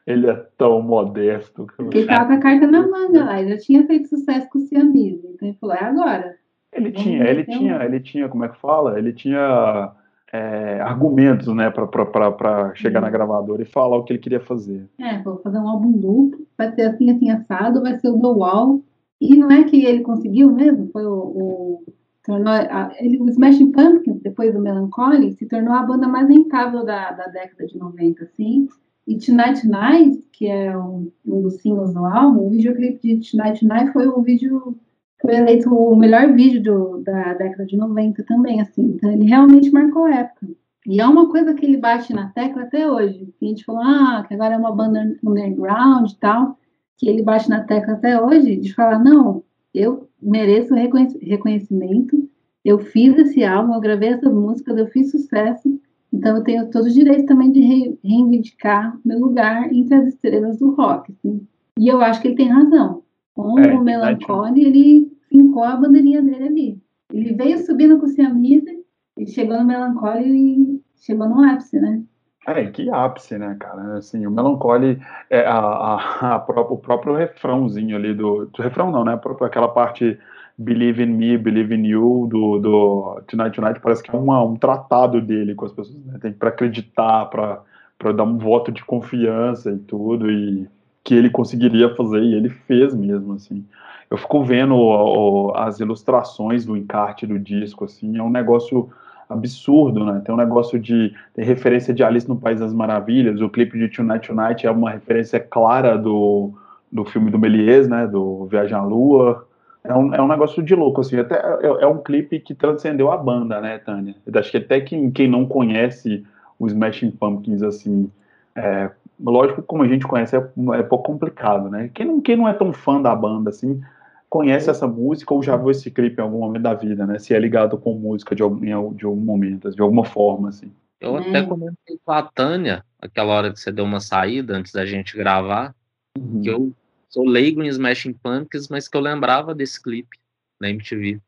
ele 0.07 0.28
é 0.28 0.34
tão 0.57 0.82
modesto. 0.82 1.66
Porque 1.76 1.98
ele 1.98 2.07
tava 2.07 2.26
com 2.26 2.32
a 2.34 2.38
carta 2.38 2.66
na 2.66 2.86
manga 2.86 3.24
lá, 3.24 3.40
ele 3.40 3.51
já 3.51 3.59
tinha 3.59 3.86
feito 3.86 4.09
sucesso 4.09 4.48
com 4.51 4.59
o 4.59 4.62
Ciamise. 4.62 5.26
Então 5.34 5.48
ele 5.48 5.59
falou, 5.61 5.76
é 5.76 5.84
agora. 5.84 6.36
Ele 6.72 6.90
Vamos 6.90 7.03
tinha, 7.03 7.24
ele 7.24 7.44
tinha, 7.44 7.78
um... 7.78 7.82
ele 7.82 8.01
tinha, 8.01 8.28
como 8.28 8.44
é 8.44 8.48
que 8.48 8.61
fala? 8.61 8.98
Ele 8.98 9.12
tinha 9.12 9.92
é, 10.32 10.80
argumentos, 10.80 11.48
né, 11.55 11.70
para 11.70 12.74
chegar 12.74 13.01
na 13.01 13.11
gravadora 13.11 13.62
e 13.62 13.66
falar 13.66 13.96
o 13.96 14.05
que 14.05 14.12
ele 14.12 14.20
queria 14.20 14.40
fazer. 14.40 14.88
É, 14.98 15.20
vou 15.22 15.38
fazer 15.38 15.59
um 15.59 15.68
álbum 15.68 15.92
duplo, 15.92 16.46
vai 16.57 16.72
ser 16.72 16.82
assim, 16.82 17.11
assim, 17.11 17.30
assado, 17.30 17.82
vai 17.82 17.98
ser 17.98 18.09
o 18.09 18.20
The 18.20 18.28
Wall. 18.28 18.84
E 19.20 19.36
não 19.36 19.51
é 19.51 19.64
que 19.64 19.84
ele 19.84 20.01
conseguiu 20.01 20.51
mesmo, 20.53 20.88
foi 20.92 21.05
o, 21.05 21.12
o 21.12 21.84
tornou 22.24 22.53
a, 22.53 22.92
ele, 22.98 23.20
o 23.20 23.28
Smashing 23.28 23.72
Pumpkins, 23.72 24.20
depois 24.22 24.53
do 24.55 24.61
Melancholy, 24.61 25.32
se 25.32 25.46
tornou 25.46 25.74
a 25.74 25.82
banda 25.82 26.07
mais 26.07 26.28
rentável 26.28 26.84
da, 26.84 27.11
da 27.11 27.26
década 27.26 27.66
de 27.66 27.76
90, 27.76 28.24
assim. 28.24 28.68
E 29.11 29.18
Tonight 29.18 29.66
Night, 29.66 30.24
que 30.30 30.46
é 30.46 30.78
um, 30.78 31.11
dos 31.24 31.61
singles 31.61 31.92
do 31.92 32.04
álbum, 32.04 32.46
o 32.46 32.50
videoclipe 32.50 33.16
de 33.16 33.28
Tonight 33.28 33.66
Night 33.66 33.92
foi 33.92 34.07
o 34.07 34.22
vídeo 34.22 34.78
foi 35.20 35.34
eleito 35.34 35.68
o 35.68 35.96
melhor 35.96 36.32
vídeo 36.32 36.62
do, 36.62 37.03
da 37.03 37.34
década 37.34 37.66
de 37.66 37.76
90 37.76 38.22
também, 38.22 38.61
assim. 38.61 38.82
Então 38.82 39.11
ele 39.11 39.24
realmente 39.24 39.68
marcou 39.72 40.07
época. 40.07 40.46
E 40.87 41.00
é 41.00 41.07
uma 41.07 41.28
coisa 41.28 41.53
que 41.54 41.66
ele 41.66 41.76
bate 41.76 42.14
na 42.14 42.28
tecla 42.28 42.62
até 42.62 42.88
hoje. 42.88 43.28
A 43.42 43.45
gente 43.45 43.64
falou, 43.64 43.82
ah, 43.82 44.24
que 44.26 44.32
agora 44.32 44.54
é 44.54 44.57
uma 44.57 44.74
banda 44.74 45.14
underground 45.24 46.08
e 46.08 46.16
tal, 46.16 46.57
que 46.96 47.08
ele 47.08 47.22
bate 47.22 47.50
na 47.50 47.64
tecla 47.64 47.95
até 47.95 48.22
hoje 48.22 48.57
de 48.57 48.72
falar, 48.72 49.03
não, 49.03 49.42
eu 49.74 50.08
mereço 50.22 50.72
reconhecimento. 50.72 52.30
Eu 52.64 52.78
fiz 52.78 53.18
esse 53.18 53.42
álbum, 53.42 53.74
eu 53.74 53.80
gravei 53.80 54.11
essas 54.11 54.32
músicas, 54.32 54.78
eu 54.78 54.87
fiz 54.87 55.11
sucesso. 55.11 55.80
Então 56.12 56.37
eu 56.37 56.42
tenho 56.42 56.70
todo 56.70 56.87
o 56.87 56.92
direito 56.92 57.26
também 57.26 57.53
de 57.53 57.61
re 57.61 57.99
reivindicar 58.03 58.99
meu 59.04 59.18
lugar 59.18 59.72
entre 59.72 59.95
as 59.95 60.08
estrelas 60.08 60.58
do 60.58 60.74
rock. 60.74 61.12
Assim. 61.12 61.46
E 61.78 61.88
eu 61.88 62.00
acho 62.00 62.20
que 62.20 62.28
ele 62.28 62.37
tem 62.37 62.49
razão. 62.49 63.03
Com 63.34 63.58
é, 63.58 63.74
o 63.74 63.82
Melancholy, 63.82 64.62
ele 64.62 65.12
fincou 65.28 65.62
a 65.62 65.76
bandeirinha 65.76 66.20
dele 66.20 66.45
ali. 66.45 66.82
Ele 67.12 67.32
veio 67.34 67.58
subindo 67.58 67.99
com 67.99 68.07
o 68.07 68.08
Siamese, 68.08 68.84
ele 69.16 69.26
chegou 69.26 69.57
no 69.58 69.64
Melancholy 69.64 70.28
e 70.28 70.82
chegou 70.96 71.28
no 71.28 71.42
ápice, 71.45 71.80
né? 71.80 72.03
É, 72.46 72.66
que 72.70 72.91
ápice, 72.91 73.38
né, 73.38 73.57
cara? 73.58 73.99
Assim, 73.99 74.26
o 74.26 74.30
Melancholy, 74.30 75.00
é 75.28 75.46
a, 75.46 75.58
a, 75.58 76.34
a 76.34 76.37
o 76.37 76.78
próprio 76.78 77.14
refrãozinho 77.14 77.96
ali 77.96 78.14
do, 78.14 78.46
do 78.46 78.62
refrão 78.62 78.91
não, 78.91 79.04
né? 79.04 79.16
Próprio, 79.16 79.46
aquela 79.46 79.68
parte 79.68 80.18
Believe 80.62 81.03
in 81.03 81.16
Me, 81.16 81.38
Believe 81.38 81.74
in 81.74 81.87
You 81.87 82.28
do, 82.30 82.58
do 82.58 83.22
Tonight 83.26 83.57
Tonight 83.57 83.80
parece 83.80 84.03
que 84.03 84.14
é 84.14 84.18
uma, 84.18 84.42
um 84.45 84.57
tratado 84.57 85.18
dele 85.18 85.54
com 85.54 85.64
as 85.64 85.72
pessoas, 85.72 86.04
né? 86.04 86.18
Tem 86.20 86.34
para 86.34 86.50
acreditar, 86.50 87.30
para 87.30 88.12
dar 88.12 88.24
um 88.24 88.37
voto 88.37 88.70
de 88.70 88.84
confiança 88.84 89.70
e 89.70 89.78
tudo 89.78 90.30
e 90.30 90.68
que 91.03 91.14
ele 91.14 91.30
conseguiria 91.30 91.95
fazer 91.95 92.22
e 92.22 92.34
ele 92.34 92.50
fez 92.50 92.95
mesmo, 92.95 93.32
assim. 93.32 93.64
Eu 94.11 94.18
fico 94.18 94.45
vendo 94.45 94.74
o, 94.74 95.49
o, 95.49 95.57
as 95.57 95.80
ilustrações 95.80 96.66
do 96.66 96.76
encarte 96.76 97.26
do 97.26 97.38
disco, 97.38 97.87
assim, 97.87 98.18
é 98.18 98.22
um 98.22 98.28
negócio 98.28 98.91
absurdo, 99.30 100.04
né? 100.04 100.20
Tem 100.22 100.34
um 100.34 100.38
negócio 100.38 100.78
de 100.78 101.14
tem 101.32 101.42
referência 101.42 101.95
de 101.95 102.04
Alice 102.04 102.28
no 102.28 102.37
País 102.37 102.61
das 102.61 102.74
Maravilhas, 102.74 103.41
o 103.41 103.49
clipe 103.49 103.78
de 103.78 103.88
Tonight 103.88 104.28
Tonight 104.28 104.66
é 104.66 104.70
uma 104.70 104.91
referência 104.91 105.41
clara 105.41 105.96
do, 105.96 106.53
do 106.92 107.03
filme 107.07 107.30
do 107.30 107.38
Méliès, 107.38 107.88
né? 107.88 108.07
Do 108.07 108.45
Viagem 108.45 108.76
à 108.76 108.82
Lua. 108.82 109.49
É 109.82 109.94
um, 109.94 110.14
é 110.14 110.20
um 110.20 110.28
negócio 110.28 110.62
de 110.62 110.74
louco, 110.74 111.00
assim, 111.00 111.18
até 111.18 111.36
é, 111.36 111.82
é, 111.82 111.86
um 111.86 112.02
clipe 112.02 112.38
que 112.40 112.54
transcendeu 112.54 113.11
a 113.11 113.16
banda, 113.16 113.61
né, 113.61 113.78
Tânia? 113.78 114.14
Eu 114.26 114.38
acho 114.38 114.50
que 114.50 114.58
até 114.58 114.80
quem, 114.80 115.11
quem 115.11 115.28
não 115.28 115.46
conhece 115.46 116.24
os 116.58 116.72
Smashing 116.72 117.12
Pumpkins, 117.12 117.62
assim, 117.62 118.11
é, 118.54 118.90
lógico, 119.18 119.62
como 119.62 119.82
a 119.82 119.88
gente 119.88 120.07
conhece, 120.07 120.36
é, 120.36 120.50
é 120.74 120.82
pouco 120.82 121.04
complicado, 121.04 121.70
né? 121.70 121.90
Quem 121.94 122.07
não, 122.07 122.20
quem 122.20 122.36
não 122.36 122.48
é 122.48 122.52
tão 122.52 122.72
fã 122.72 123.00
da 123.00 123.14
banda, 123.14 123.48
assim, 123.50 123.80
conhece 124.28 124.68
essa 124.68 124.86
música 124.86 125.32
ou 125.32 125.42
já 125.42 125.57
viu 125.57 125.70
esse 125.70 125.90
clipe 125.90 126.20
em 126.20 126.24
algum 126.24 126.40
momento 126.40 126.62
da 126.62 126.74
vida, 126.74 127.07
né? 127.07 127.18
Se 127.18 127.34
é 127.34 127.38
ligado 127.38 127.78
com 127.78 127.94
música 127.94 128.34
de 128.34 128.42
algum, 128.42 128.94
de 128.94 129.04
algum 129.04 129.20
momento, 129.20 129.70
de 129.70 129.80
alguma 129.80 130.04
forma, 130.04 130.50
assim. 130.50 130.70
Eu 131.00 131.16
até 131.16 131.42
comentei 131.42 131.98
com 132.04 132.12
a 132.12 132.22
Tânia, 132.22 132.84
aquela 133.00 133.32
hora 133.32 133.50
que 133.50 133.58
você 133.58 133.72
deu 133.72 133.86
uma 133.86 134.00
saída 134.00 134.54
antes 134.54 134.72
da 134.72 134.84
gente 134.84 135.16
gravar, 135.16 135.74
uhum. 136.18 136.42
que 136.42 136.50
eu 136.50 136.72
sou 137.11 137.26
leigo 137.26 137.62
em 137.62 137.68
Smashing 137.68 138.14
Pumpkins, 138.14 138.68
mas 138.68 138.88
que 138.88 138.96
eu 138.96 139.00
lembrava 139.00 139.54
desse 139.54 139.82
clipe 139.82 140.16
na 140.61 140.70
MTV. 140.70 141.20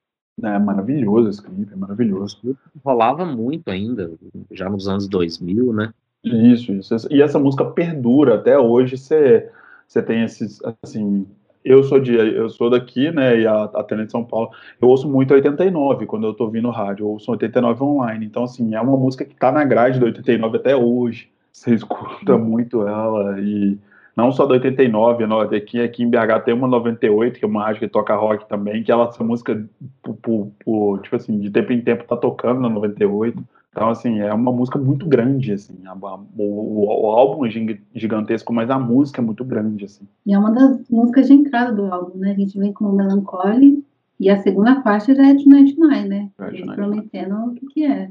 É 0.42 0.58
maravilhoso 0.58 1.28
esse 1.28 1.42
clipe, 1.42 1.72
é 1.72 1.76
maravilhoso. 1.76 2.40
Rolava 2.82 3.24
muito 3.26 3.70
ainda, 3.70 4.10
já 4.50 4.70
nos 4.70 4.88
anos 4.88 5.06
2000, 5.06 5.72
né? 5.72 5.92
Isso, 6.24 6.72
isso. 6.72 6.96
E 7.10 7.20
essa 7.20 7.38
música 7.38 7.64
perdura 7.64 8.36
até 8.36 8.58
hoje. 8.58 8.96
Você, 8.96 9.50
você 9.86 10.02
tem 10.02 10.22
esses, 10.22 10.60
assim, 10.82 11.26
eu 11.64 11.82
sou 11.82 12.00
de, 12.00 12.14
eu 12.14 12.48
sou 12.48 12.70
daqui, 12.70 13.10
né, 13.10 13.40
e 13.40 13.46
a, 13.46 13.64
a 13.64 13.82
de 13.82 14.10
São 14.10 14.24
Paulo. 14.24 14.50
Eu 14.80 14.88
ouço 14.88 15.08
muito 15.08 15.34
89 15.34 16.06
quando 16.06 16.26
eu 16.26 16.34
tô 16.34 16.44
ouvindo 16.44 16.70
rádio. 16.70 17.04
Eu 17.04 17.10
ouço 17.10 17.30
89 17.30 17.82
online. 17.82 18.24
Então, 18.24 18.44
assim, 18.44 18.74
é 18.74 18.80
uma 18.80 18.96
música 18.96 19.24
que 19.24 19.34
tá 19.34 19.52
na 19.52 19.64
grade 19.64 19.98
do 19.98 20.06
89 20.06 20.56
até 20.56 20.74
hoje. 20.74 21.28
Você 21.52 21.74
escuta 21.74 22.38
muito 22.38 22.86
ela 22.86 23.38
e 23.40 23.78
não 24.16 24.30
só 24.30 24.44
do 24.44 24.52
89, 24.52 25.24
aqui, 25.56 25.80
aqui 25.80 26.02
em 26.02 26.10
BH 26.10 26.44
tem 26.44 26.54
uma 26.54 26.68
98, 26.68 27.38
que 27.38 27.44
é 27.44 27.48
uma 27.48 27.64
rádio 27.64 27.80
que 27.80 27.88
toca 27.88 28.14
rock 28.14 28.46
também, 28.48 28.82
que 28.82 28.92
ela, 28.92 29.08
essa 29.08 29.24
música, 29.24 29.66
por, 30.02 30.14
por, 30.16 30.52
por, 30.64 31.00
tipo 31.00 31.16
assim, 31.16 31.38
de 31.38 31.50
tempo 31.50 31.72
em 31.72 31.80
tempo 31.80 32.04
tá 32.04 32.16
tocando 32.16 32.60
na 32.60 32.68
98. 32.68 33.42
Então, 33.70 33.88
assim, 33.88 34.20
é 34.20 34.32
uma 34.34 34.52
música 34.52 34.78
muito 34.78 35.06
grande, 35.06 35.52
assim, 35.52 35.78
a, 35.86 35.92
a, 35.92 36.20
o, 36.36 37.06
o, 37.06 37.10
álbum 37.10 37.46
é 37.46 37.50
gigantesco, 37.94 38.52
mas 38.52 38.68
a 38.68 38.78
música 38.78 39.22
é 39.22 39.24
muito 39.24 39.42
grande, 39.42 39.86
assim. 39.86 40.06
E 40.26 40.34
é 40.34 40.38
uma 40.38 40.50
das 40.50 40.86
músicas 40.90 41.26
de 41.26 41.32
entrada 41.32 41.72
do 41.72 41.86
álbum, 41.86 42.18
né? 42.18 42.32
A 42.32 42.34
gente 42.34 42.58
vem 42.58 42.70
com 42.70 42.84
o 42.84 42.92
Melancholy, 42.94 43.82
e 44.20 44.28
a 44.28 44.36
segunda 44.42 44.82
faixa 44.82 45.14
já 45.14 45.26
é 45.26 45.34
de 45.34 45.48
Night 45.48 45.78
Night, 45.80 46.08
né? 46.08 46.30
prometendo 46.74 47.34
o 47.46 47.54
que, 47.54 47.66
que 47.66 47.84
é. 47.84 48.10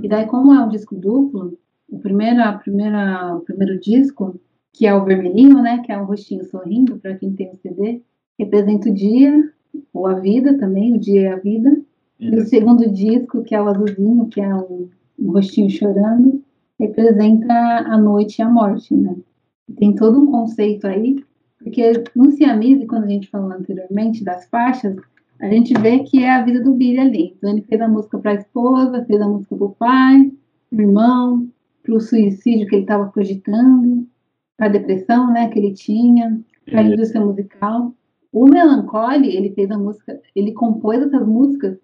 E 0.00 0.08
daí, 0.08 0.26
como 0.26 0.54
é 0.54 0.64
um 0.64 0.68
disco 0.68 0.94
duplo, 0.94 1.58
o 1.88 1.98
primeiro, 1.98 2.40
a 2.40 2.52
primeira, 2.52 3.34
o 3.34 3.40
primeiro 3.40 3.80
disco 3.80 4.40
que 4.72 4.86
é 4.86 4.94
o 4.94 5.04
vermelhinho, 5.04 5.60
né, 5.62 5.82
que 5.84 5.92
é 5.92 5.98
um 5.98 6.04
rostinho 6.04 6.44
sorrindo, 6.44 6.98
para 6.98 7.16
quem 7.16 7.32
tem 7.32 7.50
o 7.50 7.56
CD, 7.56 8.02
representa 8.38 8.88
o 8.88 8.94
dia, 8.94 9.52
ou 9.92 10.06
a 10.06 10.14
vida 10.14 10.56
também, 10.58 10.94
o 10.94 10.98
dia 10.98 11.22
e 11.22 11.26
a 11.26 11.36
vida. 11.36 11.80
E 12.18 12.36
o 12.36 12.46
segundo 12.46 12.90
disco, 12.90 13.42
que 13.42 13.54
é 13.54 13.60
o 13.60 13.68
azulzinho, 13.68 14.26
que 14.26 14.40
é 14.40 14.54
um, 14.54 14.88
um 15.18 15.32
rostinho 15.32 15.70
chorando, 15.70 16.42
representa 16.78 17.52
a 17.52 17.96
noite 17.98 18.38
e 18.38 18.42
a 18.42 18.48
morte, 18.48 18.94
né? 18.94 19.16
Tem 19.78 19.94
todo 19.94 20.18
um 20.18 20.30
conceito 20.30 20.86
aí, 20.86 21.22
porque 21.58 21.92
no 22.16 22.30
Siamese, 22.30 22.86
quando 22.86 23.04
a 23.04 23.08
gente 23.08 23.28
falou 23.28 23.52
anteriormente 23.52 24.24
das 24.24 24.46
faixas, 24.46 24.96
a 25.40 25.48
gente 25.48 25.72
vê 25.80 26.00
que 26.00 26.22
é 26.22 26.30
a 26.30 26.42
vida 26.42 26.62
do 26.62 26.74
Billy 26.74 26.98
ali. 26.98 27.34
Então 27.36 27.50
ele 27.50 27.62
fez 27.62 27.80
a 27.80 27.88
música 27.88 28.18
para 28.18 28.32
a 28.32 28.34
esposa, 28.34 29.04
fez 29.04 29.20
a 29.20 29.28
música 29.28 29.56
para 29.56 29.66
o 29.66 29.70
pai, 29.70 30.32
pro 30.68 30.82
irmão, 30.82 31.48
para 31.82 31.94
o 31.94 32.00
suicídio 32.00 32.66
que 32.66 32.74
ele 32.74 32.82
estava 32.82 33.10
cogitando 33.10 34.06
para 34.60 34.66
a 34.66 34.72
depressão, 34.72 35.32
né, 35.32 35.48
que 35.48 35.58
ele 35.58 35.72
tinha, 35.72 36.38
para 36.66 36.80
a 36.80 36.84
indústria 36.84 37.24
musical. 37.24 37.94
O 38.30 38.44
Melancholy, 38.44 39.34
ele 39.34 39.54
fez 39.54 39.70
a 39.70 39.78
música, 39.78 40.20
ele 40.36 40.52
compôs 40.52 41.00
essas 41.00 41.26
músicas 41.26 41.78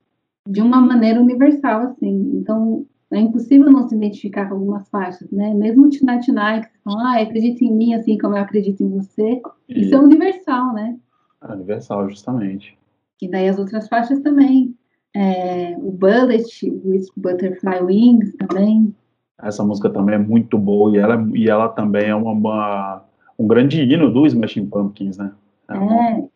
de 0.46 0.60
uma 0.60 0.78
maneira 0.78 1.18
universal, 1.18 1.80
assim. 1.84 2.32
Então, 2.34 2.84
é 3.10 3.18
impossível 3.18 3.72
não 3.72 3.88
se 3.88 3.96
identificar 3.96 4.46
com 4.46 4.56
algumas 4.56 4.86
faixas, 4.90 5.30
né? 5.30 5.54
Mesmo 5.54 5.86
o 5.86 5.90
Tonight 5.90 6.26
Tonight, 6.26 6.68
que 6.68 6.78
fala, 6.84 7.14
ah, 7.14 7.22
acredita 7.22 7.64
em 7.64 7.72
mim 7.72 7.94
assim 7.94 8.18
como 8.18 8.36
eu 8.36 8.42
acredito 8.42 8.82
em 8.82 8.90
você. 8.90 9.40
Isso, 9.70 9.80
isso 9.80 9.94
é 9.94 9.98
universal, 9.98 10.74
né? 10.74 10.98
É 11.42 11.52
universal, 11.52 12.10
justamente. 12.10 12.76
E 13.22 13.26
daí 13.26 13.48
as 13.48 13.58
outras 13.58 13.88
faixas 13.88 14.20
também. 14.20 14.74
É, 15.14 15.74
o 15.78 15.90
Bullet, 15.90 16.70
o 16.70 17.20
Butterfly 17.20 17.82
Wings 17.82 18.34
também. 18.36 18.94
Essa 19.42 19.62
música 19.62 19.90
também 19.90 20.14
é 20.14 20.18
muito 20.18 20.58
boa 20.58 20.96
e 20.96 20.98
ela, 20.98 21.28
e 21.34 21.48
ela 21.48 21.68
também 21.68 22.06
é 22.06 22.14
uma, 22.14 22.32
uma 22.32 23.04
um 23.38 23.46
grande 23.46 23.82
hino 23.82 24.10
do 24.10 24.26
Smashing 24.26 24.66
Pumpkins, 24.66 25.18
né? 25.18 25.32
É, 25.68 25.76
é 25.76 25.78
uma... 25.78 26.28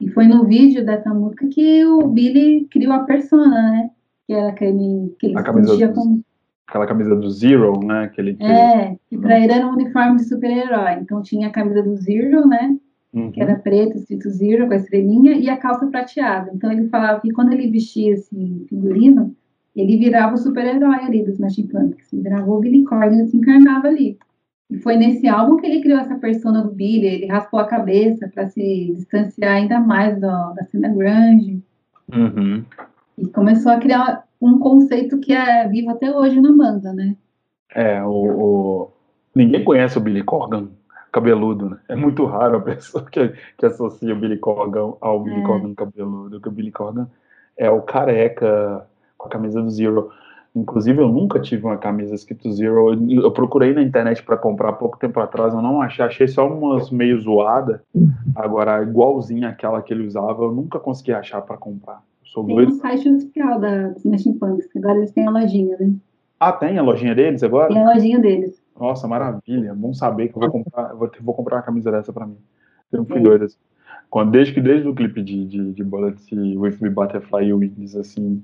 e 0.00 0.08
foi 0.10 0.26
no 0.26 0.44
vídeo 0.44 0.84
dessa 0.84 1.12
música 1.14 1.46
que 1.48 1.84
o 1.84 2.06
Billy 2.08 2.66
criou 2.70 2.92
a 2.92 3.00
persona, 3.00 3.70
né? 3.70 3.90
Que 4.26 4.34
era 4.34 4.48
aquele 4.48 5.14
que 5.18 5.28
ele 5.28 5.38
a 5.38 5.42
camisa 5.42 5.88
do, 5.88 5.94
com... 5.94 6.20
Aquela 6.66 6.86
camisa 6.86 7.16
do 7.16 7.30
Zero, 7.30 7.80
né? 7.80 8.08
Que 8.08 8.20
ele, 8.20 8.36
é, 8.40 8.96
que 9.08 9.18
pra 9.18 9.38
ele 9.38 9.52
era 9.52 9.66
um 9.66 9.72
uniforme 9.72 10.16
de 10.16 10.24
super-herói. 10.24 10.94
Então 11.00 11.22
tinha 11.22 11.48
a 11.48 11.52
camisa 11.52 11.82
do 11.82 11.96
Zero, 11.96 12.46
né? 12.46 12.76
Uhum. 13.12 13.30
Que 13.30 13.42
era 13.42 13.56
preta, 13.56 13.96
escrito 13.98 14.30
Zero, 14.30 14.66
com 14.66 14.72
a 14.72 14.76
estrelinha, 14.76 15.32
e 15.32 15.50
a 15.50 15.56
calça 15.56 15.86
prateada. 15.86 16.50
Então 16.54 16.72
ele 16.72 16.88
falava 16.88 17.20
que 17.20 17.30
quando 17.32 17.52
ele 17.52 17.70
vestia 17.70 18.14
esse 18.14 18.66
figurino, 18.68 19.34
ele 19.74 19.96
virava 19.96 20.34
o 20.34 20.38
super-herói 20.38 20.96
ali 20.96 21.22
dos 21.22 21.34
Smashing 21.34 21.66
Pumpkins, 21.68 22.08
virava 22.12 22.50
o 22.50 22.60
Billy 22.60 22.84
Corgan, 22.84 23.26
se 23.26 23.36
encarnava 23.36 23.88
ali. 23.88 24.18
E 24.70 24.78
foi 24.78 24.96
nesse 24.96 25.28
álbum 25.28 25.56
que 25.56 25.66
ele 25.66 25.82
criou 25.82 25.98
essa 25.98 26.16
persona 26.16 26.62
do 26.62 26.70
Billy, 26.70 27.06
ele 27.06 27.26
raspou 27.26 27.60
a 27.60 27.66
cabeça 27.66 28.28
para 28.28 28.48
se 28.48 28.92
distanciar 28.94 29.54
ainda 29.54 29.80
mais 29.80 30.14
do, 30.14 30.26
da 30.54 30.64
cena 30.70 30.88
grunge. 30.88 31.62
Uhum. 32.12 32.64
E 33.18 33.26
começou 33.28 33.72
a 33.72 33.78
criar 33.78 34.24
um 34.40 34.58
conceito 34.58 35.18
que 35.20 35.32
é 35.32 35.68
vivo 35.68 35.90
até 35.90 36.14
hoje 36.14 36.40
na 36.40 36.52
banda, 36.52 36.92
né? 36.92 37.16
É, 37.74 38.02
o, 38.02 38.08
o... 38.08 38.90
ninguém 39.34 39.64
conhece 39.64 39.96
o 39.96 40.00
Billy 40.00 40.22
Corgan 40.22 40.68
cabeludo, 41.12 41.68
né? 41.68 41.78
É 41.88 41.94
muito 41.94 42.24
raro 42.24 42.56
a 42.56 42.60
pessoa 42.62 43.04
que, 43.04 43.34
que 43.58 43.66
associa 43.66 44.14
o 44.14 44.18
Billy 44.18 44.38
Corgan 44.38 44.94
ao 45.00 45.22
Billy 45.22 45.40
é. 45.40 45.44
Corgan 45.44 45.74
cabeludo, 45.74 46.40
que 46.40 46.48
o 46.48 46.52
Billy 46.52 46.72
Corgan 46.72 47.06
é 47.56 47.70
o 47.70 47.82
careca 47.82 48.86
com 49.22 49.28
a 49.28 49.30
camisa 49.30 49.62
do 49.62 49.70
Zero. 49.70 50.10
Inclusive, 50.54 51.00
eu 51.00 51.08
nunca 51.08 51.40
tive 51.40 51.64
uma 51.64 51.78
camisa 51.78 52.14
escrito 52.14 52.52
Zero. 52.52 52.92
Eu, 53.10 53.30
procurei 53.30 53.72
na 53.72 53.82
internet 53.82 54.22
para 54.22 54.36
comprar 54.36 54.72
pouco 54.74 54.98
tempo 54.98 55.18
atrás, 55.20 55.54
eu 55.54 55.62
não 55.62 55.80
achei, 55.80 56.04
achei 56.04 56.28
só 56.28 56.46
umas 56.46 56.90
meio 56.90 57.18
zoada. 57.20 57.82
Agora, 58.34 58.82
igualzinha 58.82 59.48
àquela 59.48 59.80
que 59.80 59.94
ele 59.94 60.06
usava, 60.06 60.44
eu 60.44 60.52
nunca 60.52 60.78
consegui 60.78 61.12
achar 61.12 61.40
para 61.40 61.56
comprar. 61.56 62.02
Sou 62.24 62.44
tem 62.44 62.56
doido. 62.56 62.72
um 62.72 62.74
site 62.76 63.08
oficial 63.08 63.60
da 63.60 63.92
Smashing 63.98 64.38
Punks, 64.38 64.68
agora 64.76 64.98
eles 64.98 65.12
têm 65.12 65.26
a 65.26 65.30
lojinha, 65.30 65.76
né? 65.78 65.92
Ah, 66.40 66.52
tem 66.52 66.76
a 66.76 66.82
lojinha 66.82 67.14
deles 67.14 67.42
agora? 67.42 67.68
Tem 67.68 67.82
a 67.82 67.92
lojinha 67.92 68.18
deles. 68.18 68.60
Nossa, 68.78 69.06
maravilha. 69.06 69.74
Bom 69.74 69.94
saber 69.94 70.28
que 70.28 70.36
eu 70.36 70.40
vou 70.40 70.50
comprar, 70.64 70.94
vou, 70.94 71.10
vou 71.20 71.34
comprar 71.34 71.56
uma 71.56 71.62
camisa 71.62 71.90
dessa 71.90 72.12
para 72.12 72.26
mim. 72.26 72.36
Eu 72.90 73.04
fui 73.04 73.20
doido 73.20 73.44
assim. 73.44 73.58
Quando, 74.10 74.32
desde 74.32 74.52
que 74.52 74.60
desde 74.60 74.86
o 74.86 74.94
clipe 74.94 75.22
de, 75.22 75.46
de, 75.46 75.72
de 75.72 75.84
Bullets 75.84 76.26
With 76.32 76.76
Me 76.82 76.90
Butterfly 76.90 77.46
e 77.46 77.54
Wings, 77.54 77.96
assim, 77.96 78.42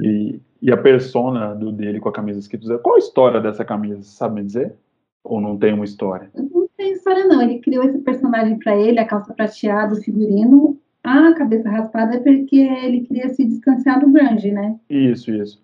e, 0.00 0.40
e 0.60 0.72
a 0.72 0.76
persona 0.76 1.54
do, 1.54 1.70
dele 1.70 2.00
com 2.00 2.08
a 2.08 2.12
camisa 2.12 2.38
escrito 2.38 2.66
Zero. 2.66 2.80
Qual 2.80 2.96
a 2.96 2.98
história 2.98 3.40
dessa 3.40 3.64
camisa? 3.64 4.02
Você 4.02 4.16
sabe 4.16 4.36
me 4.36 4.46
dizer? 4.46 4.74
Ou 5.22 5.40
não 5.40 5.56
tem 5.56 5.72
uma 5.72 5.84
história? 5.84 6.30
Não 6.34 6.68
tem 6.76 6.92
história, 6.92 7.24
não. 7.24 7.40
Ele 7.40 7.58
criou 7.58 7.84
esse 7.84 7.98
personagem 7.98 8.58
para 8.58 8.76
ele, 8.76 8.98
a 8.98 9.06
calça 9.06 9.32
prateada, 9.32 9.94
o 9.94 10.02
figurino. 10.02 10.78
A 11.02 11.34
cabeça 11.34 11.68
raspada 11.68 12.16
é 12.16 12.18
porque 12.18 12.56
ele 12.56 13.02
queria 13.02 13.28
se 13.28 13.44
distanciar 13.44 14.00
do 14.00 14.10
grunge, 14.10 14.50
né? 14.50 14.76
Isso, 14.88 15.30
isso. 15.30 15.62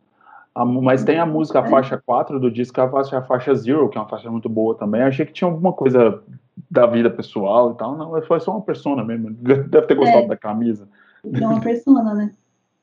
A, 0.55 0.65
mas 0.65 1.05
tem 1.05 1.19
a 1.19 1.27
música, 1.27 1.61
a 1.61 1.66
é. 1.66 1.70
faixa 1.70 2.02
4 2.05 2.39
do 2.39 2.51
disco, 2.51 2.81
a 2.81 2.89
faixa, 2.89 3.19
a 3.19 3.23
faixa 3.23 3.55
Zero, 3.55 3.89
que 3.89 3.97
é 3.97 4.01
uma 4.01 4.09
faixa 4.09 4.31
muito 4.31 4.48
boa 4.48 4.74
também. 4.77 5.02
Achei 5.02 5.24
que 5.24 5.32
tinha 5.32 5.48
alguma 5.48 5.73
coisa 5.73 6.23
da 6.70 6.86
vida 6.86 7.09
pessoal 7.09 7.73
e 7.73 7.77
tal. 7.77 7.97
Não, 7.97 8.20
foi 8.23 8.40
só 8.40 8.52
uma 8.52 8.62
persona 8.62 9.05
mesmo. 9.05 9.31
Deve 9.40 9.86
ter 9.86 9.94
gostado 9.94 10.24
é. 10.24 10.28
da 10.28 10.36
camisa. 10.36 10.89
É 11.24 11.47
uma 11.47 11.61
persona, 11.61 12.15
né? 12.15 12.32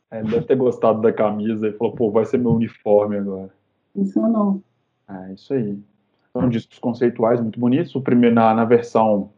É, 0.09 0.23
deve 0.23 0.41
ter 0.41 0.55
gostado 0.55 1.01
da 1.01 1.11
camisa 1.11 1.67
e 1.67 1.73
falou, 1.73 1.93
pô, 1.93 2.11
vai 2.11 2.25
ser 2.25 2.37
meu 2.37 2.53
uniforme 2.53 3.17
agora. 3.17 3.49
Funcionou. 3.93 4.61
É, 5.09 5.33
isso 5.33 5.53
aí. 5.53 5.77
São 6.31 6.49
discos 6.49 6.79
conceituais 6.79 7.41
muito 7.41 7.59
bonitos. 7.59 7.93
O 7.95 8.01
primeiro, 8.01 8.35
na, 8.35 8.53
na 8.53 8.63
versão 8.63 9.29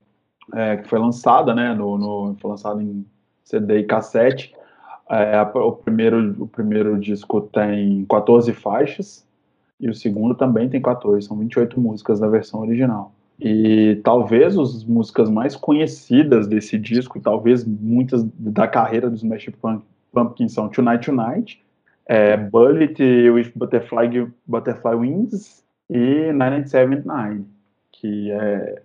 é, 0.53 0.77
que 0.77 0.87
foi 0.87 0.99
lançada, 0.99 1.53
né, 1.53 1.73
no, 1.73 1.97
no, 1.97 2.35
foi 2.39 2.51
lançado 2.51 2.81
em 2.81 3.05
CD 3.43 3.79
e 3.79 3.83
cassete, 3.83 4.53
é, 5.09 5.41
o, 5.41 5.71
primeiro, 5.71 6.35
o 6.43 6.47
primeiro 6.47 6.99
disco 6.99 7.41
tem 7.41 8.05
14 8.05 8.53
faixas 8.53 9.27
e 9.79 9.89
o 9.89 9.93
segundo 9.93 10.35
também 10.35 10.69
tem 10.69 10.81
14, 10.81 11.25
são 11.25 11.37
28 11.37 11.79
músicas 11.79 12.19
da 12.19 12.27
versão 12.27 12.59
original. 12.59 13.11
E 13.39 13.99
talvez 14.03 14.57
as 14.57 14.83
músicas 14.83 15.29
mais 15.29 15.55
conhecidas 15.55 16.47
desse 16.47 16.77
disco, 16.77 17.19
talvez 17.19 17.63
muitas 17.63 18.23
da 18.37 18.67
carreira 18.67 19.09
dos 19.09 19.23
Smash 19.23 19.49
Punk 19.61 19.83
Pumpkins 20.11 20.53
são 20.53 20.69
Tonight 20.69 21.05
Tonight, 21.05 21.63
é, 22.05 22.35
Bullet 22.35 23.01
with 23.29 23.51
Butterfly, 23.55 24.31
Butterfly 24.45 24.95
Wings 24.95 25.63
e 25.89 26.31
979, 26.31 27.45
que 27.91 28.31
é 28.31 28.81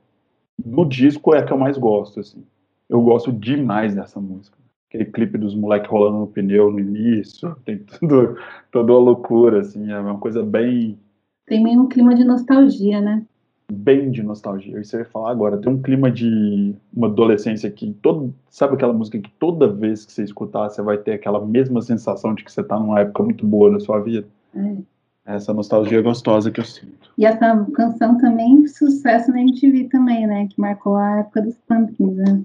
no 0.63 0.85
disco 0.85 1.35
é 1.35 1.39
a 1.39 1.45
que 1.45 1.53
eu 1.53 1.59
mais 1.59 1.77
gosto, 1.77 2.21
assim. 2.21 2.45
Eu 2.89 3.01
gosto 3.01 3.33
demais 3.33 3.95
dessa 3.95 4.21
música. 4.21 4.57
aquele 4.89 5.07
clipe 5.07 5.39
dos 5.39 5.55
moleques 5.55 5.91
rolando 5.91 6.19
no 6.19 6.27
pneu 6.27 6.71
no 6.71 6.79
início, 6.79 7.57
tem 7.65 7.79
tudo, 7.79 8.37
toda 8.71 8.93
uma 8.93 9.01
loucura, 9.01 9.61
assim, 9.61 9.91
é 9.91 9.99
uma 9.99 10.19
coisa 10.19 10.43
bem... 10.43 10.99
Tem 11.47 11.63
meio 11.63 11.83
um 11.83 11.89
clima 11.89 12.15
de 12.15 12.25
nostalgia, 12.25 13.01
né? 13.01 13.25
Bem 13.73 14.11
de 14.11 14.23
nostalgia, 14.23 14.79
isso 14.79 14.95
eu 14.95 15.01
ia 15.01 15.07
falar 15.07 15.31
agora, 15.31 15.57
tem 15.57 15.73
um 15.73 15.81
clima 15.81 16.11
de 16.11 16.75
uma 16.93 17.07
adolescência 17.07 17.71
que, 17.71 17.95
todo, 17.95 18.35
sabe 18.51 18.75
aquela 18.75 18.93
música 18.93 19.19
que 19.19 19.31
toda 19.39 19.67
vez 19.67 20.05
que 20.05 20.13
você 20.13 20.23
escutar, 20.23 20.69
você 20.69 20.83
vai 20.83 20.99
ter 20.99 21.13
aquela 21.13 21.45
mesma 21.45 21.81
sensação 21.81 22.35
de 22.35 22.45
que 22.45 22.53
você 22.53 22.63
tá 22.63 22.79
numa 22.79 23.01
época 23.01 23.23
muito 23.23 23.47
boa 23.47 23.73
da 23.73 23.81
sua 23.81 24.01
vida? 24.01 24.27
É. 24.55 24.77
Essa 25.25 25.55
nostalgia 25.55 26.03
gostosa 26.03 26.51
que 26.51 26.61
eu 26.61 26.65
sinto. 26.65 27.11
E 27.17 27.25
essa 27.25 27.67
canção 27.75 28.19
também, 28.19 28.67
sucesso 28.67 29.31
na 29.31 29.41
MTV 29.41 29.85
também, 29.85 30.27
né? 30.27 30.47
Que 30.49 30.61
marcou 30.61 30.97
a 30.97 31.21
época 31.21 31.41
dos 31.41 31.57
Pumpkins, 31.67 32.17
né? 32.17 32.43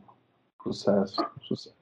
Sucesso, 0.64 1.26
sucesso. 1.41 1.76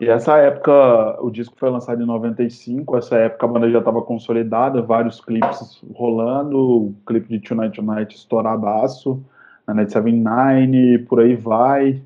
E 0.00 0.08
essa 0.08 0.36
época, 0.36 1.22
o 1.22 1.30
disco 1.30 1.54
foi 1.56 1.70
lançado 1.70 2.02
em 2.02 2.06
95, 2.06 2.98
essa 2.98 3.16
época 3.16 3.46
a 3.46 3.48
banda 3.48 3.70
já 3.70 3.78
estava 3.78 4.02
consolidada, 4.02 4.82
vários 4.82 5.20
clipes 5.20 5.82
rolando, 5.94 6.58
o 6.58 6.94
clipe 7.06 7.28
de 7.28 7.40
Tonight 7.40 7.76
Tonight 7.76 8.14
estouradaço, 8.14 9.24
a 9.66 9.72
Night 9.72 9.92
79, 9.92 10.98
por 11.08 11.20
aí 11.20 11.34
vai, 11.34 12.02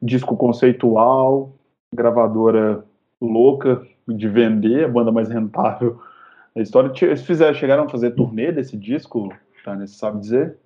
disco 0.00 0.36
conceitual, 0.36 1.52
gravadora 1.94 2.82
louca 3.20 3.82
de 4.08 4.28
vender, 4.28 4.86
a 4.86 4.88
banda 4.88 5.12
mais 5.12 5.28
rentável 5.28 6.00
a 6.56 6.60
história. 6.60 6.92
Eles 7.02 7.22
fizeram, 7.22 7.54
chegaram 7.54 7.84
a 7.84 7.88
fazer 7.88 8.12
turnê 8.12 8.52
desse 8.52 8.76
disco, 8.76 9.32
Tânia, 9.64 9.86
você 9.86 9.94
sabe 9.94 10.20
dizer? 10.20 10.56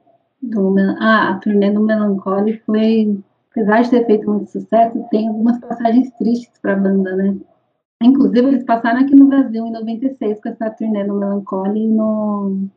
Do, 0.42 0.74
ah, 1.00 1.30
a 1.30 1.34
turnê 1.40 1.70
do 1.70 1.80
Melancholy 1.80 2.62
foi 2.64 3.18
apesar 3.59 3.82
de 3.82 3.90
ter 3.90 4.06
feito 4.06 4.30
muito 4.30 4.51
sucesso, 4.51 5.05
tem 5.10 5.28
algumas 5.28 5.59
passagens 5.59 6.10
tristes 6.12 6.59
para 6.60 6.74
a 6.74 6.76
banda, 6.76 7.16
né? 7.16 7.36
Inclusive, 8.01 8.47
eles 8.47 8.64
passaram 8.64 9.01
aqui 9.01 9.16
no 9.16 9.26
Brasil 9.26 9.66
em 9.66 9.72
96 9.72 10.40
com 10.40 10.48
essa 10.48 10.70
turnê 10.70 11.02
no 11.02 11.18
Melancholy 11.18 11.89
no, 11.89 12.68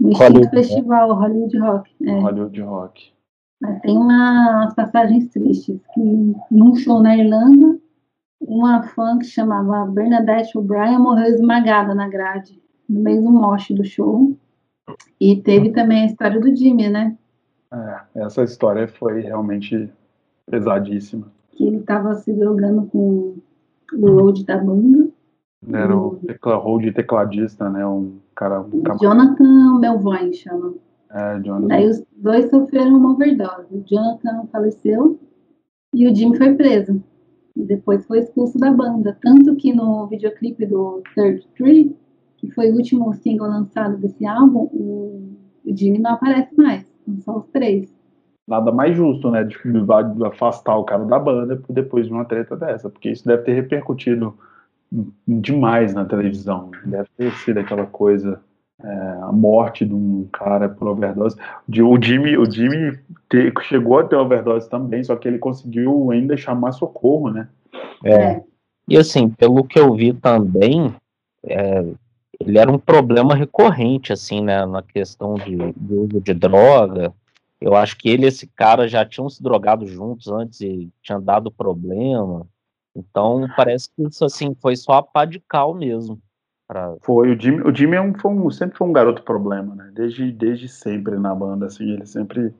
no 0.00 0.12
Hollywood, 0.14 0.48
Festival 0.48 1.08
né? 1.08 1.14
Hollywood 1.14 1.58
Rock. 1.58 1.96
É. 2.06 2.20
Hollywood 2.20 2.62
Rock. 2.62 3.12
Mas 3.60 3.80
tem 3.80 3.96
uma, 3.96 4.62
umas 4.62 4.74
passagens 4.74 5.28
tristes, 5.28 5.78
que 5.92 6.34
num 6.50 6.74
show 6.74 7.02
na 7.02 7.16
Irlanda, 7.16 7.78
uma 8.40 8.82
fã 8.82 9.18
que 9.18 9.26
chamava 9.26 9.84
Bernadette 9.90 10.56
O'Brien 10.56 10.98
morreu 10.98 11.26
esmagada 11.26 11.94
na 11.94 12.08
grade, 12.08 12.62
no 12.88 13.00
meio 13.00 13.22
do 13.22 13.30
moche 13.30 13.74
do 13.74 13.84
show. 13.84 14.34
E 15.20 15.36
teve 15.42 15.70
também 15.70 16.02
a 16.02 16.06
história 16.06 16.40
do 16.40 16.54
Jimmy, 16.54 16.88
né? 16.88 17.16
É, 17.72 18.22
essa 18.22 18.42
história 18.42 18.88
foi 18.88 19.20
realmente 19.20 19.90
pesadíssima. 20.50 21.32
Que 21.52 21.66
ele 21.66 21.78
estava 21.78 22.14
se 22.14 22.32
drogando 22.32 22.86
com 22.86 23.36
o 23.92 24.06
road 24.06 24.44
da 24.44 24.58
banda. 24.58 25.08
Era 25.72 25.96
o 25.96 26.16
tecla, 26.16 26.56
road 26.56 26.92
tecladista, 26.92 27.70
né? 27.70 27.86
Um 27.86 28.18
cara. 28.34 28.60
Um 28.62 28.82
Jonathan 29.00 29.78
Melvoin 29.78 30.32
chama. 30.32 30.74
É, 31.10 31.40
Jonathan. 31.40 31.68
Daí 31.68 31.88
os 31.88 32.04
dois 32.16 32.50
sofreram 32.50 32.96
uma 32.96 33.12
overdose. 33.12 33.66
O 33.70 33.82
Jonathan 33.86 34.46
faleceu 34.50 35.18
e 35.94 36.08
o 36.08 36.14
Jim 36.14 36.34
foi 36.34 36.54
preso. 36.54 37.02
E 37.56 37.62
depois 37.62 38.04
foi 38.04 38.18
expulso 38.18 38.58
da 38.58 38.72
banda. 38.72 39.16
Tanto 39.22 39.54
que 39.56 39.72
no 39.72 40.06
videoclipe 40.08 40.66
do 40.66 41.02
Third 41.14 41.46
Tree, 41.56 41.96
que 42.36 42.50
foi 42.50 42.70
o 42.70 42.74
último 42.74 43.14
single 43.14 43.48
lançado 43.48 43.96
desse 43.96 44.26
álbum, 44.26 44.68
o, 44.72 45.36
o 45.64 45.76
Jimmy 45.76 46.00
não 46.00 46.12
aparece 46.12 46.54
mais. 46.56 46.84
São 47.04 47.20
só 47.20 47.38
os 47.38 47.46
três 47.46 47.94
nada 48.46 48.70
mais 48.70 48.96
justo, 48.96 49.30
né, 49.30 49.42
de 49.44 49.56
afastar 50.26 50.76
o 50.76 50.84
cara 50.84 51.04
da 51.04 51.18
banda 51.18 51.60
depois 51.68 52.06
de 52.06 52.12
uma 52.12 52.24
treta 52.24 52.56
dessa, 52.56 52.90
porque 52.90 53.10
isso 53.10 53.26
deve 53.26 53.42
ter 53.42 53.54
repercutido 53.54 54.36
demais 55.26 55.94
na 55.94 56.04
televisão, 56.04 56.70
deve 56.84 57.08
ter 57.16 57.32
sido 57.38 57.58
aquela 57.58 57.86
coisa, 57.86 58.40
é, 58.82 59.18
a 59.22 59.32
morte 59.32 59.84
de 59.84 59.94
um 59.94 60.28
cara 60.32 60.68
por 60.68 60.88
overdose. 60.88 61.36
O 61.68 62.00
Jimmy, 62.00 62.36
o 62.36 62.48
Jimmy 62.48 62.98
te, 63.28 63.52
chegou 63.62 63.98
a 63.98 64.04
ter 64.04 64.16
overdose 64.16 64.68
também, 64.68 65.02
só 65.02 65.16
que 65.16 65.26
ele 65.26 65.38
conseguiu 65.38 66.10
ainda 66.10 66.36
chamar 66.36 66.72
socorro, 66.72 67.30
né? 67.30 67.48
É. 68.04 68.42
E 68.86 68.96
assim, 68.96 69.28
pelo 69.28 69.64
que 69.64 69.78
eu 69.78 69.94
vi 69.94 70.12
também, 70.12 70.94
é, 71.42 71.84
ele 72.38 72.58
era 72.58 72.70
um 72.70 72.78
problema 72.78 73.34
recorrente, 73.34 74.12
assim, 74.12 74.42
né, 74.42 74.64
na 74.66 74.82
questão 74.82 75.34
de, 75.34 75.56
de 75.56 75.94
uso 75.94 76.20
de 76.20 76.34
droga, 76.34 77.12
eu 77.64 77.74
acho 77.74 77.96
que 77.96 78.10
ele 78.10 78.26
e 78.26 78.28
esse 78.28 78.46
cara 78.46 78.86
já 78.86 79.06
tinham 79.06 79.30
se 79.30 79.42
drogado 79.42 79.86
juntos 79.86 80.28
antes 80.28 80.60
e 80.60 80.92
tinha 81.02 81.18
dado 81.18 81.50
problema. 81.50 82.46
Então, 82.94 83.48
parece 83.56 83.88
que 83.88 84.02
isso 84.02 84.22
assim 84.22 84.54
foi 84.60 84.76
só 84.76 84.92
a 84.92 85.02
pá 85.02 85.24
de 85.24 85.40
cal 85.40 85.72
mesmo. 85.72 86.20
Pra... 86.68 86.94
Foi, 87.00 87.34
o 87.34 87.40
Jimmy, 87.40 87.62
o 87.62 87.74
Jimmy 87.74 87.96
é 87.96 88.02
um, 88.02 88.12
foi 88.18 88.30
um, 88.32 88.50
sempre 88.50 88.76
foi 88.76 88.86
um 88.86 88.92
garoto 88.92 89.22
problema, 89.22 89.74
né? 89.74 89.90
Desde, 89.94 90.30
desde 90.30 90.68
sempre 90.68 91.18
na 91.18 91.34
banda, 91.34 91.64
assim, 91.64 91.90
ele 91.90 92.04
sempre. 92.04 92.54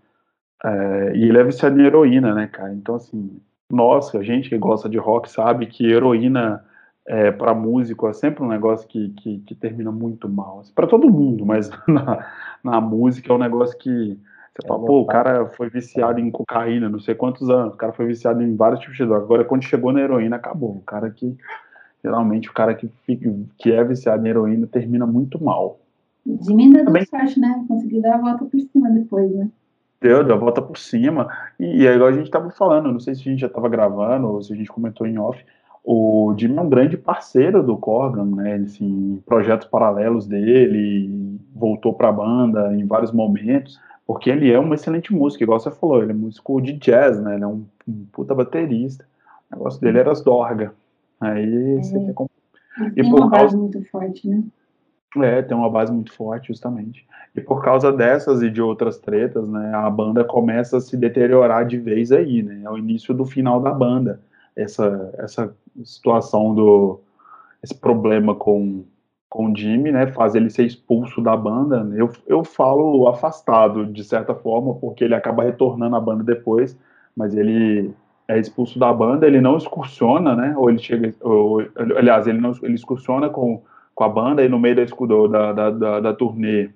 É, 0.64 1.12
e 1.14 1.24
ele 1.24 1.36
é 1.36 1.44
viciado 1.44 1.78
em 1.78 1.84
heroína, 1.84 2.34
né, 2.34 2.46
cara? 2.46 2.72
Então, 2.72 2.94
assim, 2.94 3.38
nossa, 3.70 4.18
a 4.18 4.22
gente 4.22 4.48
que 4.48 4.56
gosta 4.56 4.88
de 4.88 4.96
rock 4.96 5.30
sabe 5.30 5.66
que 5.66 5.84
heroína 5.86 6.64
é, 7.06 7.30
para 7.30 7.52
músico 7.52 8.08
é 8.08 8.14
sempre 8.14 8.42
um 8.42 8.48
negócio 8.48 8.88
que, 8.88 9.10
que, 9.10 9.38
que 9.40 9.54
termina 9.54 9.92
muito 9.92 10.30
mal. 10.30 10.60
Assim, 10.60 10.72
para 10.72 10.86
todo 10.86 11.10
mundo, 11.10 11.44
mas 11.44 11.68
na, 11.86 12.26
na 12.64 12.80
música 12.80 13.30
é 13.30 13.36
um 13.36 13.38
negócio 13.38 13.76
que 13.76 14.18
você 14.54 14.68
fala, 14.68 14.86
pô, 14.86 15.00
o 15.00 15.06
cara 15.06 15.46
foi 15.46 15.68
viciado 15.68 16.20
em 16.20 16.30
cocaína, 16.30 16.88
não 16.88 17.00
sei 17.00 17.14
quantos 17.14 17.50
anos, 17.50 17.74
o 17.74 17.76
cara 17.76 17.92
foi 17.92 18.06
viciado 18.06 18.40
em 18.40 18.54
vários 18.54 18.80
tipos 18.80 18.96
de 18.96 19.04
droga. 19.04 19.24
Agora, 19.24 19.44
quando 19.44 19.64
chegou 19.64 19.92
na 19.92 20.00
heroína, 20.00 20.36
acabou. 20.36 20.76
O 20.76 20.82
cara 20.82 21.10
que, 21.10 21.36
geralmente, 22.02 22.48
o 22.48 22.52
cara 22.52 22.72
que, 22.72 22.88
fica, 23.04 23.34
que 23.58 23.72
é 23.72 23.82
viciado 23.82 24.24
em 24.24 24.30
heroína 24.30 24.68
termina 24.68 25.04
muito 25.04 25.42
mal. 25.42 25.80
Diminui 26.24 26.84
Também... 26.84 27.04
sorte, 27.04 27.40
né? 27.40 27.64
Conseguiu 27.66 28.00
dar 28.00 28.14
a 28.14 28.18
volta 28.18 28.44
por 28.44 28.60
cima 28.60 28.90
depois, 28.90 29.34
né? 29.34 29.48
Deu, 30.00 30.22
deu 30.22 30.36
a 30.36 30.38
volta 30.38 30.62
por 30.62 30.78
cima. 30.78 31.28
E, 31.58 31.84
é 31.84 31.94
igual 31.94 32.10
a 32.10 32.12
gente 32.12 32.30
tava 32.30 32.48
falando, 32.50 32.92
não 32.92 33.00
sei 33.00 33.16
se 33.16 33.22
a 33.22 33.24
gente 33.24 33.40
já 33.40 33.48
tava 33.48 33.68
gravando 33.68 34.28
ou 34.28 34.40
se 34.40 34.52
a 34.52 34.56
gente 34.56 34.70
comentou 34.70 35.06
em 35.06 35.18
off, 35.18 35.44
o 35.82 36.34
Jimmy 36.38 36.56
é 36.56 36.60
um 36.62 36.68
grande 36.68 36.96
parceiro 36.96 37.62
do 37.62 37.76
Corgan, 37.76 38.24
né? 38.24 38.54
Assim, 38.54 39.20
projetos 39.26 39.66
paralelos 39.66 40.26
dele, 40.26 41.38
voltou 41.54 41.92
para 41.92 42.08
a 42.08 42.12
banda 42.12 42.72
em 42.74 42.86
vários 42.86 43.12
momentos. 43.12 43.78
Porque 44.06 44.28
ele 44.28 44.52
é 44.52 44.58
uma 44.58 44.74
excelente 44.74 45.12
músico, 45.12 45.42
igual 45.42 45.58
você 45.58 45.70
falou, 45.70 46.02
ele 46.02 46.12
é 46.12 46.14
músico 46.14 46.60
de 46.60 46.74
jazz, 46.74 47.20
né? 47.20 47.34
Ele 47.34 47.44
é 47.44 47.46
um, 47.46 47.64
um 47.88 48.06
puta 48.12 48.34
baterista. 48.34 49.06
O 49.50 49.56
negócio 49.56 49.80
dele 49.80 49.98
era 49.98 50.12
as 50.12 50.20
dorga. 50.20 50.74
Aí 51.20 51.76
é. 51.76 51.82
você 51.82 51.98
tem 51.98 52.12
como... 52.12 52.30
E 52.78 52.90
tem 52.90 53.10
por 53.10 53.20
uma 53.20 53.30
causa... 53.30 53.44
base 53.44 53.56
muito 53.56 53.84
forte, 53.90 54.28
né? 54.28 54.42
É, 55.22 55.42
tem 55.42 55.56
uma 55.56 55.70
base 55.70 55.92
muito 55.92 56.12
forte, 56.12 56.48
justamente. 56.48 57.06
E 57.34 57.40
por 57.40 57.62
causa 57.62 57.92
dessas 57.92 58.42
e 58.42 58.50
de 58.50 58.60
outras 58.60 58.98
tretas, 58.98 59.48
né, 59.48 59.72
a 59.74 59.88
banda 59.88 60.24
começa 60.24 60.76
a 60.76 60.80
se 60.80 60.96
deteriorar 60.96 61.66
de 61.66 61.78
vez 61.78 62.12
aí, 62.12 62.42
né? 62.42 62.62
É 62.64 62.70
o 62.70 62.76
início 62.76 63.14
do 63.14 63.24
final 63.24 63.60
da 63.60 63.72
banda. 63.72 64.20
Essa, 64.56 65.12
essa 65.18 65.54
situação 65.84 66.54
do. 66.54 67.00
esse 67.62 67.74
problema 67.74 68.34
com 68.34 68.84
com 69.34 69.50
o 69.50 69.56
Jimmy, 69.56 69.90
né, 69.90 70.06
faz 70.06 70.36
ele 70.36 70.48
ser 70.48 70.64
expulso 70.64 71.20
da 71.20 71.36
banda. 71.36 71.90
Eu, 71.96 72.08
eu 72.24 72.44
falo 72.44 73.08
afastado, 73.08 73.84
de 73.84 74.04
certa 74.04 74.32
forma, 74.32 74.74
porque 74.74 75.02
ele 75.02 75.14
acaba 75.16 75.42
retornando 75.42 75.96
à 75.96 76.00
banda 76.00 76.22
depois, 76.22 76.78
mas 77.16 77.34
ele 77.34 77.92
é 78.28 78.38
expulso 78.38 78.78
da 78.78 78.92
banda, 78.92 79.26
ele 79.26 79.40
não 79.40 79.56
excursiona, 79.56 80.36
né, 80.36 80.54
ou 80.56 80.70
ele 80.70 80.78
chega, 80.78 81.12
ou, 81.20 81.60
aliás, 81.96 82.28
ele 82.28 82.40
não 82.40 82.52
ele 82.62 82.74
excursiona 82.74 83.28
com, 83.28 83.60
com 83.92 84.04
a 84.04 84.08
banda 84.08 84.44
e 84.44 84.48
no 84.48 84.56
meio 84.56 84.76
da, 84.76 85.52
da, 85.52 85.70
da, 85.70 86.00
da 86.00 86.14
turnê 86.14 86.70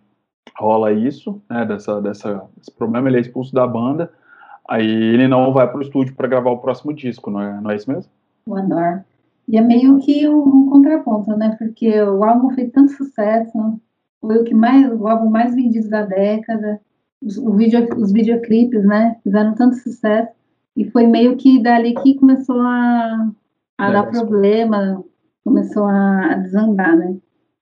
rola 0.59 0.93
isso, 0.93 1.41
né, 1.49 1.65
dessa, 1.65 2.03
dessa, 2.03 2.43
esse 2.61 2.73
problema, 2.73 3.09
ele 3.09 3.19
é 3.19 3.21
expulso 3.21 3.55
da 3.55 3.69
banda, 3.69 4.11
aí 4.69 4.85
ele 4.85 5.29
não 5.29 5.53
vai 5.53 5.69
para 5.69 5.79
o 5.79 5.83
estúdio 5.83 6.13
para 6.17 6.27
gravar 6.27 6.51
o 6.51 6.59
próximo 6.59 6.93
disco, 6.93 7.31
não 7.31 7.41
é, 7.41 7.61
não 7.61 7.71
é 7.71 7.77
isso 7.77 7.89
mesmo? 7.89 8.11
O. 8.49 9.05
E 9.49 9.57
é 9.57 9.63
meio 9.63 9.99
que 9.99 10.29
um, 10.29 10.41
um, 10.41 10.71
contraponto, 10.71 11.35
né? 11.37 11.57
Porque 11.59 12.01
o 12.03 12.23
álbum 12.23 12.51
fez 12.51 12.71
tanto 12.71 12.93
sucesso, 12.93 13.81
foi 14.21 14.39
o 14.39 14.45
que 14.45 14.55
mais, 14.55 14.93
o 14.93 15.09
álbum 15.09 15.31
mais 15.31 15.55
vendido 15.55 15.89
da 15.89 16.05
década, 16.05 16.81
os, 17.23 17.39
o 17.39 17.53
vídeo, 17.53 17.89
os 17.97 18.13
videoclipes, 18.13 18.85
né? 18.85 19.17
Fizeram 19.25 19.55
tanto 19.55 19.77
sucesso 19.77 20.31
e 20.77 20.85
foi 20.91 21.07
meio 21.07 21.37
que 21.37 21.63
dali 21.63 21.95
que 21.95 22.15
começou 22.15 22.61
a, 22.61 23.31
a 23.79 23.89
é, 23.89 23.93
dar 23.93 24.11
problema, 24.11 25.03
começou 25.43 25.85
a, 25.85 26.33
a 26.33 26.35
desandar, 26.35 26.97
né? 26.97 27.17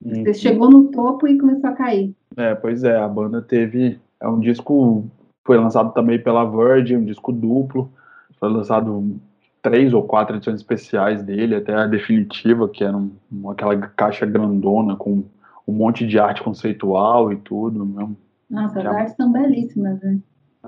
Você 0.05 0.29
uhum. 0.29 0.35
chegou 0.35 0.71
no 0.71 0.85
topo 0.91 1.27
e 1.27 1.39
começou 1.39 1.71
a 1.71 1.73
cair. 1.73 2.15
É, 2.37 2.55
pois 2.55 2.85
é, 2.85 2.97
a 2.97 3.09
banda 3.09 3.41
teve 3.41 3.99
é 4.21 4.29
um 4.29 4.41
disco 4.41 5.05
foi 5.47 5.57
lançado 5.57 5.93
também 5.93 6.21
pela 6.21 6.45
Virgin, 6.45 6.97
um 6.97 7.05
disco 7.05 7.31
duplo, 7.31 7.91
foi 8.39 8.51
lançado 8.51 9.17
três 9.67 9.93
ou 9.93 10.05
quatro 10.05 10.37
edições 10.37 10.61
especiais 10.61 11.25
dele, 11.25 11.57
até 11.57 11.75
a 11.75 11.89
definitiva, 11.89 12.69
que 12.69 12.85
era 12.85 12.97
um, 12.97 13.11
aquela 13.51 13.77
caixa 13.77 14.25
grandona 14.25 14.95
com 14.95 15.25
um 15.67 15.73
monte 15.73 16.07
de 16.07 16.21
arte 16.21 16.41
conceitual 16.41 17.33
e 17.33 17.37
tudo. 17.37 17.85
Mesmo. 17.85 18.17
Nossa, 18.49 18.79
as 18.79 18.87
artes 18.87 19.17
são 19.17 19.33
belíssimas, 19.33 20.01
né? 20.01 20.21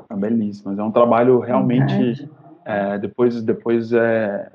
São 0.08 0.18
belíssimas. 0.18 0.76
É 0.76 0.82
um 0.82 0.90
trabalho 0.90 1.38
realmente. 1.38 2.28
É, 2.64 2.98
depois 2.98 3.40
depois 3.40 3.92
é, 3.92 4.50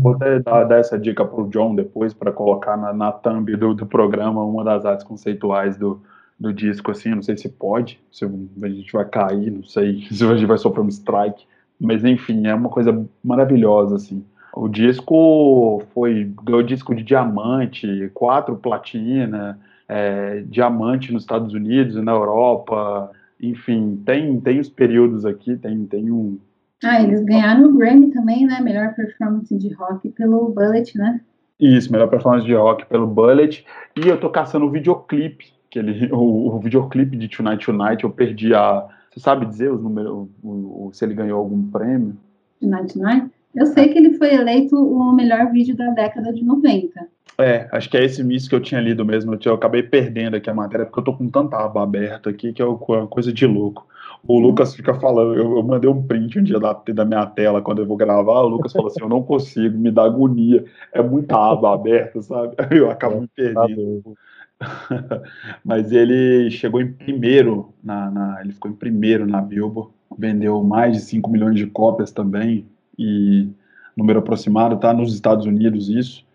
Vou 0.00 0.14
até 0.14 0.38
dar, 0.38 0.64
dar 0.64 0.78
essa 0.78 0.98
dica 0.98 1.24
para 1.24 1.40
o 1.40 1.48
John 1.48 1.74
depois, 1.74 2.12
para 2.12 2.30
colocar 2.30 2.76
na, 2.76 2.92
na 2.92 3.10
thumb 3.10 3.56
do, 3.56 3.74
do 3.74 3.86
programa 3.86 4.44
uma 4.44 4.62
das 4.62 4.84
artes 4.84 5.04
conceituais 5.04 5.76
do, 5.78 6.00
do 6.38 6.52
disco, 6.52 6.90
assim, 6.90 7.14
não 7.14 7.22
sei 7.22 7.36
se 7.36 7.48
pode, 7.48 8.00
se 8.12 8.24
a 8.24 8.68
gente 8.68 8.92
vai 8.92 9.04
cair, 9.06 9.50
não 9.50 9.64
sei 9.64 10.06
se 10.12 10.24
a 10.24 10.36
gente 10.36 10.46
vai 10.46 10.58
sofrer 10.58 10.82
um 10.82 10.88
strike, 10.88 11.46
mas 11.80 12.04
enfim, 12.04 12.46
é 12.46 12.54
uma 12.54 12.68
coisa 12.68 13.06
maravilhosa, 13.22 13.96
assim. 13.96 14.24
O 14.54 14.68
disco 14.68 15.82
foi, 15.94 16.32
ganhou 16.42 16.62
disco 16.62 16.94
de 16.94 17.02
diamante, 17.02 18.10
quatro 18.14 18.56
platina, 18.56 19.58
é, 19.88 20.42
diamante 20.46 21.12
nos 21.12 21.22
Estados 21.22 21.54
Unidos, 21.54 21.96
na 21.96 22.12
Europa, 22.12 23.10
enfim, 23.40 24.02
tem, 24.04 24.40
tem 24.40 24.58
os 24.58 24.68
períodos 24.68 25.24
aqui, 25.24 25.56
tem, 25.56 25.84
tem 25.86 26.10
um... 26.10 26.38
Ah, 26.82 27.02
eles 27.02 27.24
ganharam 27.24 27.64
o 27.64 27.76
Grammy 27.76 28.10
também, 28.10 28.46
né, 28.46 28.60
melhor 28.60 28.94
performance 28.94 29.56
de 29.56 29.72
rock 29.74 30.08
pelo 30.10 30.48
Bullet, 30.48 30.96
né? 30.96 31.20
Isso, 31.58 31.90
melhor 31.90 32.08
performance 32.08 32.46
de 32.46 32.54
rock 32.54 32.86
pelo 32.86 33.06
Bullet, 33.06 33.64
e 33.96 34.08
eu 34.08 34.18
tô 34.18 34.30
caçando 34.30 34.66
o 34.66 34.70
videoclipe 34.70 35.58
que 35.70 35.78
ele, 35.78 36.10
o, 36.12 36.56
o 36.56 36.60
videoclipe 36.60 37.16
de 37.16 37.28
Tonight 37.28 37.64
Tonight, 37.64 38.04
eu 38.04 38.10
perdi 38.10 38.54
a. 38.54 38.86
Você 39.18 39.24
sabe 39.24 39.46
dizer 39.46 39.72
os 39.72 39.82
números, 39.82 40.28
o, 40.42 40.86
o, 40.86 40.90
se 40.92 41.04
ele 41.04 41.12
ganhou 41.12 41.40
algum 41.40 41.68
prêmio? 41.70 42.16
Tonight 42.60 42.94
Tonight? 42.94 43.30
Eu 43.52 43.66
sei 43.66 43.88
que 43.88 43.98
ele 43.98 44.14
foi 44.14 44.32
eleito 44.32 44.76
o 44.76 45.12
melhor 45.12 45.50
vídeo 45.50 45.76
da 45.76 45.90
década 45.90 46.32
de 46.32 46.44
90. 46.44 47.08
É, 47.36 47.68
acho 47.72 47.90
que 47.90 47.96
é 47.96 48.04
esse 48.04 48.22
misto 48.22 48.48
que 48.48 48.54
eu 48.54 48.60
tinha 48.60 48.80
lido 48.80 49.04
mesmo. 49.04 49.36
Eu, 49.44 49.54
acabei 49.54 49.82
perdendo 49.82 50.36
aqui 50.36 50.48
a 50.48 50.54
matéria, 50.54 50.86
porque 50.86 51.00
eu 51.00 51.04
tô 51.04 51.16
com 51.16 51.28
tanta 51.28 51.56
aba 51.56 51.82
aberta 51.82 52.30
aqui 52.30 52.52
que 52.52 52.62
é 52.62 52.64
uma 52.64 53.08
coisa 53.08 53.32
de 53.32 53.44
louco. 53.44 53.88
O. 54.26 54.38
Lucas 54.38 54.74
fica 54.74 54.94
falando, 54.94 55.34
eu, 55.34 55.56
eu, 55.56 55.62
mandei 55.64 55.90
um 55.90 56.02
print 56.02 56.38
um 56.38 56.42
dia 56.42 56.60
da, 56.60 56.72
da 56.72 57.04
minha 57.04 57.26
tela 57.26 57.60
quando 57.60 57.80
eu 57.80 57.86
vou 57.86 57.96
gravar. 57.96 58.42
O 58.42 58.48
Lucas 58.48 58.72
falou 58.72 58.88
assim: 58.88 59.02
eu 59.02 59.08
não 59.08 59.22
consigo, 59.22 59.76
me 59.76 59.90
dá 59.90 60.04
agonia. 60.04 60.64
É 60.92 61.02
muita 61.02 61.36
aba 61.36 61.74
aberta, 61.74 62.22
sabe? 62.22 62.54
Eu 62.70 62.90
acabo 62.90 63.20
me 63.20 63.28
perdendo. 63.28 64.16
Mas 65.64 65.92
ele 65.92 66.50
chegou 66.50 66.80
em 66.80 66.92
primeiro, 66.92 67.72
na, 67.82 68.10
na, 68.10 68.40
ele 68.40 68.52
ficou 68.52 68.70
em 68.70 68.74
primeiro 68.74 69.26
na 69.26 69.40
Billboard, 69.40 69.90
vendeu 70.16 70.62
mais 70.62 70.94
de 70.94 71.00
5 71.02 71.30
milhões 71.30 71.56
de 71.56 71.66
cópias 71.66 72.10
também, 72.10 72.66
e 72.98 73.48
número 73.96 74.18
aproximado, 74.18 74.78
tá 74.78 74.92
nos 74.92 75.14
Estados 75.14 75.46
Unidos 75.46 75.88
isso, 75.88 76.26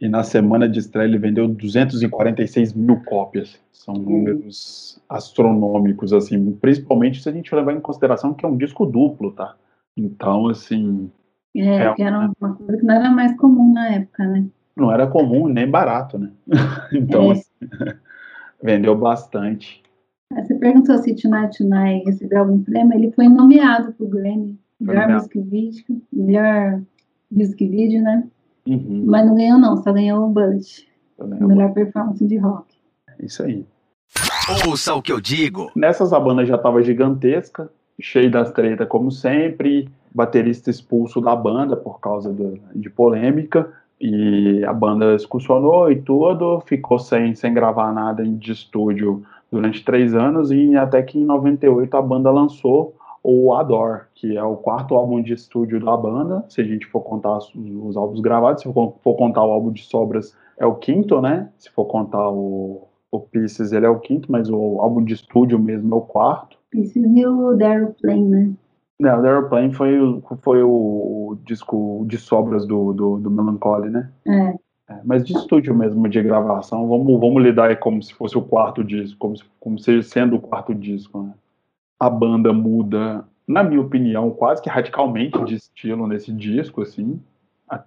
e 0.00 0.08
na 0.08 0.22
semana 0.22 0.68
de 0.68 0.78
estreia 0.78 1.06
ele 1.06 1.18
vendeu 1.18 1.48
246 1.48 2.74
mil 2.74 3.00
cópias, 3.04 3.58
são 3.72 3.94
números 3.94 5.00
astronômicos, 5.08 6.12
assim, 6.12 6.52
principalmente 6.52 7.22
se 7.22 7.28
a 7.28 7.32
gente 7.32 7.54
levar 7.54 7.72
em 7.72 7.80
consideração 7.80 8.34
que 8.34 8.44
é 8.44 8.48
um 8.48 8.56
disco 8.56 8.84
duplo, 8.84 9.32
tá? 9.32 9.54
Então, 9.96 10.48
assim... 10.48 11.10
É, 11.56 11.84
é 11.84 11.94
era 11.98 12.32
uma 12.40 12.54
coisa 12.54 12.76
que 12.76 12.84
não 12.84 12.94
era 12.94 13.10
mais 13.10 13.36
comum 13.36 13.72
na 13.72 13.88
época, 13.94 14.26
né? 14.26 14.44
Não 14.76 14.92
era 14.92 15.06
comum 15.06 15.48
nem 15.48 15.68
barato, 15.68 16.18
né? 16.18 16.30
então, 16.92 17.30
é. 17.30 17.32
assim, 17.32 17.50
vendeu 18.62 18.96
bastante. 18.96 19.82
Você 20.32 20.54
perguntou 20.54 20.98
se 20.98 21.14
Tonight 21.14 21.58
Tonight 21.58 22.04
recebeu 22.06 22.40
algum 22.40 22.62
prêmio, 22.62 22.94
ele 22.94 23.12
foi 23.12 23.28
nomeado 23.28 23.92
para 23.92 24.04
o 24.04 24.08
Grammy, 24.08 24.58
melhor 24.80 25.08
music 25.08 25.40
video, 25.40 26.02
melhor 26.12 26.82
music 27.30 27.68
video, 27.68 28.02
né? 28.02 28.26
Uhum. 28.66 29.04
Mas 29.06 29.26
não 29.26 29.34
ganhou 29.34 29.58
não, 29.58 29.76
só 29.76 29.92
ganhou 29.92 30.26
o 30.26 30.30
Bullet, 30.30 30.88
melhor 31.40 31.72
performance 31.72 32.24
de 32.26 32.36
rock. 32.38 32.74
Isso 33.20 33.42
aí. 33.42 33.64
Ouça 34.66 34.94
o 34.94 35.02
que 35.02 35.12
eu 35.12 35.20
digo. 35.20 35.70
Nessas 35.76 36.12
a 36.12 36.20
banda 36.20 36.44
já 36.44 36.56
estava 36.56 36.82
gigantesca, 36.82 37.70
cheio 38.00 38.30
das 38.30 38.50
tretas 38.50 38.88
como 38.88 39.10
sempre, 39.10 39.88
baterista 40.14 40.70
expulso 40.70 41.20
da 41.20 41.34
banda 41.36 41.76
por 41.76 42.00
causa 42.00 42.32
do, 42.32 42.58
de 42.74 42.90
polêmica, 42.90 43.72
e 44.00 44.64
a 44.64 44.72
banda 44.72 45.14
excursionou 45.14 45.90
e 45.90 46.00
tudo, 46.00 46.60
ficou 46.66 46.98
sem, 46.98 47.34
sem 47.34 47.54
gravar 47.54 47.92
nada 47.92 48.24
de 48.24 48.52
estúdio 48.52 49.22
durante 49.50 49.84
três 49.84 50.14
anos, 50.14 50.50
e 50.50 50.76
até 50.76 51.02
que 51.02 51.18
em 51.18 51.24
98 51.24 51.96
a 51.96 52.02
banda 52.02 52.30
lançou 52.30 52.94
o 53.22 53.54
Adore, 53.54 54.02
que 54.14 54.36
é 54.36 54.42
o 54.42 54.56
quarto 54.56 54.94
álbum 54.94 55.22
de 55.22 55.32
estúdio 55.32 55.82
da 55.82 55.96
banda, 55.96 56.44
se 56.48 56.60
a 56.60 56.64
gente 56.64 56.86
for 56.86 57.00
contar 57.00 57.38
os, 57.38 57.96
álbuns 57.96 58.20
gravados, 58.20 58.62
se 58.62 58.70
for, 58.70 58.96
for, 59.02 59.16
contar 59.16 59.42
o 59.44 59.50
álbum 59.50 59.72
de 59.72 59.82
sobras, 59.82 60.36
é 60.58 60.66
o 60.66 60.74
quinto, 60.74 61.20
né? 61.22 61.48
Se 61.56 61.70
for 61.70 61.86
contar 61.86 62.28
o, 62.28 62.86
o 63.10 63.20
Pieces, 63.20 63.72
ele 63.72 63.86
é 63.86 63.88
o 63.88 63.98
quinto, 63.98 64.30
mas 64.30 64.50
o 64.50 64.78
álbum 64.80 65.02
de 65.02 65.14
estúdio 65.14 65.58
mesmo 65.58 65.94
é 65.94 65.98
o 65.98 66.02
quarto. 66.02 66.58
Pieces 66.70 67.02
e 67.02 67.26
o 67.26 67.54
Daryl 67.54 67.94
Plain, 68.00 68.28
né? 68.28 68.52
Não, 68.98 69.22
The 69.22 69.28
Airplane 69.28 69.74
foi, 69.74 70.00
o, 70.00 70.22
foi 70.42 70.62
o 70.62 71.36
disco 71.44 72.04
de 72.06 72.16
sobras 72.16 72.66
do, 72.66 72.92
do, 72.92 73.18
do 73.18 73.30
Melancholy, 73.30 73.90
né? 73.90 74.10
É. 74.26 74.92
é. 74.94 75.00
Mas 75.04 75.24
de 75.24 75.32
estúdio 75.32 75.74
mesmo, 75.74 76.08
de 76.08 76.22
gravação, 76.22 76.88
vamos, 76.88 77.18
vamos 77.18 77.42
lidar 77.42 77.70
aí 77.70 77.76
como 77.76 78.02
se 78.02 78.14
fosse 78.14 78.38
o 78.38 78.42
quarto 78.42 78.84
disco, 78.84 79.18
como 79.18 79.36
se, 79.36 79.44
como 79.58 79.78
se 79.78 80.02
sendo 80.02 80.36
o 80.36 80.40
quarto 80.40 80.74
disco, 80.74 81.22
né? 81.22 81.34
A 81.98 82.08
banda 82.08 82.52
muda, 82.52 83.24
na 83.46 83.62
minha 83.62 83.80
opinião, 83.80 84.30
quase 84.30 84.62
que 84.62 84.68
radicalmente 84.68 85.42
de 85.44 85.54
estilo 85.54 86.06
nesse 86.06 86.32
disco, 86.32 86.82
assim, 86.82 87.20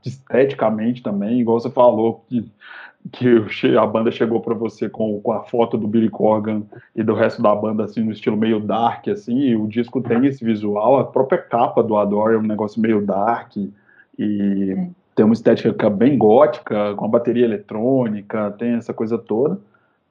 esteticamente 0.06 1.02
também, 1.02 1.40
igual 1.40 1.60
você 1.60 1.70
falou, 1.70 2.26
que 2.28 2.52
que 3.12 3.78
a 3.78 3.86
banda 3.86 4.12
chegou 4.12 4.42
para 4.42 4.54
você 4.54 4.90
com, 4.90 5.20
com 5.22 5.32
a 5.32 5.44
foto 5.44 5.78
do 5.78 5.88
Billy 5.88 6.10
Corgan 6.10 6.64
e 6.96 7.04
do 7.04 7.14
resto 7.14 7.42
da 7.42 7.54
banda 7.56 7.84
assim 7.84 8.04
no 8.04 8.12
estilo 8.12 8.38
meio 8.38 8.60
dark 8.60 9.08
assim 9.08 9.40
e 9.40 9.56
o 9.56 9.68
disco 9.68 10.02
tem 10.02 10.26
esse 10.26 10.44
visual 10.44 10.98
a 10.98 11.04
própria 11.04 11.38
capa 11.38 11.84
do 11.84 11.98
Adore 11.98 12.36
é 12.36 12.38
um 12.38 12.44
negócio 12.44 12.82
meio 12.82 13.06
dark 13.06 13.56
e 13.58 14.76
é. 14.78 14.90
tem 15.16 15.26
uma 15.26 15.34
estética 15.34 15.90
bem 15.90 16.18
gótica 16.18 16.96
com 16.96 17.06
a 17.06 17.10
bateria 17.10 17.46
eletrônica 17.46 18.52
tem 18.58 18.74
essa 18.74 18.94
coisa 18.94 19.18
toda. 19.18 19.60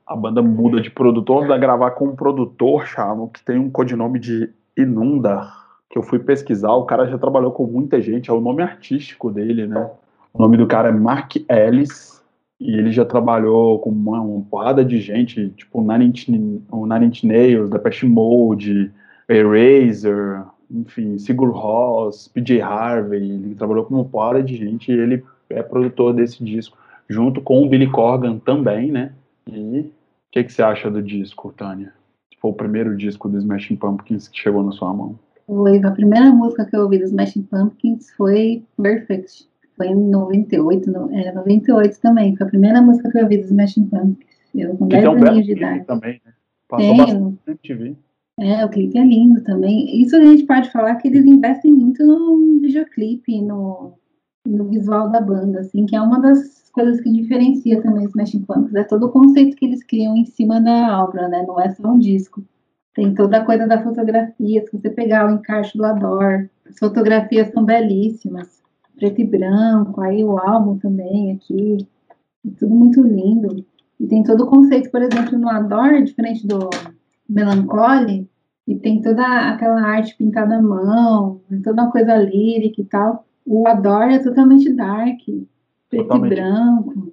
A 0.07 0.15
banda 0.15 0.41
muda 0.41 0.81
de 0.81 0.89
produtor 0.89 1.49
vai 1.49 1.59
gravar 1.59 1.91
com 1.93 2.07
um 2.07 2.17
produtor 2.17 2.87
chamo 2.87 3.29
que 3.29 3.43
tem 3.43 3.59
um 3.59 3.71
codinome 3.71 4.19
de 4.19 4.51
Inunda 4.77 5.49
que 5.91 5.99
eu 5.99 6.03
fui 6.03 6.19
pesquisar 6.19 6.73
o 6.73 6.85
cara 6.85 7.07
já 7.07 7.19
trabalhou 7.19 7.51
com 7.51 7.67
muita 7.67 8.01
gente 8.01 8.31
é 8.31 8.33
o 8.33 8.41
nome 8.41 8.63
artístico 8.63 9.31
dele 9.31 9.67
né? 9.67 9.91
O 10.33 10.43
nome 10.43 10.57
do 10.57 10.67
cara 10.67 10.91
é 10.91 10.93
Mark 10.93 11.37
Ellis 11.49 12.16
e 12.61 12.75
ele 12.75 12.91
já 12.91 13.05
trabalhou 13.05 13.79
com 13.81 13.91
uma, 13.91 14.21
uma 14.21 14.43
porrada 14.43 14.85
de 14.85 14.99
gente, 15.01 15.51
tipo 15.51 15.81
o 15.81 15.87
Nine 15.87 16.07
Inch 17.07 17.25
Nails, 17.25 17.71
Depeche 17.71 18.07
Mode, 18.07 18.91
Eraser, 19.29 20.45
enfim, 20.71 21.19
Sigur 21.19 21.51
Rós, 21.51 22.29
PJ 22.29 22.61
Harvey, 22.61 23.31
ele 23.31 23.55
trabalhou 23.55 23.85
com 23.85 23.95
uma 23.95 24.05
porrada 24.05 24.43
de 24.43 24.57
gente 24.57 24.91
e 24.91 24.99
ele 24.99 25.23
é 25.51 25.63
produtor 25.63 26.15
desse 26.15 26.43
disco, 26.43 26.77
junto 27.09 27.41
com 27.41 27.63
o 27.63 27.69
Billy 27.69 27.91
Corgan 27.91 28.39
também, 28.39 28.91
né? 28.91 29.13
E 29.47 29.81
o 29.81 29.91
que, 30.33 30.45
que 30.45 30.53
você 30.53 30.63
acha 30.63 30.91
do 30.91 31.03
disco, 31.03 31.53
Tânia? 31.57 31.93
Foi 32.41 32.51
o 32.51 32.55
primeiro 32.55 32.97
disco 32.97 33.29
do 33.29 33.39
Smashing 33.39 33.77
Pumpkins 33.77 34.29
que 34.29 34.39
chegou 34.39 34.63
na 34.63 34.73
sua 34.73 34.93
mão. 34.93 35.19
Foi, 35.47 35.79
a 35.83 35.91
primeira 35.91 36.31
música 36.33 36.65
que 36.65 36.77
eu 36.77 36.83
ouvi 36.83 36.99
dos 36.99 37.09
Smashing 37.09 37.43
Pumpkins 37.43 38.11
foi 38.17 38.65
Perfect. 38.81 39.49
Foi 39.77 39.89
em 39.89 39.95
98, 39.95 40.91
no, 40.91 41.15
era 41.15 41.33
98 41.33 42.01
também. 42.01 42.35
Foi 42.37 42.47
a 42.47 42.51
primeira 42.51 42.81
música 42.81 43.11
que 43.11 43.19
eu 43.19 43.23
ouvi 43.23 43.37
dos 43.39 43.47
Smashing 43.47 43.87
Pumpkins. 43.87 44.37
Eu 44.55 44.77
com 44.77 44.89
10 44.89 45.05
um 45.05 45.11
aninhos 45.11 45.47
de 45.47 45.53
idade. 45.53 45.85
Também, 45.85 46.21
né? 46.25 46.33
Passou 46.69 46.95
é, 46.95 46.97
bastante 46.97 47.59
TV. 47.63 47.97
É, 48.41 48.65
o 48.65 48.69
clipe 48.71 48.99
é 48.99 49.05
lindo 49.05 49.43
também. 49.43 50.01
Isso 50.01 50.17
a 50.17 50.21
gente 50.21 50.45
pode 50.45 50.71
falar 50.71 50.97
que 50.97 51.09
eles 51.09 51.27
investem 51.27 51.73
muito 51.73 52.05
no 52.05 52.61
videoclipe, 52.61 53.41
no, 53.43 53.93
no 54.47 54.65
visual 54.65 55.11
da 55.11 55.21
banda, 55.21 55.61
assim, 55.61 55.85
que 55.85 55.95
é 55.95 56.01
uma 56.01 56.21
das 56.21 56.71
coisas 56.71 57.01
que 57.01 57.11
diferencia 57.11 57.83
também 57.83 58.05
os 58.05 58.11
Smashing 58.11 58.43
Pumpkins. 58.43 58.75
É 58.75 58.85
todo 58.85 59.07
o 59.07 59.13
conceito 59.13 59.57
que 59.57 59.67
eles 59.67 59.85
criam 59.85 60.17
em 60.17 60.25
cima 60.25 60.61
da 60.61 61.03
obra, 61.05 61.29
né? 61.29 61.45
Não 61.47 61.61
é 61.61 61.69
só 61.71 61.91
um 61.91 61.99
disco. 61.99 62.43
Tem 62.95 63.13
toda 63.15 63.39
a 63.39 63.45
coisa 63.45 63.67
da 63.67 63.83
fotografia, 63.83 64.65
se 64.65 64.73
você 64.73 64.89
pegar 64.89 65.27
o 65.27 65.35
encaixe 65.35 65.77
do 65.77 65.85
Ador, 65.85 66.49
as 66.67 66.79
fotografias 66.79 67.49
são 67.49 67.63
belíssimas 67.63 68.57
preto 68.97 69.21
e 69.21 69.25
branco, 69.25 70.01
aí 70.01 70.25
o 70.25 70.39
álbum 70.39 70.79
também 70.79 71.33
aqui, 71.33 71.87
é 72.47 72.51
tudo 72.59 72.75
muito 72.75 73.03
lindo. 73.03 73.65
E 73.99 74.07
tem 74.07 74.23
todo 74.23 74.45
o 74.45 74.47
conceito, 74.47 74.91
por 74.91 75.03
exemplo, 75.03 75.39
no 75.39 75.49
Adore, 75.49 76.05
diferente 76.05 76.47
do 76.47 76.69
Melancholy, 77.29 78.29
e 78.67 78.77
tem 78.77 79.01
toda 79.01 79.25
aquela 79.51 79.81
arte 79.81 80.17
pintada 80.17 80.57
à 80.57 80.63
mão, 80.63 81.41
toda 81.63 81.83
uma 81.83 81.93
coisa 81.93 82.17
lírica 82.17 82.81
e 82.81 82.85
tal. 82.85 83.25
O 83.47 83.67
Adore 83.69 84.15
é 84.15 84.19
totalmente 84.19 84.73
dark, 84.73 85.21
preto 85.89 86.03
totalmente. 86.03 86.33
e 86.33 86.35
branco. 86.35 87.13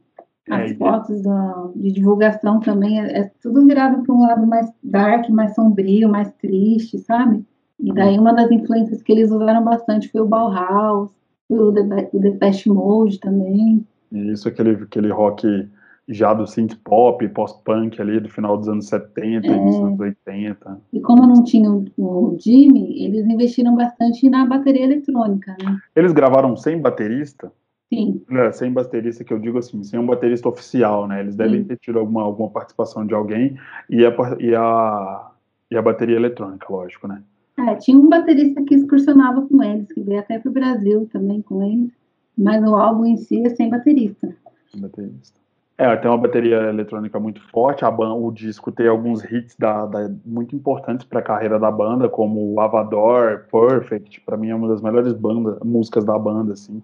As 0.50 0.72
é, 0.72 0.76
fotos 0.76 1.22
da, 1.22 1.70
de 1.76 1.92
divulgação 1.92 2.60
também 2.60 3.00
é, 3.00 3.20
é 3.20 3.32
tudo 3.42 3.66
virado 3.66 4.04
para 4.04 4.14
um 4.14 4.22
lado 4.22 4.46
mais 4.46 4.70
dark, 4.84 5.30
mais 5.30 5.56
sombrio, 5.56 6.10
mais 6.10 6.32
triste, 6.34 6.98
sabe? 7.00 7.46
E 7.80 7.94
daí 7.94 8.18
uma 8.18 8.34
das 8.34 8.52
influências 8.52 9.02
que 9.02 9.12
eles 9.12 9.32
usaram 9.32 9.64
bastante 9.64 10.10
foi 10.10 10.22
o 10.22 10.28
Bauhaus, 10.28 11.12
o 11.50 11.72
The, 11.72 12.10
o 12.14 12.20
The 12.20 12.52
Mode 12.68 13.20
também. 13.20 13.86
Isso, 14.12 14.48
aquele, 14.48 14.72
aquele 14.72 15.10
rock 15.10 15.68
já 16.08 16.34
do 16.34 16.46
synth 16.46 16.76
pop, 16.84 17.26
pós-punk 17.30 18.02
ali 18.02 18.20
do 18.20 18.30
final 18.30 18.58
dos 18.58 18.68
anos 18.68 18.88
70 18.88 19.48
é. 19.48 19.66
dos 19.66 19.76
anos 19.76 20.00
80. 20.00 20.82
E 20.92 21.00
como 21.00 21.26
não 21.26 21.44
tinha 21.44 21.72
o 21.72 22.38
Jimmy, 22.40 23.04
eles 23.04 23.26
investiram 23.26 23.76
bastante 23.76 24.30
na 24.30 24.46
bateria 24.46 24.84
eletrônica, 24.84 25.56
né? 25.64 25.78
Eles 25.96 26.12
gravaram 26.12 26.56
sem 26.58 26.80
baterista? 26.80 27.52
Sim. 27.94 28.22
É, 28.32 28.52
sem 28.52 28.72
baterista, 28.72 29.24
que 29.24 29.32
eu 29.32 29.40
digo 29.40 29.60
assim, 29.60 29.84
sem 29.84 30.00
um 30.00 30.06
baterista 30.06 30.50
oficial, 30.50 31.08
né? 31.08 31.22
Eles 31.22 31.36
devem 31.36 31.62
Sim. 31.62 31.68
ter 31.68 31.78
tido 31.78 32.00
alguma, 32.00 32.24
alguma 32.24 32.50
participação 32.50 33.06
de 33.06 33.14
alguém 33.14 33.56
e 33.90 34.06
a, 34.06 34.14
e, 34.40 34.56
a, 34.56 35.32
e 35.72 35.78
a 35.78 35.82
bateria 35.82 36.16
eletrônica, 36.16 36.66
lógico, 36.70 37.08
né? 37.08 37.22
É, 37.58 37.76
tinha 37.76 37.98
um 37.98 38.10
baterista 38.10 38.64
que 38.64 38.76
excursionava 38.76 39.48
com 39.48 39.62
eles, 39.64 39.92
que 39.92 40.02
veio 40.02 40.20
até 40.20 40.40
para 40.40 40.50
o 40.50 40.54
Brasil 40.54 41.08
também 41.12 41.42
com 41.42 41.64
eles, 41.64 41.92
mas 42.38 42.64
o 42.64 42.76
álbum 42.76 43.06
em 43.06 43.18
si 43.18 43.46
é 43.46 43.50
sem 43.50 43.70
baterista. 43.70 44.36
Baterista. 44.76 45.44
É, 45.78 45.96
tem 45.96 46.10
uma 46.10 46.18
bateria 46.18 46.70
eletrônica 46.70 47.20
muito 47.20 47.42
forte. 47.50 47.84
Banda, 47.84 48.14
o 48.14 48.32
disco 48.32 48.72
tem 48.72 48.88
alguns 48.88 49.24
hits 49.24 49.56
da, 49.58 49.86
da 49.86 50.10
muito 50.24 50.56
importantes 50.56 51.06
para 51.06 51.20
a 51.20 51.24
carreira 51.24 51.60
da 51.60 51.72
banda, 51.72 52.08
como 52.08 52.60
Avador, 52.60 53.46
Perfect. 53.52 54.22
Para 54.22 54.38
mim 54.38 54.50
é 54.50 54.56
uma 54.56 54.68
das 54.68 54.82
melhores 54.82 55.16
músicas 55.64 56.06
da 56.06 56.18
banda, 56.18 56.54
assim. 56.54 56.82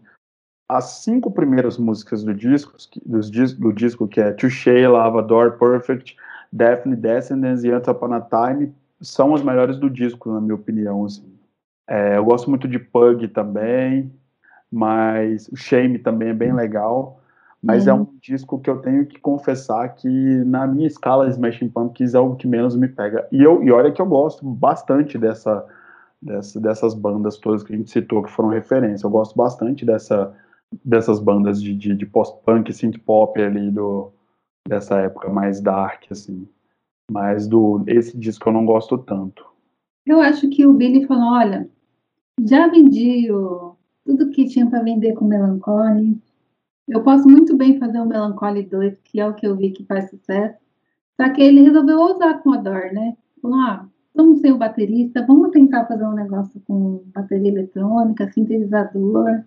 As 0.67 0.85
cinco 1.03 1.31
primeiras 1.31 1.77
músicas 1.77 2.23
do 2.23 2.33
disco, 2.33 2.75
do 3.05 3.73
disco 3.73 4.07
que 4.07 4.19
é 4.19 4.31
To 4.33 4.49
Sheila, 4.49 5.03
Avador, 5.03 5.57
Perfect, 5.57 6.15
Daphne, 6.51 6.95
Descendants 6.95 7.63
e 7.63 7.71
Upon 7.71 8.13
a 8.13 8.21
Time, 8.21 8.73
são 9.01 9.33
as 9.33 9.41
melhores 9.41 9.77
do 9.77 9.89
disco, 9.89 10.31
na 10.31 10.41
minha 10.41 10.55
opinião. 10.55 11.05
Assim. 11.05 11.25
É, 11.87 12.17
eu 12.17 12.25
gosto 12.25 12.49
muito 12.49 12.67
de 12.67 12.79
Pug 12.79 13.27
também, 13.29 14.11
mas 14.71 15.47
o 15.47 15.55
Shame 15.55 15.99
também 15.99 16.29
é 16.29 16.33
bem 16.33 16.53
legal. 16.53 17.19
Mas 17.61 17.87
é 17.87 17.93
uhum. 17.93 17.99
é 17.99 18.01
um 18.01 18.07
disco 18.21 18.59
que 18.59 18.69
eu 18.69 18.77
tenho 18.77 19.05
que 19.05 19.19
confessar 19.19 19.89
que 19.89 20.07
na 20.45 20.65
minha 20.65 20.87
escala 20.87 21.27
Smashing 21.27 21.69
Pumpkins 21.69 22.13
é 22.13 22.19
o 22.19 22.35
que 22.35 22.47
menos 22.47 22.75
me 22.75 22.87
pega. 22.87 23.27
E, 23.31 23.43
eu, 23.43 23.61
e 23.61 23.69
olha 23.69 23.91
que 23.91 24.01
eu 24.01 24.05
gosto 24.05 24.45
bastante 24.45 25.17
dessa, 25.17 25.65
dessa, 26.21 26.59
dessas 26.59 26.93
bandas 26.93 27.37
todas 27.37 27.61
que 27.61 27.73
a 27.73 27.77
gente 27.77 27.91
citou, 27.91 28.23
que 28.23 28.31
foram 28.31 28.49
referência. 28.49 29.05
Eu 29.05 29.11
gosto 29.11 29.35
bastante 29.35 29.85
dessa, 29.85 30.33
dessas 30.85 31.19
bandas 31.19 31.61
de, 31.61 31.75
de, 31.75 31.93
de 31.95 32.05
post-punk, 32.05 32.71
synth-pop 32.71 33.41
ali 33.41 33.69
do, 33.71 34.09
dessa 34.65 34.97
época 34.99 35.29
mais 35.29 35.59
dark, 35.59 36.03
assim. 36.09 36.47
Mas 37.09 37.47
do 37.47 37.83
esse 37.87 38.17
disco 38.17 38.49
eu 38.49 38.53
não 38.53 38.65
gosto 38.65 38.97
tanto. 38.97 39.45
Eu 40.05 40.21
acho 40.21 40.49
que 40.49 40.65
o 40.65 40.73
Billy 40.73 41.05
falou, 41.05 41.33
olha, 41.33 41.69
já 42.41 42.67
vendi 42.67 43.31
o, 43.31 43.75
tudo 44.05 44.29
que 44.29 44.47
tinha 44.47 44.67
para 44.67 44.83
vender 44.83 45.13
com 45.13 45.25
Melancholy, 45.25 46.19
eu 46.87 47.03
posso 47.03 47.27
muito 47.27 47.55
bem 47.55 47.77
fazer 47.77 47.99
o 47.99 48.05
Melancholy 48.05 48.63
2, 48.63 48.99
que 49.03 49.19
é 49.19 49.27
o 49.27 49.33
que 49.33 49.45
eu 49.45 49.55
vi 49.55 49.71
que 49.71 49.85
faz 49.85 50.09
sucesso. 50.09 50.57
Só 51.19 51.29
que 51.29 51.41
ele 51.41 51.61
resolveu 51.61 51.99
ousar 51.99 52.41
com 52.41 52.53
a 52.53 52.57
Dor, 52.57 52.91
né? 52.93 53.15
Falou, 53.41 53.59
ah, 53.59 53.87
vamos 54.15 54.39
ser 54.41 54.51
o 54.51 54.57
baterista, 54.57 55.25
vamos 55.25 55.51
tentar 55.51 55.85
fazer 55.85 56.03
um 56.05 56.13
negócio 56.13 56.59
com 56.61 57.03
bateria 57.13 57.51
eletrônica, 57.51 58.31
sintetizador, 58.31 59.43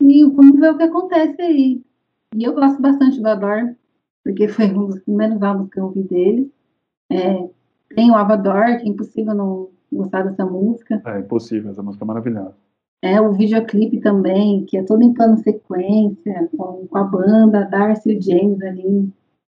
e 0.00 0.24
vamos 0.24 0.58
ver 0.58 0.72
o 0.72 0.76
que 0.78 0.84
acontece 0.84 1.42
aí. 1.42 1.82
E 2.34 2.44
eu 2.44 2.54
gosto 2.54 2.80
bastante 2.80 3.20
do 3.20 3.28
Ador, 3.28 3.74
porque 4.24 4.48
foi 4.48 4.66
um 4.66 4.86
dos 4.86 5.00
primeiros 5.00 5.42
álbuns 5.42 5.68
que 5.68 5.78
eu 5.78 5.84
ouvi 5.84 6.02
dele. 6.02 6.50
É, 7.10 7.48
tem 7.94 8.10
o 8.10 8.14
Avador, 8.14 8.78
que 8.78 8.86
é 8.86 8.88
impossível 8.88 9.34
não 9.34 9.68
gostar 9.92 10.22
dessa 10.22 10.44
música. 10.44 11.02
É 11.04 11.18
impossível, 11.18 11.70
essa 11.70 11.82
música 11.82 12.04
é 12.04 12.06
maravilhosa. 12.06 12.54
É, 13.02 13.20
o 13.20 13.32
videoclipe 13.32 13.98
também, 14.00 14.64
que 14.66 14.76
é 14.76 14.82
todo 14.82 15.02
em 15.02 15.12
plano 15.12 15.38
sequência, 15.38 16.48
com, 16.56 16.86
com 16.86 16.98
a 16.98 17.04
banda, 17.04 17.64
Darcy 17.64 18.12
e 18.12 18.18
o 18.18 18.22
James 18.22 18.60
ali. 18.62 19.10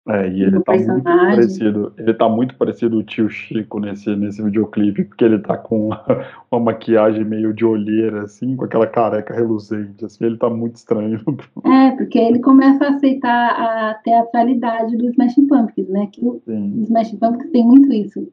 É, 0.06 0.28
e 0.28 0.44
ele 0.44 0.60
tá 0.62 0.74
muito 0.74 1.04
parecido. 1.04 1.94
Ele 1.98 2.14
tá 2.14 2.30
muito 2.30 2.58
parecido 2.58 2.98
o 2.98 3.04
tio 3.04 3.30
Chico 3.30 3.80
nesse, 3.80 4.14
nesse 4.18 4.44
videoclipe, 4.44 5.06
porque 5.06 5.24
ele 5.24 5.40
tá 5.40 5.58
com 5.58 5.88
uma, 5.88 6.04
uma, 6.52 6.60
maquiagem 6.60 7.24
meio 7.24 7.54
de 7.54 7.64
olheira, 7.64 8.24
assim, 8.24 8.56
com 8.58 8.66
aquela 8.66 8.86
careca 8.86 9.34
reluzente, 9.34 10.04
assim, 10.04 10.26
ele 10.26 10.38
tá 10.38 10.50
muito 10.50 10.76
estranho. 10.76 11.22
É, 11.66 11.92
porque 11.92 12.20
ele 12.20 12.40
começa 12.40 12.86
a 12.86 12.90
aceitar 12.90 13.50
a 13.50 13.94
teatralidade 13.96 14.98
do 14.98 15.10
Smashing 15.10 15.48
Pumpkins, 15.48 15.88
né? 15.88 16.08
Que 16.12 16.22
o 16.22 16.42
Smashing 16.48 17.18
Pumpkins 17.18 17.52
tem 17.52 17.66
muito 17.66 17.92
isso. 17.94 18.28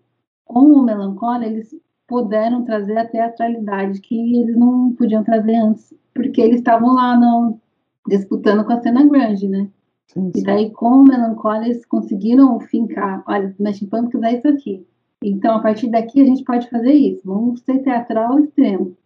Com 0.44 0.60
o 0.60 0.84
Melancholia, 0.84 1.46
eles 1.46 1.70
puderam 2.08 2.64
trazer 2.64 2.98
a 2.98 3.06
teatralidade 3.06 4.00
que 4.00 4.18
eles 4.36 4.56
não 4.56 4.92
podiam 4.92 5.22
trazer 5.22 5.54
antes, 5.54 5.94
porque 6.12 6.40
eles 6.40 6.56
estavam 6.56 6.94
lá 6.94 7.16
no, 7.16 7.60
disputando 8.08 8.64
com 8.64 8.72
a 8.72 8.80
cena 8.80 9.06
grande, 9.06 9.48
né? 9.48 9.68
Sim, 10.12 10.32
sim. 10.34 10.40
E 10.40 10.42
daí, 10.42 10.70
com 10.70 10.88
o 10.88 11.04
Melancholia, 11.04 11.66
eles 11.68 11.86
conseguiram 11.86 12.58
fincar, 12.60 13.22
olha, 13.28 13.46
Smashing 13.46 13.86
Pumpkins 13.86 14.22
é 14.24 14.36
isso 14.36 14.48
aqui. 14.48 14.86
Então, 15.22 15.56
a 15.56 15.60
partir 15.60 15.88
daqui, 15.88 16.20
a 16.20 16.24
gente 16.24 16.42
pode 16.42 16.68
fazer 16.68 16.92
isso. 16.92 17.20
Vamos 17.24 17.60
ser 17.60 17.78
teatral 17.82 18.40
extremo. 18.40 18.96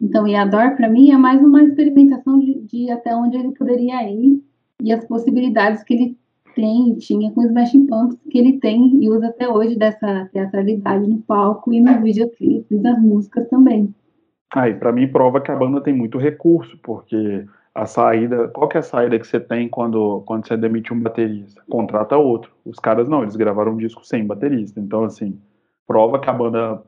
Então, 0.00 0.28
e 0.28 0.36
a 0.36 0.44
Dor, 0.44 0.76
para 0.76 0.88
mim, 0.88 1.10
é 1.10 1.16
mais 1.16 1.42
uma 1.42 1.62
experimentação 1.62 2.38
de, 2.38 2.60
de 2.60 2.90
até 2.90 3.16
onde 3.16 3.36
ele 3.36 3.52
poderia 3.52 4.08
ir 4.08 4.42
e 4.82 4.92
as 4.92 5.04
possibilidades 5.06 5.82
que 5.82 5.94
ele 5.94 6.18
tem 6.54 6.90
e 6.90 6.96
tinha 6.98 7.32
com 7.32 7.40
os 7.40 7.46
Smashing 7.46 7.86
Pumpkins, 7.86 8.20
que 8.30 8.38
ele 8.38 8.60
tem 8.60 9.02
e 9.02 9.10
usa 9.10 9.28
até 9.28 9.48
hoje 9.48 9.76
dessa 9.76 10.28
teatralidade 10.32 11.08
no 11.08 11.18
palco 11.22 11.72
e 11.72 11.80
nos 11.80 12.00
videoclipes 12.00 12.70
e 12.70 12.78
nas 12.78 13.00
músicas 13.00 13.48
também. 13.48 13.92
Aí, 14.54 14.72
ah, 14.72 14.76
para 14.76 14.92
mim, 14.92 15.08
prova 15.08 15.40
que 15.40 15.50
a 15.50 15.56
banda 15.56 15.80
tem 15.80 15.94
muito 15.94 16.16
recurso, 16.16 16.78
porque 16.82 17.44
a 17.74 17.86
saída, 17.86 18.48
qual 18.48 18.68
que 18.68 18.76
é 18.76 18.80
a 18.80 18.82
saída 18.82 19.18
que 19.18 19.26
você 19.26 19.40
tem 19.40 19.68
quando, 19.68 20.22
quando 20.26 20.46
você 20.46 20.56
demite 20.56 20.92
um 20.92 21.00
baterista? 21.00 21.62
Contrata 21.68 22.16
outro. 22.16 22.52
Os 22.64 22.78
caras 22.78 23.08
não, 23.08 23.22
eles 23.22 23.36
gravaram 23.36 23.72
um 23.72 23.76
disco 23.76 24.06
sem 24.06 24.24
baterista. 24.24 24.78
Então, 24.78 25.04
assim, 25.04 25.38
prova 25.86 26.20
que 26.20 26.30
a 26.30 26.32
banda 26.32 26.82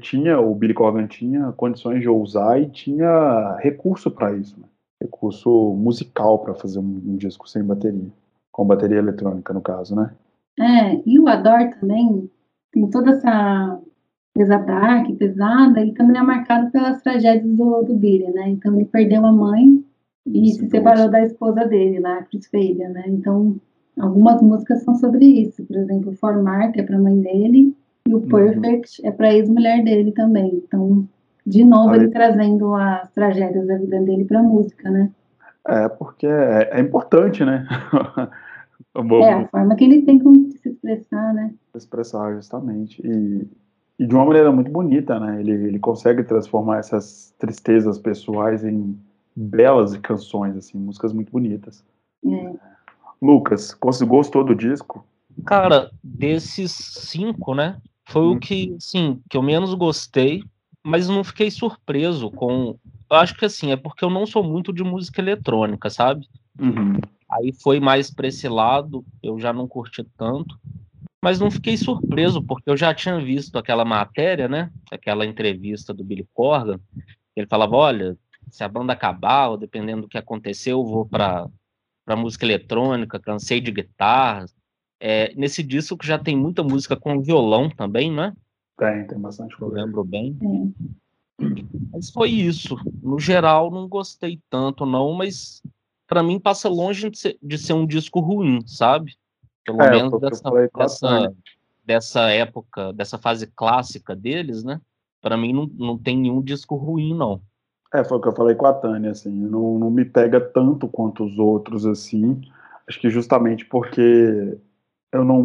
tinha, 0.00 0.40
o 0.40 0.54
Billy 0.54 0.74
Corgan 0.74 1.06
tinha 1.06 1.52
condições 1.52 2.00
de 2.00 2.08
ousar 2.08 2.60
e 2.60 2.70
tinha 2.70 3.56
recurso 3.60 4.10
para 4.10 4.32
isso, 4.32 4.58
né? 4.58 4.66
recurso 5.02 5.74
musical 5.74 6.38
para 6.38 6.54
fazer 6.54 6.78
um, 6.78 7.02
um 7.06 7.16
disco 7.16 7.46
sem 7.46 7.62
bateria 7.62 8.10
com 8.54 8.64
bateria 8.64 8.98
eletrônica, 8.98 9.52
no 9.52 9.60
caso, 9.60 9.96
né? 9.96 10.12
É, 10.60 11.02
e 11.04 11.18
o 11.18 11.26
Ador 11.26 11.74
também 11.80 12.30
tem 12.72 12.88
toda 12.88 13.10
essa 13.10 13.80
dark, 14.64 15.10
pesada, 15.18 15.80
ele 15.80 15.92
também 15.92 16.16
é 16.16 16.22
marcado 16.22 16.70
pelas 16.70 17.02
tragédias 17.02 17.52
do, 17.56 17.82
do 17.82 17.96
Billy, 17.96 18.30
né? 18.30 18.48
Então 18.50 18.72
ele 18.76 18.84
perdeu 18.84 19.26
a 19.26 19.32
mãe 19.32 19.84
e 20.26 20.52
se 20.52 20.68
separou 20.68 21.10
da 21.10 21.22
esposa 21.22 21.66
dele, 21.66 22.00
lá, 22.00 22.22
Chris 22.22 22.46
Fabian, 22.46 22.90
né? 22.90 23.04
Então 23.08 23.56
algumas 23.98 24.40
músicas 24.42 24.82
são 24.82 24.94
sobre 24.96 25.24
isso, 25.24 25.64
por 25.64 25.76
exemplo, 25.76 26.14
Formar, 26.16 26.72
que 26.72 26.80
é 26.80 26.82
para 26.82 26.96
a 26.96 27.00
mãe 27.00 27.20
dele, 27.20 27.74
e 28.06 28.14
o 28.14 28.18
uhum. 28.18 28.28
Perfect 28.28 29.02
uhum. 29.02 29.08
é 29.08 29.12
para 29.12 29.28
a 29.28 29.34
ex-mulher 29.34 29.84
dele 29.84 30.12
também. 30.12 30.62
Então, 30.66 31.06
de 31.46 31.64
novo, 31.64 31.94
ele 31.94 32.08
trazendo 32.08 32.74
as 32.74 33.10
tragédias 33.12 33.66
da 33.66 33.76
vida 33.76 34.00
dele 34.00 34.24
para 34.24 34.40
a 34.40 34.42
música, 34.42 34.90
né? 34.90 35.10
É, 35.66 35.88
porque 35.88 36.26
é, 36.26 36.70
é 36.72 36.80
importante, 36.80 37.44
né? 37.44 37.66
é, 39.22 39.32
a 39.32 39.48
forma 39.48 39.74
que 39.76 39.84
ele 39.84 40.02
tem 40.02 40.18
como 40.18 40.50
se 40.50 40.68
expressar, 40.68 41.32
né? 41.34 41.54
Se 41.72 41.78
expressar, 41.78 42.34
justamente. 42.34 43.00
E, 43.04 43.46
e 43.98 44.06
de 44.06 44.14
uma 44.14 44.24
maneira 44.24 44.52
muito 44.52 44.70
bonita, 44.70 45.18
né? 45.18 45.40
Ele, 45.40 45.52
ele 45.52 45.78
consegue 45.78 46.22
transformar 46.24 46.78
essas 46.78 47.34
tristezas 47.38 47.98
pessoais 47.98 48.64
em 48.64 48.98
belas 49.34 49.96
canções, 49.98 50.56
assim, 50.56 50.78
músicas 50.78 51.12
muito 51.12 51.32
bonitas. 51.32 51.84
É. 52.24 52.54
Lucas, 53.20 53.76
gostou 54.06 54.44
do 54.44 54.54
disco? 54.54 55.06
Cara, 55.46 55.90
desses 56.02 56.72
cinco, 56.72 57.54
né? 57.54 57.80
Foi 58.06 58.22
hum. 58.22 58.32
o 58.32 58.38
que, 58.38 58.76
sim, 58.78 59.20
que 59.28 59.36
eu 59.36 59.42
menos 59.42 59.74
gostei, 59.74 60.44
mas 60.84 61.08
não 61.08 61.24
fiquei 61.24 61.50
surpreso 61.50 62.30
com 62.30 62.76
eu 63.10 63.16
acho 63.16 63.36
que 63.36 63.44
assim, 63.44 63.70
é 63.70 63.76
porque 63.76 64.04
eu 64.04 64.10
não 64.10 64.26
sou 64.26 64.42
muito 64.42 64.72
de 64.72 64.82
música 64.82 65.20
eletrônica, 65.20 65.88
sabe? 65.90 66.26
Uhum. 66.58 66.98
Aí 67.30 67.52
foi 67.52 67.78
mais 67.78 68.10
para 68.10 68.26
esse 68.28 68.48
lado, 68.48 69.04
eu 69.22 69.38
já 69.38 69.52
não 69.52 69.68
curti 69.68 70.04
tanto. 70.16 70.58
Mas 71.22 71.40
não 71.40 71.50
fiquei 71.50 71.76
surpreso, 71.76 72.42
porque 72.42 72.68
eu 72.68 72.76
já 72.76 72.92
tinha 72.92 73.18
visto 73.18 73.56
aquela 73.56 73.84
matéria, 73.84 74.48
né? 74.48 74.70
Aquela 74.90 75.24
entrevista 75.24 75.94
do 75.94 76.04
Billy 76.04 76.26
Corgan. 76.34 76.78
Ele 77.34 77.46
falava: 77.46 77.76
olha, 77.76 78.16
se 78.50 78.64
a 78.64 78.68
banda 78.68 78.92
acabar, 78.92 79.48
ou 79.48 79.56
dependendo 79.56 80.02
do 80.02 80.08
que 80.08 80.18
aconteceu, 80.18 80.78
eu 80.78 80.84
vou 80.84 81.06
para 81.06 81.48
para 82.04 82.16
música 82.16 82.44
eletrônica, 82.44 83.18
cansei 83.18 83.60
de 83.60 83.72
guitarra. 83.72 84.44
É, 85.00 85.34
nesse 85.34 85.62
disco 85.62 85.96
que 85.96 86.06
já 86.06 86.18
tem 86.18 86.36
muita 86.36 86.62
música 86.62 86.96
com 86.96 87.22
violão 87.22 87.68
também, 87.68 88.12
né? 88.12 88.34
Tem, 88.76 89.06
tem 89.06 89.18
bastante 89.18 89.56
coisa. 89.56 89.78
Eu 89.78 89.84
lembro 89.86 90.04
bem. 90.04 90.36
Mas 91.92 92.10
foi 92.10 92.30
isso. 92.30 92.76
No 93.02 93.18
geral, 93.18 93.70
não 93.70 93.88
gostei 93.88 94.40
tanto, 94.50 94.86
não, 94.86 95.12
mas 95.12 95.62
para 96.06 96.22
mim 96.22 96.38
passa 96.38 96.68
longe 96.68 97.10
de 97.10 97.18
ser, 97.18 97.38
de 97.42 97.58
ser, 97.58 97.72
um 97.72 97.86
disco 97.86 98.20
ruim, 98.20 98.66
sabe? 98.66 99.14
Pelo 99.64 99.80
é, 99.82 99.90
menos 99.90 100.20
dessa, 100.20 100.50
dessa, 100.76 101.34
dessa 101.84 102.30
época, 102.30 102.92
dessa 102.92 103.18
fase 103.18 103.46
clássica 103.46 104.14
deles, 104.14 104.62
né? 104.62 104.80
Para 105.20 105.36
mim 105.36 105.52
não, 105.52 105.66
não 105.66 105.98
tem 105.98 106.16
nenhum 106.16 106.42
disco 106.42 106.76
ruim, 106.76 107.14
não. 107.14 107.40
É, 107.94 108.02
foi 108.04 108.18
o 108.18 108.20
que 108.20 108.28
eu 108.28 108.34
falei 108.34 108.54
com 108.56 108.66
a 108.66 108.72
Tânia, 108.72 109.12
assim, 109.12 109.30
não, 109.30 109.78
não 109.78 109.90
me 109.90 110.04
pega 110.04 110.40
tanto 110.40 110.88
quanto 110.88 111.24
os 111.24 111.38
outros, 111.38 111.86
assim, 111.86 112.42
Acho 112.88 113.00
que 113.00 113.08
justamente 113.08 113.64
porque 113.64 114.58
eu 115.12 115.24
não, 115.24 115.42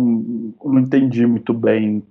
não 0.64 0.80
entendi 0.80 1.26
muito 1.26 1.54
bem 1.54 2.04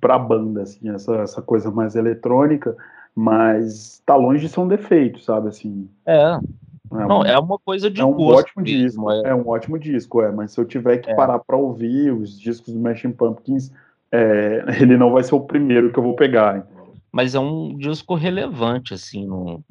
para 0.00 0.14
a 0.14 0.18
banda, 0.18 0.62
assim, 0.62 0.88
essa, 0.90 1.16
essa 1.16 1.42
coisa 1.42 1.70
mais 1.70 1.94
eletrônica, 1.94 2.76
mas 3.14 4.02
tá 4.04 4.16
longe 4.16 4.40
de 4.40 4.48
ser 4.48 4.60
um 4.60 4.68
defeito, 4.68 5.20
sabe, 5.20 5.48
assim. 5.48 5.88
É. 6.04 6.16
é 6.16 7.06
não, 7.06 7.22
é 7.22 7.38
uma 7.38 7.58
coisa 7.58 7.88
de 7.88 8.00
É 8.00 8.04
um 8.04 8.20
ótimo 8.20 8.62
mesmo, 8.62 9.08
disco, 9.08 9.10
é. 9.10 9.22
é. 9.26 9.34
um 9.34 9.48
ótimo 9.48 9.78
disco, 9.78 10.22
é, 10.22 10.32
mas 10.32 10.50
se 10.52 10.60
eu 10.60 10.64
tiver 10.64 10.98
que 10.98 11.10
é. 11.10 11.14
parar 11.14 11.38
para 11.38 11.56
ouvir 11.56 12.12
os 12.12 12.38
discos 12.38 12.74
do 12.74 12.80
Machine 12.80 13.12
Pumpkins, 13.12 13.70
é, 14.10 14.64
ele 14.80 14.96
não 14.96 15.12
vai 15.12 15.22
ser 15.22 15.34
o 15.36 15.40
primeiro 15.40 15.92
que 15.92 15.98
eu 15.98 16.02
vou 16.02 16.16
pegar. 16.16 16.66
Mas 17.14 17.36
é 17.36 17.38
um 17.38 17.78
disco 17.78 18.16
relevante, 18.16 18.92
assim, 18.92 19.24
no... 19.24 19.64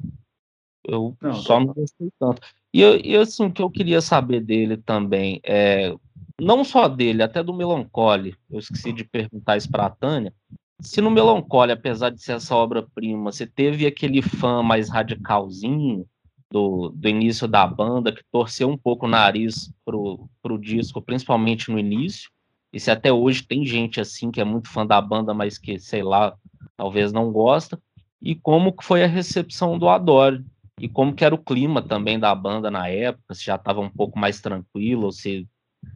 eu 0.82 1.14
não, 1.20 1.34
só 1.34 1.60
não 1.60 1.74
gostei 1.74 2.08
tanto. 2.18 2.40
E, 2.72 2.80
e 2.80 3.14
assim, 3.14 3.44
o 3.44 3.52
que 3.52 3.60
eu 3.60 3.68
queria 3.68 4.00
saber 4.00 4.40
dele 4.40 4.78
também 4.78 5.42
é 5.44 5.94
não 6.40 6.64
só 6.64 6.88
dele, 6.88 7.22
até 7.22 7.42
do 7.42 7.52
Melancholy. 7.52 8.34
Eu 8.50 8.60
esqueci 8.60 8.94
de 8.94 9.04
perguntar 9.04 9.58
isso 9.58 9.70
para 9.70 9.84
a 9.84 9.90
Tânia. 9.90 10.32
Se 10.80 11.02
no 11.02 11.10
Melancholy, 11.10 11.72
apesar 11.72 12.08
de 12.08 12.22
ser 12.22 12.36
essa 12.36 12.56
obra-prima, 12.56 13.30
você 13.30 13.46
teve 13.46 13.86
aquele 13.86 14.22
fã 14.22 14.62
mais 14.62 14.88
radicalzinho 14.88 16.06
do, 16.50 16.88
do 16.96 17.08
início 17.10 17.46
da 17.46 17.66
banda, 17.66 18.10
que 18.10 18.22
torceu 18.32 18.70
um 18.70 18.78
pouco 18.78 19.04
o 19.04 19.08
nariz 19.08 19.70
pro, 19.84 20.26
pro 20.42 20.56
disco, 20.56 21.02
principalmente 21.02 21.70
no 21.70 21.78
início, 21.78 22.30
e 22.72 22.80
se 22.80 22.90
até 22.90 23.12
hoje 23.12 23.42
tem 23.42 23.66
gente 23.66 24.00
assim 24.00 24.30
que 24.30 24.40
é 24.40 24.44
muito 24.44 24.70
fã 24.70 24.86
da 24.86 24.98
banda, 24.98 25.34
mas 25.34 25.58
que, 25.58 25.78
sei 25.78 26.02
lá, 26.02 26.34
talvez 26.76 27.12
não 27.12 27.30
gosta, 27.32 27.78
e 28.20 28.34
como 28.34 28.74
foi 28.82 29.04
a 29.04 29.08
recepção 29.08 29.78
do 29.78 29.88
Adore, 29.88 30.44
e 30.80 30.88
como 30.88 31.14
que 31.14 31.24
era 31.24 31.34
o 31.34 31.42
clima 31.42 31.80
também 31.80 32.18
da 32.18 32.34
banda 32.34 32.70
na 32.70 32.88
época, 32.88 33.34
se 33.34 33.44
já 33.44 33.54
estava 33.54 33.80
um 33.80 33.90
pouco 33.90 34.18
mais 34.18 34.40
tranquilo, 34.40 35.04
ou 35.04 35.12
se 35.12 35.46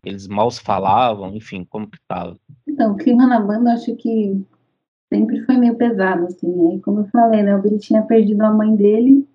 eles 0.04 0.28
mal 0.28 0.50
se 0.50 0.60
falavam, 0.60 1.34
enfim, 1.34 1.66
como 1.68 1.88
que 1.88 1.98
tava? 2.06 2.36
Então, 2.66 2.92
o 2.92 2.96
clima 2.96 3.26
na 3.26 3.40
banda, 3.40 3.70
eu 3.70 3.74
acho 3.74 3.96
que 3.96 4.40
sempre 5.12 5.44
foi 5.44 5.56
meio 5.56 5.74
pesado, 5.74 6.26
assim, 6.26 6.48
né? 6.48 6.78
Como 6.84 7.00
eu 7.00 7.08
falei, 7.08 7.42
né, 7.42 7.56
o 7.56 7.62
Billy 7.62 7.78
tinha 7.78 8.02
perdido 8.02 8.42
a 8.42 8.52
mãe 8.52 8.76
dele 8.76 9.26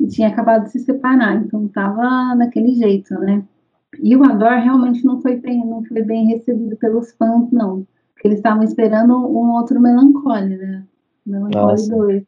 e 0.00 0.06
tinha 0.06 0.28
acabado 0.28 0.64
de 0.64 0.72
se 0.72 0.80
separar, 0.80 1.36
então 1.36 1.68
tava 1.68 2.34
daquele 2.36 2.74
jeito, 2.74 3.14
né? 3.14 3.44
E 4.02 4.14
o 4.16 4.24
Ador 4.24 4.60
realmente 4.60 5.04
não 5.04 5.20
foi 5.22 5.36
bem, 5.36 5.64
não 5.64 5.84
foi 5.84 6.02
bem 6.02 6.26
recebido 6.26 6.76
pelos 6.76 7.12
fãs, 7.12 7.50
não. 7.50 7.86
Porque 8.18 8.26
eles 8.26 8.38
estavam 8.38 8.64
esperando 8.64 9.14
um 9.14 9.52
outro 9.52 9.80
Melancholy, 9.80 10.56
né? 10.56 10.84
Melancholy 11.24 11.88
2. 11.88 12.24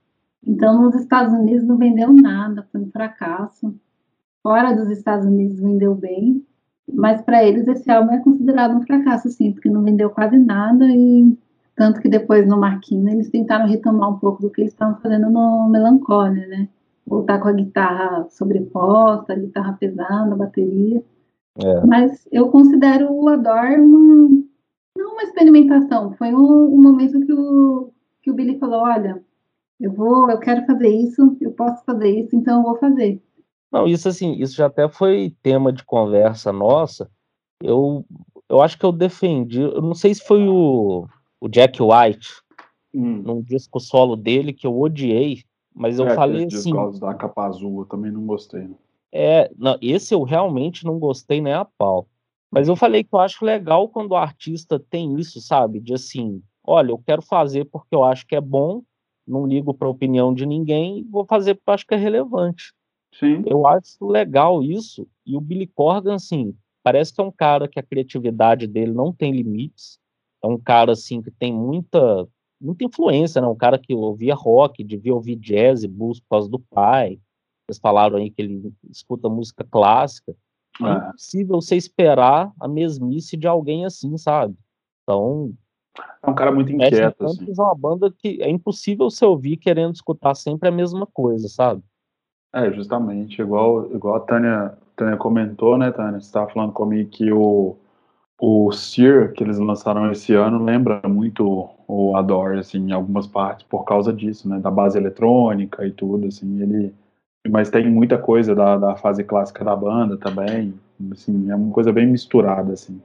Então, 0.47 0.83
nos 0.83 0.95
Estados 0.95 1.35
Unidos 1.35 1.67
não 1.67 1.77
vendeu 1.77 2.13
nada, 2.13 2.65
foi 2.71 2.81
um 2.81 2.91
fracasso. 2.93 3.75
Fora 4.41 4.73
dos 4.73 4.89
Estados 4.89 5.27
Unidos 5.27 5.59
vendeu 5.59 5.93
bem. 5.97 6.47
Mas 6.93 7.21
para 7.23 7.43
eles 7.45 7.67
esse 7.67 7.91
álbum 7.91 8.13
é 8.13 8.21
considerado 8.21 8.77
um 8.77 8.83
fracasso, 8.83 9.29
sim, 9.31 9.53
porque 9.53 9.69
não 9.69 9.83
vendeu 9.83 10.11
quase 10.11 10.39
nada 10.39 10.87
e 10.87 11.37
tanto 11.75 12.01
que 12.01 12.09
depois 12.09 12.47
no 12.47 12.57
Marquina 12.57 13.11
eles 13.11 13.29
tentaram 13.29 13.67
retomar 13.67 14.11
um 14.11 14.19
pouco 14.19 14.43
do 14.43 14.51
que 14.51 14.61
eles 14.61 14.73
estavam 14.73 15.01
fazendo 15.01 15.29
no 15.29 15.69
Melancholia, 15.69 16.47
né? 16.47 16.69
Voltar 17.05 17.41
com 17.41 17.49
a 17.49 17.53
guitarra 17.53 18.29
sobreposta, 18.31 19.33
a 19.33 19.37
guitarra 19.37 19.73
pesada, 19.73 20.33
a 20.33 20.37
bateria. 20.37 21.03
É. 21.59 21.87
Mas 21.87 22.29
eu 22.31 22.49
considero 22.49 23.13
o 23.13 23.29
Adore 23.29 23.81
uma, 23.81 24.41
não 25.01 25.13
uma 25.13 25.23
experimentação, 25.23 26.13
foi 26.15 26.35
um, 26.35 26.75
um 26.75 26.81
momento 26.81 27.21
que 27.21 27.33
o, 27.33 27.93
que 28.23 28.31
o 28.31 28.35
Billy 28.35 28.59
falou, 28.59 28.83
olha, 28.83 29.23
eu 29.81 29.93
vou, 29.93 30.31
eu 30.31 30.39
quero 30.39 30.65
fazer 30.67 30.89
isso, 30.89 31.37
eu 31.41 31.53
posso 31.53 31.85
fazer 31.85 32.11
isso, 32.11 32.37
então 32.37 32.59
eu 32.59 32.65
vou 32.65 32.79
fazer. 32.79 33.21
Não, 33.73 33.87
isso 33.87 34.09
assim, 34.09 34.35
isso 34.35 34.55
já 34.55 34.67
até 34.67 34.89
foi 34.89 35.35
tema 35.43 35.73
de 35.73 35.85
conversa 35.85 36.53
nossa. 36.53 37.11
Eu, 37.63 38.05
eu 38.49 38.61
acho 38.61 38.79
que 38.79 38.85
eu 38.85 38.93
defendi, 38.93 39.61
eu 39.61 39.81
não 39.81 39.95
sei 39.95 40.15
se 40.15 40.25
foi 40.25 40.47
o, 40.47 41.07
o 41.41 41.49
Jack 41.49 41.81
White, 41.81 42.29
hum. 42.95 43.23
num 43.23 43.43
disco 43.43 43.79
solo 43.79 44.17
dele 44.17 44.53
que 44.53 44.67
eu 44.67 44.79
odiei, 44.79 45.45
mas 45.75 45.99
eu 45.99 46.07
é, 46.07 46.15
falei 46.15 46.47
assim. 46.47 46.73
da 47.01 47.15
capa 47.15 47.47
azul, 47.47 47.81
eu 47.81 47.87
também 47.87 48.11
não 48.11 48.27
gostei. 48.27 48.63
Né? 48.63 48.75
É, 49.13 49.51
não, 49.57 49.79
esse 49.81 50.15
eu 50.15 50.23
realmente 50.23 50.85
não 50.85 50.99
gostei 50.99 51.41
nem 51.41 51.53
a 51.53 51.65
pau. 51.65 52.07
Mas 52.51 52.69
eu 52.69 52.75
falei 52.75 53.05
que 53.05 53.15
eu 53.15 53.21
acho 53.21 53.45
legal 53.45 53.89
quando 53.89 54.13
o 54.13 54.17
artista 54.17 54.79
tem 54.79 55.17
isso, 55.17 55.41
sabe? 55.41 55.79
De 55.79 55.95
assim, 55.95 56.43
olha, 56.65 56.91
eu 56.91 56.99
quero 56.99 57.23
fazer 57.23 57.65
porque 57.67 57.95
eu 57.95 58.03
acho 58.03 58.27
que 58.27 58.35
é 58.35 58.41
bom, 58.41 58.83
não 59.27 59.47
ligo 59.47 59.73
para 59.73 59.87
a 59.87 59.91
opinião 59.91 60.35
de 60.35 60.45
ninguém, 60.45 61.07
vou 61.09 61.25
fazer 61.25 61.55
porque 61.55 61.71
eu 61.71 61.75
acho 61.75 61.87
que 61.87 61.95
é 61.95 61.99
relevante. 61.99 62.73
Sim. 63.15 63.43
Eu 63.47 63.67
acho 63.67 64.05
legal 64.07 64.63
isso. 64.63 65.07
E 65.27 65.37
o 65.37 65.41
Billy 65.41 65.67
Corgan, 65.67 66.15
assim, 66.15 66.55
parece 66.83 67.15
que 67.15 67.21
é 67.21 67.25
um 67.25 67.33
cara 67.33 67.69
que 67.69 67.79
a 67.79 67.83
criatividade 67.83 68.67
dele 68.67 68.93
não 68.93 69.13
tem 69.13 69.33
limites. 69.33 69.99
É 70.43 70.47
um 70.47 70.59
cara, 70.59 70.93
assim, 70.93 71.21
que 71.21 71.31
tem 71.31 71.53
muita, 71.53 72.27
muita 72.61 72.85
influência, 72.85 73.41
né? 73.41 73.47
Um 73.47 73.57
cara 73.57 73.79
que 73.79 73.95
ouvia 73.95 74.35
rock, 74.35 74.83
devia 74.83 75.15
ouvir 75.15 75.37
jazz 75.37 75.83
e 75.83 75.89
blues 75.89 76.21
por 76.21 76.29
causa 76.31 76.49
do 76.49 76.59
pai. 76.59 77.21
Vocês 77.67 77.79
falaram 77.79 78.17
aí 78.17 78.31
que 78.31 78.43
ele 78.43 78.73
escuta 78.89 79.29
música 79.29 79.65
clássica. 79.65 80.35
É, 80.87 81.09
impossível 81.09 81.61
você 81.61 81.77
esperar 81.77 82.53
a 82.61 82.69
mesmice 82.69 83.37
de 83.37 83.47
alguém 83.47 83.85
assim, 83.85 84.17
sabe? 84.17 84.55
Então, 85.03 85.53
é 86.23 86.31
um 86.31 86.35
cara 86.35 86.53
muito 86.53 86.73
inquieto. 86.73 87.25
Assim. 87.25 87.47
É 87.49 87.63
uma 87.63 87.75
banda 87.75 88.13
que 88.17 88.43
é 88.43 88.49
impossível 88.49 89.11
você 89.11 89.25
ouvir 89.25 89.57
querendo 89.57 89.95
escutar 89.95 90.35
sempre 90.35 90.69
a 90.69 90.73
mesma 90.73 91.07
coisa, 91.07 91.49
sabe? 91.49 91.83
É, 92.53 92.73
justamente, 92.73 93.41
igual, 93.41 93.87
igual 93.95 94.17
a 94.17 94.21
Tânia, 94.21 94.77
Tânia 94.97 95.17
comentou, 95.17 95.79
né, 95.79 95.91
Tânia? 95.93 96.21
Você 96.21 96.27
estava 96.27 96.51
falando 96.51 96.73
comigo 96.73 97.09
que 97.09 97.31
o, 97.33 97.77
o 98.41 98.73
Sear, 98.73 99.33
que 99.33 99.45
eles 99.45 99.59
lançaram 99.59 100.11
esse 100.11 100.35
ano, 100.35 100.63
lembra 100.63 101.01
muito 101.09 101.71
o 101.87 102.17
Adore, 102.17 102.59
assim, 102.59 102.79
em 102.79 102.93
algumas 102.93 103.27
partes, 103.27 103.65
por 103.69 103.85
causa 103.85 104.13
disso, 104.13 104.49
né, 104.49 104.59
da 104.59 104.71
base 104.71 104.99
eletrônica 104.99 105.87
e 105.87 105.93
tudo, 105.93 106.27
assim, 106.27 106.61
ele... 106.61 106.95
Mas 107.49 107.71
tem 107.71 107.91
muita 107.91 108.19
coisa 108.19 108.55
da, 108.55 108.77
da 108.77 108.97
fase 108.97 109.25
clássica 109.25 109.65
da 109.65 109.75
banda 109.75 110.17
também, 110.17 110.75
assim, 111.11 111.51
é 111.51 111.57
uma 111.57 111.73
coisa 111.73 111.93
bem 111.93 112.07
misturada, 112.07 112.73
assim. 112.73 113.01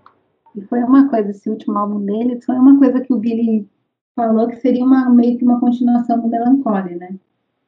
E 0.56 0.62
foi 0.62 0.80
uma 0.84 1.10
coisa, 1.10 1.32
esse 1.32 1.50
último 1.50 1.78
álbum 1.78 2.00
dele, 2.06 2.42
foi 2.42 2.56
uma 2.56 2.78
coisa 2.78 3.00
que 3.02 3.14
o 3.14 3.18
Billy 3.18 3.68
falou 4.16 4.48
que 4.48 4.58
seria 4.58 4.84
uma, 4.84 5.10
meio 5.10 5.38
que 5.38 5.44
uma 5.44 5.60
continuação 5.60 6.20
do 6.20 6.28
Melancholy, 6.28 6.96
né? 6.96 7.16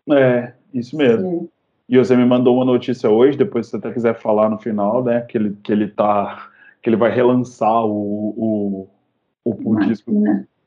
É, 0.09 0.53
isso 0.73 0.95
mesmo. 0.95 1.29
Sim. 1.29 1.49
E 1.89 1.97
você 1.97 2.15
me 2.17 2.25
mandou 2.25 2.55
uma 2.55 2.65
notícia 2.65 3.09
hoje, 3.09 3.37
depois 3.37 3.65
se 3.65 3.71
você 3.71 3.77
até 3.77 3.91
quiser 3.91 4.15
falar 4.15 4.49
no 4.49 4.57
final, 4.57 5.03
né? 5.03 5.21
Que 5.21 5.37
ele, 5.37 5.57
que 5.63 5.71
ele 5.71 5.87
tá. 5.87 6.49
que 6.81 6.89
ele 6.89 6.97
vai 6.97 7.11
relançar 7.11 7.85
o, 7.85 8.33
o, 8.37 8.89
o, 9.45 9.71
o 9.71 9.79
disco 9.79 10.11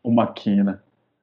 O 0.02 0.10
Maquina. 0.10 0.82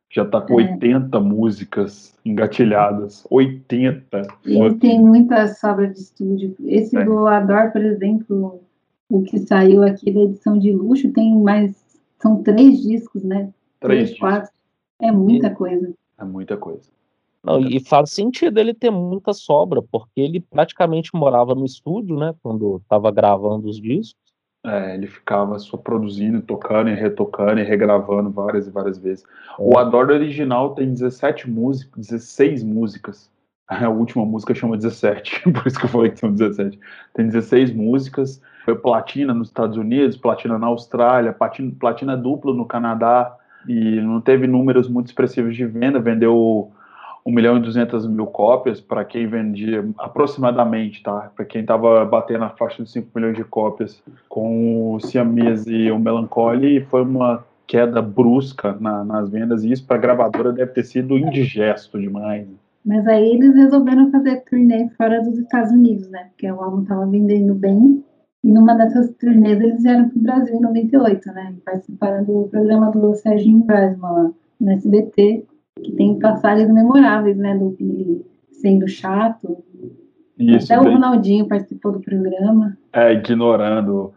Já 0.09 0.25
tá 0.25 0.41
com 0.41 0.59
é. 0.59 0.71
80 0.71 1.19
músicas 1.19 2.15
engatilhadas. 2.25 3.25
80. 3.29 4.21
Ele 4.45 4.75
tem 4.75 4.99
muita 4.99 5.47
sobra 5.47 5.87
de 5.87 5.99
estúdio. 5.99 6.55
Esse 6.65 6.97
é. 6.97 7.03
do 7.03 7.27
Ador, 7.27 7.71
por 7.71 7.83
exemplo, 7.83 8.61
o 9.09 9.21
que 9.23 9.39
saiu 9.39 9.83
aqui 9.83 10.11
da 10.11 10.21
edição 10.21 10.57
de 10.57 10.71
luxo, 10.71 11.11
tem 11.11 11.35
mais. 11.41 11.85
São 12.19 12.41
três 12.41 12.81
discos, 12.81 13.23
né? 13.23 13.49
Três, 13.79 14.09
três 14.09 14.19
quatro. 14.19 14.51
É 14.99 15.11
muita 15.11 15.49
coisa. 15.51 15.93
É 16.17 16.23
muita 16.23 16.57
coisa. 16.57 16.89
Não, 17.43 17.61
e 17.61 17.79
faz 17.79 18.11
sentido 18.11 18.59
ele 18.59 18.73
ter 18.73 18.89
muita 18.89 19.31
sobra, 19.33 19.81
porque 19.81 20.19
ele 20.19 20.39
praticamente 20.41 21.11
morava 21.13 21.55
no 21.55 21.65
estúdio, 21.65 22.17
né, 22.17 22.35
quando 22.43 22.77
estava 22.77 23.09
gravando 23.11 23.69
os 23.69 23.79
discos. 23.79 24.26
É, 24.67 24.95
ele 24.95 25.07
ficava 25.07 25.57
só 25.59 25.77
produzindo, 25.77 26.41
tocando 26.41 26.89
e 26.89 26.93
retocando 26.93 27.61
e 27.61 27.63
regravando 27.63 28.29
várias 28.29 28.67
e 28.67 28.69
várias 28.69 28.97
vezes. 28.97 29.23
O 29.57 29.77
Adore 29.77 30.11
original 30.11 30.75
tem 30.75 30.91
17 30.91 31.49
músicas, 31.49 32.07
16 32.07 32.63
músicas. 32.63 33.31
A 33.65 33.87
última 33.89 34.25
música 34.25 34.53
chama 34.53 34.75
17, 34.75 35.43
por 35.51 35.67
isso 35.67 35.79
que 35.79 35.85
eu 35.85 35.89
falei 35.89 36.11
que 36.11 36.19
são 36.19 36.31
17. 36.33 36.77
Tem 37.13 37.27
16 37.27 37.73
músicas, 37.73 38.41
foi 38.65 38.75
platina 38.75 39.33
nos 39.33 39.47
Estados 39.47 39.77
Unidos, 39.77 40.17
platina 40.17 40.59
na 40.59 40.67
Austrália, 40.67 41.31
platina, 41.31 41.71
platina 41.79 42.17
dupla 42.17 42.53
no 42.53 42.65
Canadá, 42.65 43.37
e 43.67 44.01
não 44.01 44.21
teve 44.21 44.47
números 44.47 44.89
muito 44.89 45.07
expressivos 45.07 45.55
de 45.55 45.65
venda, 45.65 45.99
vendeu 45.99 46.71
1 47.27 47.31
milhão 47.33 47.57
e 47.57 47.61
200 47.61 48.07
mil 48.07 48.25
cópias 48.27 48.79
para 48.79 49.03
quem 49.03 49.27
vendia 49.27 49.85
aproximadamente, 49.97 51.03
tá? 51.03 51.29
Para 51.35 51.43
quem 51.43 51.59
estava 51.59 52.05
batendo 52.05 52.45
a 52.45 52.49
faixa 52.49 52.81
de 52.81 52.89
5 52.89 53.09
milhões 53.13 53.35
de 53.35 53.43
cópias 53.43 54.01
com 54.29 54.93
o 54.93 54.99
Siamese 55.01 55.75
e 55.75 55.91
o 55.91 55.99
Melancholy, 55.99 56.85
foi 56.85 57.01
uma 57.01 57.45
queda 57.67 58.01
brusca 58.01 58.77
na, 58.79 59.03
nas 59.03 59.29
vendas 59.29 59.65
e 59.65 59.73
isso 59.73 59.85
para 59.85 59.97
a 59.97 59.99
gravadora 59.99 60.53
deve 60.53 60.71
ter 60.71 60.85
sido 60.85 61.17
indigesto 61.17 61.99
demais. 61.99 62.47
Mas 62.85 63.05
aí 63.05 63.33
eles 63.33 63.53
resolveram 63.53 64.09
fazer 64.09 64.45
turnê 64.49 64.87
fora 64.97 65.21
dos 65.21 65.37
Estados 65.37 65.73
Unidos, 65.73 66.09
né? 66.09 66.29
Porque 66.29 66.49
o 66.49 66.61
álbum 66.61 66.83
estava 66.83 67.05
vendendo 67.05 67.53
bem. 67.53 68.05
E 68.41 68.49
numa 68.49 68.73
dessas 68.75 69.09
turnês 69.15 69.59
eles 69.59 69.83
vieram 69.83 70.07
para 70.07 70.17
o 70.17 70.21
Brasil 70.21 70.55
em 70.55 70.61
98, 70.61 71.27
né? 71.33 71.55
Participaram 71.65 72.23
do 72.23 72.47
programa 72.49 72.89
do 72.91 73.13
Serginho 73.15 73.65
Brasman 73.65 74.09
lá 74.09 74.31
no 74.61 74.71
SBT 74.71 75.45
que 75.83 75.91
tem 75.91 76.19
passagens 76.19 76.71
memoráveis, 76.71 77.37
né, 77.37 77.57
do 77.57 77.69
Billy 77.69 78.25
sendo 78.51 78.87
chato, 78.87 79.63
Isso, 80.37 80.71
Até 80.71 80.79
o 80.79 80.91
Ronaldinho 80.93 81.47
participou 81.47 81.91
do 81.91 81.99
programa. 81.99 82.77
É, 82.93 83.13
ignorando. 83.13 84.13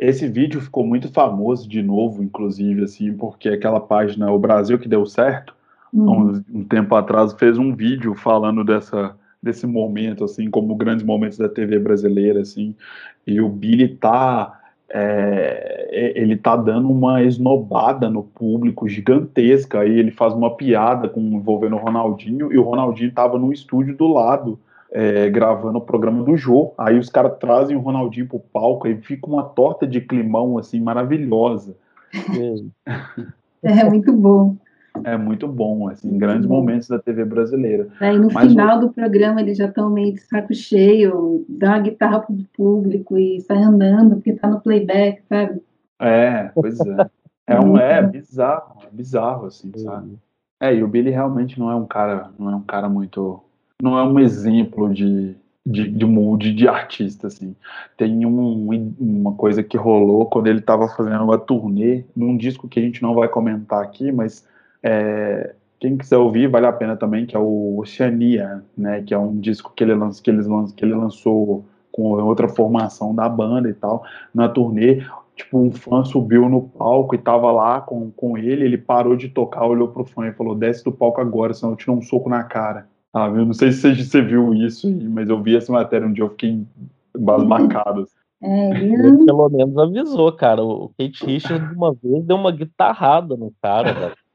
Esse 0.00 0.28
vídeo 0.28 0.60
ficou 0.60 0.86
muito 0.86 1.10
famoso 1.10 1.66
de 1.66 1.82
novo, 1.82 2.22
inclusive, 2.22 2.84
assim, 2.84 3.14
porque 3.14 3.48
aquela 3.48 3.80
página 3.80 4.30
O 4.30 4.38
Brasil 4.38 4.78
que 4.78 4.88
deu 4.88 5.06
certo, 5.06 5.54
uhum. 5.92 6.42
um, 6.52 6.58
um 6.60 6.64
tempo 6.64 6.94
atrás, 6.94 7.32
fez 7.32 7.56
um 7.56 7.74
vídeo 7.74 8.14
falando 8.14 8.62
dessa 8.64 9.16
desse 9.42 9.66
momento, 9.66 10.24
assim, 10.24 10.50
como 10.50 10.74
grandes 10.74 11.04
momentos 11.04 11.38
da 11.38 11.48
TV 11.48 11.78
brasileira, 11.78 12.40
assim, 12.40 12.74
e 13.24 13.40
o 13.40 13.48
Billy 13.48 13.88
tá 13.88 14.60
é, 14.88 15.88
é, 15.90 16.20
ele 16.20 16.36
tá 16.36 16.56
dando 16.56 16.90
uma 16.90 17.22
esnobada 17.22 18.08
no 18.08 18.22
público 18.22 18.88
gigantesca, 18.88 19.80
aí 19.80 19.98
ele 19.98 20.10
faz 20.10 20.32
uma 20.32 20.56
piada 20.56 21.08
com 21.08 21.20
envolvendo 21.20 21.76
o 21.76 21.78
Ronaldinho, 21.80 22.52
e 22.52 22.58
o 22.58 22.62
Ronaldinho 22.62 23.12
tava 23.12 23.38
no 23.38 23.52
estúdio 23.52 23.96
do 23.96 24.06
lado, 24.06 24.58
é, 24.92 25.28
gravando 25.28 25.78
o 25.78 25.82
programa 25.82 26.22
do 26.22 26.36
Jô, 26.36 26.72
aí 26.78 26.98
os 26.98 27.10
caras 27.10 27.36
trazem 27.38 27.76
o 27.76 27.80
Ronaldinho 27.80 28.28
pro 28.28 28.38
palco, 28.38 28.86
aí 28.86 28.96
fica 28.96 29.26
uma 29.26 29.42
torta 29.42 29.86
de 29.86 30.00
climão, 30.00 30.58
assim, 30.58 30.80
maravilhosa. 30.80 31.76
É 33.62 33.82
muito 33.82 34.12
bom. 34.12 34.54
É 35.04 35.16
muito 35.16 35.46
bom, 35.48 35.88
assim, 35.88 36.16
grandes 36.18 36.46
momentos 36.46 36.88
da 36.88 36.98
TV 36.98 37.24
brasileira. 37.24 37.88
Aí 38.00 38.18
no 38.18 38.32
Mas 38.32 38.48
final 38.48 38.78
o... 38.78 38.80
do 38.82 38.92
programa 38.92 39.40
eles 39.40 39.58
já 39.58 39.66
estão 39.66 39.90
meio 39.90 40.14
de 40.14 40.20
saco 40.20 40.54
cheio, 40.54 41.44
dá 41.48 41.70
uma 41.70 41.80
guitarra 41.80 42.20
pro 42.20 42.36
público 42.56 43.18
e 43.18 43.40
sai 43.40 43.62
andando, 43.62 44.16
porque 44.16 44.34
tá 44.34 44.48
no 44.48 44.60
playback, 44.60 45.22
sabe? 45.28 45.60
É, 46.00 46.50
pois 46.54 46.78
é. 46.80 47.10
É 47.46 47.60
um 47.60 47.78
é 47.78 48.02
bizarro, 48.02 48.82
é 48.84 48.90
bizarro, 48.90 49.46
assim, 49.46 49.70
sabe? 49.76 50.18
É, 50.60 50.74
e 50.74 50.82
o 50.82 50.88
Billy 50.88 51.10
realmente 51.10 51.58
não 51.58 51.70
é 51.70 51.74
um 51.74 51.86
cara, 51.86 52.30
não 52.38 52.50
é 52.50 52.56
um 52.56 52.62
cara 52.62 52.88
muito. 52.88 53.40
Não 53.80 53.96
é 53.96 54.02
um 54.02 54.18
exemplo 54.18 54.92
de, 54.92 55.36
de, 55.64 55.88
de 55.88 56.04
mood 56.04 56.52
de 56.52 56.66
artista, 56.66 57.26
assim. 57.26 57.54
Tem 57.96 58.24
um, 58.24 58.94
uma 58.98 59.34
coisa 59.34 59.62
que 59.62 59.76
rolou 59.76 60.26
quando 60.26 60.48
ele 60.48 60.58
estava 60.58 60.88
fazendo 60.88 61.22
uma 61.22 61.38
turnê 61.38 62.04
num 62.16 62.36
disco 62.36 62.68
que 62.68 62.80
a 62.80 62.82
gente 62.82 63.02
não 63.02 63.14
vai 63.14 63.28
comentar 63.28 63.82
aqui, 63.82 64.10
mas 64.10 64.46
é, 64.86 65.52
quem 65.80 65.96
quiser 65.96 66.16
ouvir, 66.16 66.48
vale 66.48 66.66
a 66.66 66.72
pena 66.72 66.96
também, 66.96 67.26
que 67.26 67.34
é 67.34 67.38
o 67.38 67.78
Oceania, 67.80 68.62
né, 68.78 69.02
que 69.02 69.12
é 69.12 69.18
um 69.18 69.36
disco 69.36 69.72
que 69.74 69.82
ele, 69.82 69.94
lanç, 69.94 70.20
que, 70.20 70.30
eles 70.30 70.46
lanç, 70.46 70.72
que 70.72 70.84
ele 70.84 70.94
lançou 70.94 71.64
com 71.90 72.12
outra 72.22 72.48
formação 72.48 73.12
da 73.12 73.28
banda 73.28 73.68
e 73.68 73.74
tal, 73.74 74.04
na 74.32 74.48
turnê, 74.48 75.02
tipo, 75.34 75.58
um 75.58 75.72
fã 75.72 76.04
subiu 76.04 76.48
no 76.48 76.62
palco 76.62 77.16
e 77.16 77.18
tava 77.18 77.50
lá 77.50 77.80
com, 77.80 78.12
com 78.12 78.38
ele, 78.38 78.64
ele 78.64 78.78
parou 78.78 79.16
de 79.16 79.28
tocar, 79.28 79.66
olhou 79.66 79.88
pro 79.88 80.04
fã 80.04 80.28
e 80.28 80.32
falou, 80.32 80.54
desce 80.54 80.84
do 80.84 80.92
palco 80.92 81.20
agora, 81.20 81.52
senão 81.52 81.72
eu 81.72 81.76
te 81.76 81.86
dou 81.86 81.96
um 81.96 82.02
soco 82.02 82.28
na 82.28 82.44
cara. 82.44 82.86
Ah, 83.12 83.26
eu 83.26 83.44
não 83.44 83.54
sei 83.54 83.72
se 83.72 83.92
você 83.92 84.22
viu 84.22 84.54
isso, 84.54 84.88
mas 85.10 85.28
eu 85.28 85.42
vi 85.42 85.56
essa 85.56 85.72
matéria 85.72 86.06
um 86.06 86.12
dia, 86.12 86.22
eu 86.22 86.30
fiquei 86.30 86.62
basbacado. 87.18 88.06
É, 88.42 88.82
ele 88.82 89.24
pelo 89.24 89.48
menos 89.48 89.76
avisou, 89.78 90.30
cara. 90.32 90.62
O 90.62 90.90
Kate 90.98 91.24
Richards, 91.24 91.74
uma 91.74 91.94
vez, 91.94 92.22
deu 92.24 92.36
uma 92.36 92.52
guitarrada 92.52 93.34
no 93.34 93.50
cara, 93.62 93.94
velho 93.94 94.25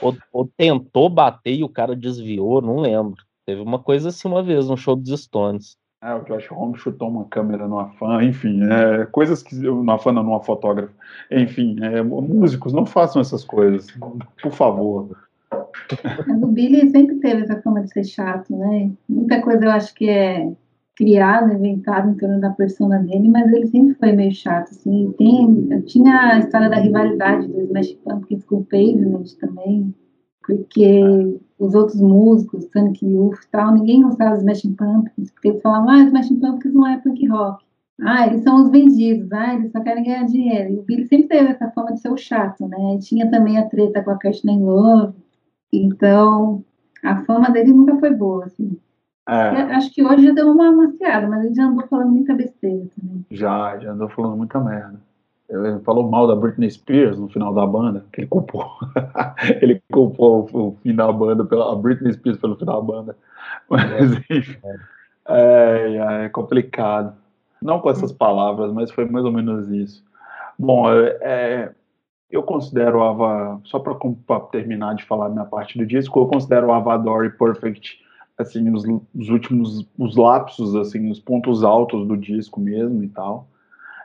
ou, 0.00 0.16
ou, 0.32 0.50
tentou 0.56 1.08
bater 1.08 1.54
e 1.54 1.64
o 1.64 1.68
cara 1.68 1.94
desviou, 1.94 2.60
não 2.60 2.80
lembro. 2.80 3.22
Teve 3.46 3.60
uma 3.60 3.78
coisa 3.78 4.08
assim 4.08 4.26
uma 4.26 4.42
vez, 4.42 4.68
no 4.68 4.76
show 4.76 4.96
dos 4.96 5.20
Stones. 5.22 5.76
É, 6.02 6.14
o 6.14 6.24
Josh 6.24 6.48
Holmes 6.48 6.80
chutou 6.80 7.08
uma 7.08 7.24
câmera 7.24 7.66
numa 7.66 7.88
fã, 7.92 8.22
enfim, 8.22 8.60
é, 8.70 9.06
coisas 9.06 9.42
que. 9.42 9.54
Numa 9.54 9.98
fã, 9.98 10.12
não, 10.12 10.22
numa 10.22 10.40
fotógrafa. 10.40 10.92
Enfim, 11.30 11.76
é, 11.82 12.02
músicos, 12.02 12.72
não 12.72 12.84
façam 12.84 13.20
essas 13.20 13.44
coisas, 13.44 13.86
por 14.42 14.52
favor. 14.52 15.16
o 16.42 16.46
Billy 16.48 16.90
sempre 16.90 17.16
teve 17.16 17.42
essa 17.42 17.60
fama 17.62 17.82
de 17.82 17.92
ser 17.92 18.04
chato, 18.04 18.54
né? 18.56 18.90
Muita 19.08 19.40
coisa 19.40 19.64
eu 19.64 19.70
acho 19.70 19.94
que 19.94 20.08
é 20.08 20.52
criado, 20.96 21.52
inventado 21.52 22.10
em 22.10 22.14
torno 22.14 22.40
da 22.40 22.50
persona 22.50 22.98
dele, 23.00 23.28
mas 23.28 23.52
ele 23.52 23.66
sempre 23.66 23.94
foi 23.94 24.12
meio 24.12 24.32
chato, 24.32 24.70
assim, 24.70 25.12
tem, 25.18 25.82
tinha 25.82 26.34
a 26.34 26.38
história 26.38 26.70
da 26.70 26.76
rivalidade 26.76 27.46
do 27.46 27.60
Smash 27.60 27.92
Pumpkins 28.02 28.44
com 28.44 28.56
o 28.56 28.64
Pavement 28.64 29.24
também, 29.38 29.94
porque 30.44 31.38
os 31.58 31.74
outros 31.74 32.00
músicos, 32.00 32.68
Sonic 32.72 33.04
Youth 33.04 33.44
e 33.44 33.50
tal, 33.50 33.74
ninguém 33.74 34.02
gostava 34.02 34.30
dos 34.30 34.40
Smashing 34.40 34.74
Pumpkins, 34.74 35.30
porque 35.30 35.48
eles 35.48 35.62
falavam, 35.62 35.90
ah, 35.90 36.04
Smashing 36.04 36.40
Pumpkins 36.40 36.74
não 36.74 36.86
é 36.86 36.98
punk 36.98 37.26
rock, 37.28 37.64
ah, 38.00 38.26
eles 38.26 38.42
são 38.42 38.62
os 38.62 38.70
vendidos, 38.70 39.30
ah, 39.32 39.54
eles 39.54 39.72
só 39.72 39.80
querem 39.80 40.02
ganhar 40.02 40.24
dinheiro, 40.24 40.72
e 40.72 40.78
o 40.78 40.82
Billy 40.82 41.06
sempre 41.06 41.28
teve 41.28 41.50
essa 41.50 41.70
fama 41.72 41.92
de 41.92 42.00
ser 42.00 42.10
o 42.10 42.16
chato, 42.16 42.66
né, 42.66 42.94
e 42.94 42.98
tinha 43.00 43.30
também 43.30 43.58
a 43.58 43.68
treta 43.68 44.02
com 44.02 44.12
a 44.12 44.18
Courtney 44.18 44.58
Love, 44.58 45.14
então, 45.70 46.64
a 47.04 47.22
fama 47.24 47.50
dele 47.50 47.72
nunca 47.72 47.98
foi 47.98 48.14
boa, 48.14 48.46
assim. 48.46 48.78
É. 49.28 49.74
Acho 49.74 49.92
que 49.92 50.04
hoje 50.04 50.26
já 50.26 50.32
deu 50.32 50.50
uma 50.50 50.70
maciada, 50.70 51.26
mas 51.28 51.44
ele 51.44 51.54
já 51.54 51.64
andou 51.64 51.86
falando 51.88 52.10
muita 52.10 52.34
besteira 52.34 52.86
também. 52.98 53.26
Já, 53.30 53.76
já 53.78 53.90
andou 53.90 54.08
falando 54.08 54.36
muita 54.36 54.60
merda. 54.60 55.00
Ele 55.48 55.78
falou 55.80 56.08
mal 56.08 56.26
da 56.26 56.34
Britney 56.34 56.70
Spears 56.70 57.18
no 57.18 57.28
final 57.28 57.54
da 57.54 57.66
banda, 57.66 58.04
que 58.12 58.20
ele 58.20 58.28
culpou. 58.28 58.68
ele 59.62 59.82
culpou 59.92 60.48
o, 60.52 60.68
o, 60.68 60.76
fim 60.82 60.94
da 60.94 61.10
banda, 61.10 61.44
pela, 61.44 61.72
a 61.72 61.76
Britney 61.76 62.12
Spears 62.12 62.38
pelo 62.38 62.56
final 62.56 62.82
da 62.82 62.92
banda. 62.92 63.16
Mas, 63.68 64.12
enfim, 64.30 64.58
é, 64.64 64.76
é, 65.28 66.24
é 66.24 66.28
complicado. 66.28 67.14
Não 67.62 67.80
com 67.80 67.90
essas 67.90 68.12
palavras, 68.12 68.72
mas 68.72 68.90
foi 68.90 69.06
mais 69.06 69.24
ou 69.24 69.32
menos 69.32 69.68
isso. 69.70 70.04
Bom, 70.58 70.90
é, 70.92 71.18
é 71.20 71.72
eu 72.30 72.42
considero 72.42 73.02
Ava, 73.02 73.60
só 73.64 73.78
para 73.78 74.40
terminar 74.50 74.94
de 74.94 75.04
falar 75.04 75.28
minha 75.28 75.44
parte 75.44 75.78
do 75.78 75.86
disco, 75.86 76.20
eu 76.20 76.26
considero 76.26 76.72
Avador 76.72 77.24
e 77.24 77.30
Perfect 77.30 77.98
assim, 78.38 78.70
os, 78.70 78.84
os, 79.14 79.28
últimos, 79.28 79.86
os 79.98 80.16
lapsos, 80.16 80.74
assim, 80.76 81.10
os 81.10 81.18
pontos 81.18 81.64
altos 81.64 82.06
do 82.06 82.16
disco 82.16 82.60
mesmo 82.60 83.02
e 83.02 83.08
tal. 83.08 83.48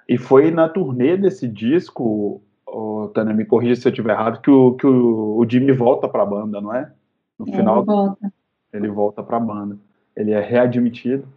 E 0.08 0.18
foi 0.18 0.52
na 0.52 0.68
turnê 0.68 1.18
desse 1.18 1.48
disco, 1.48 2.42
oh, 2.66 3.10
Tânia, 3.14 3.34
me 3.34 3.46
corrija 3.46 3.76
se 3.76 3.88
eu 3.88 3.92
estiver 3.92 4.14
errado, 4.14 4.42
que 4.42 4.50
o, 4.50 4.74
que 4.74 4.88
o, 4.88 5.38
o 5.38 5.50
Jimmy 5.50 5.72
volta 5.72 6.08
para 6.08 6.24
a 6.24 6.26
banda, 6.26 6.62
não 6.62 6.74
é? 6.74 6.92
No 7.38 7.48
é, 7.48 7.52
final, 7.56 7.78
ele 7.78 7.86
volta. 7.86 8.34
Ele 8.74 8.88
volta 8.88 9.24
para 9.24 9.38
a 9.38 9.40
banda. 9.40 9.78
Ele 10.16 10.32
é 10.32 10.40
readmitido. 10.40 11.28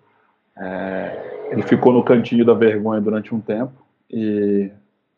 É, 0.56 1.48
ele 1.50 1.62
ficou 1.62 1.92
no 1.92 2.04
cantinho 2.04 2.44
da 2.44 2.54
vergonha 2.54 3.00
durante 3.00 3.34
um 3.34 3.40
tempo 3.40 3.72
e 4.10 4.70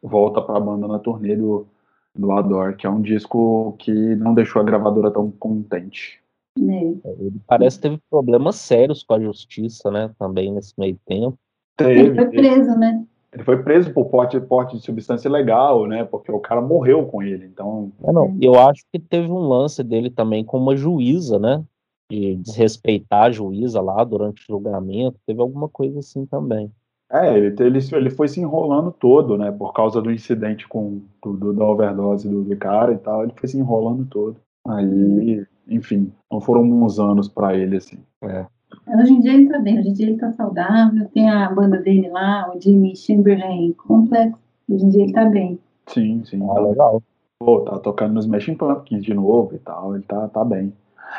volta 0.03 0.40
para 0.40 0.57
a 0.57 0.61
banda 0.61 0.89
na 0.89 0.98
turnê 0.98 1.36
do, 1.36 1.66
do 2.15 2.32
Adore, 2.32 2.77
que 2.77 2.86
é 2.86 2.90
um 2.90 3.03
disco 3.03 3.74
que 3.78 3.93
não 4.16 4.32
deixou 4.32 4.62
a 4.62 4.65
gravadora 4.65 5.11
tão 5.11 5.31
contente. 5.31 6.20
Né? 6.56 6.96
Ele 7.04 7.40
parece 7.46 7.76
que 7.76 7.82
teve 7.82 7.98
problemas 8.10 8.56
sérios 8.56 9.02
com 9.02 9.14
a 9.14 9.20
justiça, 9.20 9.90
né? 9.90 10.10
Também 10.18 10.52
nesse 10.52 10.74
meio 10.78 10.98
tempo. 11.06 11.38
Teve, 11.76 12.00
ele 12.00 12.14
foi 12.14 12.26
preso, 12.26 12.78
né? 12.78 13.04
Ele 13.32 13.44
foi 13.44 13.62
preso 13.62 13.92
por 13.92 14.06
porte, 14.06 14.40
porte 14.40 14.76
de 14.76 14.82
substância 14.82 15.28
ilegal, 15.28 15.86
né? 15.86 16.04
Porque 16.04 16.32
o 16.32 16.40
cara 16.40 16.62
morreu 16.62 17.04
com 17.06 17.22
ele, 17.22 17.44
então... 17.44 17.92
É, 18.02 18.10
não, 18.10 18.34
eu 18.40 18.58
acho 18.58 18.82
que 18.90 18.98
teve 18.98 19.30
um 19.30 19.46
lance 19.46 19.84
dele 19.84 20.08
também 20.08 20.42
com 20.42 20.58
uma 20.58 20.74
juíza, 20.74 21.38
né? 21.38 21.62
De 22.10 22.36
desrespeitar 22.36 23.24
a 23.24 23.30
juíza 23.30 23.80
lá 23.82 24.02
durante 24.04 24.40
o 24.42 24.46
julgamento. 24.46 25.18
Teve 25.26 25.40
alguma 25.40 25.68
coisa 25.68 25.98
assim 25.98 26.24
também. 26.24 26.72
É, 27.12 27.36
ele, 27.36 27.54
ele, 27.60 27.78
ele 27.92 28.10
foi 28.10 28.26
se 28.26 28.40
enrolando 28.40 28.90
todo, 28.90 29.36
né? 29.36 29.52
Por 29.52 29.72
causa 29.72 30.00
do 30.00 30.10
incidente 30.10 30.66
com 30.66 31.02
do, 31.22 31.52
da 31.52 31.64
overdose 31.64 32.28
do, 32.28 32.42
do 32.42 32.56
cara 32.56 32.92
e 32.92 32.98
tal. 32.98 33.22
Ele 33.22 33.32
foi 33.36 33.48
se 33.48 33.58
enrolando 33.58 34.06
todo. 34.06 34.36
Aí 34.66 35.44
enfim, 35.68 36.12
não 36.30 36.40
foram 36.40 36.62
uns 36.62 36.98
anos 36.98 37.28
para 37.28 37.56
ele, 37.56 37.76
assim. 37.76 37.98
É. 38.22 38.47
Hoje 38.98 39.12
em 39.12 39.20
dia 39.20 39.34
ele 39.34 39.48
tá 39.48 39.59
bem, 39.59 39.78
hoje 39.78 39.88
em 39.88 39.93
dia 39.93 40.06
ele 40.09 40.18
tá 40.18 40.32
saudável, 40.32 41.09
tem 41.12 41.28
a 41.28 41.51
banda 41.51 41.78
dele 41.78 42.09
lá, 42.09 42.52
o 42.55 42.60
Jimmy 42.60 42.97
Chamberlain 42.97 43.72
Complex, 43.72 44.38
hoje 44.68 44.84
em 44.84 44.88
dia 44.88 45.02
ele 45.05 45.12
tá 45.12 45.24
bem. 45.24 45.59
Sim, 45.86 46.22
sim. 46.24 46.43
Ah, 46.43 46.55
tá 46.55 46.60
legal. 46.60 47.02
Pô, 47.38 47.60
tá 47.60 47.78
tocando 47.78 48.14
nos 48.14 48.24
Smashing 48.24 48.55
Pumpkins 48.55 49.05
de 49.05 49.14
novo 49.14 49.55
e 49.55 49.59
tal, 49.59 49.94
ele 49.94 50.05
tá, 50.05 50.28
tá 50.28 50.44
bem. 50.44 50.72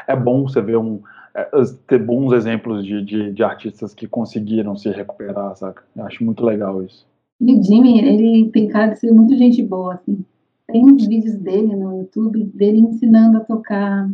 É 0.07 0.15
bom 0.15 0.43
você 0.43 0.61
ver 0.61 0.77
um, 0.77 0.99
é, 1.37 1.49
ter 1.87 2.03
bons 2.03 2.33
exemplos 2.33 2.85
de, 2.85 3.03
de, 3.03 3.31
de, 3.31 3.43
artistas 3.43 3.93
que 3.93 4.07
conseguiram 4.07 4.75
se 4.75 4.89
recuperar, 4.89 5.55
saca? 5.55 5.83
Eu 5.95 6.05
acho 6.05 6.23
muito 6.23 6.43
legal 6.43 6.83
isso. 6.83 7.05
E 7.39 7.53
o 7.53 7.63
Jimmy, 7.63 7.99
ele 7.99 8.49
tem 8.49 8.67
cara 8.67 8.93
de 8.93 8.99
ser 8.99 9.11
muito 9.11 9.37
gente 9.37 9.61
boa, 9.61 9.93
assim. 9.93 10.25
Tem 10.67 10.83
uns 10.83 11.05
vídeos 11.05 11.35
dele 11.35 11.75
no 11.75 11.99
YouTube, 11.99 12.43
dele 12.55 12.79
ensinando 12.79 13.37
a 13.37 13.41
tocar 13.41 14.09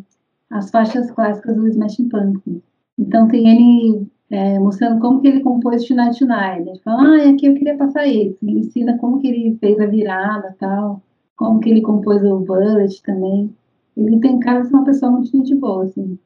as 0.53 0.69
faixas 0.69 1.09
clássicas 1.11 1.55
do 1.55 1.67
Smashing 1.67 2.09
Pumpkins. 2.09 2.61
Então 2.97 3.27
tem 3.27 3.49
ele 3.49 4.07
é, 4.29 4.59
mostrando 4.59 5.01
como 5.01 5.19
que 5.19 5.27
ele 5.27 5.41
compôs 5.41 5.83
Tonight 5.83 6.19
Tonight. 6.19 6.69
Ele 6.69 6.79
fala, 6.83 7.01
ah, 7.01 7.29
aqui 7.29 7.47
eu 7.47 7.55
queria 7.55 7.75
passar 7.75 8.05
isso. 8.05 8.37
Ele 8.43 8.59
ensina 8.59 8.97
como 8.99 9.19
que 9.19 9.27
ele 9.27 9.57
fez 9.59 9.79
a 9.79 9.87
virada 9.87 10.55
tal, 10.59 11.01
como 11.35 11.59
que 11.59 11.71
ele 11.71 11.81
compôs 11.81 12.23
o 12.23 12.39
Bullet 12.39 13.01
também. 13.01 13.53
Ele 13.97 14.19
tem 14.19 14.39
cara 14.39 14.61
de 14.61 14.67
ser 14.67 14.75
uma 14.75 14.85
pessoa 14.85 15.11
muito 15.11 15.31
gente 15.31 15.55
boa, 15.55 15.85
assim. 15.85 16.17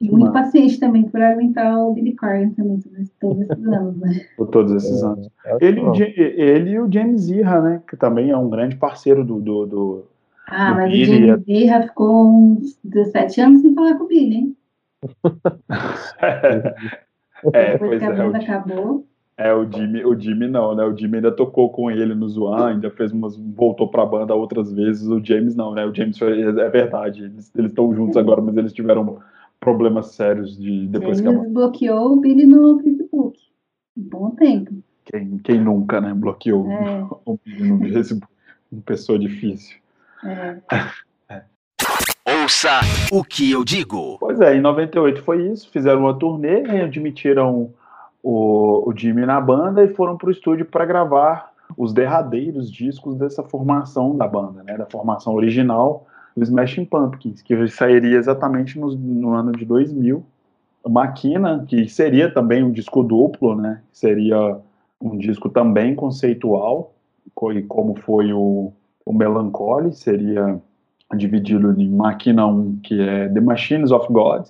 E 0.00 0.10
muito 0.10 0.32
paciente 0.32 0.78
também 0.78 1.04
por 1.04 1.22
aguentar 1.22 1.78
o 1.78 1.94
Billy 1.94 2.14
Corgan 2.14 2.50
também 2.50 2.80
todos 3.20 3.40
esses 3.40 3.66
anos, 3.66 3.96
né? 3.96 4.20
Por 4.36 4.48
todos 4.48 4.72
esses 4.72 5.02
é, 5.02 5.06
anos. 5.06 5.28
É, 5.46 5.58
ele, 5.60 5.80
ele 6.12 6.70
e 6.70 6.80
o 6.80 6.92
James 6.92 7.28
Irra, 7.28 7.62
né? 7.62 7.82
Que 7.88 7.96
também 7.96 8.30
é 8.30 8.36
um 8.36 8.50
grande 8.50 8.76
parceiro 8.76 9.24
do, 9.24 9.40
do, 9.40 9.66
do 9.66 10.04
ah, 10.46 10.74
mas 10.74 10.90
Billy, 10.92 11.04
o 11.04 11.06
Jimmy 11.34 11.36
Birra 11.44 11.82
ficou 11.82 12.28
uns 12.30 12.78
17 12.84 13.40
anos 13.40 13.62
sem 13.62 13.74
falar 13.74 13.96
com 13.98 14.04
o 14.04 14.08
Billy, 14.08 14.34
hein? 14.36 14.56
É, 17.52 17.72
Depois 17.72 17.90
pois 17.90 17.98
que 18.00 18.04
a 18.06 18.08
é, 18.08 18.16
banda 18.16 18.38
acabou. 18.38 19.06
é, 19.36 19.52
o 19.54 19.70
Jimmy, 19.70 20.04
o 20.04 20.18
Jimmy 20.18 20.48
não, 20.48 20.74
né? 20.74 20.84
O 20.84 20.96
Jimmy 20.96 21.16
ainda 21.16 21.30
tocou 21.30 21.70
com 21.70 21.90
ele 21.90 22.14
no 22.14 22.26
Zoan, 22.28 22.68
ainda 22.70 22.90
fez 22.90 23.12
umas. 23.12 23.36
voltou 23.36 23.88
pra 23.88 24.06
banda 24.06 24.34
outras 24.34 24.72
vezes. 24.72 25.06
O 25.06 25.22
James 25.22 25.54
não, 25.54 25.74
né? 25.74 25.84
O 25.84 25.94
James 25.94 26.16
foi- 26.18 26.40
é 26.40 26.68
verdade. 26.70 27.24
Eles 27.24 27.52
estão 27.54 27.94
juntos 27.94 28.16
agora, 28.16 28.40
mas 28.40 28.56
eles 28.56 28.72
tiveram 28.72 29.18
problemas 29.60 30.06
sérios 30.14 30.56
de 30.58 30.86
depois 30.88 31.20
que 31.20 31.28
a 31.28 31.32
James 31.32 31.52
bloqueou 31.52 32.12
o 32.14 32.20
Billy 32.20 32.46
no 32.46 32.80
Facebook. 32.80 33.38
Um 33.96 34.02
bom 34.02 34.30
tempo. 34.30 34.72
quem, 35.04 35.38
quem 35.38 35.60
nunca, 35.60 36.00
né? 36.00 36.14
Bloqueou 36.14 36.66
É. 36.70 37.02
o 37.26 37.38
no 37.60 37.78
Facebook. 37.92 38.32
Uma 38.72 38.82
pessoa 38.82 39.18
difícil. 39.18 39.76
É. 40.24 40.56
Ouça 42.42 42.80
o 43.12 43.22
que 43.22 43.50
eu 43.52 43.64
digo. 43.64 44.18
Pois 44.18 44.40
é, 44.40 44.56
em 44.56 44.60
98 44.60 45.22
foi 45.22 45.46
isso, 45.48 45.70
fizeram 45.70 46.00
uma 46.00 46.14
turnê, 46.18 46.62
admitiram 46.80 47.70
o, 48.22 48.88
o 48.88 48.92
Jimmy 48.96 49.24
na 49.24 49.40
banda 49.40 49.84
e 49.84 49.94
foram 49.94 50.16
pro 50.16 50.30
estúdio 50.30 50.66
para 50.66 50.84
gravar 50.84 51.52
os 51.76 51.92
derradeiros 51.92 52.70
discos 52.70 53.16
dessa 53.16 53.42
formação 53.42 54.16
da 54.16 54.26
banda, 54.26 54.62
né, 54.64 54.76
da 54.76 54.86
formação 54.86 55.34
original 55.34 56.06
do 56.36 56.42
Smashing 56.42 56.84
Pumpkins, 56.84 57.42
que 57.42 57.68
sairia 57.68 58.16
exatamente 58.18 58.78
no, 58.78 58.90
no 58.92 59.32
ano 59.32 59.52
de 59.52 59.64
2000. 59.64 60.24
Maquina, 60.88 61.64
que 61.66 61.88
seria 61.88 62.32
também 62.32 62.62
um 62.62 62.70
disco 62.70 63.02
duplo, 63.02 63.56
né, 63.56 63.80
seria 63.92 64.58
um 65.00 65.16
disco 65.16 65.48
também 65.48 65.94
conceitual, 65.94 66.92
co- 67.34 67.52
e 67.52 67.62
como 67.62 67.96
foi 67.96 68.32
o, 68.32 68.72
o 69.06 69.12
Melancholy, 69.12 69.92
seria 69.92 70.60
dividido 71.16 71.80
em 71.80 71.88
Máquina 71.88 72.46
1, 72.46 72.80
que 72.82 73.00
é 73.00 73.28
The 73.28 73.40
Machines 73.40 73.92
of 73.92 74.12
God, 74.12 74.46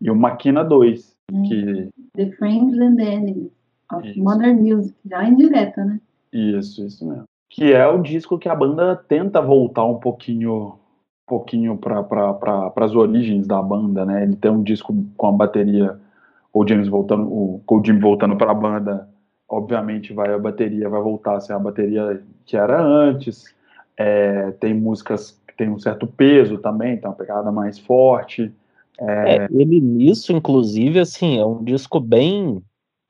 e 0.00 0.10
o 0.10 0.16
Máquina 0.16 0.64
2, 0.64 1.16
que 1.46 1.90
The 2.14 2.30
Friends 2.32 2.78
and 2.78 2.98
Enemies 2.98 3.50
of 3.92 4.08
Isso. 4.08 4.22
Modern 4.22 4.60
Music. 4.60 4.96
Já 5.04 5.28
indireta, 5.28 5.84
né? 5.84 6.00
isso, 6.32 6.84
isso 6.84 7.06
mesmo. 7.06 7.24
Que 7.48 7.72
é 7.72 7.86
o 7.86 8.00
disco 8.00 8.38
que 8.38 8.48
a 8.48 8.54
banda 8.54 8.96
tenta 8.96 9.42
voltar 9.42 9.84
um 9.84 9.96
pouquinho 9.96 10.74
um 10.74 11.28
pouquinho 11.30 11.76
para 11.76 12.02
pra, 12.02 12.72
as 12.76 12.94
origens 12.94 13.46
da 13.46 13.62
banda, 13.62 14.04
né? 14.04 14.24
Ele 14.24 14.34
tem 14.34 14.50
um 14.50 14.62
disco 14.62 14.94
com 15.16 15.26
a 15.28 15.32
bateria, 15.32 15.96
o 16.52 16.66
James 16.66 16.88
voltando, 16.88 17.22
o, 17.26 17.62
com 17.66 17.78
o 17.78 17.84
Jim 17.84 18.00
voltando 18.00 18.36
para 18.36 18.50
a 18.50 18.54
banda, 18.54 19.08
obviamente 19.48 20.12
vai 20.12 20.32
a 20.32 20.38
bateria 20.38 20.88
vai 20.88 21.00
voltar 21.00 21.36
a 21.36 21.40
ser 21.40 21.52
a 21.52 21.58
bateria 21.58 22.22
que 22.44 22.56
era 22.56 22.82
antes. 22.82 23.54
É, 24.02 24.52
tem 24.52 24.72
músicas 24.72 25.38
que 25.46 25.54
tem 25.54 25.68
um 25.68 25.78
certo 25.78 26.06
peso 26.06 26.56
também, 26.56 26.96
tem 26.96 27.06
uma 27.06 27.14
pegada 27.14 27.52
mais 27.52 27.78
forte. 27.78 28.50
É, 28.98 29.46
ele 29.50 29.78
nisso, 29.78 30.32
inclusive, 30.32 30.98
assim, 30.98 31.38
é 31.38 31.44
um 31.44 31.62
disco 31.62 32.00
bem 32.00 32.62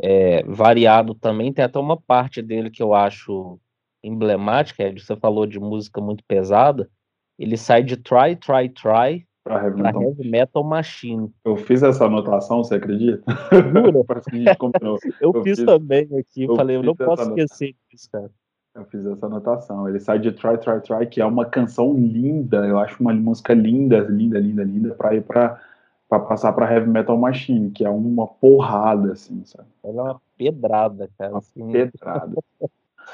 é, 0.02 0.42
variado 0.42 1.14
também. 1.14 1.52
Tem 1.52 1.64
até 1.64 1.78
uma 1.78 1.96
parte 1.96 2.42
dele 2.42 2.70
que 2.70 2.82
eu 2.82 2.92
acho 2.92 3.60
emblemática. 4.02 4.82
Ed, 4.82 5.00
você 5.00 5.14
falou 5.14 5.46
de 5.46 5.60
música 5.60 6.00
muito 6.00 6.24
pesada. 6.26 6.90
Ele 7.38 7.56
sai 7.56 7.84
de 7.84 7.96
Try, 7.96 8.34
Try, 8.34 8.68
Try 8.68 9.26
Pra 9.42 9.64
Heavy 9.64 9.82
para 9.82 9.92
Metal. 9.92 10.02
Heavy 10.02 10.28
Metal 10.28 10.64
Machine. 10.64 11.32
Eu 11.44 11.56
fiz 11.56 11.82
essa 11.82 12.04
anotação, 12.04 12.62
você 12.62 12.74
acredita? 12.74 13.22
Jura? 13.50 14.02
Eu, 15.20 15.32
Eu 15.34 15.42
fiz, 15.42 15.64
também 15.64 16.08
aqui. 16.18 16.44
eu 16.44 16.56
falei, 16.56 16.76
eu 16.76 16.82
não 16.82 16.94
posso 16.94 17.22
essa 17.22 17.30
esquecer 17.30 17.74
disso, 17.90 18.08
cara. 18.12 18.30
Eu 18.74 18.84
fiz 18.84 19.04
essa 19.04 19.26
anotação. 19.26 19.88
Ele 19.88 19.98
sai 19.98 20.18
de 20.18 20.30
Try, 20.32 20.56
Try, 20.58 20.80
Try, 20.80 21.06
que 21.08 21.20
é 21.20 21.26
uma 21.26 21.44
canção 21.44 21.92
linda. 21.94 22.66
Eu 22.66 22.78
acho 22.78 23.00
uma 23.02 23.12
música 23.12 23.52
linda, 23.52 23.98
linda, 24.00 24.38
linda, 24.38 24.62
linda, 24.62 24.94
pra 24.94 25.14
ir 25.14 25.22
pra, 25.22 25.60
pra 26.08 26.20
passar 26.20 26.52
pra 26.52 26.72
Heavy 26.72 26.88
Metal 26.88 27.16
Machine, 27.18 27.70
que 27.70 27.84
é 27.84 27.90
uma 27.90 28.26
porrada, 28.26 29.12
assim, 29.12 29.42
sabe? 29.44 29.68
Ela 29.82 30.00
é 30.00 30.04
uma 30.12 30.20
pedrada, 30.38 31.10
cara. 31.18 31.32
Uma 31.32 31.38
assim. 31.38 31.72
pedrada. 31.72 32.32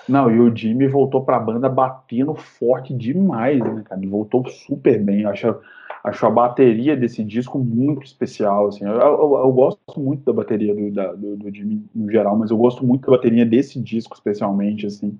Não, 0.06 0.30
e 0.30 0.38
o 0.38 0.54
Jimmy 0.54 0.86
voltou 0.88 1.24
pra 1.24 1.40
banda 1.40 1.68
batendo 1.70 2.34
forte 2.34 2.92
demais, 2.92 3.58
né, 3.60 3.82
cara? 3.86 3.98
Ele 4.00 4.10
voltou 4.10 4.46
super 4.48 5.02
bem. 5.02 5.22
Eu 5.22 5.30
acho, 5.30 5.56
acho 6.04 6.26
a 6.26 6.30
bateria 6.30 6.94
desse 6.94 7.24
disco 7.24 7.58
muito 7.58 8.04
especial, 8.04 8.68
assim. 8.68 8.84
Eu, 8.84 8.92
eu- 8.92 9.38
eu 9.38 9.52
gosto 9.52 9.80
muito 9.98 10.22
da 10.22 10.34
bateria 10.34 10.74
do, 10.74 10.92
da- 10.92 11.14
do, 11.14 11.36
do 11.38 11.54
Jimmy 11.54 11.82
no 11.94 12.10
geral, 12.10 12.36
mas 12.36 12.50
eu 12.50 12.58
gosto 12.58 12.86
muito 12.86 13.06
da 13.10 13.16
bateria 13.16 13.46
desse 13.46 13.80
disco, 13.80 14.14
especialmente, 14.14 14.84
assim. 14.86 15.18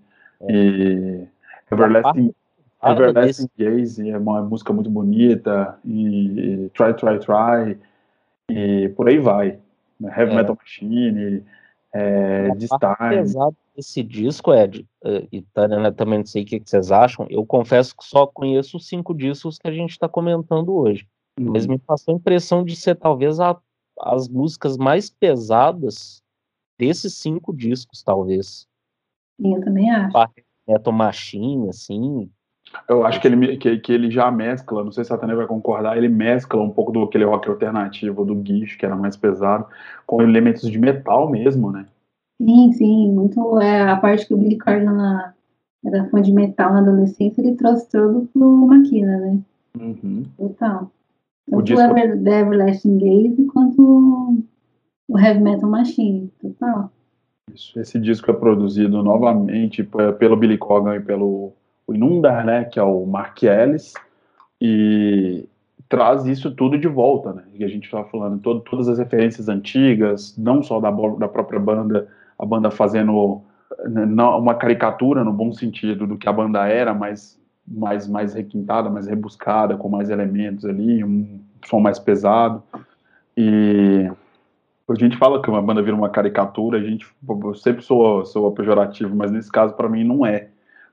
E 0.48 1.26
Everlasting, 1.70 2.34
Everlasting 2.82 3.48
Gaze 3.58 4.10
é 4.10 4.18
uma 4.18 4.42
música 4.42 4.72
muito 4.72 4.90
bonita, 4.90 5.78
e, 5.84 6.64
e 6.66 6.70
Try, 6.70 6.94
Try, 6.94 7.18
Try, 7.18 7.78
e 8.50 8.88
por 8.90 9.08
aí 9.08 9.18
vai. 9.18 9.58
né? 9.98 10.14
Heavy 10.16 10.32
É. 10.32 10.36
Metal 10.36 10.56
Machine, 10.60 11.42
é, 11.92 12.50
A 12.50 12.56
This 12.56 12.68
parte 12.68 13.08
pesada 13.08 13.56
desse 13.74 14.02
disco, 14.02 14.54
Ed, 14.54 14.86
eh, 15.04 15.26
e 15.32 15.42
Tânia, 15.42 15.78
né, 15.80 15.90
também 15.90 16.18
não 16.20 16.26
sei 16.26 16.42
o 16.42 16.46
que 16.46 16.62
vocês 16.64 16.90
acham. 16.92 17.26
Eu 17.28 17.44
confesso 17.44 17.94
que 17.96 18.04
só 18.04 18.26
conheço 18.26 18.76
os 18.76 18.86
cinco 18.86 19.14
discos 19.14 19.58
que 19.58 19.68
a 19.68 19.72
gente 19.72 19.90
está 19.90 20.08
comentando 20.08 20.74
hoje. 20.74 21.06
Mas 21.38 21.66
me 21.66 21.78
passou 21.78 22.14
a 22.14 22.16
impressão 22.16 22.64
de 22.64 22.74
ser 22.74 22.94
talvez 22.94 23.38
a- 23.40 23.58
as 24.00 24.28
músicas 24.28 24.76
mais 24.78 25.10
pesadas 25.10 26.22
desses 26.78 27.14
cinco 27.14 27.54
discos, 27.54 28.02
talvez. 28.02 28.66
Sim, 29.40 29.54
eu 29.54 29.60
também 29.64 29.90
acho. 29.90 30.16
Metal 30.68 30.92
Machine, 30.92 31.68
assim. 31.68 32.30
Eu 32.88 33.06
acho 33.06 33.20
que 33.20 33.28
ele, 33.28 33.56
que, 33.56 33.78
que 33.78 33.92
ele 33.92 34.10
já 34.10 34.30
mescla, 34.30 34.82
não 34.84 34.90
sei 34.90 35.04
se 35.04 35.12
a 35.12 35.16
Tânia 35.16 35.36
vai 35.36 35.46
concordar, 35.46 35.96
ele 35.96 36.08
mescla 36.08 36.60
um 36.60 36.70
pouco 36.70 36.90
do 36.90 37.02
aquele 37.02 37.24
rock 37.24 37.48
alternativo 37.48 38.24
do 38.24 38.34
Guiche, 38.34 38.76
que 38.76 38.84
era 38.84 38.96
mais 38.96 39.16
pesado, 39.16 39.66
com 40.04 40.20
elementos 40.20 40.68
de 40.68 40.78
metal 40.78 41.30
mesmo, 41.30 41.70
né? 41.70 41.86
Sim, 42.42 42.72
sim, 42.72 43.12
muito. 43.12 43.60
É, 43.60 43.82
a 43.88 43.96
parte 43.96 44.26
que 44.26 44.34
o 44.34 44.36
Billy 44.36 44.58
Corgan 44.58 45.32
era 45.84 46.08
fã 46.10 46.20
de 46.20 46.32
metal 46.32 46.72
na 46.72 46.80
adolescência, 46.80 47.40
ele 47.40 47.54
trouxe 47.54 47.88
tudo 47.88 48.28
pro 48.32 48.66
Maquina, 48.66 49.16
né? 49.18 49.38
Uhum. 49.78 50.24
Total. 50.36 50.90
Tanto 51.48 51.58
o, 51.60 51.62
disco- 51.62 51.96
Ever, 51.96 52.22
The 52.22 52.40
Everlasting 52.40 52.98
Gaze 52.98 53.44
quanto 53.46 54.42
o 55.08 55.18
Heavy 55.18 55.40
Metal 55.40 55.70
Machine. 55.70 56.30
Total. 56.42 56.90
Isso. 57.55 57.78
Esse 57.78 57.98
disco 57.98 58.31
é 58.31 58.35
produzido 58.35 59.02
novamente 59.02 59.82
pelo 60.18 60.36
Billy 60.36 60.59
Corgan 60.59 60.97
e 60.97 61.01
pelo 61.01 61.52
Inundar, 61.89 62.44
né, 62.44 62.64
que 62.64 62.78
é 62.78 62.82
o 62.82 63.06
Mark 63.06 63.43
Ellis, 63.43 63.94
e 64.60 65.48
traz 65.89 66.27
isso 66.27 66.51
tudo 66.51 66.77
de 66.77 66.89
volta, 66.89 67.32
né, 67.32 67.44
que 67.56 67.64
a 67.64 67.68
gente 67.68 67.85
estava 67.85 68.05
falando, 68.09 68.40
todo, 68.40 68.60
todas 68.60 68.89
as 68.89 68.98
referências 68.98 69.48
antigas, 69.48 70.36
não 70.36 70.62
só 70.62 70.81
da, 70.81 70.90
da 70.90 71.28
própria 71.28 71.60
banda, 71.60 72.09
a 72.39 72.44
banda 72.44 72.70
fazendo 72.70 73.43
né, 73.85 74.05
uma 74.05 74.55
caricatura 74.55 75.23
no 75.23 75.32
bom 75.32 75.52
sentido 75.52 76.06
do 76.06 76.18
que 76.18 76.28
a 76.28 76.32
banda 76.32 76.66
era, 76.66 76.93
mas 76.93 77.40
mais, 77.66 78.06
mais 78.09 78.35
requintada, 78.35 78.90
mais 78.90 79.06
rebuscada, 79.06 79.77
com 79.77 79.89
mais 79.89 80.10
elementos 80.10 80.64
ali, 80.64 81.02
um 81.02 81.40
som 81.64 81.81
mais 81.81 81.98
pesado, 81.98 82.62
e 83.36 84.10
a 84.88 84.94
gente 84.94 85.16
fala 85.16 85.42
que 85.42 85.50
uma 85.50 85.60
banda 85.60 85.82
vira 85.82 85.96
uma 85.96 86.08
caricatura, 86.08 86.78
a 86.78 86.82
gente 86.82 87.06
sempre 87.56 87.82
sou, 87.82 88.24
sou 88.24 88.52
pejorativo, 88.52 89.14
mas 89.14 89.32
nesse 89.32 89.50
caso 89.50 89.74
para 89.74 89.88
mim 89.88 90.04
não 90.04 90.24
é. 90.24 90.48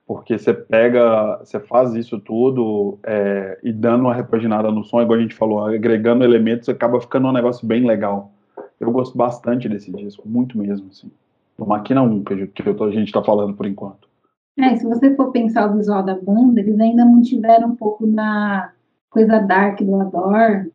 Porque 0.06 0.38
você 0.38 0.54
pega, 0.54 1.38
você 1.38 1.60
faz 1.60 1.94
isso 1.94 2.20
tudo 2.20 3.00
é, 3.04 3.58
e 3.64 3.72
dando 3.72 4.02
uma 4.02 4.14
repaginada 4.14 4.70
no 4.70 4.84
som, 4.84 5.02
igual 5.02 5.18
a 5.18 5.22
gente 5.22 5.36
falou, 5.36 5.64
agregando 5.64 6.24
elementos, 6.24 6.68
acaba 6.68 7.00
ficando 7.00 7.28
um 7.28 7.32
negócio 7.32 7.66
bem 7.66 7.86
legal. 7.86 8.32
Eu 8.80 8.92
gosto 8.92 9.18
bastante 9.18 9.70
desse 9.70 9.92
disco, 9.92 10.28
muito 10.28 10.58
mesmo, 10.58 10.88
assim. 10.90 11.10
O 11.58 11.66
Máquina 11.66 12.02
1, 12.02 12.24
que, 12.24 12.34
a 12.34 12.38
gente- 12.38 12.52
que 12.52 12.68
eu 12.68 12.76
tô- 12.76 12.84
a 12.86 12.92
gente 12.92 13.12
tá 13.12 13.24
falando 13.24 13.54
por 13.54 13.66
enquanto. 13.66 14.10
É, 14.58 14.76
se 14.76 14.86
você 14.86 15.16
for 15.16 15.32
pensar 15.32 15.72
o 15.72 15.78
visual 15.78 16.04
da 16.04 16.16
banda, 16.20 16.60
eles 16.60 16.80
ainda 16.80 17.06
mantiveram 17.06 17.70
um 17.70 17.76
pouco 17.76 18.06
na 18.06 18.72
coisa 19.10 19.40
dark 19.40 19.82
do 19.82 19.96
Adore, 20.02 20.72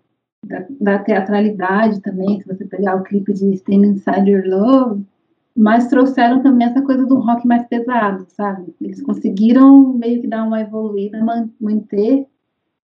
da, 0.48 0.66
da 0.80 0.98
teatralidade 0.98 2.00
também, 2.00 2.40
se 2.40 2.48
você 2.48 2.64
pegar 2.64 2.96
o 2.96 3.02
clipe 3.02 3.32
de 3.32 3.52
Stand 3.54 3.86
Inside 3.86 4.30
Your 4.30 4.44
Love, 4.46 5.04
mas 5.56 5.88
trouxeram 5.88 6.42
também 6.42 6.68
essa 6.68 6.82
coisa 6.82 7.04
do 7.04 7.18
rock 7.18 7.46
mais 7.46 7.66
pesado, 7.66 8.24
sabe? 8.28 8.74
Eles 8.80 9.02
conseguiram 9.02 9.92
meio 9.92 10.20
que 10.20 10.26
dar 10.26 10.44
uma 10.44 10.60
evoluída, 10.60 11.22
man- 11.24 11.50
manter 11.60 12.26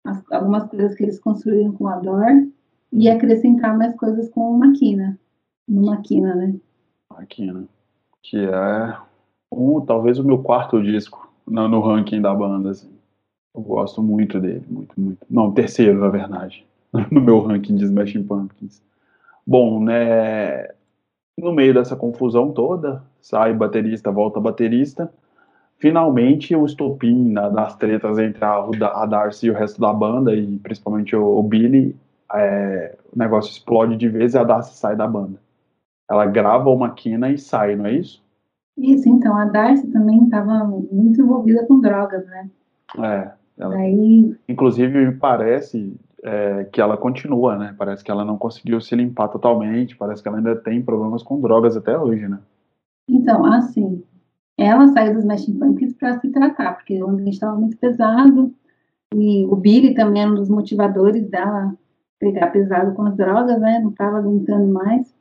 as- 0.04 0.24
algumas 0.32 0.64
coisas 0.70 0.96
que 0.96 1.04
eles 1.04 1.20
construíram 1.20 1.72
com 1.74 1.84
o 1.84 1.88
Adore 1.88 2.52
e 2.92 3.10
acrescentar 3.10 3.78
mais 3.78 3.96
coisas 3.96 4.30
com 4.30 4.42
o 4.52 4.58
Maquina, 4.58 5.18
no 5.68 5.86
Maquina, 5.86 6.34
né? 6.36 6.56
Máquina. 7.10 7.66
Que 8.24 8.38
é 8.38 8.98
um, 9.52 9.82
talvez 9.82 10.18
o 10.18 10.24
meu 10.24 10.40
quarto 10.40 10.82
disco 10.82 11.30
no, 11.46 11.82
ranking 11.82 12.22
da 12.22 12.34
banda, 12.34 12.72
assim. 12.72 12.90
Eu 13.54 13.62
gosto 13.62 14.02
muito 14.02 14.40
dele, 14.40 14.64
muito, 14.70 14.94
muito. 15.00 15.26
Não, 15.30 15.52
terceiro, 15.52 16.00
na 16.00 16.08
verdade, 16.08 16.66
no 17.12 17.22
meu 17.22 17.40
ranking 17.40 17.76
de 17.76 17.86
Smashing 17.86 18.24
Pumpkins. 18.24 18.82
Bom, 19.46 19.84
né, 19.84 20.68
no 21.38 21.52
meio 21.54 21.74
dessa 21.74 21.96
confusão 21.96 22.52
toda, 22.52 23.04
sai 23.22 23.54
baterista, 23.54 24.12
volta 24.12 24.40
baterista. 24.40 25.12
Finalmente, 25.78 26.56
o 26.56 26.66
estopim 26.66 27.32
né, 27.32 27.50
das 27.50 27.76
tretas 27.76 28.20
entre 28.20 28.44
a, 28.46 28.64
a 28.94 29.06
Darcy 29.06 29.48
e 29.48 29.52
o 29.52 29.54
resto 29.54 29.82
da 29.82 29.92
banda, 29.92 30.36
e 30.36 30.58
principalmente 30.60 31.16
o, 31.16 31.40
o 31.40 31.44
Billy, 31.44 31.96
é, 32.34 32.96
o 33.12 33.18
negócio 33.18 33.52
explode 33.52 33.98
de 33.98 34.08
vez 34.08 34.34
e 34.34 34.38
a 34.38 34.44
Darcy 34.44 34.76
sai 34.76 34.96
da 34.96 35.08
banda. 35.08 35.40
ela 36.10 36.26
grava 36.26 36.70
uma 36.70 36.92
quina 36.92 37.32
e 37.32 37.38
sai, 37.38 37.76
não 37.76 37.88
é 37.88 37.94
isso? 37.94 38.24
Isso, 38.78 39.10
então, 39.10 39.36
a 39.36 39.46
Darcy 39.46 39.88
também 39.88 40.24
estava 40.24 40.64
muito 40.64 41.22
envolvida 41.22 41.66
com 41.66 41.80
drogas, 41.80 42.26
né? 42.28 42.50
É. 43.00 43.32
Ela, 43.58 43.76
Aí... 43.76 44.36
Inclusive, 44.48 45.06
me 45.06 45.14
parece 45.14 45.94
é, 46.24 46.66
que 46.66 46.82
ela 46.82 46.98
continua, 46.98 47.58
né? 47.58 47.76
Parece 47.78 48.04
que 48.04 48.12
ela 48.12 48.24
não 48.24 48.38
conseguiu 48.38 48.80
se 48.80 48.96
limpar 48.96 49.28
totalmente, 49.30 49.96
parece 49.96 50.22
que 50.22 50.28
ela 50.28 50.38
ainda 50.38 50.56
tem 50.56 50.82
problemas 50.82 51.24
com 51.24 51.42
drogas 51.42 51.76
até 51.76 51.98
hoje, 51.98 52.28
né? 52.28 52.40
Então, 53.10 53.46
assim, 53.46 54.04
ela 54.58 54.88
saiu 54.90 55.14
dos 55.14 55.24
Smashing 55.24 55.58
Pumpkins 55.58 55.94
para 55.94 56.20
se 56.20 56.30
tratar, 56.30 56.76
porque 56.76 57.02
o 57.02 57.10
ambiente 57.10 57.34
estava 57.34 57.58
muito 57.58 57.78
pesado, 57.78 58.54
e 59.14 59.46
o 59.46 59.56
Billy 59.56 59.94
também 59.94 60.22
era 60.22 60.32
um 60.32 60.36
dos 60.36 60.50
motivadores 60.50 61.30
dela 61.30 61.74
pegar 62.20 62.48
pesado 62.48 62.94
com 62.94 63.04
as 63.04 63.18
drogas, 63.18 63.60
né? 63.60 63.80
Não 63.80 63.90
estava 63.90 64.20
aguentando 64.20 64.72
mais. 64.72 65.14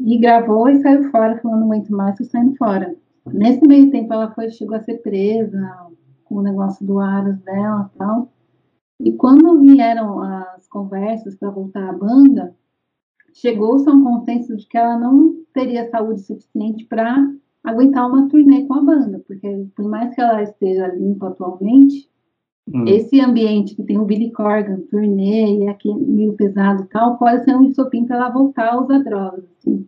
E 0.00 0.18
gravou 0.18 0.68
e 0.68 0.80
saiu 0.82 1.10
fora, 1.10 1.38
falando 1.38 1.66
muito 1.66 1.92
mais, 1.92 2.16
tô 2.16 2.24
saindo 2.24 2.56
fora. 2.56 2.94
Nesse 3.26 3.66
meio 3.66 3.90
tempo, 3.90 4.12
ela 4.12 4.30
foi, 4.32 4.50
chegou 4.50 4.76
a 4.76 4.80
ser 4.80 4.98
presa 4.98 5.60
com 6.24 6.36
o 6.36 6.42
negócio 6.42 6.86
do 6.86 6.98
Aras 6.98 7.38
dela 7.40 7.90
e 7.94 7.98
tal. 7.98 8.28
E 9.00 9.12
quando 9.12 9.60
vieram 9.60 10.22
as 10.22 10.66
conversas 10.68 11.36
para 11.36 11.50
voltar 11.50 11.88
à 11.88 11.92
banda, 11.92 12.54
chegou-se 13.32 13.88
a 13.88 13.92
um 13.92 14.02
consenso 14.02 14.56
de 14.56 14.66
que 14.66 14.76
ela 14.76 14.98
não 14.98 15.36
teria 15.52 15.88
saúde 15.90 16.20
suficiente 16.20 16.84
para 16.84 17.28
aguentar 17.62 18.08
uma 18.08 18.28
turnê 18.28 18.64
com 18.66 18.74
a 18.74 18.82
banda, 18.82 19.22
porque 19.26 19.66
por 19.76 19.88
mais 19.88 20.14
que 20.14 20.20
ela 20.20 20.42
esteja 20.42 20.88
limpa 20.88 21.28
atualmente, 21.28 22.08
hum. 22.72 22.84
esse 22.86 23.20
ambiente 23.20 23.76
que 23.76 23.84
tem 23.84 23.98
o 23.98 24.04
Billy 24.04 24.32
Corgan, 24.32 24.80
turnê 24.90 25.58
e 25.58 25.68
aqui 25.68 25.94
meio 25.94 26.32
pesado 26.32 26.82
e 26.82 26.86
tal, 26.86 27.18
pode 27.18 27.44
ser 27.44 27.56
um 27.56 27.64
estopim 27.64 28.04
para 28.04 28.16
ela 28.16 28.30
voltar 28.30 28.72
a 28.72 28.80
usar 28.80 28.98
drogas. 28.98 29.44
Assim. 29.58 29.86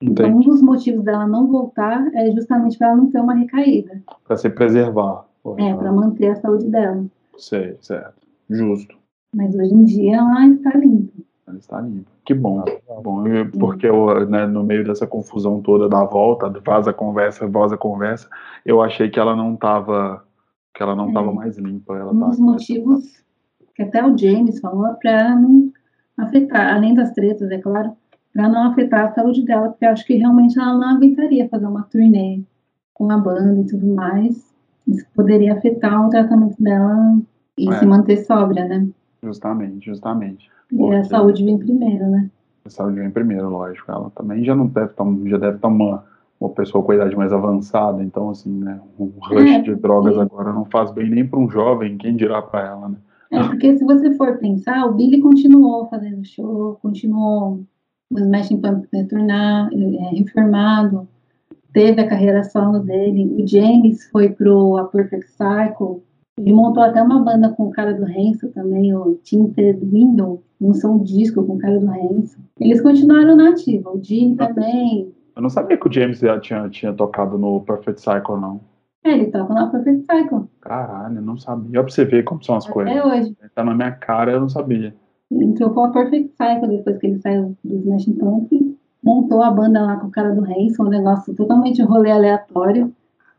Então, 0.00 0.28
um 0.30 0.40
dos 0.40 0.60
motivos 0.60 1.04
dela 1.04 1.26
não 1.26 1.46
voltar 1.46 2.12
é 2.14 2.30
justamente 2.32 2.76
para 2.76 2.88
ela 2.88 2.96
não 2.96 3.10
ter 3.10 3.20
uma 3.20 3.34
recaída. 3.34 4.02
Para 4.24 4.36
se 4.36 4.50
preservar. 4.50 5.26
É, 5.58 5.74
para 5.74 5.92
manter 5.92 6.30
a 6.30 6.36
saúde 6.36 6.68
dela. 6.68 7.04
Sei, 7.36 7.76
certo. 7.80 8.21
Justo. 8.52 8.96
Mas 9.34 9.54
hoje 9.54 9.74
em 9.74 9.84
dia 9.84 10.16
ela 10.16 10.46
está 10.46 10.70
limpa. 10.76 11.12
Ela 11.46 11.58
está 11.58 11.80
limpa. 11.80 12.10
Que 12.24 12.34
bom. 12.34 12.64
bom 13.02 13.24
porque 13.58 13.86
eu, 13.86 14.28
né, 14.28 14.46
no 14.46 14.62
meio 14.62 14.84
dessa 14.84 15.06
confusão 15.06 15.60
toda 15.60 15.88
da 15.88 16.04
volta, 16.04 16.48
vaza 16.64 16.92
conversa, 16.92 17.46
vaza 17.48 17.76
conversa, 17.76 18.28
eu 18.64 18.82
achei 18.82 19.10
que 19.10 19.18
ela 19.18 19.34
não 19.34 19.54
estava 19.54 20.24
que 20.74 20.82
ela 20.82 20.96
não 20.96 21.08
estava 21.08 21.30
é. 21.30 21.34
mais 21.34 21.58
limpa. 21.58 21.96
Ela 21.96 22.12
um 22.12 22.20
tá 22.20 22.26
dos 22.28 22.38
motivos 22.38 23.22
que 23.74 23.82
até 23.82 24.04
o 24.04 24.16
James 24.16 24.60
falou 24.60 24.94
para 24.94 25.34
não 25.34 25.72
afetar, 26.16 26.74
além 26.74 26.94
das 26.94 27.12
tretas, 27.12 27.50
é 27.50 27.58
claro, 27.58 27.96
para 28.32 28.48
não 28.48 28.70
afetar 28.70 29.06
a 29.06 29.14
saúde 29.14 29.44
dela, 29.44 29.70
porque 29.70 29.84
eu 29.84 29.90
acho 29.90 30.06
que 30.06 30.14
realmente 30.14 30.58
ela 30.58 30.74
não 30.74 30.96
aguentaria 30.96 31.48
fazer 31.48 31.66
uma 31.66 31.82
turnê 31.84 32.42
com 32.94 33.10
a 33.10 33.18
banda 33.18 33.60
e 33.60 33.66
tudo 33.66 33.86
mais. 33.86 34.52
Isso 34.86 35.06
poderia 35.14 35.54
afetar 35.54 36.06
o 36.06 36.10
tratamento 36.10 36.62
dela 36.62 37.18
e 37.58 37.68
é. 37.68 37.78
se 37.78 37.86
manter 37.86 38.18
sóbria, 38.18 38.66
né? 38.66 38.88
Justamente, 39.22 39.86
justamente. 39.86 40.50
E 40.70 40.94
a 40.94 41.04
saúde 41.04 41.44
vem 41.44 41.58
primeiro, 41.58 42.08
né? 42.08 42.30
A 42.64 42.70
saúde 42.70 42.98
vem 42.98 43.10
primeiro, 43.10 43.48
lógico. 43.48 43.90
Ela 43.90 44.10
também 44.10 44.44
já 44.44 44.54
não 44.54 44.66
deve 44.66 44.90
estar, 44.90 45.04
já 45.26 45.38
deve 45.38 45.56
estar 45.56 45.68
uma, 45.68 46.04
uma 46.40 46.50
pessoa 46.50 46.82
com 46.82 46.92
idade 46.92 47.16
mais 47.16 47.32
avançada, 47.32 48.02
então 48.02 48.30
assim, 48.30 48.50
né, 48.50 48.80
um 48.98 49.12
rush 49.20 49.50
é, 49.50 49.60
de 49.60 49.74
drogas 49.76 50.18
agora 50.18 50.52
não 50.52 50.64
faz 50.64 50.90
bem 50.90 51.08
nem 51.08 51.26
para 51.26 51.38
um 51.38 51.50
jovem, 51.50 51.98
quem 51.98 52.16
dirá 52.16 52.42
para 52.42 52.66
ela, 52.66 52.88
né? 52.88 52.96
É, 53.30 53.42
porque 53.44 53.78
se 53.78 53.84
você 53.84 54.14
for 54.14 54.38
pensar, 54.38 54.84
o 54.84 54.92
Billy 54.92 55.20
continuou 55.20 55.88
fazendo 55.88 56.22
show, 56.22 56.78
continuou 56.82 57.64
o 58.10 58.18
Smashing 58.18 58.60
Pumpkins 58.60 58.90
retornar, 58.92 59.70
é, 59.72 60.16
reformado, 60.16 61.08
teve 61.72 62.00
a 62.02 62.08
carreira 62.08 62.44
solo 62.44 62.80
dele. 62.80 63.42
O 63.42 63.46
James 63.46 64.06
foi 64.10 64.28
pro 64.28 64.76
A 64.76 64.84
Perfect 64.84 65.30
Cycle, 65.30 66.02
ele 66.38 66.52
montou 66.52 66.82
até 66.82 67.02
uma 67.02 67.22
banda 67.22 67.50
com 67.50 67.64
o 67.64 67.70
cara 67.70 67.92
do 67.92 68.04
Renzo 68.04 68.48
também, 68.52 68.94
o 68.94 69.18
Tinted 69.22 69.78
Window, 69.84 70.42
um 70.60 71.02
disco 71.02 71.44
com 71.44 71.54
o 71.54 71.58
cara 71.58 71.78
do 71.78 71.86
Renzo. 71.86 72.38
Eles 72.58 72.80
continuaram 72.80 73.36
na 73.36 73.50
ativa, 73.50 73.90
o 73.90 74.02
Jim 74.02 74.34
também. 74.36 75.12
Eu 75.34 75.42
não 75.42 75.50
sabia 75.50 75.76
que 75.76 75.88
o 75.88 75.92
James 75.92 76.18
já 76.18 76.38
tinha, 76.40 76.68
tinha 76.68 76.92
tocado 76.92 77.38
no 77.38 77.60
Perfect 77.60 78.00
Cycle, 78.00 78.40
não. 78.40 78.60
É, 79.04 79.12
ele 79.12 79.26
toca 79.26 79.52
no 79.52 79.70
Perfect 79.70 80.06
Cycle. 80.06 80.48
Caralho, 80.60 81.16
eu 81.16 81.22
não 81.22 81.36
sabia. 81.36 81.80
Olha 81.80 81.84
pra 81.84 81.92
você 81.92 82.04
ver 82.04 82.22
como 82.22 82.42
são 82.42 82.56
as 82.56 82.64
Até 82.64 82.72
coisas. 82.72 82.96
Até 82.96 83.06
hoje. 83.06 83.36
Tá 83.54 83.64
na 83.64 83.74
minha 83.74 83.92
cara, 83.92 84.32
eu 84.32 84.40
não 84.40 84.48
sabia. 84.48 84.94
Ele 85.30 85.44
entrou 85.44 85.70
com 85.70 85.84
a 85.84 85.90
Perfect 85.90 86.32
Cycle 86.36 86.68
depois 86.68 86.98
que 86.98 87.06
ele 87.06 87.18
saiu 87.18 87.56
do 87.64 87.76
Smashing 87.76 88.14
Pumpkins. 88.14 88.74
Montou 89.02 89.42
a 89.42 89.50
banda 89.50 89.82
lá 89.82 89.96
com 89.96 90.06
o 90.06 90.10
cara 90.10 90.32
do 90.34 90.42
Renzo, 90.42 90.82
um 90.82 90.88
negócio 90.88 91.34
totalmente 91.34 91.82
rolê 91.82 92.10
aleatório. 92.10 92.94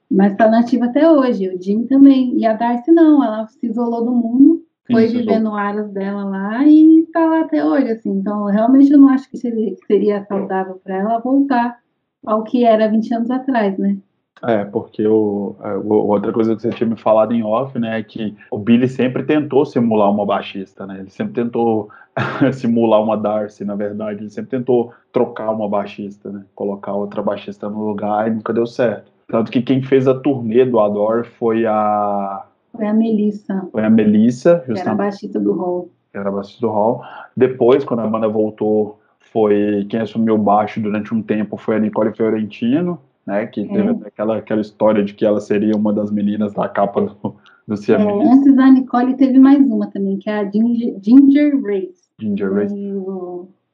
Mas 0.09 0.33
está 0.33 0.47
nativa 0.47 0.85
até 0.85 1.09
hoje, 1.09 1.49
o 1.49 1.61
Jim 1.61 1.85
também. 1.85 2.37
E 2.37 2.45
a 2.45 2.53
Darcy 2.53 2.91
não, 2.91 3.23
ela 3.23 3.47
se 3.47 3.65
isolou 3.65 4.05
do 4.05 4.11
mundo, 4.11 4.63
foi 4.89 5.05
Isso, 5.05 5.17
viver 5.17 5.39
no 5.39 5.55
aras 5.55 5.89
dela 5.91 6.23
lá 6.25 6.65
e 6.65 6.99
está 7.01 7.25
lá 7.25 7.41
até 7.41 7.65
hoje, 7.65 7.91
assim. 7.91 8.11
Então, 8.11 8.45
realmente 8.45 8.91
eu 8.91 8.99
não 8.99 9.09
acho 9.09 9.29
que 9.29 9.37
seria, 9.37 9.75
que 9.75 9.85
seria 9.85 10.25
saudável 10.25 10.79
para 10.83 10.97
ela 10.97 11.19
voltar 11.19 11.79
ao 12.25 12.43
que 12.43 12.63
era 12.63 12.89
20 12.89 13.13
anos 13.13 13.31
atrás, 13.31 13.77
né? 13.77 13.97
É, 14.45 14.65
porque 14.65 15.07
o, 15.07 15.55
a, 15.59 15.75
outra 15.75 16.33
coisa 16.33 16.53
que 16.53 16.61
você 16.61 16.69
tinha 16.71 16.89
me 16.89 16.97
falado 16.97 17.33
em 17.33 17.41
off, 17.43 17.79
né, 17.79 17.97
é 17.97 18.03
que 18.03 18.35
o 18.51 18.57
Billy 18.57 18.89
sempre 18.89 19.23
tentou 19.23 19.65
simular 19.65 20.11
uma 20.11 20.25
baixista, 20.25 20.85
né? 20.85 20.99
Ele 20.99 21.09
sempre 21.09 21.33
tentou 21.33 21.89
simular 22.51 23.01
uma 23.01 23.15
Darcy, 23.15 23.63
na 23.63 23.75
verdade. 23.75 24.21
Ele 24.21 24.29
sempre 24.29 24.51
tentou 24.51 24.93
trocar 25.13 25.49
uma 25.51 25.69
baixista, 25.69 26.29
né? 26.29 26.43
Colocar 26.53 26.93
outra 26.93 27.21
baixista 27.21 27.69
no 27.69 27.85
lugar 27.85 28.27
e 28.27 28.31
nunca 28.31 28.51
deu 28.51 28.67
certo. 28.67 29.12
Tanto 29.33 29.51
que 29.51 29.63
quem 29.63 29.81
fez 29.81 30.07
a 30.07 30.13
turnê 30.13 30.63
do 30.63 30.79
Ador 30.79 31.25
foi 31.25 31.65
a. 31.65 32.45
Foi 32.71 32.85
a 32.85 32.93
Melissa. 32.93 33.67
Foi 33.71 33.83
a 33.83 33.89
Melissa, 33.89 34.63
justamente. 34.67 34.75
Que 34.75 34.81
era 34.81 34.91
a 34.91 34.95
baixista 34.95 35.39
do 35.39 35.53
Hall. 35.53 35.89
Era 36.13 36.29
a 36.29 36.31
baixista 36.31 36.61
do 36.61 36.71
Hall. 36.71 37.01
Depois, 37.35 37.83
quando 37.83 38.01
a 38.01 38.07
banda 38.07 38.29
voltou, 38.29 38.99
foi 39.31 39.87
quem 39.89 40.01
assumiu 40.01 40.35
o 40.35 40.37
baixo 40.37 40.79
durante 40.79 41.15
um 41.15 41.23
tempo 41.23 41.57
foi 41.57 41.77
a 41.77 41.79
Nicole 41.79 42.13
Fiorentino, 42.13 42.99
né? 43.25 43.47
Que 43.47 43.65
teve 43.65 43.89
é. 43.89 44.07
aquela, 44.07 44.37
aquela 44.37 44.61
história 44.61 45.03
de 45.03 45.15
que 45.15 45.25
ela 45.25 45.41
seria 45.41 45.75
uma 45.75 45.91
das 45.91 46.11
meninas 46.11 46.53
da 46.53 46.69
capa 46.69 47.01
do, 47.01 47.35
do 47.67 47.73
é, 47.73 48.31
Antes 48.31 48.55
da 48.55 48.69
Nicole 48.69 49.15
teve 49.15 49.39
mais 49.39 49.65
uma 49.65 49.87
também, 49.87 50.19
que 50.19 50.29
é 50.29 50.41
a 50.41 50.43
Ginger, 50.43 50.99
Ginger 51.01 51.59
Race. 51.59 52.03
Ginger 52.19 52.53
Race. 52.53 52.75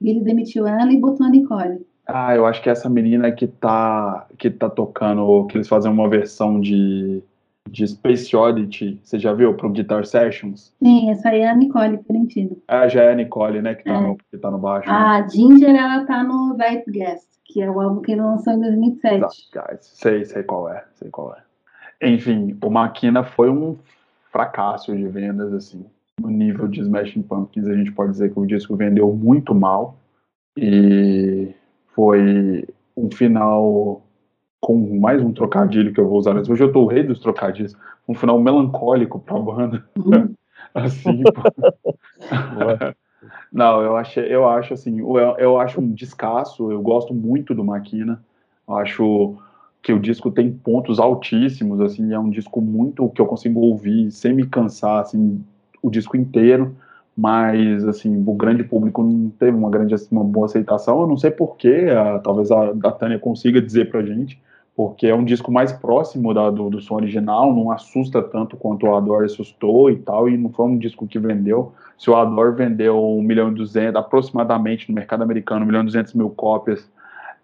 Ele 0.02 0.22
demitiu 0.22 0.66
ela 0.66 0.90
e 0.90 0.98
botou 0.98 1.26
a 1.26 1.30
Nicole. 1.30 1.86
Ah, 2.12 2.36
eu 2.36 2.46
acho 2.46 2.62
que 2.62 2.70
é 2.70 2.72
essa 2.72 2.90
menina 2.90 3.32
que 3.32 3.46
tá, 3.46 4.26
que 4.38 4.50
tá 4.50 4.70
tocando, 4.70 5.46
que 5.48 5.58
eles 5.58 5.68
fazem 5.68 5.92
uma 5.92 6.10
versão 6.10 6.60
de, 6.60 7.22
de 7.70 7.88
Space 7.88 8.36
Oddity, 8.36 9.00
você 9.04 9.20
já 9.20 9.32
viu, 9.32 9.54
pro 9.54 9.70
Guitar 9.70 10.06
Sessions? 10.06 10.74
Sim, 10.84 11.12
essa 11.12 11.30
aí 11.30 11.42
é 11.42 11.50
a 11.50 11.56
Nicole 11.56 12.00
Ferentino. 12.00 12.58
Ah, 12.68 12.88
já 12.88 13.04
é 13.04 13.12
a 13.12 13.16
Nicole, 13.16 13.62
né, 13.62 13.76
que 13.76 13.84
tá, 13.84 13.94
é. 13.94 14.02
no, 14.02 14.18
que 14.18 14.38
tá 14.38 14.50
no 14.50 14.58
baixo. 14.58 14.90
A 14.90 15.22
né? 15.22 15.30
Ginger, 15.30 15.76
ela 15.76 16.04
tá 16.06 16.24
no 16.24 16.56
Zeitgeist, 16.56 17.28
que 17.46 17.62
é 17.62 17.70
o 17.70 17.80
álbum 17.80 18.02
que 18.02 18.14
ele 18.14 18.22
lançou 18.22 18.54
em 18.54 18.60
2007. 18.60 19.20
Zeitgeist, 19.20 19.84
sei, 19.84 20.26
sei 20.26 20.44
qual 20.44 20.68
é, 20.68 20.84
sei 20.96 21.10
qual 21.12 21.36
é. 21.36 22.08
Enfim, 22.08 22.58
o 22.64 22.70
Maquina 22.72 23.24
foi 23.24 23.50
um 23.50 23.78
fracasso 24.32 24.96
de 24.96 25.08
vendas, 25.08 25.54
assim. 25.54 25.86
No 26.20 26.30
nível 26.30 26.68
de 26.68 26.82
Smashing 26.82 27.22
Pumpkins, 27.22 27.68
a 27.68 27.76
gente 27.76 27.92
pode 27.92 28.12
dizer 28.12 28.34
que 28.34 28.40
o 28.40 28.46
disco 28.46 28.76
vendeu 28.76 29.14
muito 29.14 29.54
mal. 29.54 29.96
E 30.58 31.54
foi 31.96 32.66
um 32.96 33.10
final 33.12 34.02
com 34.60 35.00
mais 35.00 35.22
um 35.22 35.32
trocadilho 35.32 35.94
que 35.94 36.00
eu 36.00 36.08
vou 36.08 36.20
usar. 36.20 36.36
Hoje 36.36 36.64
eu 36.64 36.72
tô 36.72 36.84
o 36.84 36.88
rei 36.88 37.04
dos 37.04 37.20
trocadilhos. 37.20 37.76
Um 38.08 38.14
final 38.14 38.40
melancólico 38.40 39.20
para 39.20 39.38
a 39.38 39.40
banda. 39.40 39.86
Uhum. 39.98 40.34
assim. 40.74 41.24
Não, 43.52 43.82
eu 43.82 43.98
acho, 43.98 44.20
eu 44.22 44.48
acho 44.48 44.74
assim, 44.74 45.00
eu, 45.00 45.18
eu 45.38 45.60
acho 45.60 45.82
um 45.82 45.92
descasso. 45.92 46.72
Eu 46.72 46.82
gosto 46.82 47.14
muito 47.14 47.54
do 47.54 47.64
Maquina. 47.64 48.24
Eu 48.68 48.78
acho 48.78 49.38
que 49.82 49.94
o 49.94 50.00
disco 50.00 50.32
tem 50.32 50.52
pontos 50.52 51.00
altíssimos. 51.00 51.82
Assim, 51.82 52.14
é 52.14 52.20
um 52.20 52.30
disco 52.30 52.62
muito 52.62 53.10
que 53.10 53.22
eu 53.22 53.26
consigo 53.26 53.60
ouvir 53.60 54.12
sem 54.12 54.34
me 54.34 54.46
cansar. 54.46 55.02
Assim, 55.02 55.44
o 55.82 55.90
disco 55.90 56.16
inteiro 56.16 56.76
mas 57.20 57.86
assim 57.86 58.24
o 58.26 58.34
grande 58.34 58.64
público 58.64 59.04
não 59.04 59.30
teve 59.32 59.58
uma 59.58 59.70
grande 59.70 59.94
uma 60.12 60.24
boa 60.24 60.46
aceitação. 60.46 61.02
Eu 61.02 61.08
não 61.08 61.18
sei 61.18 61.30
porquê 61.32 61.88
talvez 62.24 62.50
a, 62.50 62.70
a 62.70 62.92
Tânia 62.92 63.20
consiga 63.20 63.62
dizer 63.62 63.90
pra 63.90 64.02
gente 64.02 64.42
porque 64.76 65.08
é 65.08 65.14
um 65.14 65.26
disco 65.26 65.52
mais 65.52 65.74
próximo 65.74 66.34
da, 66.34 66.50
do, 66.50 66.70
do 66.70 66.80
som 66.80 66.96
original 66.96 67.54
não 67.54 67.70
assusta 67.70 68.22
tanto 68.22 68.56
quanto 68.56 68.86
o 68.86 68.96
Adore 68.96 69.26
assustou 69.26 69.92
e 69.92 69.98
tal 69.98 70.30
e 70.30 70.38
não 70.38 70.50
foi 70.50 70.68
um 70.68 70.78
disco 70.78 71.06
que 71.06 71.20
vendeu. 71.20 71.74
Se 71.98 72.10
o 72.10 72.16
Adore 72.16 72.56
vendeu 72.56 72.98
1 73.18 73.22
milhão 73.22 73.52
e 73.52 73.56
200 73.56 74.00
aproximadamente 74.00 74.88
no 74.88 74.96
mercado 74.96 75.22
americano 75.22 75.66
1 75.66 75.68
milhão 75.68 75.82
e 75.82 75.86
200 75.88 76.14
mil 76.14 76.30
cópias 76.30 76.90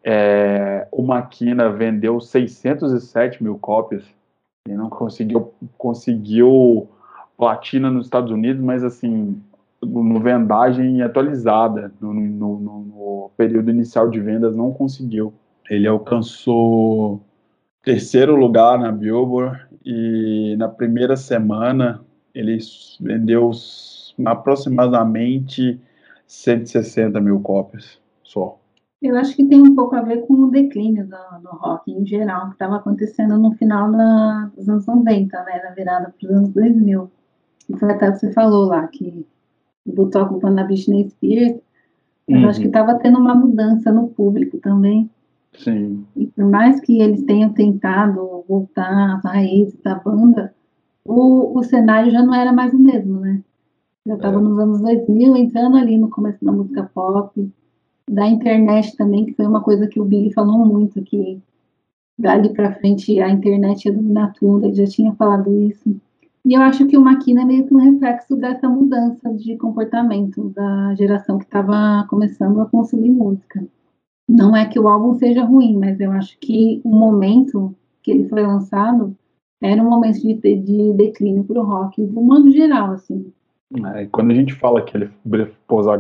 é, 0.08 0.88
o 0.92 1.02
Maquina 1.02 1.68
vendeu 1.70 2.22
607 2.22 3.44
mil 3.44 3.58
cópias 3.58 4.04
e 4.70 4.72
não 4.72 4.88
conseguiu 4.88 5.52
conseguiu 5.78 6.88
platina 7.36 7.90
nos 7.90 8.06
Estados 8.06 8.32
Unidos, 8.32 8.64
mas 8.64 8.84
assim 8.84 9.42
no 9.86 10.20
vendagem 10.20 11.02
atualizada, 11.02 11.92
no, 12.02 12.14
no, 12.14 12.60
no, 12.60 13.32
período 13.38 13.70
inicial 13.70 14.10
de 14.10 14.20
vendas, 14.20 14.56
não 14.56 14.72
conseguiu. 14.72 15.34
Ele 15.70 15.88
alcançou 15.88 17.22
terceiro 17.84 18.36
lugar 18.36 18.80
na 18.80 18.92
Billboard 18.92 19.66
e 19.86 20.56
na 20.58 20.68
primeira 20.68 21.16
semana 21.16 22.02
ele 22.34 22.58
vendeu 23.00 23.52
aproximadamente 24.26 25.80
160 26.28 27.20
mil 27.22 27.40
cópias 27.42 28.00
só. 28.24 28.60
Eu 29.02 29.16
acho 29.18 29.36
que 29.36 29.46
tem 29.46 29.62
um 29.62 29.76
pouco 29.76 29.96
a 29.96 30.02
ver 30.02 30.26
com 30.26 30.34
o 30.34 30.50
declínio 30.50 31.06
do, 31.06 31.42
do 31.42 31.50
rock 31.58 31.92
em 31.92 32.06
geral, 32.06 32.48
que 32.48 32.54
estava 32.54 32.78
acontecendo 32.78 33.38
no 33.38 33.52
final 33.52 33.92
da, 33.92 34.52
dos 34.56 34.68
anos 34.68 34.88
90, 34.88 35.44
né, 35.44 35.62
na 35.64 35.72
virada 35.72 36.14
para 36.18 36.28
os 36.28 36.36
anos 36.36 36.50
2000. 36.50 37.12
E 37.70 37.78
foi 37.78 37.92
até 37.92 38.10
o 38.10 38.14
que 38.14 38.20
você 38.20 38.32
falou 38.32 38.66
lá, 38.66 38.88
que 38.88 39.26
botou 39.86 40.22
a 40.22 40.26
culpa 40.26 40.50
na 40.50 40.64
Britney 40.64 41.10
Spears, 41.10 41.60
mas 42.28 42.42
uhum. 42.42 42.50
acho 42.50 42.62
que 42.62 42.68
estava 42.68 42.96
tendo 42.96 43.20
uma 43.20 43.36
mudança 43.36 43.92
no 43.92 44.08
público 44.08 44.58
também. 44.58 45.10
Sim. 45.54 46.06
E 46.16 46.28
por 46.28 46.46
mais 46.46 46.80
que 46.80 47.00
eles 47.02 47.24
tenham 47.24 47.54
tentado 47.54 48.44
voltar 48.48 49.16
às 49.16 49.24
raízes 49.24 49.80
da 49.84 49.96
banda, 49.96 50.54
o, 51.04 51.58
o 51.58 51.64
cenário 51.64 52.12
já 52.12 52.24
não 52.24 52.34
era 52.34 52.52
mais 52.52 52.74
o 52.74 52.80
mesmo, 52.80 53.20
né? 53.20 53.42
Já 54.06 54.16
estava 54.16 54.38
é. 54.38 54.42
nos 54.42 54.60
anos 54.60 54.82
2000, 54.82 55.36
entrando 55.36 55.78
ali 55.78 55.98
no 55.98 56.10
começo 56.10 56.44
da 56.44 56.52
música 56.52 56.90
pop, 56.94 57.52
da 58.10 58.28
internet 58.28 58.96
também, 58.96 59.26
que 59.26 59.34
foi 59.34 59.46
uma 59.46 59.62
coisa 59.62 59.88
que 59.88 60.00
o 60.00 60.06
Billy 60.06 60.32
falou 60.34 60.66
muito, 60.66 61.02
que 61.02 61.42
dali 62.18 62.50
para 62.50 62.74
frente 62.76 63.20
a 63.20 63.30
internet 63.30 63.86
ia 63.86 63.94
dominar 63.94 64.34
tudo, 64.34 64.66
ele 64.66 64.76
já 64.76 64.86
tinha 64.86 65.14
falado 65.16 65.52
isso. 65.62 65.96
E 66.46 66.54
eu 66.54 66.62
acho 66.62 66.86
que 66.86 66.96
o 66.96 67.02
Maquina 67.02 67.42
é 67.42 67.46
meio 67.46 67.66
que 67.66 67.74
um 67.74 67.92
reflexo 67.92 68.36
dessa 68.36 68.70
mudança 68.70 69.34
de 69.34 69.58
comportamento 69.58 70.50
da 70.50 70.94
geração 70.94 71.40
que 71.40 71.46
estava 71.46 72.06
começando 72.08 72.62
a 72.62 72.68
consumir 72.68 73.10
música. 73.10 73.66
Não 74.30 74.56
é 74.56 74.66
que 74.68 74.80
o 74.80 74.88
álbum 74.88 75.16
seja 75.16 75.44
ruim, 75.44 75.76
mas 75.76 76.00
eu 76.00 76.12
acho 76.12 76.38
que 76.40 76.82
o 76.84 76.90
momento 76.90 77.76
que 78.04 78.12
ele 78.12 78.30
foi 78.30 78.44
lançado 78.44 79.18
era 79.60 79.82
um 79.82 79.90
momento 79.90 80.22
de, 80.22 80.36
de 80.36 80.94
declínio 80.94 81.44
para 81.44 81.60
o 81.60 81.66
rock, 81.66 82.06
do 82.06 82.22
modo 82.22 82.52
geral, 82.52 82.92
assim. 82.92 83.34
É, 83.96 84.06
quando 84.06 84.30
a 84.30 84.36
gente 84.36 84.54
fala 84.54 84.84
que 84.84 84.96
ele 84.96 85.10
pôs 85.68 85.88
a 85.88 85.98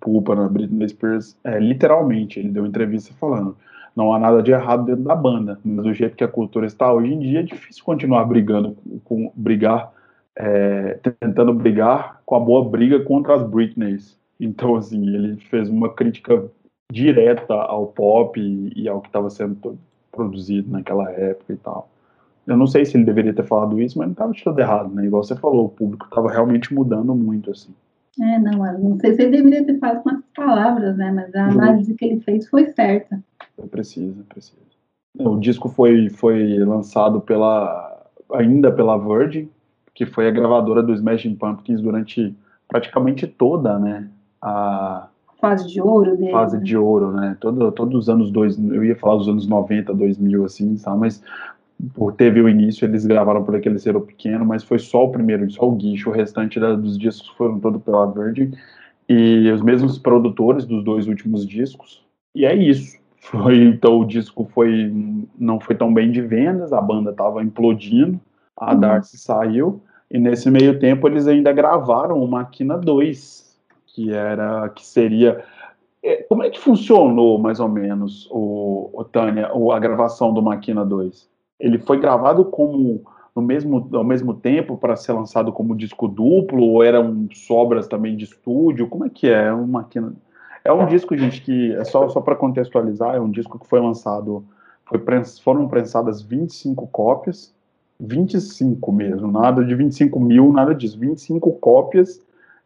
culpa 0.00 0.36
na 0.36 0.48
Britney 0.48 0.88
Spears, 0.88 1.36
é, 1.42 1.58
literalmente, 1.58 2.38
ele 2.38 2.50
deu 2.50 2.64
entrevista 2.64 3.12
falando 3.18 3.56
não 3.98 4.14
há 4.14 4.18
nada 4.20 4.40
de 4.40 4.52
errado 4.52 4.84
dentro 4.84 5.02
da 5.02 5.16
banda, 5.16 5.58
mas 5.64 5.84
do 5.84 5.92
jeito 5.92 6.14
que 6.14 6.22
a 6.22 6.28
cultura 6.28 6.66
está 6.66 6.92
hoje 6.92 7.12
em 7.12 7.18
dia, 7.18 7.40
é 7.40 7.42
difícil 7.42 7.82
continuar 7.82 8.24
brigando 8.26 8.76
com 9.02 9.32
brigar, 9.34 9.92
é, 10.36 11.00
tentando 11.20 11.52
brigar 11.52 12.22
com 12.24 12.36
a 12.36 12.40
boa 12.40 12.64
briga 12.64 13.00
contra 13.00 13.34
as 13.34 13.42
Britneys. 13.42 14.16
Então, 14.38 14.76
assim, 14.76 15.04
ele 15.04 15.36
fez 15.50 15.68
uma 15.68 15.92
crítica 15.92 16.44
direta 16.92 17.54
ao 17.54 17.88
pop 17.88 18.40
e, 18.40 18.72
e 18.76 18.88
ao 18.88 19.00
que 19.00 19.08
estava 19.08 19.28
sendo 19.30 19.76
produzido 20.12 20.70
naquela 20.70 21.10
época 21.10 21.52
e 21.52 21.56
tal. 21.56 21.90
Eu 22.46 22.56
não 22.56 22.68
sei 22.68 22.84
se 22.84 22.96
ele 22.96 23.04
deveria 23.04 23.34
ter 23.34 23.44
falado 23.44 23.82
isso, 23.82 23.98
mas 23.98 24.06
não 24.06 24.12
estava 24.12 24.32
de 24.32 24.60
errado, 24.62 24.94
né? 24.94 25.06
Igual 25.06 25.24
você 25.24 25.34
falou, 25.34 25.66
o 25.66 25.70
público 25.70 26.06
estava 26.06 26.30
realmente 26.30 26.72
mudando 26.72 27.16
muito, 27.16 27.50
assim. 27.50 27.74
É, 28.20 28.38
não, 28.38 28.52
não 28.78 28.98
sei 28.98 29.14
se 29.14 29.22
ele 29.22 29.36
deveria 29.36 29.64
ter 29.64 29.78
falado 29.78 30.02
com 30.02 30.10
as 30.10 30.20
palavras, 30.34 30.96
né? 30.96 31.10
Mas 31.10 31.34
a 31.34 31.46
análise 31.46 31.94
que 31.94 32.04
ele 32.04 32.20
fez 32.20 32.48
foi 32.48 32.66
certa. 32.66 33.20
Precisa, 33.70 34.22
precisa. 34.28 34.56
O 35.18 35.38
disco 35.38 35.68
foi, 35.68 36.08
foi 36.10 36.58
lançado 36.58 37.20
pela 37.20 37.96
ainda 38.32 38.70
pela 38.70 38.98
Virgin, 38.98 39.48
que 39.94 40.06
foi 40.06 40.28
a 40.28 40.30
gravadora 40.30 40.82
do 40.82 40.94
Smashing 40.94 41.34
Pumpkins 41.34 41.80
durante 41.80 42.34
praticamente 42.68 43.26
toda, 43.26 43.78
né, 43.78 44.08
a 44.40 45.08
fase 45.40 45.66
de 45.68 45.80
ouro 45.80 46.16
dele. 46.16 46.32
Fase 46.32 46.58
né? 46.58 46.62
de 46.62 46.76
ouro, 46.76 47.12
né? 47.12 47.36
Todo, 47.40 47.72
todos 47.72 47.94
os 47.94 48.08
anos 48.08 48.30
dois, 48.30 48.58
eu 48.58 48.84
ia 48.84 48.96
falar 48.96 49.16
os 49.16 49.28
anos 49.28 49.46
90, 49.46 49.94
2000 49.94 50.44
assim, 50.44 50.76
sabe? 50.76 51.00
Mas 51.00 51.22
teve 52.16 52.40
o 52.40 52.48
início, 52.48 52.84
eles 52.84 53.06
gravaram 53.06 53.44
por 53.44 53.54
aquele 53.54 53.78
selo 53.78 54.00
pequeno, 54.00 54.44
mas 54.44 54.64
foi 54.64 54.78
só 54.78 55.04
o 55.04 55.12
primeiro, 55.12 55.48
só 55.50 55.68
o 55.68 55.72
guicho, 55.72 56.10
o 56.10 56.12
restante 56.12 56.58
dos 56.58 56.98
discos 56.98 57.28
foram 57.30 57.60
todos 57.60 57.82
pela 57.82 58.10
Virgin 58.10 58.52
e 59.08 59.50
os 59.50 59.62
mesmos 59.62 59.98
produtores 59.98 60.66
dos 60.66 60.84
dois 60.84 61.06
últimos 61.06 61.46
discos. 61.46 62.04
E 62.34 62.44
é 62.44 62.54
isso. 62.54 62.98
Foi, 63.20 63.58
então 63.58 63.98
o 63.98 64.06
disco 64.06 64.48
foi 64.54 64.90
não 65.38 65.60
foi 65.60 65.74
tão 65.74 65.92
bem 65.92 66.10
de 66.10 66.22
vendas, 66.22 66.72
a 66.72 66.80
banda 66.80 67.10
estava 67.10 67.42
implodindo, 67.42 68.18
a 68.56 68.72
uhum. 68.72 68.80
Darcy 68.80 69.18
saiu 69.18 69.82
e 70.10 70.18
nesse 70.18 70.50
meio 70.50 70.78
tempo 70.78 71.06
eles 71.06 71.26
ainda 71.26 71.52
gravaram 71.52 72.22
o 72.22 72.28
Máquina 72.28 72.78
2, 72.78 73.58
que 73.88 74.12
era 74.12 74.68
que 74.70 74.86
seria 74.86 75.44
é, 76.02 76.22
como 76.22 76.42
é 76.42 76.48
que 76.48 76.58
funcionou 76.58 77.38
mais 77.38 77.60
ou 77.60 77.68
menos 77.68 78.26
o, 78.30 78.88
o 78.94 79.04
Tânia, 79.04 79.50
a 79.50 79.78
gravação 79.78 80.32
do 80.32 80.40
Máquina 80.40 80.82
2? 80.84 81.28
Ele 81.58 81.78
foi 81.78 81.98
gravado 82.00 82.44
como 82.44 83.02
no 83.34 83.42
mesmo 83.42 83.88
ao 83.92 84.04
mesmo 84.04 84.34
tempo 84.34 84.76
para 84.76 84.96
ser 84.96 85.12
lançado 85.12 85.52
como 85.52 85.76
disco 85.76 86.08
duplo 86.08 86.62
ou 86.62 86.82
eram 86.82 87.28
sobras 87.32 87.86
também 87.86 88.16
de 88.16 88.24
estúdio? 88.24 88.88
Como 88.88 89.04
é 89.04 89.08
que 89.08 89.28
é? 89.28 89.46
É 89.46 89.52
uma 89.52 89.84
é 90.64 90.72
um 90.72 90.86
disco, 90.86 91.16
gente, 91.16 91.40
que 91.40 91.72
é 91.74 91.84
só, 91.84 92.08
só 92.08 92.20
para 92.20 92.36
contextualizar, 92.36 93.14
é 93.14 93.20
um 93.20 93.30
disco 93.30 93.58
que 93.58 93.66
foi 93.66 93.80
lançado, 93.80 94.44
foi 94.84 95.00
foram 95.42 95.66
prensadas 95.66 96.20
25 96.20 96.86
cópias, 96.88 97.54
25 97.98 98.92
mesmo, 98.92 99.30
nada 99.32 99.64
de 99.64 99.74
25 99.74 100.20
mil, 100.20 100.52
nada 100.52 100.74
disso, 100.74 100.98
25 100.98 101.52
cópias, 101.54 102.20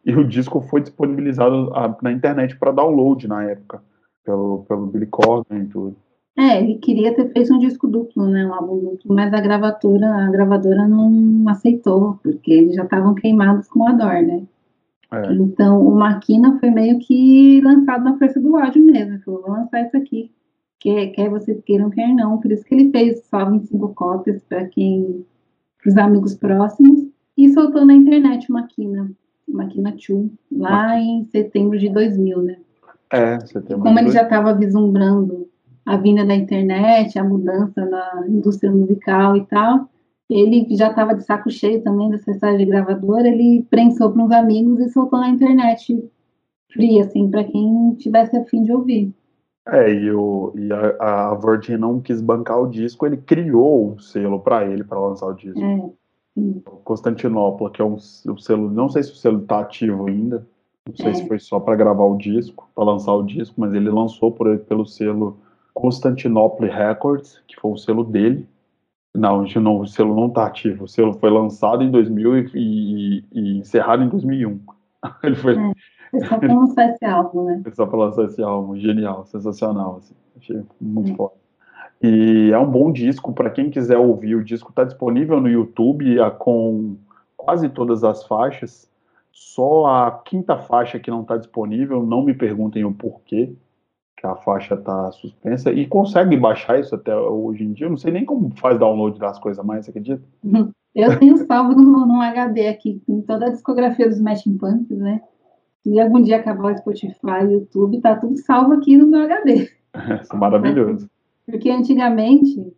e 0.05 0.13
o 0.13 0.27
disco 0.27 0.59
foi 0.59 0.81
disponibilizado 0.81 1.71
na 2.01 2.11
internet 2.11 2.57
para 2.57 2.71
download 2.71 3.25
na 3.25 3.43
época, 3.45 3.81
pelo, 4.25 4.65
pelo 4.67 4.85
Billy 4.87 5.07
Corgan 5.07 5.59
e 5.59 5.65
tudo. 5.65 5.95
É, 6.35 6.59
ele 6.59 6.79
queria 6.79 7.13
ter 7.13 7.31
feito 7.31 7.53
um 7.53 7.59
disco 7.59 7.87
duplo, 7.87 8.27
né, 8.27 8.45
um 8.45 8.53
álbum 8.53 8.79
duplo, 8.79 9.13
mas 9.13 9.31
a 9.31 9.39
gravadora, 9.39 10.07
a 10.07 10.31
gravadora 10.31 10.87
não 10.87 11.47
aceitou, 11.47 12.19
porque 12.23 12.51
eles 12.51 12.75
já 12.75 12.83
estavam 12.83 13.13
queimados 13.13 13.67
com 13.67 13.87
a 13.87 13.91
dor, 13.91 14.23
né? 14.23 14.43
É. 15.11 15.31
Então, 15.33 15.85
o 15.85 15.93
Maquina 15.93 16.57
foi 16.59 16.71
meio 16.71 16.97
que 16.97 17.61
lançado 17.61 18.03
na 18.03 18.17
força 18.17 18.39
do 18.39 18.55
ódio 18.55 18.83
mesmo. 18.83 19.13
Ele 19.13 19.21
falou, 19.21 19.41
vou 19.43 19.51
lançar 19.51 19.85
isso 19.85 19.95
aqui. 19.95 20.31
Quer, 20.79 21.07
quer 21.11 21.29
vocês 21.29 21.61
queiram, 21.61 21.91
quer 21.91 22.07
não. 22.07 22.39
Por 22.39 22.51
isso 22.51 22.65
que 22.65 22.73
ele 22.73 22.89
fez 22.89 23.23
só 23.25 23.47
25 23.47 23.93
cópias 23.93 24.41
para 24.43 24.65
quem, 24.65 25.23
para 25.79 25.89
os 25.89 25.97
amigos 25.97 26.35
próximos, 26.35 27.07
e 27.37 27.53
soltou 27.53 27.85
na 27.85 27.93
internet 27.93 28.49
o 28.49 28.53
Maquina, 28.53 29.11
Maquina 29.47 29.91
2, 29.91 30.31
lá 30.51 30.99
em 30.99 31.25
setembro 31.25 31.77
de 31.77 31.89
2000, 31.89 32.41
né? 32.41 32.57
É, 33.11 33.39
setembro. 33.41 33.83
Como 33.83 33.99
ele 33.99 34.09
já 34.09 34.23
estava 34.23 34.51
vislumbrando 34.55 35.47
a 35.85 35.97
vinda 35.97 36.25
da 36.25 36.35
internet, 36.35 37.17
a 37.17 37.23
mudança 37.23 37.85
na 37.85 38.25
indústria 38.27 38.71
musical 38.71 39.35
e 39.35 39.45
tal, 39.45 39.89
ele 40.29 40.65
que 40.65 40.75
já 40.75 40.89
estava 40.89 41.13
de 41.13 41.23
saco 41.23 41.49
cheio 41.49 41.83
também 41.83 42.09
dessa 42.09 42.31
história 42.31 42.57
de 42.57 42.65
gravadora, 42.65 43.27
ele 43.27 43.65
prensou 43.69 44.11
para 44.11 44.23
uns 44.23 44.31
amigos 44.31 44.79
e 44.79 44.89
soltou 44.89 45.19
na 45.19 45.29
internet 45.29 46.09
fria, 46.71 47.05
assim, 47.05 47.29
para 47.29 47.43
quem 47.43 47.93
tivesse 47.95 48.35
a 48.35 48.43
fim 48.45 48.63
de 48.63 48.71
ouvir. 48.71 49.13
É, 49.67 49.93
e, 49.93 50.11
o, 50.11 50.51
e 50.55 50.73
a, 50.73 51.31
a, 51.31 51.35
Virgin 51.35 51.77
não 51.77 52.01
quis 52.01 52.19
bancar 52.19 52.59
o 52.61 52.67
disco, 52.67 53.05
ele 53.05 53.17
criou 53.17 53.93
um 53.93 53.99
selo 53.99 54.39
para 54.39 54.65
ele 54.65 54.83
para 54.83 54.99
lançar 54.99 55.27
o 55.27 55.33
disco. 55.33 55.59
É, 55.59 55.89
Constantinopla, 56.83 57.69
que 57.69 57.81
é 57.81 57.85
um, 57.85 57.93
um, 57.93 58.37
selo, 58.37 58.69
não 58.71 58.89
sei 58.89 59.03
se 59.03 59.11
o 59.11 59.15
selo 59.15 59.41
está 59.41 59.59
ativo 59.59 60.07
ainda, 60.07 60.45
não 60.87 60.95
sei 60.95 61.11
é. 61.11 61.13
se 61.13 61.27
foi 61.27 61.39
só 61.39 61.59
para 61.59 61.75
gravar 61.75 62.03
o 62.03 62.17
disco, 62.17 62.69
para 62.75 62.83
lançar 62.83 63.13
o 63.13 63.23
disco, 63.23 63.55
mas 63.57 63.73
ele 63.73 63.89
lançou 63.89 64.31
por, 64.31 64.57
pelo 64.59 64.85
selo 64.85 65.37
Constantinople 65.73 66.69
Records, 66.69 67.41
que 67.47 67.55
foi 67.59 67.71
o 67.71 67.77
selo 67.77 68.03
dele. 68.03 68.47
Não, 69.13 69.43
não, 69.43 69.79
o 69.81 69.87
selo 69.87 70.15
não 70.15 70.27
está 70.27 70.45
ativo. 70.45 70.85
O 70.85 70.87
selo 70.87 71.13
foi 71.13 71.29
lançado 71.29 71.83
em 71.83 71.91
2000 71.91 72.37
e, 72.55 73.23
e, 73.31 73.57
encerrado 73.59 74.03
em 74.03 74.09
2001. 74.09 74.59
Ele 75.23 75.35
foi. 75.35 75.55
É, 75.55 75.73
foi 76.11 76.19
só 76.21 76.37
para 76.39 76.53
lançar 76.53 76.89
esse 76.89 77.05
álbum, 77.05 77.45
né? 77.45 77.61
Foi 77.63 77.71
só 77.73 77.85
para 77.85 77.99
lançar 77.99 78.23
esse 78.25 78.41
álbum. 78.41 78.77
Genial, 78.77 79.25
sensacional. 79.25 79.97
Assim. 79.97 80.15
Achei 80.37 80.63
muito 80.81 81.11
é. 81.11 81.15
foda. 81.15 81.33
E 82.01 82.51
é 82.51 82.57
um 82.57 82.69
bom 82.69 82.91
disco. 82.91 83.33
Para 83.33 83.49
quem 83.49 83.69
quiser 83.69 83.97
ouvir, 83.97 84.35
o 84.35 84.43
disco 84.43 84.69
está 84.69 84.83
disponível 84.83 85.39
no 85.39 85.49
YouTube 85.49 86.17
com 86.39 86.97
quase 87.37 87.69
todas 87.69 88.03
as 88.03 88.23
faixas. 88.25 88.91
Só 89.31 89.85
a 89.85 90.11
quinta 90.11 90.57
faixa 90.57 90.99
que 90.99 91.11
não 91.11 91.21
está 91.21 91.37
disponível. 91.37 92.03
Não 92.03 92.23
me 92.23 92.33
perguntem 92.33 92.83
o 92.83 92.93
porquê 92.93 93.53
que 94.23 94.27
a 94.27 94.35
faixa 94.37 94.75
está 94.75 95.11
suspensa 95.11 95.69
e 95.73 95.85
consegue 95.85 96.37
baixar 96.37 96.79
isso 96.79 96.95
até 96.95 97.13
hoje 97.13 97.65
em 97.65 97.73
dia. 97.73 97.87
Eu 97.87 97.89
não 97.89 97.97
sei 97.97 98.13
nem 98.13 98.23
como 98.23 98.55
faz 98.55 98.79
download 98.79 99.19
das 99.19 99.37
coisas 99.37 99.63
mais, 99.65 99.83
você 99.83 99.91
acredita? 99.91 100.23
Eu 100.95 101.17
tenho 101.17 101.35
salvo 101.47 101.73
no, 101.73 102.05
no 102.05 102.21
HD 102.21 102.67
aqui, 102.67 103.01
em 103.09 103.21
toda 103.23 103.47
a 103.47 103.49
discografia 103.49 104.07
dos 104.07 104.17
Smashing 104.17 104.59
Pumpkins, 104.59 104.99
né? 104.99 105.21
Se 105.81 105.99
algum 105.99 106.21
dia 106.21 106.37
acabar 106.37 106.71
o 106.71 106.77
Spotify, 106.77 107.51
YouTube, 107.51 107.99
tá 107.99 108.15
tudo 108.15 108.37
salvo 108.37 108.73
aqui 108.73 108.95
no 108.95 109.07
meu 109.07 109.21
HD. 109.21 109.69
Isso 110.21 110.33
é 110.33 110.37
maravilhoso. 110.37 111.09
Porque 111.47 111.71
antigamente, 111.71 112.71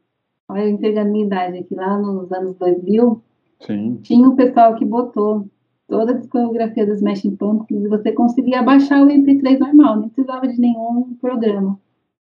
olha, 0.47 0.61
eu 0.61 0.69
entrego 0.69 0.99
a 0.99 1.03
minha 1.03 1.25
idade 1.25 1.57
aqui, 1.57 1.75
lá 1.75 1.97
nos 1.99 2.31
anos 2.31 2.55
2000, 2.55 3.21
Sim. 3.59 3.99
tinha 4.01 4.27
um 4.27 4.35
pessoal 4.35 4.75
que 4.75 4.85
botou 4.85 5.45
toda 5.87 6.11
a 6.11 6.15
discografia 6.15 6.85
dos 6.85 6.97
Smashing 6.97 7.35
Pumpkins 7.35 7.89
você 7.89 8.11
conseguia 8.11 8.61
baixar 8.63 9.03
o 9.03 9.07
MP3 9.07 9.59
normal, 9.59 9.97
não 9.97 10.09
precisava 10.09 10.47
de 10.47 10.59
nenhum 10.59 11.15
programa. 11.21 11.79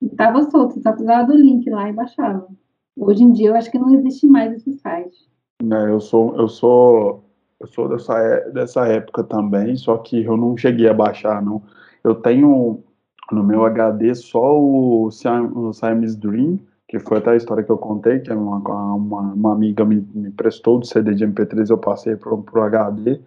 Estava 0.02 0.44
solto, 0.50 0.82
só 0.82 0.92
precisava 0.92 1.28
do 1.28 1.36
link 1.36 1.70
lá 1.70 1.90
e 1.90 1.94
baixava. 1.94 2.48
Hoje 2.98 3.24
em 3.24 3.32
dia 3.32 3.50
eu 3.50 3.56
acho 3.56 3.72
que 3.72 3.80
não 3.80 3.94
existe 3.94 4.28
mais 4.28 4.54
esse 4.54 4.74
site. 4.74 5.30
É, 5.62 5.90
eu 5.90 6.00
sou, 6.00 6.36
eu 6.36 6.48
sou, 6.48 7.24
eu 7.60 7.68
sou 7.68 7.88
dessa, 7.88 8.18
é, 8.18 8.50
dessa 8.50 8.88
época 8.88 9.24
também, 9.24 9.76
só 9.76 9.98
que 9.98 10.24
eu 10.24 10.36
não 10.36 10.58
cheguei 10.58 10.88
a 10.88 10.94
baixar, 10.94 11.42
não. 11.42 11.62
Eu 12.04 12.16
tenho 12.16 12.84
no 13.32 13.44
meu 13.44 13.64
HD 13.66 14.14
só 14.16 14.60
o, 14.60 15.06
o 15.06 15.74
Siamese 15.74 16.18
Dream, 16.18 16.60
que 16.88 17.00
foi 17.00 17.20
até 17.20 17.32
a 17.32 17.36
história 17.36 17.64
que 17.64 17.72
eu 17.72 17.78
contei, 17.78 18.20
que 18.20 18.32
uma, 18.34 18.58
uma, 18.58 19.22
uma 19.34 19.54
amiga 19.54 19.86
me, 19.86 20.06
me 20.14 20.32
prestou 20.32 20.80
do 20.80 20.86
CD 20.86 21.14
de 21.14 21.26
MP3, 21.26 21.70
eu 21.70 21.78
passei 21.78 22.16
pro, 22.16 22.42
pro 22.42 22.64
HD. 22.64 23.22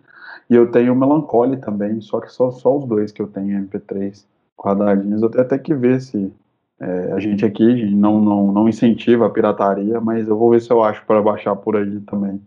E 0.49 0.55
eu 0.55 0.71
tenho 0.71 0.93
o 0.93 0.97
Melancholy 0.97 1.57
também, 1.57 2.01
só 2.01 2.21
que 2.21 2.31
só, 2.31 2.51
só 2.51 2.77
os 2.77 2.87
dois 2.87 3.13
que 3.13 3.23
eu 3.23 3.27
tenho 3.27 3.59
MP3 3.67 4.25
quadradinhos. 4.57 5.23
Eu 5.23 5.31
tenho 5.31 5.45
até 5.45 5.59
que 5.59 5.75
ver 5.75 6.01
se 6.01 6.33
é, 6.81 7.13
a 7.13 7.21
gente 7.21 7.45
aqui 7.45 7.95
não, 7.95 8.21
não, 8.21 8.53
não 8.53 8.69
incentiva 8.69 9.27
a 9.27 9.31
pirataria, 9.31 10.01
mas 10.01 10.29
eu 10.29 10.37
vou 10.37 10.51
ver 10.51 10.61
se 10.61 10.71
eu 10.71 10.83
acho 10.83 11.05
para 11.07 11.23
baixar 11.23 11.55
por 11.57 11.77
aí 11.77 12.01
também. 12.01 12.41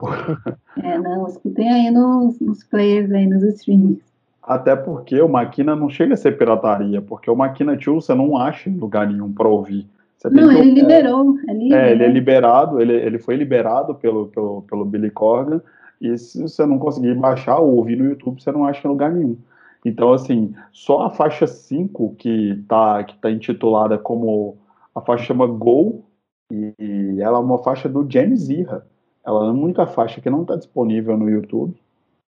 É, 0.82 0.98
não, 0.98 1.26
escutem 1.26 1.68
aí 1.68 1.90
nos, 1.90 2.40
nos 2.40 2.64
players 2.64 3.12
aí, 3.12 3.26
nos 3.26 3.42
streams. 3.42 4.00
Até 4.42 4.74
porque 4.74 5.20
o 5.20 5.28
Maquina 5.28 5.76
não 5.76 5.90
chega 5.90 6.14
a 6.14 6.16
ser 6.16 6.38
pirataria, 6.38 7.02
porque 7.02 7.30
o 7.30 7.36
Maquina 7.36 7.76
2 7.76 7.84
você 7.84 8.14
não 8.14 8.36
acha 8.36 8.70
em 8.70 8.78
lugar 8.78 9.06
nenhum 9.06 9.30
para 9.30 9.48
ouvir. 9.48 9.86
não, 10.30 10.50
ele 10.50 10.72
que, 10.72 10.80
liberou. 10.80 11.36
Ele, 11.46 11.74
é, 11.74 11.92
ele 11.92 12.04
é 12.04 12.08
liberado, 12.08 12.80
ele, 12.80 12.94
ele 12.94 13.18
foi 13.18 13.36
liberado 13.36 13.94
pelo, 13.94 14.28
pelo, 14.28 14.62
pelo 14.62 14.84
Billy 14.84 15.10
Corgan, 15.10 15.60
e 16.00 16.16
se 16.16 16.40
você 16.40 16.64
não 16.64 16.78
conseguir 16.78 17.14
baixar 17.14 17.58
ou 17.58 17.76
ouvir 17.76 17.96
no 17.96 18.06
YouTube, 18.06 18.42
você 18.42 18.50
não 18.50 18.64
acha 18.64 18.86
em 18.86 18.90
lugar 18.90 19.12
nenhum. 19.12 19.36
Então, 19.84 20.12
assim, 20.12 20.54
só 20.72 21.02
a 21.02 21.10
faixa 21.10 21.46
5 21.46 22.14
que 22.16 22.52
está 22.52 23.04
que 23.04 23.16
tá 23.18 23.30
intitulada 23.30 23.98
como 23.98 24.58
a 24.94 25.00
faixa 25.00 25.24
chama 25.24 25.46
Go, 25.46 26.04
e 26.50 27.16
ela 27.20 27.38
é 27.38 27.40
uma 27.40 27.58
faixa 27.58 27.88
do 27.88 28.06
James 28.10 28.48
Irra. 28.48 28.86
Ela 29.24 29.46
é 29.46 29.48
a 29.48 29.52
única 29.52 29.86
faixa 29.86 30.20
que 30.20 30.30
não 30.30 30.42
está 30.42 30.56
disponível 30.56 31.16
no 31.16 31.28
YouTube. 31.28 31.74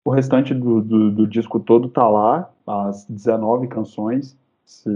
O 0.05 0.11
restante 0.11 0.55
do, 0.55 0.81
do, 0.81 1.11
do, 1.11 1.27
disco 1.27 1.61
todo 1.61 1.89
tá 1.89 2.09
lá, 2.09 2.51
as 2.67 3.05
19 3.05 3.69
canções, 3.69 4.37
se, 4.65 4.91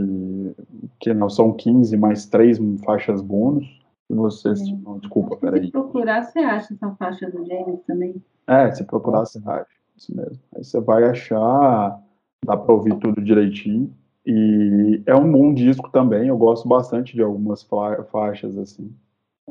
que 0.98 1.12
não 1.12 1.28
são 1.28 1.52
15 1.52 1.96
mais 1.96 2.26
3 2.26 2.58
faixas 2.84 3.20
bônus. 3.20 3.81
E 4.12 4.14
vocês. 4.14 4.60
É. 4.60 4.72
Não, 4.84 4.98
desculpa, 4.98 5.36
peraí. 5.36 5.64
Se 5.64 5.72
procurar, 5.72 6.22
você 6.22 6.38
acha 6.38 6.74
essa 6.74 6.90
faixa 6.92 7.30
do 7.30 7.44
James 7.46 7.80
também? 7.86 8.22
É, 8.46 8.70
se 8.70 8.84
procurar, 8.84 9.20
você 9.20 9.40
acha. 9.44 9.66
Isso 9.96 10.14
mesmo. 10.14 10.38
Aí 10.54 10.62
você 10.62 10.80
vai 10.80 11.04
achar 11.04 11.98
dá 12.44 12.56
para 12.56 12.74
ouvir 12.74 12.96
tudo 12.96 13.22
direitinho. 13.22 13.92
E 14.24 15.02
é 15.06 15.14
um 15.16 15.30
bom 15.30 15.52
disco 15.52 15.90
também, 15.90 16.28
eu 16.28 16.36
gosto 16.36 16.68
bastante 16.68 17.14
de 17.14 17.22
algumas 17.22 17.62
fa 17.62 18.04
faixas 18.04 18.56
assim. 18.56 18.94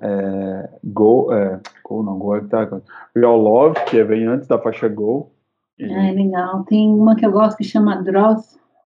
É, 0.01 0.69
Go, 0.83 1.33
é, 1.33 1.59
Go 1.83 2.01
não, 2.01 2.17
Go 2.17 2.35
é 2.35 2.41
que 2.41 2.47
tá. 2.47 2.81
Real 3.13 3.37
Love, 3.37 3.75
que 3.85 4.01
vem 4.03 4.25
antes 4.25 4.47
da 4.47 4.57
faixa 4.57 4.87
Go. 4.87 5.31
E... 5.77 5.91
É 5.91 6.11
legal. 6.11 6.63
Tem 6.63 6.89
uma 6.89 7.15
que 7.15 7.25
eu 7.25 7.31
gosto 7.31 7.57
que 7.57 7.63
chama 7.63 8.01
Dross, 8.01 8.57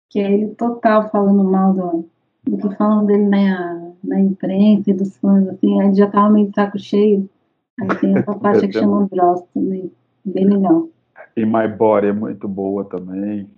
que 0.10 0.20
é 0.20 0.32
ele 0.32 0.50
total 0.50 1.10
falando 1.10 1.44
mal 1.44 1.74
do, 1.74 2.10
do 2.44 2.58
que 2.58 2.76
falam 2.76 3.06
dele 3.06 3.26
na, 3.26 3.83
na 4.04 4.20
imprensa 4.20 4.92
e 4.92 4.94
dos 4.94 5.18
fãs, 5.18 5.48
assim, 5.48 5.82
aí 5.82 5.94
já 5.94 6.08
tava 6.08 6.30
meio 6.30 6.50
de 6.50 6.56
saco 6.56 6.78
cheio. 6.78 7.30
Aí 7.80 7.88
tem 8.00 8.16
essa 8.18 8.34
faixa 8.34 8.68
que 8.68 8.74
chama 8.74 9.08
Dross 9.10 9.44
também, 9.54 9.92
bem 10.26 10.46
legal. 10.46 10.90
E 11.36 11.46
My 11.46 11.68
Body 11.68 12.08
é 12.08 12.14
muito 12.14 12.48
boa 12.48 12.84
também. 12.86 13.50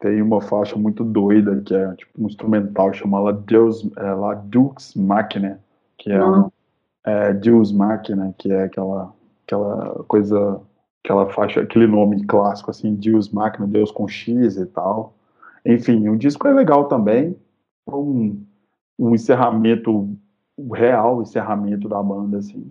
Tem 0.00 0.20
uma 0.20 0.40
faixa 0.40 0.76
muito 0.76 1.04
doida, 1.04 1.62
que 1.64 1.74
é 1.74 1.94
tipo 1.94 2.22
um 2.22 2.26
instrumental 2.26 2.92
chamada 2.92 3.32
Deus, 3.32 3.88
é, 3.96 4.12
lá, 4.12 4.34
Dux 4.34 4.94
Machina, 4.96 5.60
que 5.96 6.10
é, 6.10 6.18
é 7.06 7.32
Deus 7.32 7.72
Machina, 7.72 8.34
que 8.36 8.50
é 8.52 8.64
aquela, 8.64 9.14
aquela 9.46 10.04
coisa, 10.08 10.60
aquela 11.04 11.30
faixa, 11.30 11.60
aquele 11.60 11.86
nome 11.86 12.24
clássico 12.26 12.70
assim, 12.70 12.96
Deus 12.96 13.30
Machina, 13.30 13.66
Deus 13.66 13.92
com 13.92 14.08
X 14.08 14.56
e 14.56 14.66
tal. 14.66 15.14
Enfim, 15.64 16.08
o 16.08 16.18
disco 16.18 16.48
é 16.48 16.52
legal 16.52 16.88
também, 16.88 17.36
um, 17.86 18.42
um 19.02 19.14
encerramento, 19.14 20.16
um 20.56 20.70
real 20.70 21.20
encerramento 21.20 21.88
da 21.88 22.00
banda, 22.00 22.38
assim. 22.38 22.70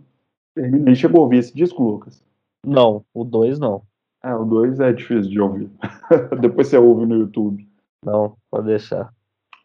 Nem 0.55 0.95
chegou 0.95 1.19
a 1.19 1.23
ouvir 1.23 1.37
esse 1.37 1.53
disco, 1.53 1.83
Lucas? 1.83 2.23
Não, 2.65 3.03
o 3.13 3.25
2 3.25 3.59
não. 3.59 3.81
É, 4.23 4.33
o 4.33 4.45
2 4.45 4.79
é 4.79 4.93
difícil 4.93 5.29
de 5.29 5.41
ouvir. 5.41 5.69
Depois 6.39 6.67
você 6.67 6.77
ouve 6.77 7.05
no 7.05 7.15
YouTube. 7.15 7.67
Não, 8.05 8.37
pode 8.49 8.67
deixar. 8.67 9.11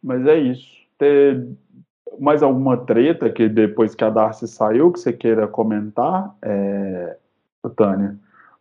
Mas 0.03 0.27
é 0.27 0.39
isso. 0.39 0.67
Ter 0.99 1.47
mais 2.19 2.43
alguma 2.43 2.77
treta 2.79 3.31
que 3.31 3.49
depois 3.49 3.95
que 3.95 4.03
a 4.03 4.11
Darcy 4.11 4.49
saiu 4.49 4.91
que 4.91 4.99
você 4.99 5.13
queira 5.13 5.47
comentar, 5.47 6.35
é... 6.43 7.17
Tânia? 7.77 8.17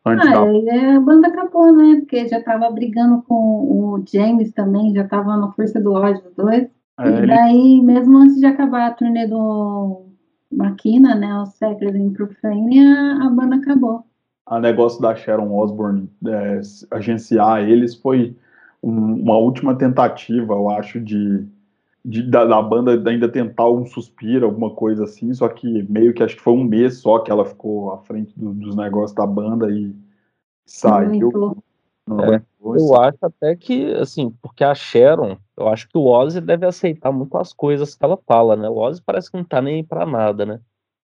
Antes 0.05 0.27
ah, 0.27 0.45
da... 0.45 0.75
É, 0.75 0.95
a 0.95 0.99
banda 0.99 1.27
acabou, 1.27 1.71
né? 1.71 1.97
Porque 1.99 2.27
já 2.27 2.41
tava 2.41 2.69
brigando 2.71 3.21
com 3.23 3.35
o 3.35 4.03
James 4.05 4.51
também, 4.51 4.93
já 4.93 5.07
tava 5.07 5.37
na 5.37 5.51
Força 5.51 5.79
do 5.79 5.93
Ódio, 5.93 6.23
os 6.27 6.35
dois. 6.35 6.67
É, 6.99 7.23
e 7.23 7.27
daí, 7.27 7.73
ele... 7.73 7.81
mesmo 7.81 8.17
antes 8.17 8.39
de 8.39 8.45
acabar 8.45 8.87
a 8.87 8.93
turnê 8.93 9.27
do 9.27 10.05
Maquina, 10.51 11.15
né, 11.15 11.37
o 11.39 11.45
Secret 11.45 11.97
in 11.97 12.13
Profane, 12.13 12.79
a, 12.79 13.29
banda 13.29 13.57
acabou 13.57 14.05
a 14.45 14.59
negócio 14.59 15.01
da 15.01 15.15
Sharon 15.15 15.51
Osbourne 15.57 16.09
é, 16.25 16.61
agenciar 16.91 17.67
eles 17.67 17.95
foi 17.95 18.35
um, 18.81 19.15
uma 19.21 19.37
última 19.37 19.75
tentativa, 19.75 20.53
eu 20.53 20.69
acho, 20.69 20.99
de, 20.99 21.43
de 22.03 22.21
da, 22.29 22.45
da, 22.45 22.61
banda 22.61 23.09
ainda 23.09 23.27
tentar 23.27 23.69
um 23.69 23.85
suspiro, 23.85 24.45
alguma 24.45 24.69
coisa 24.69 25.05
assim, 25.05 25.33
só 25.33 25.49
que 25.49 25.83
meio 25.89 26.13
que 26.13 26.21
acho 26.21 26.35
que 26.35 26.43
foi 26.43 26.53
um 26.53 26.63
mês 26.63 26.99
só 26.99 27.19
que 27.19 27.31
ela 27.31 27.45
ficou 27.45 27.91
à 27.91 27.97
frente 27.97 28.37
do, 28.37 28.53
dos 28.53 28.75
negócios 28.75 29.15
da 29.15 29.25
banda 29.25 29.71
e 29.71 29.95
saiu. 30.65 31.57
É, 32.07 32.41
eu 32.63 33.01
acho 33.01 33.17
até 33.21 33.55
que, 33.55 33.93
assim, 33.95 34.29
porque 34.41 34.63
a 34.63 34.75
Sharon, 34.75 35.37
eu 35.57 35.67
acho 35.67 35.89
que 35.89 35.97
o 35.97 36.05
Ozzy 36.05 36.39
deve 36.39 36.65
aceitar 36.65 37.11
muito 37.11 37.35
as 37.37 37.51
coisas 37.51 37.95
que 37.95 38.05
ela 38.05 38.17
fala, 38.27 38.55
né? 38.55 38.69
O 38.69 38.77
Ozzy 38.77 39.01
parece 39.03 39.31
que 39.31 39.37
não 39.37 39.43
tá 39.43 39.61
nem 39.61 39.77
aí 39.77 39.83
pra 39.83 40.05
nada, 40.05 40.45
né? 40.45 40.59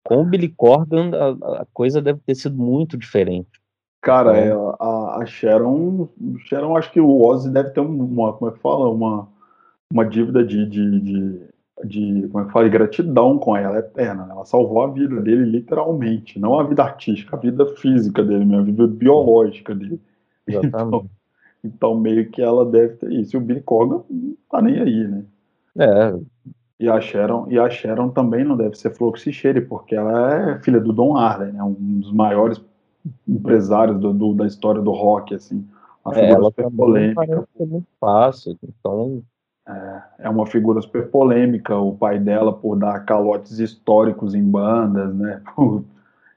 com 0.07 0.21
o 0.21 0.25
Billy 0.25 0.47
Corgan, 0.47 1.11
a, 1.13 1.61
a 1.61 1.65
coisa 1.73 2.01
deve 2.01 2.19
ter 2.25 2.33
sido 2.33 2.55
muito 2.55 2.97
diferente. 2.97 3.61
Cara, 4.01 4.37
é, 4.37 4.53
a, 4.79 5.17
a, 5.19 5.25
Sharon, 5.25 6.07
Sharon, 6.45 6.77
acho 6.77 6.91
que 6.91 7.01
o 7.01 7.25
Ozzy 7.25 7.51
deve 7.51 7.71
ter 7.71 7.81
uma, 7.81 8.31
como 8.31 8.49
é 8.49 8.53
que 8.53 8.59
fala, 8.59 8.89
uma, 8.89 9.27
uma 9.91 10.05
dívida 10.05 10.45
de, 10.45 10.65
de, 10.65 10.99
de, 11.01 11.41
de 11.83 12.27
como 12.29 12.43
é 12.43 12.47
que 12.47 12.53
fala, 12.53 12.65
de 12.65 12.71
gratidão 12.71 13.37
com 13.37 13.57
ela 13.57 13.79
eterna. 13.79 14.25
Né? 14.25 14.31
Ela 14.31 14.45
salvou 14.45 14.81
a 14.81 14.87
vida 14.87 15.19
dele 15.19 15.43
literalmente, 15.43 16.39
não 16.39 16.57
a 16.57 16.63
vida 16.63 16.83
artística, 16.83 17.35
a 17.35 17.39
vida 17.39 17.65
física 17.75 18.23
dele, 18.23 18.55
a 18.55 18.61
vida 18.61 18.87
biológica 18.87 19.75
dele. 19.75 19.99
Então, 20.47 21.05
então, 21.63 21.95
meio 21.99 22.29
que 22.29 22.41
ela 22.41 22.65
deve 22.65 22.95
ter 22.95 23.11
isso. 23.11 23.35
E 23.35 23.37
o 23.37 23.41
Billy 23.41 23.61
Corgan 23.61 24.03
não 24.09 24.37
tá 24.49 24.61
nem 24.61 24.79
aí, 24.79 25.07
né? 25.07 25.23
É, 25.77 26.13
e 26.79 26.87
a 26.87 27.01
Sharon, 27.01 27.47
e 27.49 27.57
a 27.57 27.69
Sharon 27.69 28.09
também 28.09 28.43
não 28.43 28.55
deve 28.55 28.77
ser 28.77 28.91
flor 28.91 29.13
que 29.13 29.19
se 29.19 29.33
cheire, 29.33 29.61
porque 29.61 29.95
ela 29.95 30.33
é 30.33 30.59
filha 30.59 30.79
do 30.79 30.93
Don 30.93 31.17
Harley, 31.17 31.51
né, 31.51 31.63
um 31.63 31.73
dos 31.73 32.11
maiores 32.11 32.61
empresários 33.27 33.99
do, 33.99 34.13
do, 34.13 34.33
da 34.33 34.45
história 34.45 34.81
do 34.81 34.91
rock, 34.91 35.33
assim. 35.33 35.65
Uma 36.05 36.15
é, 36.15 36.27
figura 36.27 36.43
super 36.45 36.71
polêmica. 36.71 37.47
Muito 37.59 37.87
fácil, 37.99 38.57
então... 38.63 39.23
É, 39.67 40.01
é 40.19 40.29
uma 40.29 40.45
figura 40.45 40.81
super 40.81 41.09
polêmica, 41.09 41.75
o 41.75 41.93
pai 41.93 42.19
dela 42.19 42.53
por 42.53 42.77
dar 42.77 43.03
calotes 43.03 43.59
históricos 43.59 44.33
em 44.33 44.43
bandas, 44.43 45.13
né? 45.13 45.41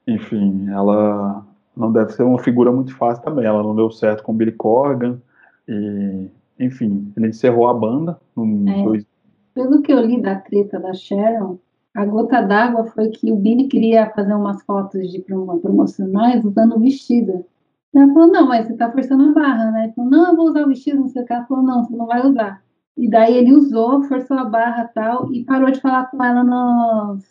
Enfim, 0.05 0.69
ela 0.69 1.45
não 1.75 1.91
deve 1.91 2.11
ser 2.13 2.23
uma 2.23 2.39
figura 2.39 2.71
muito 2.71 2.95
fácil 2.95 3.23
também. 3.23 3.45
Ela 3.45 3.63
não 3.63 3.75
deu 3.75 3.89
certo 3.91 4.23
com 4.23 4.33
Billy 4.33 4.51
Corgan 4.51 5.19
e, 5.67 6.27
enfim, 6.59 7.11
ele 7.17 7.29
encerrou 7.29 7.67
a 7.67 7.73
banda 7.73 8.19
é. 8.67 8.83
dois, 8.83 9.05
pelo 9.53 9.81
que 9.81 9.91
eu 9.91 9.99
li 9.99 10.21
da 10.21 10.35
treta 10.35 10.79
da 10.79 10.93
Sharon, 10.93 11.59
a 11.95 12.05
gota 12.05 12.41
d'água 12.41 12.85
foi 12.85 13.09
que 13.09 13.31
o 13.31 13.35
Billy 13.35 13.67
queria 13.67 14.09
fazer 14.11 14.33
umas 14.33 14.63
fotos 14.63 15.11
de 15.11 15.21
promocionais 15.21 16.43
usando 16.43 16.77
o 16.77 16.79
vestido. 16.79 17.45
Ela 17.93 18.07
falou, 18.13 18.27
não, 18.27 18.47
mas 18.47 18.67
você 18.67 18.73
tá 18.75 18.89
forçando 18.89 19.29
a 19.29 19.33
barra, 19.33 19.71
né? 19.71 19.83
Ele 19.85 19.93
falou, 19.93 20.09
não, 20.09 20.27
eu 20.27 20.35
vou 20.37 20.45
usar 20.45 20.63
o 20.63 20.69
vestido, 20.69 21.01
não 21.01 21.09
sei 21.09 21.23
o 21.23 21.25
que. 21.25 21.33
Ela 21.33 21.45
falou, 21.45 21.63
não, 21.63 21.83
você 21.83 21.95
não 21.95 22.05
vai 22.05 22.25
usar. 22.25 22.63
E 22.97 23.09
daí 23.09 23.35
ele 23.35 23.53
usou, 23.53 24.03
forçou 24.03 24.37
a 24.37 24.45
barra 24.45 24.89
tal, 24.93 25.33
e 25.33 25.43
parou 25.43 25.69
de 25.69 25.81
falar 25.81 26.05
com 26.09 26.23
ela 26.23 26.43
nos... 26.43 27.25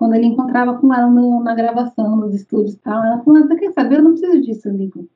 quando 0.00 0.14
ele 0.14 0.28
encontrava 0.28 0.78
com 0.78 0.94
ela 0.94 1.10
no, 1.10 1.44
na 1.44 1.54
gravação, 1.54 2.16
nos 2.16 2.34
estúdios 2.34 2.72
e 2.72 2.78
tal. 2.78 3.04
Ela 3.04 3.22
falou, 3.22 3.46
você 3.46 3.54
quer 3.54 3.70
saber? 3.72 3.98
Eu 3.98 4.02
não 4.04 4.12
preciso 4.12 4.40
disso, 4.40 4.66
amigo. 4.70 5.06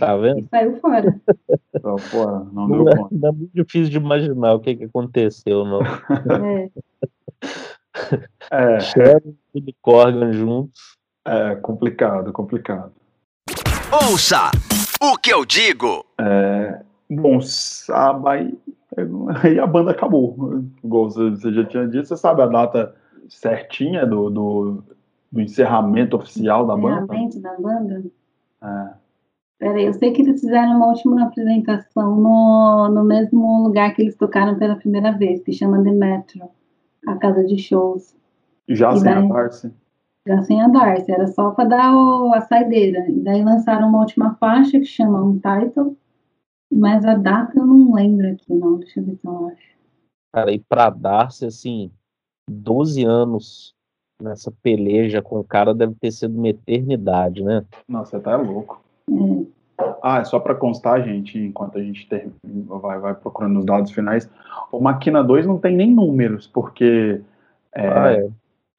Tá 0.00 0.16
vendo? 0.16 0.40
E 0.40 0.48
saiu 0.50 0.80
fora. 0.80 1.20
Saiu 1.80 1.98
fora, 1.98 2.44
não, 2.52 2.66
não 2.66 2.84
deu 2.84 2.88
é, 2.88 2.96
conta. 2.96 3.14
É 3.14 3.30
muito 3.30 3.50
difícil 3.54 3.90
de 3.90 3.98
imaginar 3.98 4.54
o 4.54 4.58
que, 4.58 4.74
que 4.74 4.84
aconteceu, 4.84 5.64
não. 5.64 5.80
É. 8.50 8.76
é. 8.76 8.80
Sharon 8.82 9.32
e 9.54 9.72
Corgan 9.80 10.32
juntos. 10.32 10.98
É 11.24 11.54
complicado, 11.54 12.32
complicado. 12.32 12.92
Ouça 13.92 14.50
o 15.00 15.16
que 15.18 15.32
eu 15.32 15.44
digo. 15.44 16.04
É, 16.20 16.80
Bom, 17.08 17.40
sabe, 17.40 18.28
aí, 18.28 18.58
aí 19.40 19.60
a 19.60 19.66
banda 19.68 19.92
acabou. 19.92 20.64
Igual 20.82 21.10
você 21.10 21.52
já 21.52 21.64
tinha 21.64 21.86
dito, 21.86 22.08
você 22.08 22.16
sabe 22.16 22.42
a 22.42 22.46
data 22.46 22.92
certinha 23.28 24.06
do, 24.06 24.30
do, 24.30 24.84
do 25.30 25.40
encerramento 25.40 26.16
oficial 26.16 26.66
da 26.66 26.76
banda? 26.76 27.16
Encerramento 27.16 27.40
da 27.40 27.56
banda? 27.58 28.04
É. 28.62 29.02
Peraí, 29.62 29.86
eu 29.86 29.94
sei 29.94 30.12
que 30.12 30.22
eles 30.22 30.40
fizeram 30.40 30.76
uma 30.76 30.88
última 30.88 31.22
apresentação 31.22 32.16
no, 32.16 32.88
no 32.88 33.04
mesmo 33.04 33.62
lugar 33.62 33.94
que 33.94 34.02
eles 34.02 34.16
tocaram 34.16 34.58
pela 34.58 34.74
primeira 34.74 35.12
vez, 35.12 35.40
que 35.40 35.52
chama 35.52 35.84
The 35.84 35.92
Metro, 35.92 36.50
a 37.06 37.14
casa 37.14 37.44
de 37.44 37.56
shows. 37.58 38.16
Já 38.68 38.92
e 38.92 38.96
sem 38.96 39.04
daí, 39.04 39.24
a 39.24 39.28
Darcy? 39.28 39.72
Já 40.26 40.42
sem 40.42 40.60
a 40.60 40.66
Darcy, 40.66 41.12
era 41.12 41.28
só 41.28 41.52
para 41.52 41.68
dar 41.68 41.94
o, 41.94 42.34
a 42.34 42.40
saideira. 42.40 43.08
E 43.08 43.20
daí 43.20 43.44
lançaram 43.44 43.88
uma 43.88 44.00
última 44.00 44.34
faixa 44.34 44.80
que 44.80 44.84
chama 44.84 45.22
um 45.22 45.38
title, 45.38 45.96
mas 46.72 47.04
a 47.04 47.14
data 47.14 47.56
eu 47.56 47.64
não 47.64 47.94
lembro 47.94 48.32
aqui, 48.32 48.52
não. 48.52 48.78
Deixa 48.78 48.98
eu 48.98 49.04
ver 49.04 49.14
se 49.14 49.26
eu 49.26 49.46
acho. 49.46 49.72
Cara, 50.32 50.50
e 50.50 50.58
pra 50.58 50.90
Darcy, 50.90 51.46
assim, 51.46 51.92
12 52.52 53.04
anos 53.04 53.74
nessa 54.20 54.52
peleja 54.62 55.20
com 55.20 55.40
o 55.40 55.44
cara 55.44 55.74
deve 55.74 55.94
ter 55.94 56.12
sido 56.12 56.38
uma 56.38 56.48
eternidade, 56.48 57.42
né? 57.42 57.64
Nossa, 57.88 58.12
você 58.12 58.20
tá 58.20 58.36
louco. 58.36 58.80
É. 59.10 59.62
Ah, 60.02 60.18
é 60.18 60.24
só 60.24 60.38
para 60.38 60.54
constar, 60.54 61.02
gente, 61.02 61.38
enquanto 61.38 61.78
a 61.78 61.82
gente 61.82 62.08
ter, 62.08 62.30
vai, 62.44 62.98
vai 62.98 63.14
procurando 63.14 63.58
os 63.58 63.64
dados 63.64 63.90
finais, 63.90 64.28
o 64.70 64.80
Máquina 64.80 65.24
2 65.24 65.46
não 65.46 65.58
tem 65.58 65.76
nem 65.76 65.92
números, 65.92 66.46
porque 66.46 67.20
é, 67.74 67.88
ah, 67.88 68.12
é. 68.12 68.28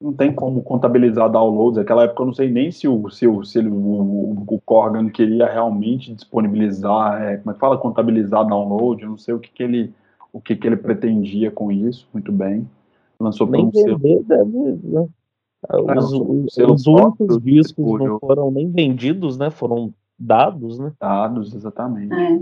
não 0.00 0.12
tem 0.12 0.32
como 0.32 0.62
contabilizar 0.62 1.30
downloads. 1.30 1.78
Naquela 1.78 2.04
época 2.04 2.22
eu 2.22 2.26
não 2.26 2.32
sei 2.32 2.50
nem 2.50 2.70
se 2.70 2.88
o, 2.88 3.10
se 3.10 3.26
o, 3.26 3.44
se 3.44 3.58
ele, 3.58 3.68
o, 3.68 4.44
o 4.46 4.60
Corgan 4.64 5.10
queria 5.10 5.46
realmente 5.46 6.14
disponibilizar, 6.14 7.22
é, 7.22 7.36
como 7.38 7.50
é 7.50 7.54
que 7.54 7.60
fala, 7.60 7.76
contabilizar 7.76 8.46
download, 8.46 9.02
eu 9.02 9.10
não 9.10 9.18
sei 9.18 9.34
o 9.34 9.38
que, 9.38 9.50
que 9.50 9.62
ele 9.62 9.92
o 10.32 10.40
que, 10.40 10.56
que 10.56 10.66
ele 10.66 10.76
pretendia 10.76 11.48
com 11.48 11.70
isso, 11.70 12.08
muito 12.12 12.32
bem. 12.32 12.68
Lançou 13.24 13.48
para 13.48 13.60
um 13.60 13.72
selo. 13.72 13.98
Deve, 13.98 14.78
né? 14.82 15.08
Os, 15.72 16.12
os, 16.12 16.56
os 16.58 16.86
únicos 16.86 17.42
discos 17.42 18.00
não 18.00 18.18
foram 18.18 18.50
nem 18.50 18.70
vendidos, 18.70 19.38
né? 19.38 19.50
Foram 19.50 19.94
dados, 20.18 20.78
né? 20.78 20.92
Dados, 21.00 21.54
exatamente. 21.54 22.12
É. 22.12 22.40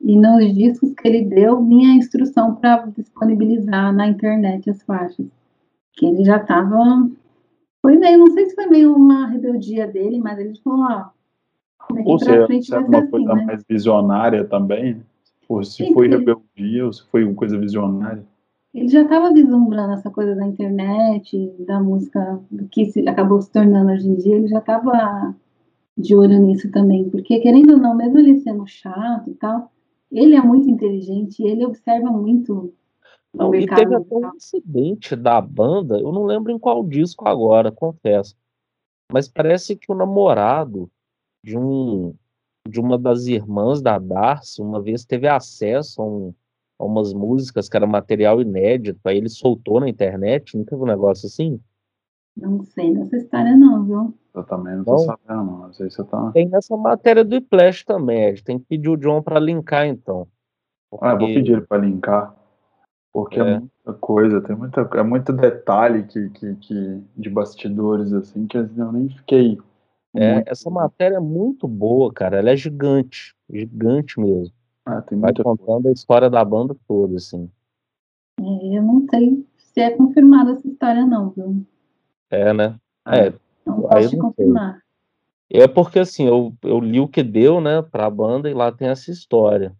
E 0.00 0.16
nos 0.16 0.54
discos 0.54 0.94
que 0.94 1.08
ele 1.08 1.24
deu, 1.24 1.62
vinha 1.64 1.90
a 1.90 1.96
instrução 1.96 2.54
para 2.54 2.86
disponibilizar 2.96 3.92
na 3.92 4.06
internet 4.06 4.70
as 4.70 4.82
faixas. 4.82 5.26
Que 5.94 6.06
ele 6.06 6.24
já 6.24 6.36
estava. 6.36 7.10
Foi 7.82 7.96
meio, 7.96 8.18
não 8.18 8.30
sei 8.30 8.46
se 8.46 8.54
foi 8.54 8.66
meio 8.66 8.94
uma 8.94 9.26
rebeldia 9.26 9.88
dele, 9.88 10.20
mas 10.20 10.38
ele 10.38 10.56
falou: 10.62 10.86
ó. 10.88 11.10
Ou 12.04 12.18
seja, 12.20 12.46
se 12.46 12.72
é 12.72 12.78
uma 12.78 12.98
assim, 12.98 13.10
coisa 13.10 13.34
né? 13.34 13.44
mais 13.46 13.64
visionária 13.68 14.44
também, 14.44 15.02
ou 15.48 15.64
se 15.64 15.84
Sim, 15.84 15.92
foi 15.92 16.06
rebeldia, 16.06 16.86
ou 16.86 16.92
se 16.92 17.02
foi 17.08 17.24
uma 17.24 17.34
coisa 17.34 17.58
visionária. 17.58 18.24
Ele 18.72 18.88
já 18.88 19.02
estava 19.02 19.32
vislumbrando 19.32 19.94
essa 19.94 20.10
coisa 20.10 20.34
da 20.34 20.46
internet, 20.46 21.52
da 21.66 21.80
música, 21.80 22.40
do 22.50 22.68
que 22.68 22.86
se, 22.86 23.06
acabou 23.08 23.40
se 23.40 23.50
tornando 23.50 23.90
hoje 23.90 24.08
em 24.08 24.14
dia, 24.14 24.36
ele 24.36 24.46
já 24.46 24.58
estava 24.58 25.34
de 25.96 26.14
olho 26.14 26.38
nisso 26.38 26.70
também, 26.70 27.10
porque 27.10 27.40
querendo 27.40 27.72
ou 27.72 27.78
não, 27.78 27.96
mesmo 27.96 28.18
ele 28.18 28.38
sendo 28.38 28.66
chato 28.66 29.28
e 29.28 29.34
tal, 29.34 29.70
ele 30.10 30.34
é 30.34 30.40
muito 30.40 30.70
inteligente, 30.70 31.42
ele 31.42 31.66
observa 31.66 32.10
muito 32.10 32.72
não, 33.32 33.54
e 33.54 33.66
teve 33.66 33.94
até 33.94 34.14
um 34.14 34.34
incidente 34.34 35.14
da 35.14 35.40
banda, 35.40 35.98
eu 35.98 36.12
não 36.12 36.24
lembro 36.24 36.50
em 36.52 36.58
qual 36.58 36.84
disco 36.84 37.28
agora, 37.28 37.70
confesso. 37.70 38.36
Mas 39.12 39.28
parece 39.28 39.76
que 39.76 39.90
o 39.90 39.94
namorado 39.94 40.90
de 41.44 41.56
um 41.56 42.14
de 42.68 42.78
uma 42.78 42.98
das 42.98 43.26
irmãs 43.26 43.80
da 43.80 43.98
Darcy 43.98 44.60
uma 44.60 44.82
vez 44.82 45.04
teve 45.04 45.26
acesso 45.26 46.02
a, 46.02 46.06
um, 46.06 46.34
umas 46.84 47.12
músicas 47.12 47.68
que 47.68 47.76
era 47.76 47.86
material 47.86 48.40
inédito, 48.40 49.00
aí 49.04 49.18
ele 49.18 49.28
soltou 49.28 49.80
na 49.80 49.88
internet, 49.88 50.56
não 50.56 50.64
teve 50.64 50.82
um 50.82 50.86
negócio 50.86 51.26
assim? 51.26 51.60
Não 52.36 52.62
sei 52.64 52.94
dessa 52.94 53.16
história 53.16 53.56
não, 53.56 53.84
viu? 53.84 54.14
Eu 54.34 54.44
também 54.44 54.76
não 54.76 54.84
tô 54.84 54.94
então, 54.94 55.06
sabendo, 55.06 55.44
não. 55.44 55.58
não 55.58 55.72
sei 55.72 55.90
se 55.90 55.96
você 55.96 56.04
tá... 56.04 56.30
Tem 56.32 56.48
nessa 56.48 56.76
matéria 56.76 57.24
do 57.24 57.34
Iplash 57.34 57.84
também, 57.84 58.24
Ed. 58.24 58.44
Tem 58.44 58.58
que 58.58 58.64
pedir 58.64 58.88
o 58.88 58.96
John 58.96 59.22
para 59.22 59.40
linkar, 59.40 59.86
então. 59.86 60.26
Porque... 60.90 61.04
Ah, 61.04 61.12
eu 61.12 61.18
vou 61.18 61.28
pedir 61.28 61.52
ele 61.52 61.62
para 61.62 61.82
linkar. 61.82 62.34
Porque 63.12 63.40
é. 63.40 63.42
é. 63.42 63.58
muita 63.58 63.92
coisa, 64.00 64.40
tem 64.40 64.56
muita, 64.56 64.80
é 64.80 65.02
muito 65.02 65.32
detalhe 65.32 66.04
que, 66.04 66.30
que, 66.30 66.54
que, 66.56 67.02
de 67.16 67.28
bastidores, 67.28 68.12
assim, 68.12 68.46
que 68.46 68.56
eu 68.56 68.92
nem 68.92 69.08
fiquei. 69.08 69.58
É, 70.14 70.34
muito... 70.34 70.48
essa 70.48 70.70
matéria 70.70 71.16
é 71.16 71.20
muito 71.20 71.66
boa, 71.66 72.12
cara. 72.12 72.38
Ela 72.38 72.50
é 72.50 72.56
gigante. 72.56 73.34
Gigante 73.48 74.18
mesmo. 74.20 74.54
Ah, 74.86 75.02
tem 75.02 75.18
Vai 75.18 75.32
contando 75.34 75.66
coisa. 75.66 75.88
a 75.88 75.92
história 75.92 76.30
da 76.30 76.44
banda 76.44 76.76
toda, 76.88 77.16
assim. 77.16 77.50
É, 78.40 78.78
eu 78.78 78.82
não 78.82 79.06
sei 79.08 79.46
se 79.58 79.80
é 79.80 79.90
confirmada 79.90 80.52
essa 80.52 80.66
história, 80.66 81.06
não, 81.06 81.30
viu? 81.30 81.64
É, 82.30 82.52
né? 82.52 82.76
É, 83.06 83.32
não 83.66 83.82
posso 83.82 84.10
te 84.10 84.16
confirmar. 84.16 84.80
É 85.52 85.66
porque 85.66 85.98
assim, 85.98 86.26
eu, 86.26 86.52
eu 86.62 86.78
li 86.78 87.00
o 87.00 87.08
que 87.08 87.22
deu, 87.22 87.60
né, 87.60 87.82
pra 87.82 88.08
banda 88.08 88.48
e 88.48 88.54
lá 88.54 88.70
tem 88.70 88.88
essa 88.88 89.10
história. 89.10 89.74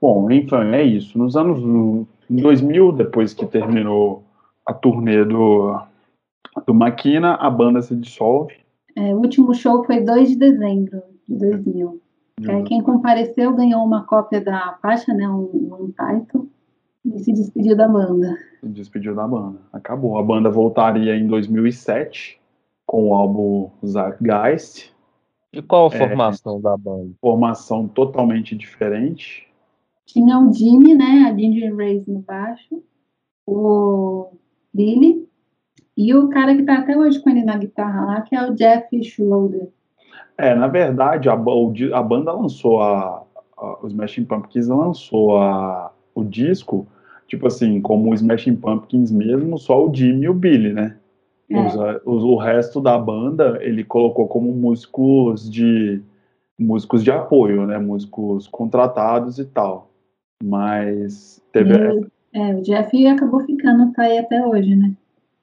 Bom, 0.00 0.30
enfim, 0.30 0.72
é 0.72 0.82
isso. 0.82 1.18
Nos 1.18 1.36
anos 1.36 1.60
em 2.30 2.36
2000, 2.36 2.92
depois 2.92 3.34
que 3.34 3.46
terminou 3.46 4.24
a 4.64 4.72
turnê 4.72 5.24
do, 5.24 5.78
do 6.66 6.74
Maquina, 6.74 7.34
a 7.34 7.50
banda 7.50 7.82
se 7.82 7.94
dissolve. 7.94 8.54
É, 8.96 9.14
o 9.14 9.18
último 9.18 9.54
show 9.54 9.84
foi 9.84 10.00
2 10.00 10.30
de 10.30 10.36
dezembro 10.36 11.02
de 11.28 11.36
2000. 11.36 12.00
Uhum. 12.40 12.64
Quem 12.64 12.82
compareceu 12.82 13.54
ganhou 13.54 13.84
uma 13.84 14.04
cópia 14.04 14.40
da 14.40 14.78
faixa, 14.82 15.12
né, 15.14 15.28
um, 15.28 15.44
um 15.80 15.90
title, 15.90 16.48
e 17.04 17.18
se 17.20 17.32
despediu 17.32 17.76
da 17.76 17.88
banda. 17.88 18.36
Se 18.60 18.68
despediu 18.68 19.14
da 19.14 19.26
banda. 19.26 19.58
Acabou. 19.72 20.18
A 20.18 20.22
banda 20.22 20.50
voltaria 20.50 21.16
em 21.16 21.26
2007 21.26 22.40
com 22.84 23.08
o 23.08 23.14
álbum 23.14 23.70
Zeitgeist. 23.84 24.94
E 25.52 25.62
qual 25.62 25.90
a 25.90 25.94
é, 25.94 25.98
formação 25.98 26.58
é, 26.58 26.60
da 26.60 26.76
banda? 26.76 27.10
Formação 27.20 27.88
totalmente 27.88 28.54
diferente. 28.56 29.48
Tinha 30.04 30.38
o 30.38 30.52
Jimmy, 30.52 30.94
né? 30.94 31.26
A 31.28 31.36
Ginger 31.36 31.74
Reyes 31.74 32.06
no 32.06 32.20
baixo, 32.20 32.82
o 33.46 34.32
Billy 34.72 35.26
e 35.96 36.14
o 36.14 36.28
cara 36.28 36.54
que 36.54 36.62
tá 36.64 36.78
até 36.78 36.96
hoje 36.96 37.20
com 37.22 37.30
ele 37.30 37.42
na 37.42 37.56
guitarra 37.56 38.04
lá, 38.04 38.20
que 38.20 38.36
é 38.36 38.48
o 38.48 38.54
Jeff 38.54 39.02
Schroeder. 39.02 39.68
É, 40.38 40.54
na 40.54 40.66
verdade, 40.66 41.28
a, 41.28 41.32
a 41.32 42.02
banda 42.02 42.32
lançou 42.32 42.82
a, 42.82 43.22
a, 43.56 43.78
os 43.82 43.92
Smashing 43.92 44.24
Pumpkins 44.24 44.68
lançou 44.68 45.38
a, 45.38 45.90
o 46.14 46.22
disco, 46.22 46.86
tipo 47.26 47.46
assim, 47.46 47.80
como 47.80 48.10
o 48.10 48.14
Smashing 48.14 48.56
Pumpkins 48.56 49.10
mesmo, 49.10 49.58
só 49.58 49.86
o 49.86 49.94
Jimmy 49.94 50.24
e 50.24 50.28
o 50.28 50.34
Billy, 50.34 50.72
né? 50.72 50.96
É. 51.48 51.58
Os, 51.58 51.74
os, 52.04 52.24
o 52.24 52.36
resto 52.36 52.80
da 52.80 52.98
banda 52.98 53.58
ele 53.62 53.84
colocou 53.84 54.26
como 54.26 54.52
músicos 54.52 55.48
de 55.48 56.02
músicos 56.58 57.04
de 57.04 57.10
apoio, 57.10 57.66
né? 57.66 57.78
Músicos 57.78 58.48
contratados 58.48 59.38
e 59.38 59.44
tal. 59.44 59.90
Mas 60.42 61.40
teve. 61.52 61.72
E, 61.72 62.06
é, 62.32 62.54
o 62.54 62.62
Jeff 62.62 63.06
acabou 63.06 63.40
ficando 63.40 63.92
tá 63.92 64.02
aí 64.02 64.18
até 64.18 64.44
hoje, 64.44 64.74
né? 64.74 64.92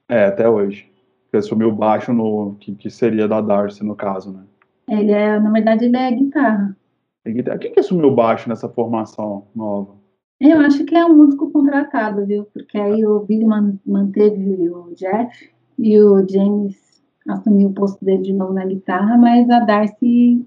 É, 0.08 0.26
até 0.26 0.48
hoje. 0.48 0.88
Ele 1.32 1.40
assumiu 1.40 1.72
baixo 1.72 2.12
no 2.12 2.54
que, 2.60 2.74
que 2.74 2.90
seria 2.90 3.26
da 3.26 3.40
Darcy, 3.40 3.84
no 3.84 3.96
caso, 3.96 4.30
né? 4.30 4.42
Ele 4.88 5.12
é, 5.12 5.38
na 5.38 5.50
verdade, 5.50 5.86
ele 5.86 5.96
é 5.96 6.10
guitarra. 6.10 6.76
É 7.24 7.30
guitarra. 7.30 7.58
Quem 7.58 7.72
que 7.72 7.80
assumiu 7.80 8.14
baixo 8.14 8.48
nessa 8.48 8.68
formação 8.68 9.46
nova? 9.54 9.94
Eu 10.40 10.58
acho 10.60 10.84
que 10.84 10.94
é 10.94 11.04
um 11.06 11.16
músico 11.16 11.50
contratado, 11.50 12.26
viu? 12.26 12.44
Porque 12.52 12.76
aí 12.76 13.04
o 13.06 13.20
Billy 13.20 13.46
manteve 13.46 14.68
o 14.68 14.94
Jeff 14.94 15.50
e 15.78 15.98
o 16.00 16.26
James 16.28 17.02
assumiu 17.26 17.68
o 17.68 17.72
posto 17.72 18.04
dele 18.04 18.22
de 18.22 18.32
novo 18.32 18.52
na 18.52 18.66
guitarra, 18.66 19.16
mas 19.16 19.48
a 19.48 19.60
Darcy 19.60 20.44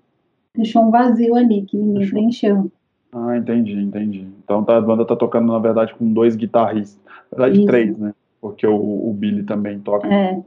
deixou 0.56 0.84
um 0.84 0.92
vazio 0.92 1.36
ali 1.36 1.64
que 1.64 1.78
ninguém 1.78 1.94
deixou. 2.00 2.14
preencheu. 2.14 2.72
Ah, 3.12 3.38
entendi, 3.38 3.74
entendi. 3.74 4.28
Então 4.44 4.64
tá, 4.64 4.78
a 4.78 4.82
banda 4.82 5.06
tá 5.06 5.16
tocando, 5.16 5.52
na 5.52 5.60
verdade, 5.60 5.96
com 5.96 6.12
dois 6.12 6.36
guitarristas. 6.36 7.02
Na 7.32 7.38
verdade, 7.38 7.58
isso. 7.60 7.68
três, 7.68 7.98
né? 7.98 8.14
Porque 8.40 8.68
o, 8.68 8.76
o, 8.76 9.14
Billy 9.14 9.44
também 9.44 9.80
toca. 9.80 10.08
É. 10.08 10.40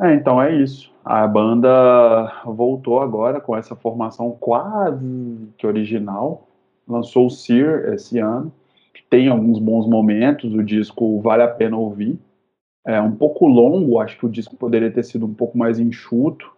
É, 0.00 0.14
então 0.14 0.40
é 0.40 0.54
isso. 0.54 0.92
A 1.04 1.26
banda 1.26 2.42
voltou 2.44 3.00
agora 3.00 3.40
com 3.40 3.56
essa 3.56 3.74
formação 3.74 4.36
quase 4.38 5.48
que 5.56 5.66
original. 5.66 6.46
Lançou 6.86 7.26
o 7.26 7.30
Sear 7.30 7.92
esse 7.94 8.18
ano. 8.18 8.52
Tem 9.10 9.28
alguns 9.28 9.58
bons 9.58 9.86
momentos, 9.86 10.52
o 10.54 10.62
disco 10.62 11.20
vale 11.20 11.42
a 11.42 11.48
pena 11.48 11.76
ouvir 11.76 12.18
é 12.88 12.98
um 13.02 13.14
pouco 13.14 13.46
longo, 13.46 14.00
acho 14.00 14.16
que 14.16 14.24
o 14.24 14.30
disco 14.30 14.56
poderia 14.56 14.90
ter 14.90 15.02
sido 15.02 15.26
um 15.26 15.34
pouco 15.34 15.58
mais 15.58 15.78
enxuto. 15.78 16.50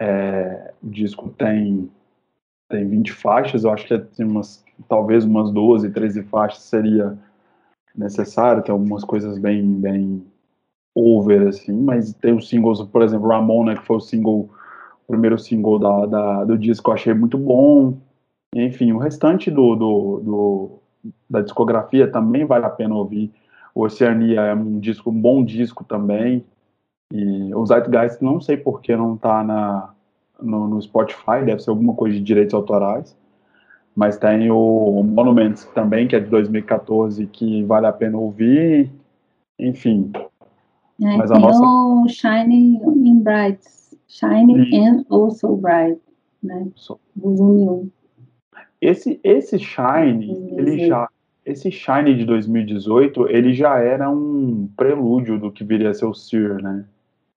É, 0.00 0.72
o 0.82 0.90
disco 0.90 1.28
tem, 1.30 1.88
tem 2.68 2.88
20 2.88 3.12
faixas, 3.12 3.62
eu 3.62 3.70
acho 3.70 3.86
que 3.86 3.96
tem 3.96 4.26
umas, 4.26 4.64
talvez 4.88 5.24
umas 5.24 5.52
12, 5.52 5.90
13 5.90 6.24
faixas 6.24 6.62
seria 6.62 7.16
necessário, 7.94 8.62
tem 8.62 8.72
algumas 8.72 9.04
coisas 9.04 9.38
bem, 9.38 9.72
bem 9.74 10.26
over, 10.98 11.48
assim, 11.48 11.72
mas 11.72 12.12
tem 12.14 12.34
os 12.34 12.48
singles, 12.48 12.82
por 12.82 13.02
exemplo, 13.02 13.28
Ramona, 13.28 13.76
que 13.76 13.86
foi 13.86 13.96
o 13.96 14.00
single, 14.00 14.50
o 15.04 15.06
primeiro 15.06 15.38
single 15.38 15.78
da, 15.78 16.06
da, 16.06 16.44
do 16.44 16.58
disco, 16.58 16.90
eu 16.90 16.94
achei 16.94 17.14
muito 17.14 17.38
bom. 17.38 17.96
Enfim, 18.54 18.92
o 18.92 18.98
restante 18.98 19.50
do, 19.50 19.76
do, 19.76 20.20
do, 20.24 20.78
da 21.28 21.40
discografia 21.40 22.10
também 22.10 22.44
vale 22.44 22.64
a 22.64 22.70
pena 22.70 22.94
ouvir. 22.94 23.32
O 23.74 23.84
Oceania 23.84 24.40
é 24.40 24.54
um 24.54 24.78
disco, 24.78 25.10
um 25.10 25.20
bom 25.20 25.44
disco 25.44 25.84
também. 25.84 26.44
E 27.12 27.54
o 27.54 27.64
Zeitgeist, 27.64 28.22
não 28.22 28.40
sei 28.40 28.56
por 28.56 28.80
que 28.80 28.94
não 28.96 29.14
está 29.14 29.42
na, 29.44 29.90
no, 30.40 30.68
no, 30.68 30.82
Spotify, 30.82 31.44
deve 31.44 31.60
ser 31.62 31.70
alguma 31.70 31.94
coisa 31.94 32.16
de 32.16 32.22
direitos 32.22 32.54
autorais. 32.54 33.16
Mas 33.94 34.16
tem 34.16 34.50
o 34.50 35.02
Monuments 35.02 35.64
também, 35.74 36.06
que 36.06 36.16
é 36.16 36.20
de 36.20 36.28
2014, 36.28 37.26
que 37.26 37.64
vale 37.64 37.86
a 37.86 37.92
pena 37.92 38.18
ouvir. 38.18 38.90
Enfim. 39.58 40.12
É, 41.00 41.16
mas 41.16 41.30
a 41.30 41.38
nossa... 41.38 41.62
o 41.62 42.08
Shining 42.08 42.80
in 43.04 43.20
Bright. 43.20 43.60
Shining 44.08 44.70
e... 44.72 44.78
and 44.78 45.04
Also 45.10 45.56
Bright. 45.56 46.00
Né? 46.42 46.68
So... 46.74 46.98
Volume 47.16 47.68
1. 47.68 47.90
Esse, 48.80 49.20
esse 49.24 49.58
Shine, 49.58 50.54
ele 50.56 50.86
já, 50.86 51.08
esse 51.44 51.70
Shine 51.70 52.14
de 52.14 52.24
2018, 52.24 53.28
ele 53.28 53.52
já 53.52 53.78
era 53.78 54.08
um 54.08 54.68
prelúdio 54.76 55.38
do 55.38 55.50
que 55.50 55.64
viria 55.64 55.90
a 55.90 55.94
ser 55.94 56.06
o 56.06 56.14
Sear, 56.14 56.62
né? 56.62 56.84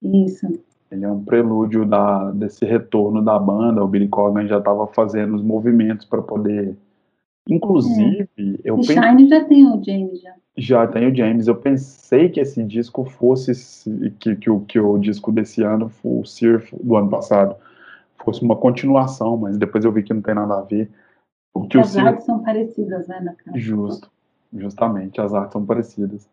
Isso. 0.04 0.48
Ele 0.92 1.06
é 1.06 1.10
um 1.10 1.24
prelúdio 1.24 1.86
da, 1.86 2.32
desse 2.32 2.66
retorno 2.66 3.24
da 3.24 3.40
banda. 3.40 3.84
O 3.84 3.88
Billy 3.88 4.10
Corgan 4.10 4.46
já 4.46 4.58
estava 4.58 4.86
fazendo 4.88 5.36
os 5.36 5.42
movimentos 5.42 6.06
para 6.06 6.22
poder. 6.22 6.76
Inclusive, 7.50 8.30
é. 8.38 8.44
eu 8.64 8.78
pensei. 8.78 8.96
Shine 8.96 9.28
já 9.28 9.44
tem 9.44 9.68
o 9.68 9.84
James 9.84 10.22
já. 10.22 10.34
Já 10.58 10.88
tem 10.88 11.12
o 11.12 11.16
James. 11.16 11.48
Eu 11.48 11.56
pensei 11.56 12.30
que 12.30 12.40
esse 12.40 12.64
disco 12.64 13.04
fosse 13.06 13.52
que, 14.20 14.36
que, 14.36 14.50
o, 14.50 14.60
que 14.62 14.80
o 14.80 14.98
disco 14.98 15.32
desse 15.32 15.64
ano, 15.64 15.92
o 16.04 16.24
Sear 16.26 16.64
do 16.82 16.96
ano 16.96 17.10
passado, 17.10 17.56
fosse 18.24 18.42
uma 18.44 18.56
continuação, 18.56 19.38
mas 19.38 19.58
depois 19.58 19.84
eu 19.84 19.92
vi 19.92 20.04
que 20.04 20.14
não 20.14 20.22
tem 20.22 20.36
nada 20.36 20.60
a 20.60 20.62
ver. 20.62 20.90
O 21.54 21.68
que 21.68 21.78
as 21.78 21.98
artes 21.98 22.26
são 22.26 22.40
parecidas, 22.40 23.08
né, 23.08 23.20
na 23.20 23.34
cara? 23.34 23.58
Justo, 23.58 24.10
justamente, 24.54 25.20
as 25.20 25.34
artes 25.34 25.54
são 25.54 25.66
parecidas. 25.66 26.30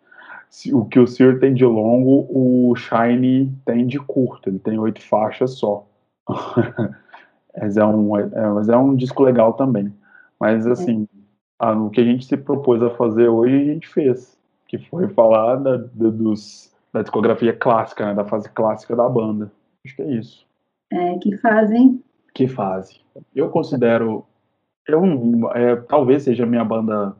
O 0.73 0.85
que 0.85 0.99
o 0.99 1.07
Sir 1.07 1.41
tem 1.41 1.53
de 1.53 1.65
longo, 1.65 2.27
o 2.31 2.75
Shine 2.75 3.53
tem 3.65 3.87
de 3.87 3.99
curto, 3.99 4.49
ele 4.49 4.59
tem 4.59 4.79
oito 4.79 5.03
faixas 5.03 5.59
só. 5.59 5.87
mas, 7.61 7.77
é 7.77 7.85
um, 7.85 8.17
é, 8.17 8.49
mas 8.55 8.69
é 8.69 8.77
um 8.77 8.95
disco 8.95 9.23
legal 9.23 9.55
também. 9.55 9.93
Mas, 10.41 10.67
é. 10.67 10.73
assim, 10.73 11.09
é. 11.13 11.19
a, 11.59 11.73
o 11.73 11.91
que 11.91 12.01
a 12.01 12.05
gente 12.05 12.25
se 12.25 12.37
propôs 12.37 12.83
a 12.83 12.91
fazer 12.91 13.29
hoje, 13.29 13.55
a 13.55 13.65
gente 13.65 13.89
fez. 13.89 14.37
Que 14.67 14.79
foi 14.79 15.09
falar 15.09 15.57
da, 15.57 15.77
da, 15.79 16.11
dos, 16.11 16.71
da 16.93 17.01
discografia 17.01 17.55
clássica, 17.55 18.07
né, 18.07 18.15
da 18.15 18.25
fase 18.25 18.51
clássica 18.51 18.95
da 18.95 19.09
banda. 19.09 19.51
Acho 19.85 19.97
que 19.97 20.03
é 20.03 20.11
isso. 20.13 20.47
É, 20.93 21.19
que 21.19 21.37
fazem. 21.39 22.03
Que 22.35 22.47
fase. 22.47 23.01
Eu 23.35 23.49
considero 23.49 24.27
eu, 24.89 25.05
é, 25.55 25.77
talvez 25.77 26.23
seja 26.23 26.45
a 26.45 26.47
minha 26.47 26.65
banda 26.65 27.15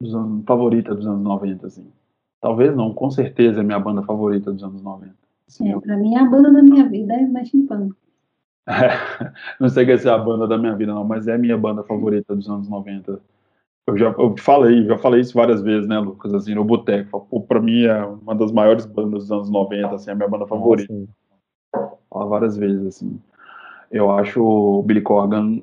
dos 0.00 0.14
anos, 0.14 0.44
favorita 0.44 0.94
dos 0.94 1.06
anos 1.06 1.22
90, 1.22 1.66
assim. 1.66 1.86
Talvez 2.40 2.74
não, 2.76 2.92
com 2.92 3.08
certeza 3.10 3.60
é 3.60 3.62
a 3.62 3.64
minha 3.64 3.78
banda 3.78 4.02
favorita 4.02 4.52
dos 4.52 4.64
anos 4.64 4.82
90. 4.82 5.14
Assim, 5.46 5.68
é, 5.68 5.74
eu... 5.74 5.80
pra 5.80 5.96
mim 5.96 6.16
a 6.16 6.24
banda 6.24 6.52
da 6.52 6.60
minha 6.60 6.88
vida 6.88 7.14
é 7.14 7.22
Smashing 7.22 7.66
Pumpkins. 7.66 8.03
É, 8.66 8.72
não 9.60 9.68
sei 9.68 9.98
se 9.98 10.08
é 10.08 10.12
a 10.12 10.18
banda 10.18 10.46
da 10.46 10.58
minha 10.58 10.74
vida, 10.74 10.92
não, 10.92 11.04
mas 11.04 11.28
é 11.28 11.34
a 11.34 11.38
minha 11.38 11.56
banda 11.56 11.82
favorita 11.82 12.34
dos 12.34 12.48
anos 12.48 12.68
90. 12.68 13.20
Eu 13.86 13.98
já 13.98 14.06
eu 14.18 14.34
falei, 14.38 14.84
já 14.86 14.96
falei 14.96 15.20
isso 15.20 15.34
várias 15.34 15.60
vezes, 15.60 15.86
né, 15.86 15.98
Lucas, 15.98 16.32
assim, 16.32 16.54
no 16.54 16.64
Boteco. 16.64 17.26
Pra 17.46 17.60
mim 17.60 17.84
é 17.84 18.04
uma 18.04 18.34
das 18.34 18.50
maiores 18.50 18.86
bandas 18.86 19.24
dos 19.24 19.32
anos 19.32 19.50
90, 19.50 19.94
assim, 19.94 20.10
é 20.10 20.12
a 20.12 20.16
minha 20.16 20.28
banda 20.28 20.46
favorita. 20.46 20.92
Fala 22.08 22.26
várias 22.26 22.56
vezes, 22.56 22.86
assim. 22.86 23.20
Eu 23.90 24.10
acho 24.10 24.42
o 24.42 24.82
Billy 24.82 25.02
Corgan 25.02 25.60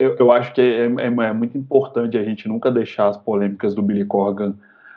eu, 0.00 0.16
eu 0.18 0.32
acho 0.32 0.54
que 0.54 0.62
é, 0.62 0.86
é, 0.86 1.06
é, 1.06 1.32
muito 1.34 1.58
importante 1.58 2.16
a 2.16 2.24
gente 2.24 2.48
nunca 2.48 2.70
deixar 2.70 3.08
as 3.08 3.18
polêmicas 3.18 3.74
do 3.74 3.82
Billy 3.82 4.06
Corgan 4.06 4.54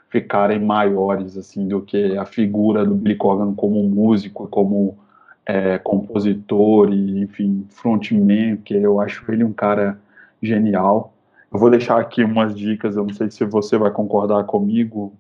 ficarem 0.10 0.60
maiores 0.60 1.38
assim 1.38 1.68
do 1.68 1.82
que 1.82 2.18
a 2.18 2.26
figura 2.26 2.86
do 2.86 2.96
Billy 2.96 3.18
Corgan 3.18 3.54
como 3.54 3.84
músico, 3.84 4.48
como 4.48 4.98
é, 5.46 5.78
compositor 5.78 6.92
e 6.92 7.22
enfim 7.22 7.66
frontman, 7.70 8.58
que 8.58 8.74
eu 8.74 9.00
acho 9.00 9.30
ele 9.32 9.44
um 9.44 9.54
cara 9.54 10.00
genial. 10.42 11.14
Eu 11.52 11.60
vou 11.60 11.70
deixar 11.70 12.00
aqui 12.00 12.24
umas 12.24 12.56
dicas, 12.56 12.96
eu 12.96 13.04
não 13.04 13.14
sei 13.14 13.30
se 13.30 13.46
você 13.46 13.78
vai 13.78 13.92
concordar 13.92 14.44
comigo, 14.46 15.14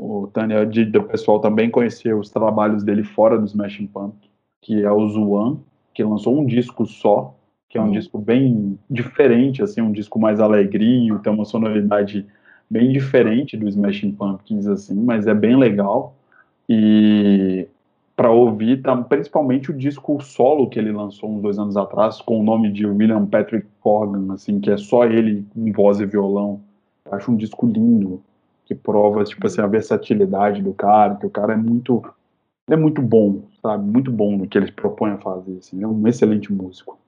o 0.00 0.26
Tânia, 0.28 0.64
de, 0.64 0.84
do 0.84 1.02
pessoal 1.02 1.40
também 1.40 1.70
conhecer 1.70 2.14
os 2.14 2.30
trabalhos 2.30 2.82
dele 2.82 3.04
fora 3.04 3.38
do 3.38 3.44
Smashing 3.44 3.86
Pumpkins, 3.86 4.30
que 4.62 4.82
é 4.82 4.90
o 4.90 5.08
Zuan, 5.08 5.58
que 5.92 6.02
lançou 6.02 6.38
um 6.38 6.46
disco 6.46 6.86
só, 6.86 7.34
que 7.68 7.78
é 7.78 7.80
um 7.80 7.90
disco 7.90 8.18
bem 8.18 8.78
diferente, 8.88 9.62
assim, 9.62 9.80
um 9.80 9.92
disco 9.92 10.18
mais 10.18 10.40
alegrinho, 10.40 11.18
tem 11.18 11.32
uma 11.32 11.44
sonoridade 11.44 12.26
bem 12.68 12.92
diferente 12.92 13.56
do 13.56 13.68
Smashing 13.68 14.12
Pumpkins, 14.12 14.66
assim, 14.66 14.94
mas 14.94 15.26
é 15.26 15.34
bem 15.34 15.56
legal. 15.56 16.14
E 16.68 17.66
para 18.20 18.30
ouvir, 18.30 18.82
tá, 18.82 18.94
principalmente 18.94 19.70
o 19.70 19.74
disco 19.74 20.20
solo 20.20 20.68
que 20.68 20.78
ele 20.78 20.92
lançou 20.92 21.34
uns 21.34 21.40
dois 21.40 21.58
anos 21.58 21.74
atrás, 21.74 22.20
com 22.20 22.38
o 22.38 22.42
nome 22.42 22.70
de 22.70 22.86
William 22.86 23.24
Patrick 23.24 23.66
Corgan, 23.80 24.34
assim, 24.34 24.60
que 24.60 24.70
é 24.70 24.76
só 24.76 25.06
ele 25.06 25.46
em 25.56 25.72
voz 25.72 26.00
e 26.00 26.04
violão. 26.04 26.60
Eu 27.06 27.14
acho 27.14 27.32
um 27.32 27.36
disco 27.36 27.66
lindo, 27.66 28.22
que 28.66 28.74
prova, 28.74 29.24
tipo 29.24 29.46
assim, 29.46 29.62
a 29.62 29.66
versatilidade 29.66 30.60
do 30.60 30.74
cara, 30.74 31.14
que 31.14 31.24
o 31.24 31.30
cara 31.30 31.54
é 31.54 31.56
muito, 31.56 32.04
é 32.68 32.76
muito 32.76 33.00
bom, 33.00 33.40
sabe? 33.62 33.90
Muito 33.90 34.12
bom 34.12 34.36
no 34.36 34.46
que 34.46 34.58
ele 34.58 34.70
propõe 34.70 35.12
a 35.12 35.16
fazer, 35.16 35.56
assim, 35.56 35.82
é 35.82 35.88
um 35.88 36.06
excelente 36.06 36.52
músico. 36.52 36.98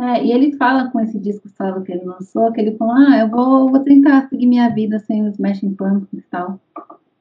É, 0.00 0.24
e 0.24 0.32
ele 0.32 0.56
fala 0.56 0.90
com 0.90 0.98
esse 0.98 1.20
disco 1.20 1.48
solo 1.50 1.82
que 1.82 1.92
ele 1.92 2.04
lançou, 2.04 2.50
que 2.50 2.60
ele 2.60 2.76
falou, 2.76 2.94
ah, 2.94 3.18
eu 3.20 3.28
vou, 3.28 3.70
vou 3.70 3.84
tentar 3.84 4.28
seguir 4.28 4.48
minha 4.48 4.68
vida 4.68 4.98
sem 4.98 5.28
os 5.28 5.34
Smashing 5.34 5.76
Pumpkins 5.76 6.24
e 6.24 6.28
tal. 6.28 6.58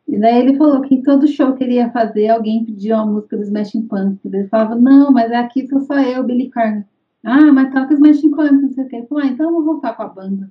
E 0.09 0.17
daí 0.17 0.39
ele 0.39 0.57
falou 0.57 0.81
que 0.81 1.03
todo 1.03 1.27
show 1.27 1.53
que 1.53 1.63
ele 1.63 1.75
ia 1.75 1.91
fazer, 1.91 2.29
alguém 2.29 2.65
pedia 2.65 2.95
uma 2.95 3.05
música 3.05 3.37
dos 3.37 3.45
Smashing 3.45 3.83
Pumpkins. 3.83 4.33
Ele 4.33 4.47
falava, 4.47 4.75
não, 4.75 5.11
mas 5.11 5.31
aqui 5.31 5.67
sou 5.67 5.81
só 5.81 5.99
eu, 5.99 6.23
Billy 6.23 6.49
Corgan. 6.49 6.83
Ah, 7.23 7.53
mas 7.53 7.71
toca 7.71 7.93
os 7.93 7.99
Smashing 7.99 8.31
Pumpkins, 8.31 8.61
não 8.61 8.71
sei 8.71 8.85
o 8.85 8.87
quê. 8.87 8.95
Ele 8.95 9.05
falou, 9.05 9.23
ah, 9.23 9.27
então 9.27 9.45
eu 9.45 9.53
vou 9.53 9.65
voltar 9.65 9.93
com 9.93 10.01
a 10.01 10.07
banda. 10.07 10.49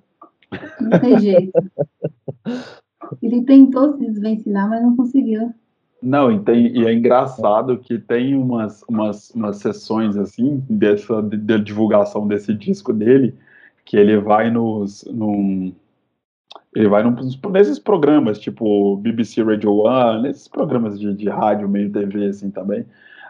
Não 0.81 1.01
tem 1.01 1.19
jeito. 1.19 1.53
ele 3.21 3.43
tentou 3.43 3.97
se 3.97 4.07
desvencilhar, 4.07 4.69
mas 4.69 4.81
não 4.81 4.95
conseguiu. 4.95 5.53
Não, 6.01 6.31
e, 6.31 6.39
tem, 6.39 6.69
e 6.69 6.87
é 6.87 6.95
engraçado 6.95 7.79
que 7.79 7.99
tem 7.99 8.37
umas, 8.37 8.85
umas, 8.89 9.31
umas 9.31 9.57
sessões 9.57 10.17
assim 10.17 10.63
dessa 10.71 11.21
de, 11.21 11.37
de 11.37 11.59
divulgação 11.59 12.29
desse 12.29 12.55
disco 12.55 12.93
dele, 12.93 13.35
que 13.85 13.97
ele 13.97 14.19
vai 14.19 14.53
nos 14.53 15.05
num, 15.11 15.73
ele 16.79 16.89
vai 16.89 17.03
nos, 17.03 17.39
nesses 17.51 17.79
programas 17.79 18.39
tipo 18.39 18.97
BBC 18.97 19.43
Radio 19.43 19.75
One, 19.75 20.23
nesses 20.23 20.49
programas 20.49 20.99
de, 20.99 21.13
de 21.15 21.29
rádio, 21.29 21.69
meio 21.69 21.91
TV 21.91 22.27
assim 22.27 22.51
também. 22.51 22.85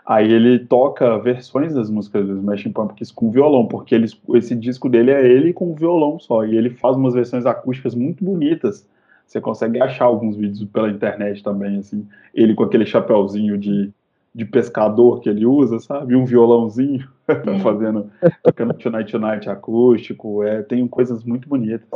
Aí 0.07 0.33
ele 0.33 0.59
toca 0.59 1.19
versões 1.19 1.75
das 1.75 1.91
músicas 1.91 2.27
dos 2.27 2.39
Smashing 2.39 2.73
Pumpkins 2.73 3.11
com 3.11 3.31
violão, 3.31 3.67
porque 3.67 3.95
ele, 3.95 4.07
esse 4.35 4.55
disco 4.55 4.89
dele 4.89 5.11
é 5.11 5.27
ele 5.27 5.53
com 5.53 5.75
violão 5.75 6.19
só, 6.19 6.47
e 6.47 6.57
ele 6.57 6.71
faz 6.71 6.97
umas 6.97 7.13
versões 7.13 7.45
acústicas 7.45 7.95
muito 7.95 8.25
bonitas 8.25 8.87
você 9.29 9.43
consegue 9.43 9.81
achar 9.81 10.07
alguns 10.07 10.37
vídeos 10.37 10.65
pela 10.71 10.89
internet 10.89 11.43
também, 11.43 11.79
assim, 11.79 12.09
ele 12.35 12.55
com 12.55 12.65
aquele 12.65 12.87
chapéuzinho 12.87 13.59
de, 13.59 13.93
de 14.35 14.45
pescador 14.47 15.21
que 15.21 15.29
ele 15.29 15.45
usa, 15.45 15.79
sabe? 15.79 16.17
Um 16.17 16.25
violãozinho, 16.25 17.07
fazendo, 17.63 18.11
tocando 18.43 18.73
Tonight 18.73 19.13
Tonight 19.13 19.51
acústico, 19.51 20.43
é, 20.43 20.63
tem 20.63 20.89
coisas 20.89 21.23
muito 21.25 21.47
bonitas. 21.47 21.87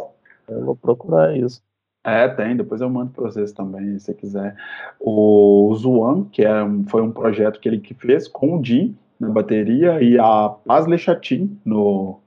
Eu 0.53 0.65
vou 0.65 0.77
procurar 0.77 1.37
isso. 1.37 1.63
É, 2.05 2.27
tem, 2.29 2.57
depois 2.57 2.81
eu 2.81 2.91
mando 2.91 3.13
para 3.13 3.25
vocês 3.25 3.53
também, 3.53 3.99
se 3.99 4.13
quiser. 4.15 4.57
O 4.99 5.73
Zuan, 5.77 6.25
que 6.25 6.45
é, 6.45 6.53
foi 6.89 7.01
um 7.01 7.13
projeto 7.13 7.61
que 7.61 7.69
ele 7.69 7.79
que 7.79 7.95
fez 7.95 8.27
com 8.27 8.59
o 8.59 8.65
Jim 8.65 8.97
na 9.21 9.29
bateria 9.29 10.03
e 10.03 10.19
a 10.19 10.49
Paz 10.49 10.87
Lechatin 10.87 11.57
no, 11.65 12.19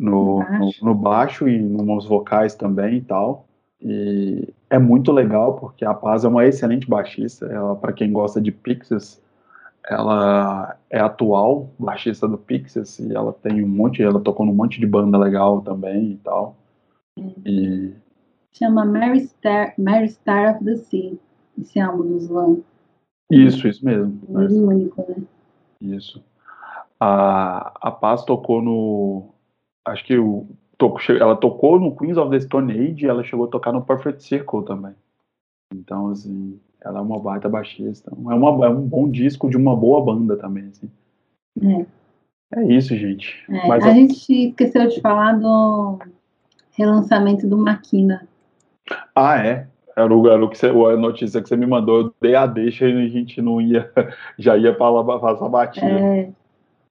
no, 0.00 0.40
no, 0.40 0.70
no 0.82 0.94
baixo 0.94 1.48
e 1.48 1.60
nos 1.60 2.06
vocais 2.06 2.56
também 2.56 2.96
e 2.96 3.00
tal. 3.02 3.46
E 3.80 4.52
é 4.68 4.78
muito 4.78 5.12
legal 5.12 5.54
porque 5.54 5.84
a 5.84 5.94
Paz 5.94 6.24
é 6.24 6.28
uma 6.28 6.44
excelente 6.44 6.88
baixista. 6.88 7.46
Ela, 7.46 7.76
para 7.76 7.92
quem 7.92 8.12
gosta 8.12 8.40
de 8.40 8.50
Pixies, 8.50 9.22
ela 9.88 10.76
é 10.90 10.98
atual 10.98 11.70
baixista 11.78 12.26
do 12.26 12.36
Pixies 12.36 12.98
e 12.98 13.14
ela 13.14 13.32
tem 13.32 13.62
um 13.62 13.68
monte, 13.68 14.02
ela 14.02 14.20
tocou 14.20 14.44
num 14.44 14.54
monte 14.54 14.80
de 14.80 14.86
banda 14.86 15.16
legal 15.16 15.60
também 15.60 16.12
e 16.12 16.16
tal. 16.16 16.56
E 17.44 17.94
chama 18.52 18.84
Mary 18.84 19.20
Star, 19.20 19.74
Mary 19.78 20.08
Star 20.08 20.54
of 20.54 20.64
the 20.64 20.76
Sea, 20.76 21.18
esse 21.58 21.78
álbum 21.78 22.04
dos 22.04 22.28
Van. 22.28 22.58
Isso, 23.30 23.68
isso 23.68 23.84
mesmo. 23.84 24.20
Muito 24.28 24.54
único, 24.54 25.04
né? 25.08 25.16
Isso. 25.80 26.22
A, 26.98 27.72
a 27.80 27.90
Paz 27.90 28.24
tocou 28.24 28.60
no. 28.60 29.28
Acho 29.86 30.04
que 30.04 30.16
o 30.18 30.46
ela 31.20 31.36
tocou 31.36 31.80
no 31.80 31.96
Queens 31.96 32.16
of 32.16 32.30
the 32.30 32.38
Stone 32.38 32.72
Age 32.72 33.04
e 33.04 33.08
ela 33.08 33.24
chegou 33.24 33.46
a 33.46 33.50
tocar 33.50 33.72
no 33.72 33.84
Perfect 33.84 34.22
Circle 34.22 34.64
também. 34.64 34.94
Então, 35.74 36.08
assim, 36.10 36.58
ela 36.80 37.00
é 37.00 37.02
uma 37.02 37.18
baita 37.18 37.48
baixista. 37.48 38.10
É, 38.12 38.14
uma, 38.14 38.66
é 38.66 38.68
um 38.68 38.86
bom 38.86 39.10
disco 39.10 39.50
de 39.50 39.56
uma 39.56 39.74
boa 39.76 40.04
banda 40.04 40.36
também, 40.36 40.66
assim. 40.66 40.88
É. 41.60 41.86
É 42.54 42.72
isso, 42.72 42.96
gente. 42.96 43.44
É, 43.50 43.70
a, 43.70 43.74
a 43.74 43.92
gente 43.92 44.32
esqueceu 44.48 44.88
de 44.88 45.00
falar 45.00 45.32
do, 45.32 45.98
relançamento 46.78 47.46
do 47.46 47.58
Maquina. 47.58 48.26
Ah, 49.14 49.44
é? 49.44 49.66
Era, 49.96 50.14
o, 50.14 50.28
era 50.28 50.44
o 50.44 50.48
que 50.48 50.56
você, 50.56 50.68
a 50.68 50.96
notícia 50.96 51.42
que 51.42 51.48
você 51.48 51.56
me 51.56 51.66
mandou. 51.66 52.00
Eu 52.02 52.14
dei 52.20 52.36
a 52.36 52.46
deixa 52.46 52.88
e 52.88 53.04
a 53.04 53.08
gente 53.08 53.42
não 53.42 53.60
ia, 53.60 53.90
já 54.38 54.56
ia 54.56 54.72
para 54.72 55.18
passar 55.18 55.48
batida. 55.48 55.86
É, 55.86 56.30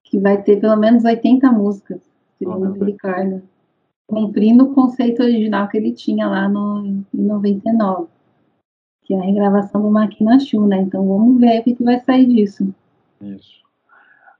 que 0.04 0.20
vai 0.20 0.42
ter 0.42 0.60
pelo 0.60 0.76
menos 0.76 1.06
80 1.06 1.50
músicas, 1.52 2.02
segundo 2.38 2.80
o 2.80 2.84
Ricardo. 2.84 3.42
Cumprindo 4.06 4.66
o 4.66 4.74
conceito 4.74 5.22
original 5.22 5.68
que 5.70 5.78
ele 5.78 5.94
tinha 5.94 6.28
lá 6.28 6.48
no, 6.48 6.86
em 6.86 7.06
99, 7.14 8.08
que 9.04 9.14
é 9.14 9.18
a 9.18 9.24
regravação 9.24 9.82
do 9.82 9.90
Maquina 9.90 10.40
Chu, 10.40 10.66
né? 10.66 10.82
Então 10.82 11.06
vamos 11.08 11.40
ver 11.40 11.62
o 11.62 11.64
que, 11.64 11.84
vai 11.84 12.00
sair 12.00 12.26
disso. 12.26 12.74
Isso. 13.22 13.62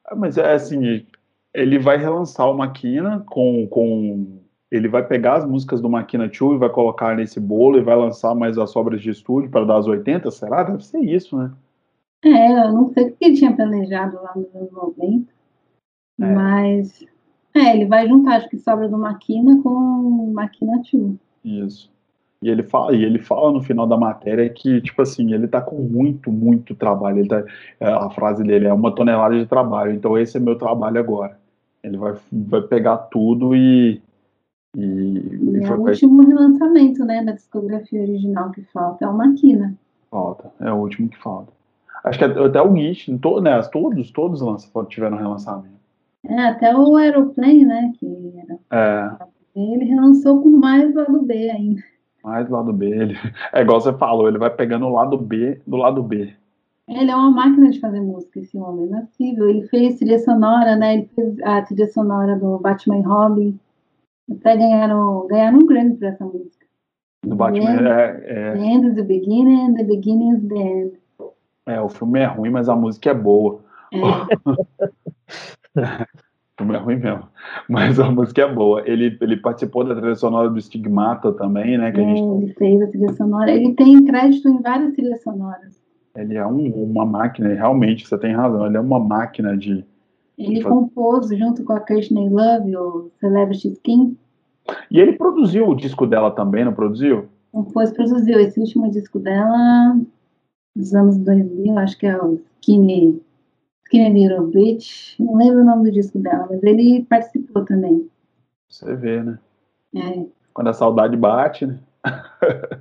Ah, 0.06 0.16
mas 0.16 0.38
é 0.38 0.54
assim, 0.54 1.06
ele 1.54 1.80
vai 1.80 1.98
relançar 1.98 2.50
o 2.50 2.58
Maquina 2.58 3.24
com, 3.26 3.68
com 3.68 4.40
ele 4.72 4.88
vai 4.88 5.06
pegar 5.06 5.36
as 5.36 5.46
músicas 5.46 5.82
do 5.82 5.90
Maquina 5.90 6.28
2 6.28 6.56
e 6.56 6.58
vai 6.58 6.70
colocar 6.70 7.16
nesse 7.16 7.40
bolo 7.40 7.78
e 7.78 7.84
vai 7.84 7.96
lançar 7.96 8.36
mais 8.36 8.58
as 8.58 8.76
obras 8.76 9.02
de 9.02 9.10
estúdio 9.10 9.50
para 9.50 9.66
dar 9.66 9.78
as 9.78 9.88
80, 9.88 10.30
será? 10.32 10.64
Deve 10.64 10.84
ser 10.84 11.00
isso, 11.00 11.38
né? 11.38 11.52
É, 12.26 12.68
eu 12.68 12.74
não 12.74 12.88
sei 12.88 13.08
o 13.08 13.12
que 13.14 13.26
ele 13.26 13.36
tinha 13.36 13.56
planejado 13.56 14.18
lá 14.22 14.34
nos 14.36 14.54
anos 14.56 14.72
90, 14.72 15.32
é. 16.20 16.34
mas 16.34 17.06
é, 17.56 17.76
ele 17.76 17.86
vai 17.86 18.08
juntar, 18.08 18.38
acho 18.38 18.50
que 18.50 18.58
sobra 18.58 18.90
do 18.90 18.98
Maquina 18.98 19.62
com 19.62 20.32
Maquina 20.34 20.82
2. 20.92 21.16
Isso. 21.46 21.92
E 22.42 22.50
ele 22.50 22.62
fala, 22.62 22.96
e 22.96 23.04
ele 23.04 23.20
fala 23.20 23.52
no 23.52 23.62
final 23.62 23.88
da 23.88 23.98
matéria 23.98 24.48
que, 24.50 24.82
tipo 24.82 25.02
assim, 25.02 25.34
ele 25.34 25.48
tá 25.48 25.60
com 25.60 25.76
muito, 25.78 26.32
muito 26.32 26.76
trabalho. 26.76 27.20
Ele 27.20 27.28
tá, 27.28 27.44
é, 27.80 27.88
a 27.88 28.10
frase 28.10 28.44
dele 28.44 28.68
é 28.68 28.74
uma 28.74 28.94
tonelada 28.94 29.38
de 29.38 29.46
trabalho, 29.46 29.92
então 29.94 30.18
esse 30.18 30.38
é 30.38 30.40
meu 30.40 30.56
trabalho 30.56 31.00
agora. 31.00 31.40
Ele 31.84 31.98
vai, 31.98 32.14
vai 32.32 32.62
pegar 32.62 32.98
tudo 32.98 33.56
e, 33.56 34.02
e, 34.76 34.82
e 34.82 35.64
é 35.64 35.74
o 35.74 35.82
último 35.82 36.24
relançamento, 36.24 37.06
né, 37.06 37.24
da 37.24 37.32
discografia 37.32 38.02
original 38.02 38.52
que 38.52 38.62
falta, 38.74 39.06
é 39.06 39.08
o 39.08 39.16
Maquina. 39.16 39.74
Falta, 40.12 40.52
é 40.60 40.72
o 40.72 40.78
último 40.78 41.10
que 41.10 41.18
falta. 41.18 41.52
Acho 42.04 42.20
que 42.20 42.26
até 42.26 42.62
o 42.62 42.76
Git, 42.76 43.18
to, 43.18 43.42
né, 43.42 43.60
todos, 43.72 44.12
todos 44.12 44.42
tiveram 44.90 45.18
relançamento. 45.18 45.78
É, 46.26 46.48
até 46.48 46.76
o 46.76 46.96
Aeroplane, 46.96 47.66
né, 47.66 47.94
que 48.00 48.34
era... 48.38 48.60
É. 48.72 49.28
Ele 49.56 49.86
relançou 49.86 50.42
com 50.42 50.50
mais 50.50 50.94
lado 50.94 51.22
B 51.24 51.50
ainda. 51.50 51.82
Mais 52.24 52.48
lado 52.50 52.72
B. 52.72 52.86
Ele, 52.86 53.16
é 53.54 53.62
igual 53.62 53.82
você 53.82 53.94
falou, 53.94 54.28
ele 54.28 54.38
vai 54.38 54.50
pegando 54.50 54.86
o 54.86 54.94
lado 54.94 55.18
B 55.18 55.60
do 55.66 55.78
lado 55.78 56.04
B. 56.04 56.34
Ele 56.88 57.12
é 57.12 57.16
uma 57.16 57.32
máquina 57.32 57.70
de 57.70 57.80
fazer 57.80 58.00
música, 58.00 58.40
esse 58.40 58.58
homem, 58.58 58.88
não 58.88 59.00
é 59.00 59.02
possível. 59.02 59.50
Ele 59.50 59.68
fez 59.68 59.98
trilha 59.98 60.20
sonora, 60.20 60.76
né, 60.76 60.96
ele 60.96 61.10
fez 61.16 61.42
a 61.44 61.62
trilha 61.64 61.88
sonora 61.88 62.36
do 62.36 62.60
Batman 62.60 63.02
Robin, 63.02 63.60
até 64.32 64.58
ganharam, 64.58 65.28
ganharam 65.28 65.60
um 65.60 65.66
Grammy 65.66 65.96
por 65.96 66.06
essa 66.06 66.26
música. 66.26 66.66
Do 67.24 67.36
Batman 67.36 67.78
the 67.78 67.90
é, 67.90 68.24
é... 68.26 68.54
The 68.54 68.66
End 68.66 68.88
is 68.88 68.96
the 68.96 69.04
Beginning 69.04 69.62
and 69.62 69.74
the 69.76 69.84
Beginning 69.84 70.36
is 70.36 70.48
the 70.48 70.56
End. 70.56 70.94
É, 71.66 71.82
o 71.82 71.90
filme 71.90 72.20
é 72.20 72.26
ruim, 72.26 72.50
mas 72.50 72.70
a 72.70 72.76
música 72.76 73.10
é 73.10 73.14
boa. 73.14 73.60
É. 73.92 73.98
o 75.76 76.58
filme 76.58 76.76
é 76.76 76.78
ruim 76.78 76.96
mesmo. 76.96 77.28
Mas 77.68 78.00
a 78.00 78.10
música 78.10 78.44
é 78.44 78.54
boa. 78.54 78.82
Ele, 78.86 79.18
ele 79.20 79.38
participou 79.38 79.84
da 79.84 79.94
trilha 79.94 80.16
sonora 80.16 80.50
do 80.50 80.62
Stigmata 80.62 81.34
também, 81.34 81.78
né? 81.78 81.92
Que 81.92 82.00
é, 82.00 82.06
a 82.06 82.08
gente... 82.08 82.22
Ele 82.22 82.54
fez 82.54 82.82
a 82.82 82.88
trilha 82.88 83.14
sonora. 83.14 83.52
Ele 83.52 83.74
tem 83.74 84.06
crédito 84.06 84.48
em 84.48 84.62
várias 84.62 84.94
trilhas 84.94 85.22
sonoras. 85.22 85.84
Ele 86.16 86.36
é 86.36 86.48
um, 86.48 86.72
uma 86.84 87.06
máquina, 87.06 87.50
realmente, 87.50 88.08
você 88.08 88.18
tem 88.18 88.34
razão. 88.34 88.66
Ele 88.66 88.78
é 88.78 88.80
uma 88.80 89.00
máquina 89.00 89.58
de 89.58 89.86
ele 90.38 90.64
compôs 90.64 91.30
junto 91.30 91.64
com 91.64 91.74
a 91.74 91.80
Courtney 91.80 92.30
Love 92.30 92.78
o 92.78 93.12
Celebrity 93.20 93.70
Skin. 93.70 94.18
E 94.92 95.00
ele 95.00 95.14
produziu 95.14 95.68
o 95.68 95.76
disco 95.76 96.06
dela 96.06 96.30
também, 96.30 96.64
não 96.64 96.74
produziu? 96.74 97.28
Compôs, 97.52 97.92
produziu 97.92 98.40
esse 98.40 98.60
último 98.60 98.92
disco 98.92 99.18
dela 99.20 99.98
dos 100.76 100.94
anos 100.94 101.18
2000, 101.18 101.78
acho 101.80 101.98
que 101.98 102.06
é 102.06 102.22
o 102.22 102.40
Skinny, 102.62 103.20
Skinny 103.86 104.28
Little 104.28 104.48
Bitch. 104.48 105.20
Não 105.20 105.36
lembro 105.36 105.62
o 105.62 105.66
nome 105.66 105.90
do 105.90 105.94
disco 105.94 106.20
dela, 106.20 106.48
mas 106.50 106.62
ele 106.62 107.04
participou 107.06 107.66
também. 107.66 108.08
Você 108.70 108.96
vê, 108.96 109.24
né? 109.24 109.40
É. 109.96 110.26
Quando 110.54 110.68
a 110.68 110.74
saudade 110.74 111.18
bate, 111.18 111.66
né? 111.66 111.80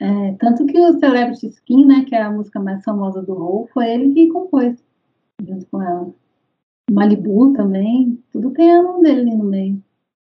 é, 0.00 0.32
tanto 0.38 0.66
que 0.66 0.78
o 0.78 0.98
Celebrity 0.98 1.46
Skin, 1.46 1.86
né, 1.86 2.04
que 2.06 2.14
é 2.14 2.22
a 2.22 2.30
música 2.30 2.60
mais 2.60 2.84
famosa 2.84 3.22
do 3.22 3.32
Hole, 3.32 3.68
foi 3.72 3.88
ele 3.88 4.12
que 4.12 4.28
compôs 4.28 4.76
junto 5.40 5.66
com 5.66 5.82
ela. 5.82 6.10
Malibu 6.90 7.52
também, 7.52 8.18
tudo 8.32 8.50
tem 8.50 8.74
a 8.74 8.82
mão 8.82 9.00
dele 9.02 9.20
ali 9.20 9.36
no 9.36 9.44
meio. 9.44 9.82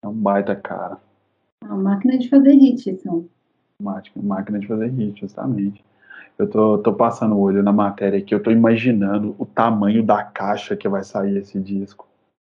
É 0.03 0.07
um 0.07 0.13
baita 0.13 0.55
cara. 0.55 0.97
É 1.63 1.67
uma 1.67 1.77
máquina 1.77 2.17
de 2.17 2.29
fazer 2.29 2.53
hit, 2.53 2.89
então. 2.89 3.25
Máquina, 3.81 4.25
máquina 4.25 4.59
de 4.59 4.67
fazer 4.67 4.87
hit, 4.87 5.19
justamente. 5.19 5.83
Eu 6.37 6.49
tô, 6.49 6.77
tô 6.77 6.93
passando 6.93 7.35
o 7.35 7.39
olho 7.39 7.61
na 7.61 7.71
matéria 7.71 8.19
aqui, 8.19 8.33
eu 8.33 8.41
tô 8.41 8.51
imaginando 8.51 9.35
o 9.37 9.45
tamanho 9.45 10.03
da 10.03 10.23
caixa 10.23 10.75
que 10.75 10.87
vai 10.87 11.03
sair 11.03 11.37
esse 11.37 11.59
disco. 11.59 12.07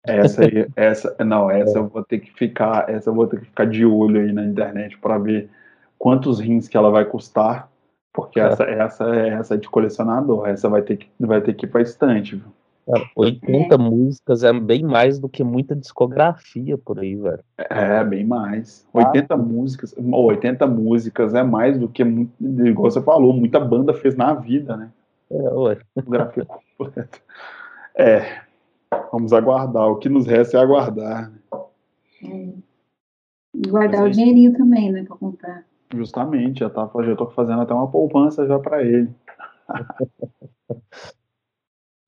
Essa 0.04 0.42
aí, 0.42 0.66
essa, 0.74 1.16
não, 1.24 1.50
essa 1.50 1.78
eu 1.78 1.88
vou 1.88 2.04
ter 2.04 2.20
que 2.20 2.32
ficar, 2.32 2.88
essa 2.88 3.10
eu 3.10 3.14
vou 3.14 3.26
ter 3.26 3.40
que 3.40 3.46
ficar 3.46 3.66
de 3.66 3.84
olho 3.84 4.20
aí 4.20 4.32
na 4.32 4.44
internet 4.44 4.98
para 4.98 5.18
ver 5.18 5.50
quantos 5.98 6.40
rins 6.40 6.68
que 6.68 6.76
ela 6.76 6.90
vai 6.90 7.04
custar, 7.04 7.68
porque 8.12 8.40
essa, 8.40 8.64
essa, 8.64 9.04
essa 9.16 9.54
é 9.54 9.58
de 9.58 9.68
colecionador, 9.68 10.48
essa 10.48 10.68
vai 10.68 10.82
ter 10.82 10.96
que, 10.96 11.08
vai 11.20 11.40
ter 11.40 11.54
que 11.54 11.66
ir 11.66 11.68
para 11.68 11.82
estante, 11.82 12.36
viu? 12.36 12.52
Cara, 12.86 13.10
80 13.16 13.74
é. 13.74 13.78
músicas 13.78 14.44
é 14.44 14.52
bem 14.52 14.84
mais 14.84 15.18
do 15.18 15.28
que 15.28 15.42
muita 15.42 15.74
discografia 15.74 16.78
por 16.78 17.00
aí, 17.00 17.16
velho. 17.16 17.42
É, 17.58 18.04
bem 18.04 18.24
mais. 18.24 18.86
Ah. 18.94 19.08
80 19.08 19.36
músicas, 19.36 19.94
80 19.98 20.66
músicas 20.68 21.34
é 21.34 21.42
mais 21.42 21.76
do 21.76 21.88
que, 21.88 22.04
muito, 22.04 22.32
igual 22.64 22.88
você 22.88 23.02
falou, 23.02 23.32
muita 23.32 23.58
banda 23.58 23.92
fez 23.92 24.14
na 24.14 24.32
vida, 24.34 24.76
né? 24.76 24.90
É, 25.28 25.34
ué. 25.34 25.78
Discografia 25.96 26.44
completa. 26.44 27.18
É, 27.96 28.42
vamos 29.10 29.32
aguardar. 29.32 29.88
O 29.88 29.96
que 29.96 30.08
nos 30.08 30.24
resta 30.24 30.56
é 30.56 30.60
aguardar. 30.60 31.32
É. 32.22 32.48
E 33.52 33.68
guardar 33.68 34.04
o 34.04 34.10
dinheirinho 34.10 34.52
também, 34.52 34.92
né, 34.92 35.02
pra 35.02 35.16
comprar. 35.16 35.64
Justamente, 35.92 36.60
já, 36.60 36.70
tá, 36.70 36.88
já 37.02 37.16
tô 37.16 37.26
fazendo 37.30 37.62
até 37.62 37.74
uma 37.74 37.90
poupança 37.90 38.46
já 38.46 38.60
para 38.60 38.80
ele. 38.84 39.10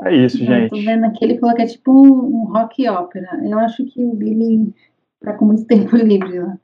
É 0.02 0.14
isso, 0.14 0.38
gente. 0.38 0.70
Tô 0.70 0.76
vendo 0.76 1.04
aqui, 1.04 1.24
ele 1.24 1.38
falou 1.38 1.54
que 1.54 1.62
é 1.62 1.66
tipo 1.66 1.92
um, 1.92 2.42
um 2.42 2.44
rock 2.52 2.88
ópera. 2.88 3.28
Eu 3.44 3.58
acho 3.58 3.84
que 3.84 4.02
o 4.02 4.14
Billy 4.14 4.72
tá 5.20 5.32
com 5.32 5.46
muito 5.46 5.64
tempo 5.66 5.96
livre 5.96 6.38
lá. 6.38 6.56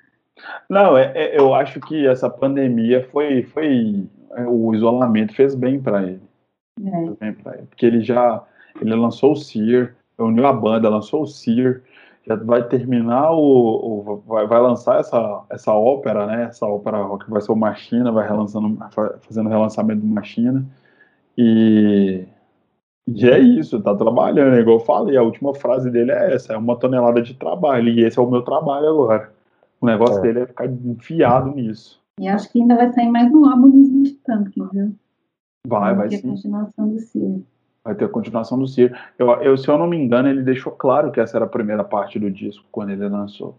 Não, 0.69 0.97
é, 0.97 1.13
é, 1.15 1.39
eu 1.39 1.55
acho 1.55 1.81
que 1.81 2.07
essa 2.07 2.29
pandemia 2.29 3.09
foi, 3.11 3.43
foi 3.43 4.07
é, 4.33 4.47
o 4.47 4.75
isolamento 4.75 5.35
fez 5.35 5.55
bem 5.55 5.81
para 5.81 6.03
ele. 6.03 6.23
É. 6.85 6.91
Fez 6.91 7.17
bem 7.19 7.33
para 7.35 7.55
ele, 7.55 7.67
porque 7.67 7.87
ele 7.87 8.01
já 8.03 8.43
ele 8.81 8.95
lançou 8.95 9.33
o 9.33 9.37
Sear, 9.37 9.95
uniu 10.19 10.47
a 10.47 10.53
banda, 10.53 10.89
lançou 10.89 11.23
o 11.23 11.27
Sear, 11.27 11.81
já 12.27 12.35
vai 12.37 12.67
terminar 12.67 13.31
o, 13.33 13.41
o 13.41 14.23
vai, 14.27 14.47
vai, 14.47 14.61
lançar 14.61 14.99
essa, 14.99 15.45
essa 15.51 15.73
ópera, 15.73 16.27
né? 16.27 16.45
Essa 16.45 16.67
ópera 16.67 17.03
rock 17.03 17.31
vai 17.31 17.41
ser 17.41 17.53
o 17.53 17.57
Machina, 17.57 18.11
vai 18.11 18.27
relançando, 18.27 18.77
fazendo 19.21 19.49
relançamento 19.49 20.01
do 20.01 20.07
Machina 20.07 20.65
e 21.37 22.25
e 23.07 23.29
é 23.29 23.39
isso, 23.39 23.83
tá 23.83 23.95
trabalhando, 23.95 24.59
igual 24.59 24.79
eu 24.79 24.85
falei, 24.85 25.17
a 25.17 25.23
última 25.23 25.55
frase 25.55 25.91
dele 25.91 26.11
é 26.11 26.35
essa, 26.35 26.55
é 26.55 26.57
uma 26.57 26.77
tonelada 26.77 27.21
de 27.21 27.35
trabalho, 27.35 27.89
e 27.89 28.03
esse 28.03 28.19
é 28.19 28.23
o 28.23 28.31
meu 28.31 28.43
trabalho 28.43 28.89
agora. 28.89 29.33
O 29.81 29.87
negócio 29.87 30.19
é. 30.19 30.23
dele 30.23 30.41
é 30.41 30.47
ficar 30.47 30.67
enfiado 30.67 31.51
nisso. 31.51 32.03
E 32.19 32.29
acho 32.29 32.51
que 32.51 32.61
ainda 32.61 32.77
vai 32.77 32.93
sair 32.93 33.11
mais 33.11 33.31
um 33.33 33.45
álbum 33.45 33.71
dos 33.71 34.13
Pumpkins, 34.13 34.71
viu? 34.73 34.95
Vai, 35.67 35.95
vai, 35.95 36.09
vai 36.09 36.11
sim. 36.11 36.17
a 36.17 36.31
continuação 36.31 36.89
do 36.89 36.99
Ciro. 37.01 37.47
Vai 37.85 37.95
ter 37.95 38.05
a 38.05 38.09
continuação 38.09 38.59
do 38.59 38.67
Ciro. 38.67 38.95
Eu, 39.19 39.31
eu, 39.43 39.57
se 39.59 39.69
eu 39.69 39.77
não 39.77 39.87
me 39.87 39.99
engano, 39.99 40.29
ele 40.29 40.43
deixou 40.43 40.73
claro 40.73 41.13
que 41.13 41.21
essa 41.21 41.37
era 41.37 41.45
a 41.45 41.49
primeira 41.49 41.85
parte 41.85 42.19
do 42.19 42.31
disco, 42.31 42.65
quando 42.73 42.91
ele 42.91 43.07
lançou. 43.09 43.57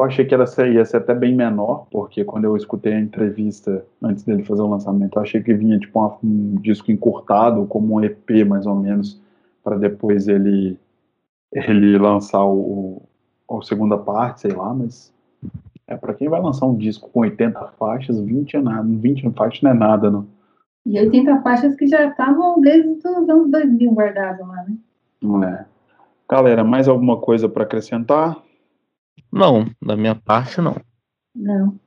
Eu 0.00 0.04
achei 0.04 0.24
que 0.24 0.32
ela 0.32 0.46
ia 0.66 0.82
ser 0.82 0.96
até 0.96 1.14
bem 1.14 1.36
menor, 1.36 1.86
porque 1.90 2.24
quando 2.24 2.46
eu 2.46 2.56
escutei 2.56 2.94
a 2.94 3.00
entrevista 3.00 3.84
antes 4.02 4.24
dele 4.24 4.42
fazer 4.42 4.62
o 4.62 4.66
lançamento, 4.66 5.18
eu 5.18 5.22
achei 5.22 5.42
que 5.42 5.52
vinha 5.52 5.78
tipo 5.78 5.98
uma, 5.98 6.16
um 6.24 6.54
disco 6.54 6.90
encurtado, 6.90 7.66
como 7.66 7.94
um 7.94 8.02
EP 8.02 8.46
mais 8.46 8.64
ou 8.64 8.76
menos, 8.76 9.20
para 9.62 9.76
depois 9.76 10.26
ele 10.26 10.78
ele 11.52 11.98
lançar 11.98 12.42
o, 12.46 13.02
a 13.50 13.62
segunda 13.62 13.98
parte, 13.98 14.40
sei 14.40 14.52
lá, 14.52 14.72
mas 14.72 15.12
é 15.86 15.94
para 15.98 16.14
quem 16.14 16.30
vai 16.30 16.40
lançar 16.40 16.64
um 16.64 16.76
disco 16.76 17.10
com 17.10 17.20
80 17.20 17.62
faixas, 17.78 18.18
20 18.18 18.56
é 18.56 18.62
nada, 18.62 18.88
20 18.88 19.30
faixas 19.32 19.60
não 19.60 19.70
é 19.70 19.74
nada, 19.74 20.10
não. 20.10 20.26
E 20.86 20.98
80 20.98 21.42
faixas 21.42 21.76
que 21.76 21.86
já 21.86 22.06
estavam 22.06 22.58
desde 22.58 22.88
os 22.88 23.04
anos 23.04 23.50
2000 23.50 23.92
guardados 23.92 24.48
lá, 24.48 24.64
né? 24.66 24.76
Não 25.20 25.44
é. 25.44 25.66
Galera, 26.30 26.64
mais 26.64 26.88
alguma 26.88 27.18
coisa 27.18 27.50
para 27.50 27.64
acrescentar? 27.64 28.42
Não, 29.32 29.70
da 29.80 29.96
minha 29.96 30.14
parte 30.14 30.60
não. 30.60 30.76
Não. 31.34 31.78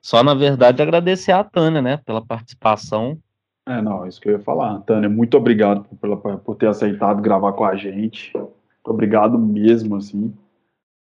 Só, 0.00 0.22
na 0.22 0.34
verdade, 0.34 0.82
agradecer 0.82 1.32
a 1.32 1.44
Tânia, 1.44 1.82
né, 1.82 1.96
pela 1.98 2.24
participação. 2.24 3.18
É, 3.66 3.82
não, 3.82 4.06
isso 4.06 4.20
que 4.20 4.28
eu 4.28 4.32
ia 4.32 4.38
falar. 4.38 4.80
Tânia, 4.80 5.08
muito 5.08 5.36
obrigado 5.36 5.84
por, 5.84 6.38
por 6.38 6.56
ter 6.56 6.68
aceitado 6.68 7.20
gravar 7.20 7.52
com 7.52 7.64
a 7.64 7.76
gente. 7.76 8.32
Muito 8.34 8.50
obrigado 8.86 9.38
mesmo, 9.38 9.96
assim. 9.96 10.32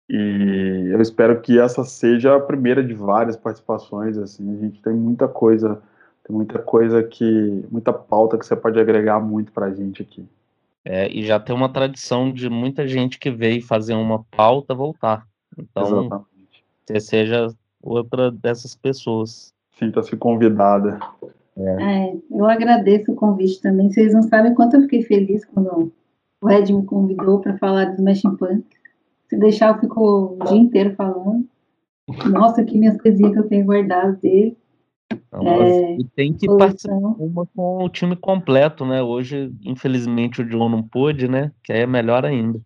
E 0.09 0.91
eu 0.91 1.01
espero 1.01 1.41
que 1.41 1.59
essa 1.59 1.85
seja 1.85 2.37
a 2.37 2.41
primeira 2.41 2.83
de 2.83 2.95
várias 2.95 3.37
participações, 3.37 4.19
assim, 4.19 4.55
a 4.55 4.61
gente 4.61 4.81
tem 4.83 4.93
muita 4.93 5.27
coisa, 5.27 5.81
tem 6.27 6.37
muita 6.37 6.59
coisa 6.59 7.03
que, 7.03 7.65
muita 7.71 7.93
pauta 7.93 8.39
que 8.39 8.45
você 8.45 8.55
pode 8.55 8.79
agregar 8.79 9.21
muito 9.21 9.51
para 9.51 9.66
a 9.66 9.75
gente 9.75 10.03
aqui. 10.03 10.27
É, 10.85 11.11
e 11.11 11.25
já 11.25 11.41
tem 11.41 11.57
uma 11.57 11.71
tradição 11.71 12.31
de 12.31 12.51
muita 12.51 12.87
gente 12.87 13.19
que 13.19 13.31
veio 13.31 13.62
fazer 13.62 13.95
uma 13.95 14.23
pauta 14.25 14.75
voltar. 14.75 15.27
Então, 15.59 15.85
Exatamente. 15.85 16.64
você 16.85 17.01
seja 17.01 17.55
outra 17.82 18.31
dessas 18.31 18.74
pessoas. 18.74 19.52
Sinta-se 19.78 20.16
convidada. 20.16 20.98
É. 21.56 22.09
É, 22.10 22.16
eu 22.31 22.47
agradeço 22.47 23.12
o 23.12 23.16
convite 23.16 23.60
também. 23.60 23.90
Vocês 23.90 24.12
não 24.12 24.22
sabem 24.22 24.55
quanto 24.55 24.76
eu 24.76 24.82
fiquei 24.82 25.02
feliz 25.02 25.44
quando 25.44 25.93
o 26.40 26.51
Ed 26.51 26.72
me 26.72 26.85
convidou 26.85 27.40
para 27.40 27.56
falar 27.59 27.86
do 27.86 27.94
Smashing 27.94 28.36
Punk. 28.36 28.64
Se 29.28 29.36
deixar, 29.36 29.74
eu 29.74 29.81
fico 29.81 30.36
o 30.39 30.44
dia 30.44 30.59
inteiro 30.59 30.94
falando. 30.94 31.47
Nossa, 32.31 32.62
que 32.64 32.78
minhas 32.78 33.01
coisinhas 33.01 33.32
que 33.32 33.39
eu 33.39 33.48
tenho 33.48 33.64
guardado 33.64 34.16
dele. 34.20 34.56
é, 35.32 35.97
e 35.97 36.05
tem 36.05 36.35
que 36.35 36.47
participar 36.47 36.97
uma 36.97 37.47
com 37.47 37.85
o 37.85 37.89
time 37.89 38.14
completo, 38.14 38.85
né? 38.85 39.02
Hoje, 39.02 39.52
infelizmente, 39.64 40.43
o 40.43 40.44
John 40.44 40.68
não 40.68 40.82
pôde, 40.82 41.28
né? 41.28 41.51
Que 41.62 41.72
aí 41.72 41.81
é 41.81 41.86
melhor 41.86 42.24
ainda. 42.24 42.60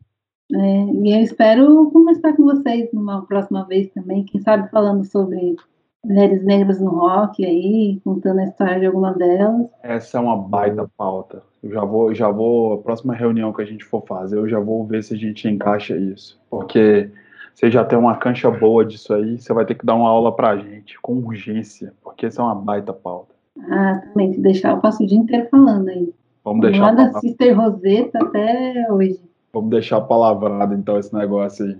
É, 0.54 0.84
e 0.84 1.14
eu 1.14 1.20
espero 1.20 1.90
conversar 1.90 2.34
com 2.34 2.44
vocês 2.44 2.90
numa 2.92 3.24
próxima 3.26 3.64
vez 3.66 3.88
também, 3.90 4.24
quem 4.24 4.40
sabe 4.40 4.70
falando 4.70 5.04
sobre 5.04 5.56
mulheres 6.04 6.42
negras 6.42 6.80
no 6.80 6.90
rock 6.90 7.44
aí, 7.44 8.00
contando 8.02 8.40
a 8.40 8.44
história 8.44 8.80
de 8.80 8.86
alguma 8.86 9.12
delas. 9.12 9.66
Essa 9.82 10.18
é 10.18 10.20
uma 10.20 10.36
baita 10.36 10.88
pauta. 10.96 11.42
Eu 11.62 11.70
já 11.70 11.84
vou, 11.84 12.14
já 12.14 12.30
vou, 12.30 12.74
a 12.74 12.78
próxima 12.78 13.14
reunião 13.14 13.52
que 13.52 13.62
a 13.62 13.66
gente 13.66 13.84
for 13.84 14.04
fazer, 14.06 14.36
eu 14.36 14.48
já 14.48 14.58
vou 14.58 14.86
ver 14.86 15.02
se 15.02 15.14
a 15.14 15.16
gente 15.16 15.48
encaixa 15.48 15.96
isso. 15.96 16.40
Porque 16.48 17.10
você 17.54 17.70
já 17.70 17.84
tem 17.84 17.98
uma 17.98 18.16
cancha 18.16 18.50
boa 18.50 18.84
disso 18.84 19.12
aí, 19.12 19.38
você 19.38 19.52
vai 19.52 19.66
ter 19.66 19.74
que 19.74 19.84
dar 19.84 19.96
uma 19.96 20.08
aula 20.08 20.34
pra 20.34 20.56
gente, 20.56 20.98
com 21.00 21.14
urgência, 21.14 21.92
porque 22.02 22.26
essa 22.26 22.40
é 22.40 22.44
uma 22.44 22.54
baita 22.54 22.92
pauta. 22.92 23.34
Ah, 23.70 24.00
também, 24.08 24.32
se 24.32 24.40
deixar, 24.40 24.70
eu 24.70 24.78
passo 24.78 25.02
o 25.02 25.06
dia 25.06 25.18
inteiro 25.18 25.48
falando 25.50 25.88
aí. 25.88 26.14
Vamos 26.44 26.62
deixar. 26.62 26.82
Lá 26.82 26.92
da 26.92 27.12
Sister 27.20 27.58
Rosetta 27.58 28.18
até 28.22 28.86
hoje. 28.90 29.27
Vamos 29.52 29.70
deixar 29.70 30.00
palavrado, 30.02 30.74
então, 30.74 30.98
esse 30.98 31.14
negócio 31.14 31.66
aí. 31.66 31.78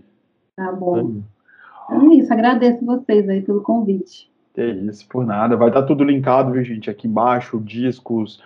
Tá 0.56 0.72
bom. 0.72 1.20
Então 1.88 2.12
é 2.12 2.14
isso, 2.16 2.32
agradeço 2.32 2.84
vocês 2.84 3.28
aí 3.28 3.42
pelo 3.42 3.62
convite. 3.62 4.30
Que 4.54 4.64
isso, 4.64 5.06
por 5.08 5.24
nada. 5.24 5.56
Vai 5.56 5.68
estar 5.68 5.82
tá 5.82 5.86
tudo 5.86 6.04
linkado, 6.04 6.52
viu, 6.52 6.64
gente? 6.64 6.90
Aqui 6.90 7.06
embaixo, 7.06 7.60
discos, 7.60 8.42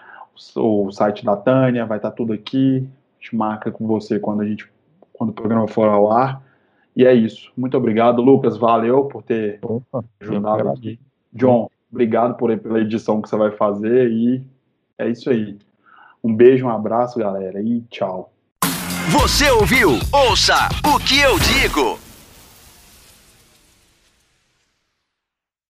o 0.56 0.90
site 0.92 1.24
da 1.24 1.36
Tânia, 1.36 1.86
vai 1.86 1.98
estar 1.98 2.10
tá 2.10 2.16
tudo 2.16 2.32
aqui. 2.32 2.86
A 3.18 3.22
gente 3.22 3.36
marca 3.36 3.70
com 3.70 3.86
você 3.86 4.18
quando 4.18 4.42
a 4.42 4.46
gente 4.46 4.70
quando 5.12 5.30
o 5.30 5.32
programa 5.34 5.68
for 5.68 5.88
ao 5.88 6.10
ar. 6.10 6.42
E 6.94 7.06
é 7.06 7.14
isso. 7.14 7.50
Muito 7.56 7.76
obrigado, 7.76 8.20
Lucas. 8.20 8.56
Valeu 8.56 9.04
por 9.04 9.22
ter 9.22 9.58
Opa, 9.62 10.04
ajudado 10.20 10.68
aqui. 10.68 10.98
John, 11.32 11.70
obrigado 11.90 12.36
por, 12.36 12.56
pela 12.58 12.80
edição 12.80 13.22
que 13.22 13.28
você 13.28 13.36
vai 13.36 13.50
fazer. 13.52 14.10
E 14.10 14.42
é 14.98 15.08
isso 15.08 15.30
aí. 15.30 15.58
Um 16.22 16.34
beijo, 16.34 16.66
um 16.66 16.70
abraço, 16.70 17.18
galera. 17.18 17.62
E 17.62 17.80
tchau. 17.82 18.32
Você 19.10 19.50
ouviu? 19.50 19.98
Ouça 20.12 20.68
o 20.84 20.98
que 20.98 21.18
eu 21.18 21.38
digo. 21.38 21.98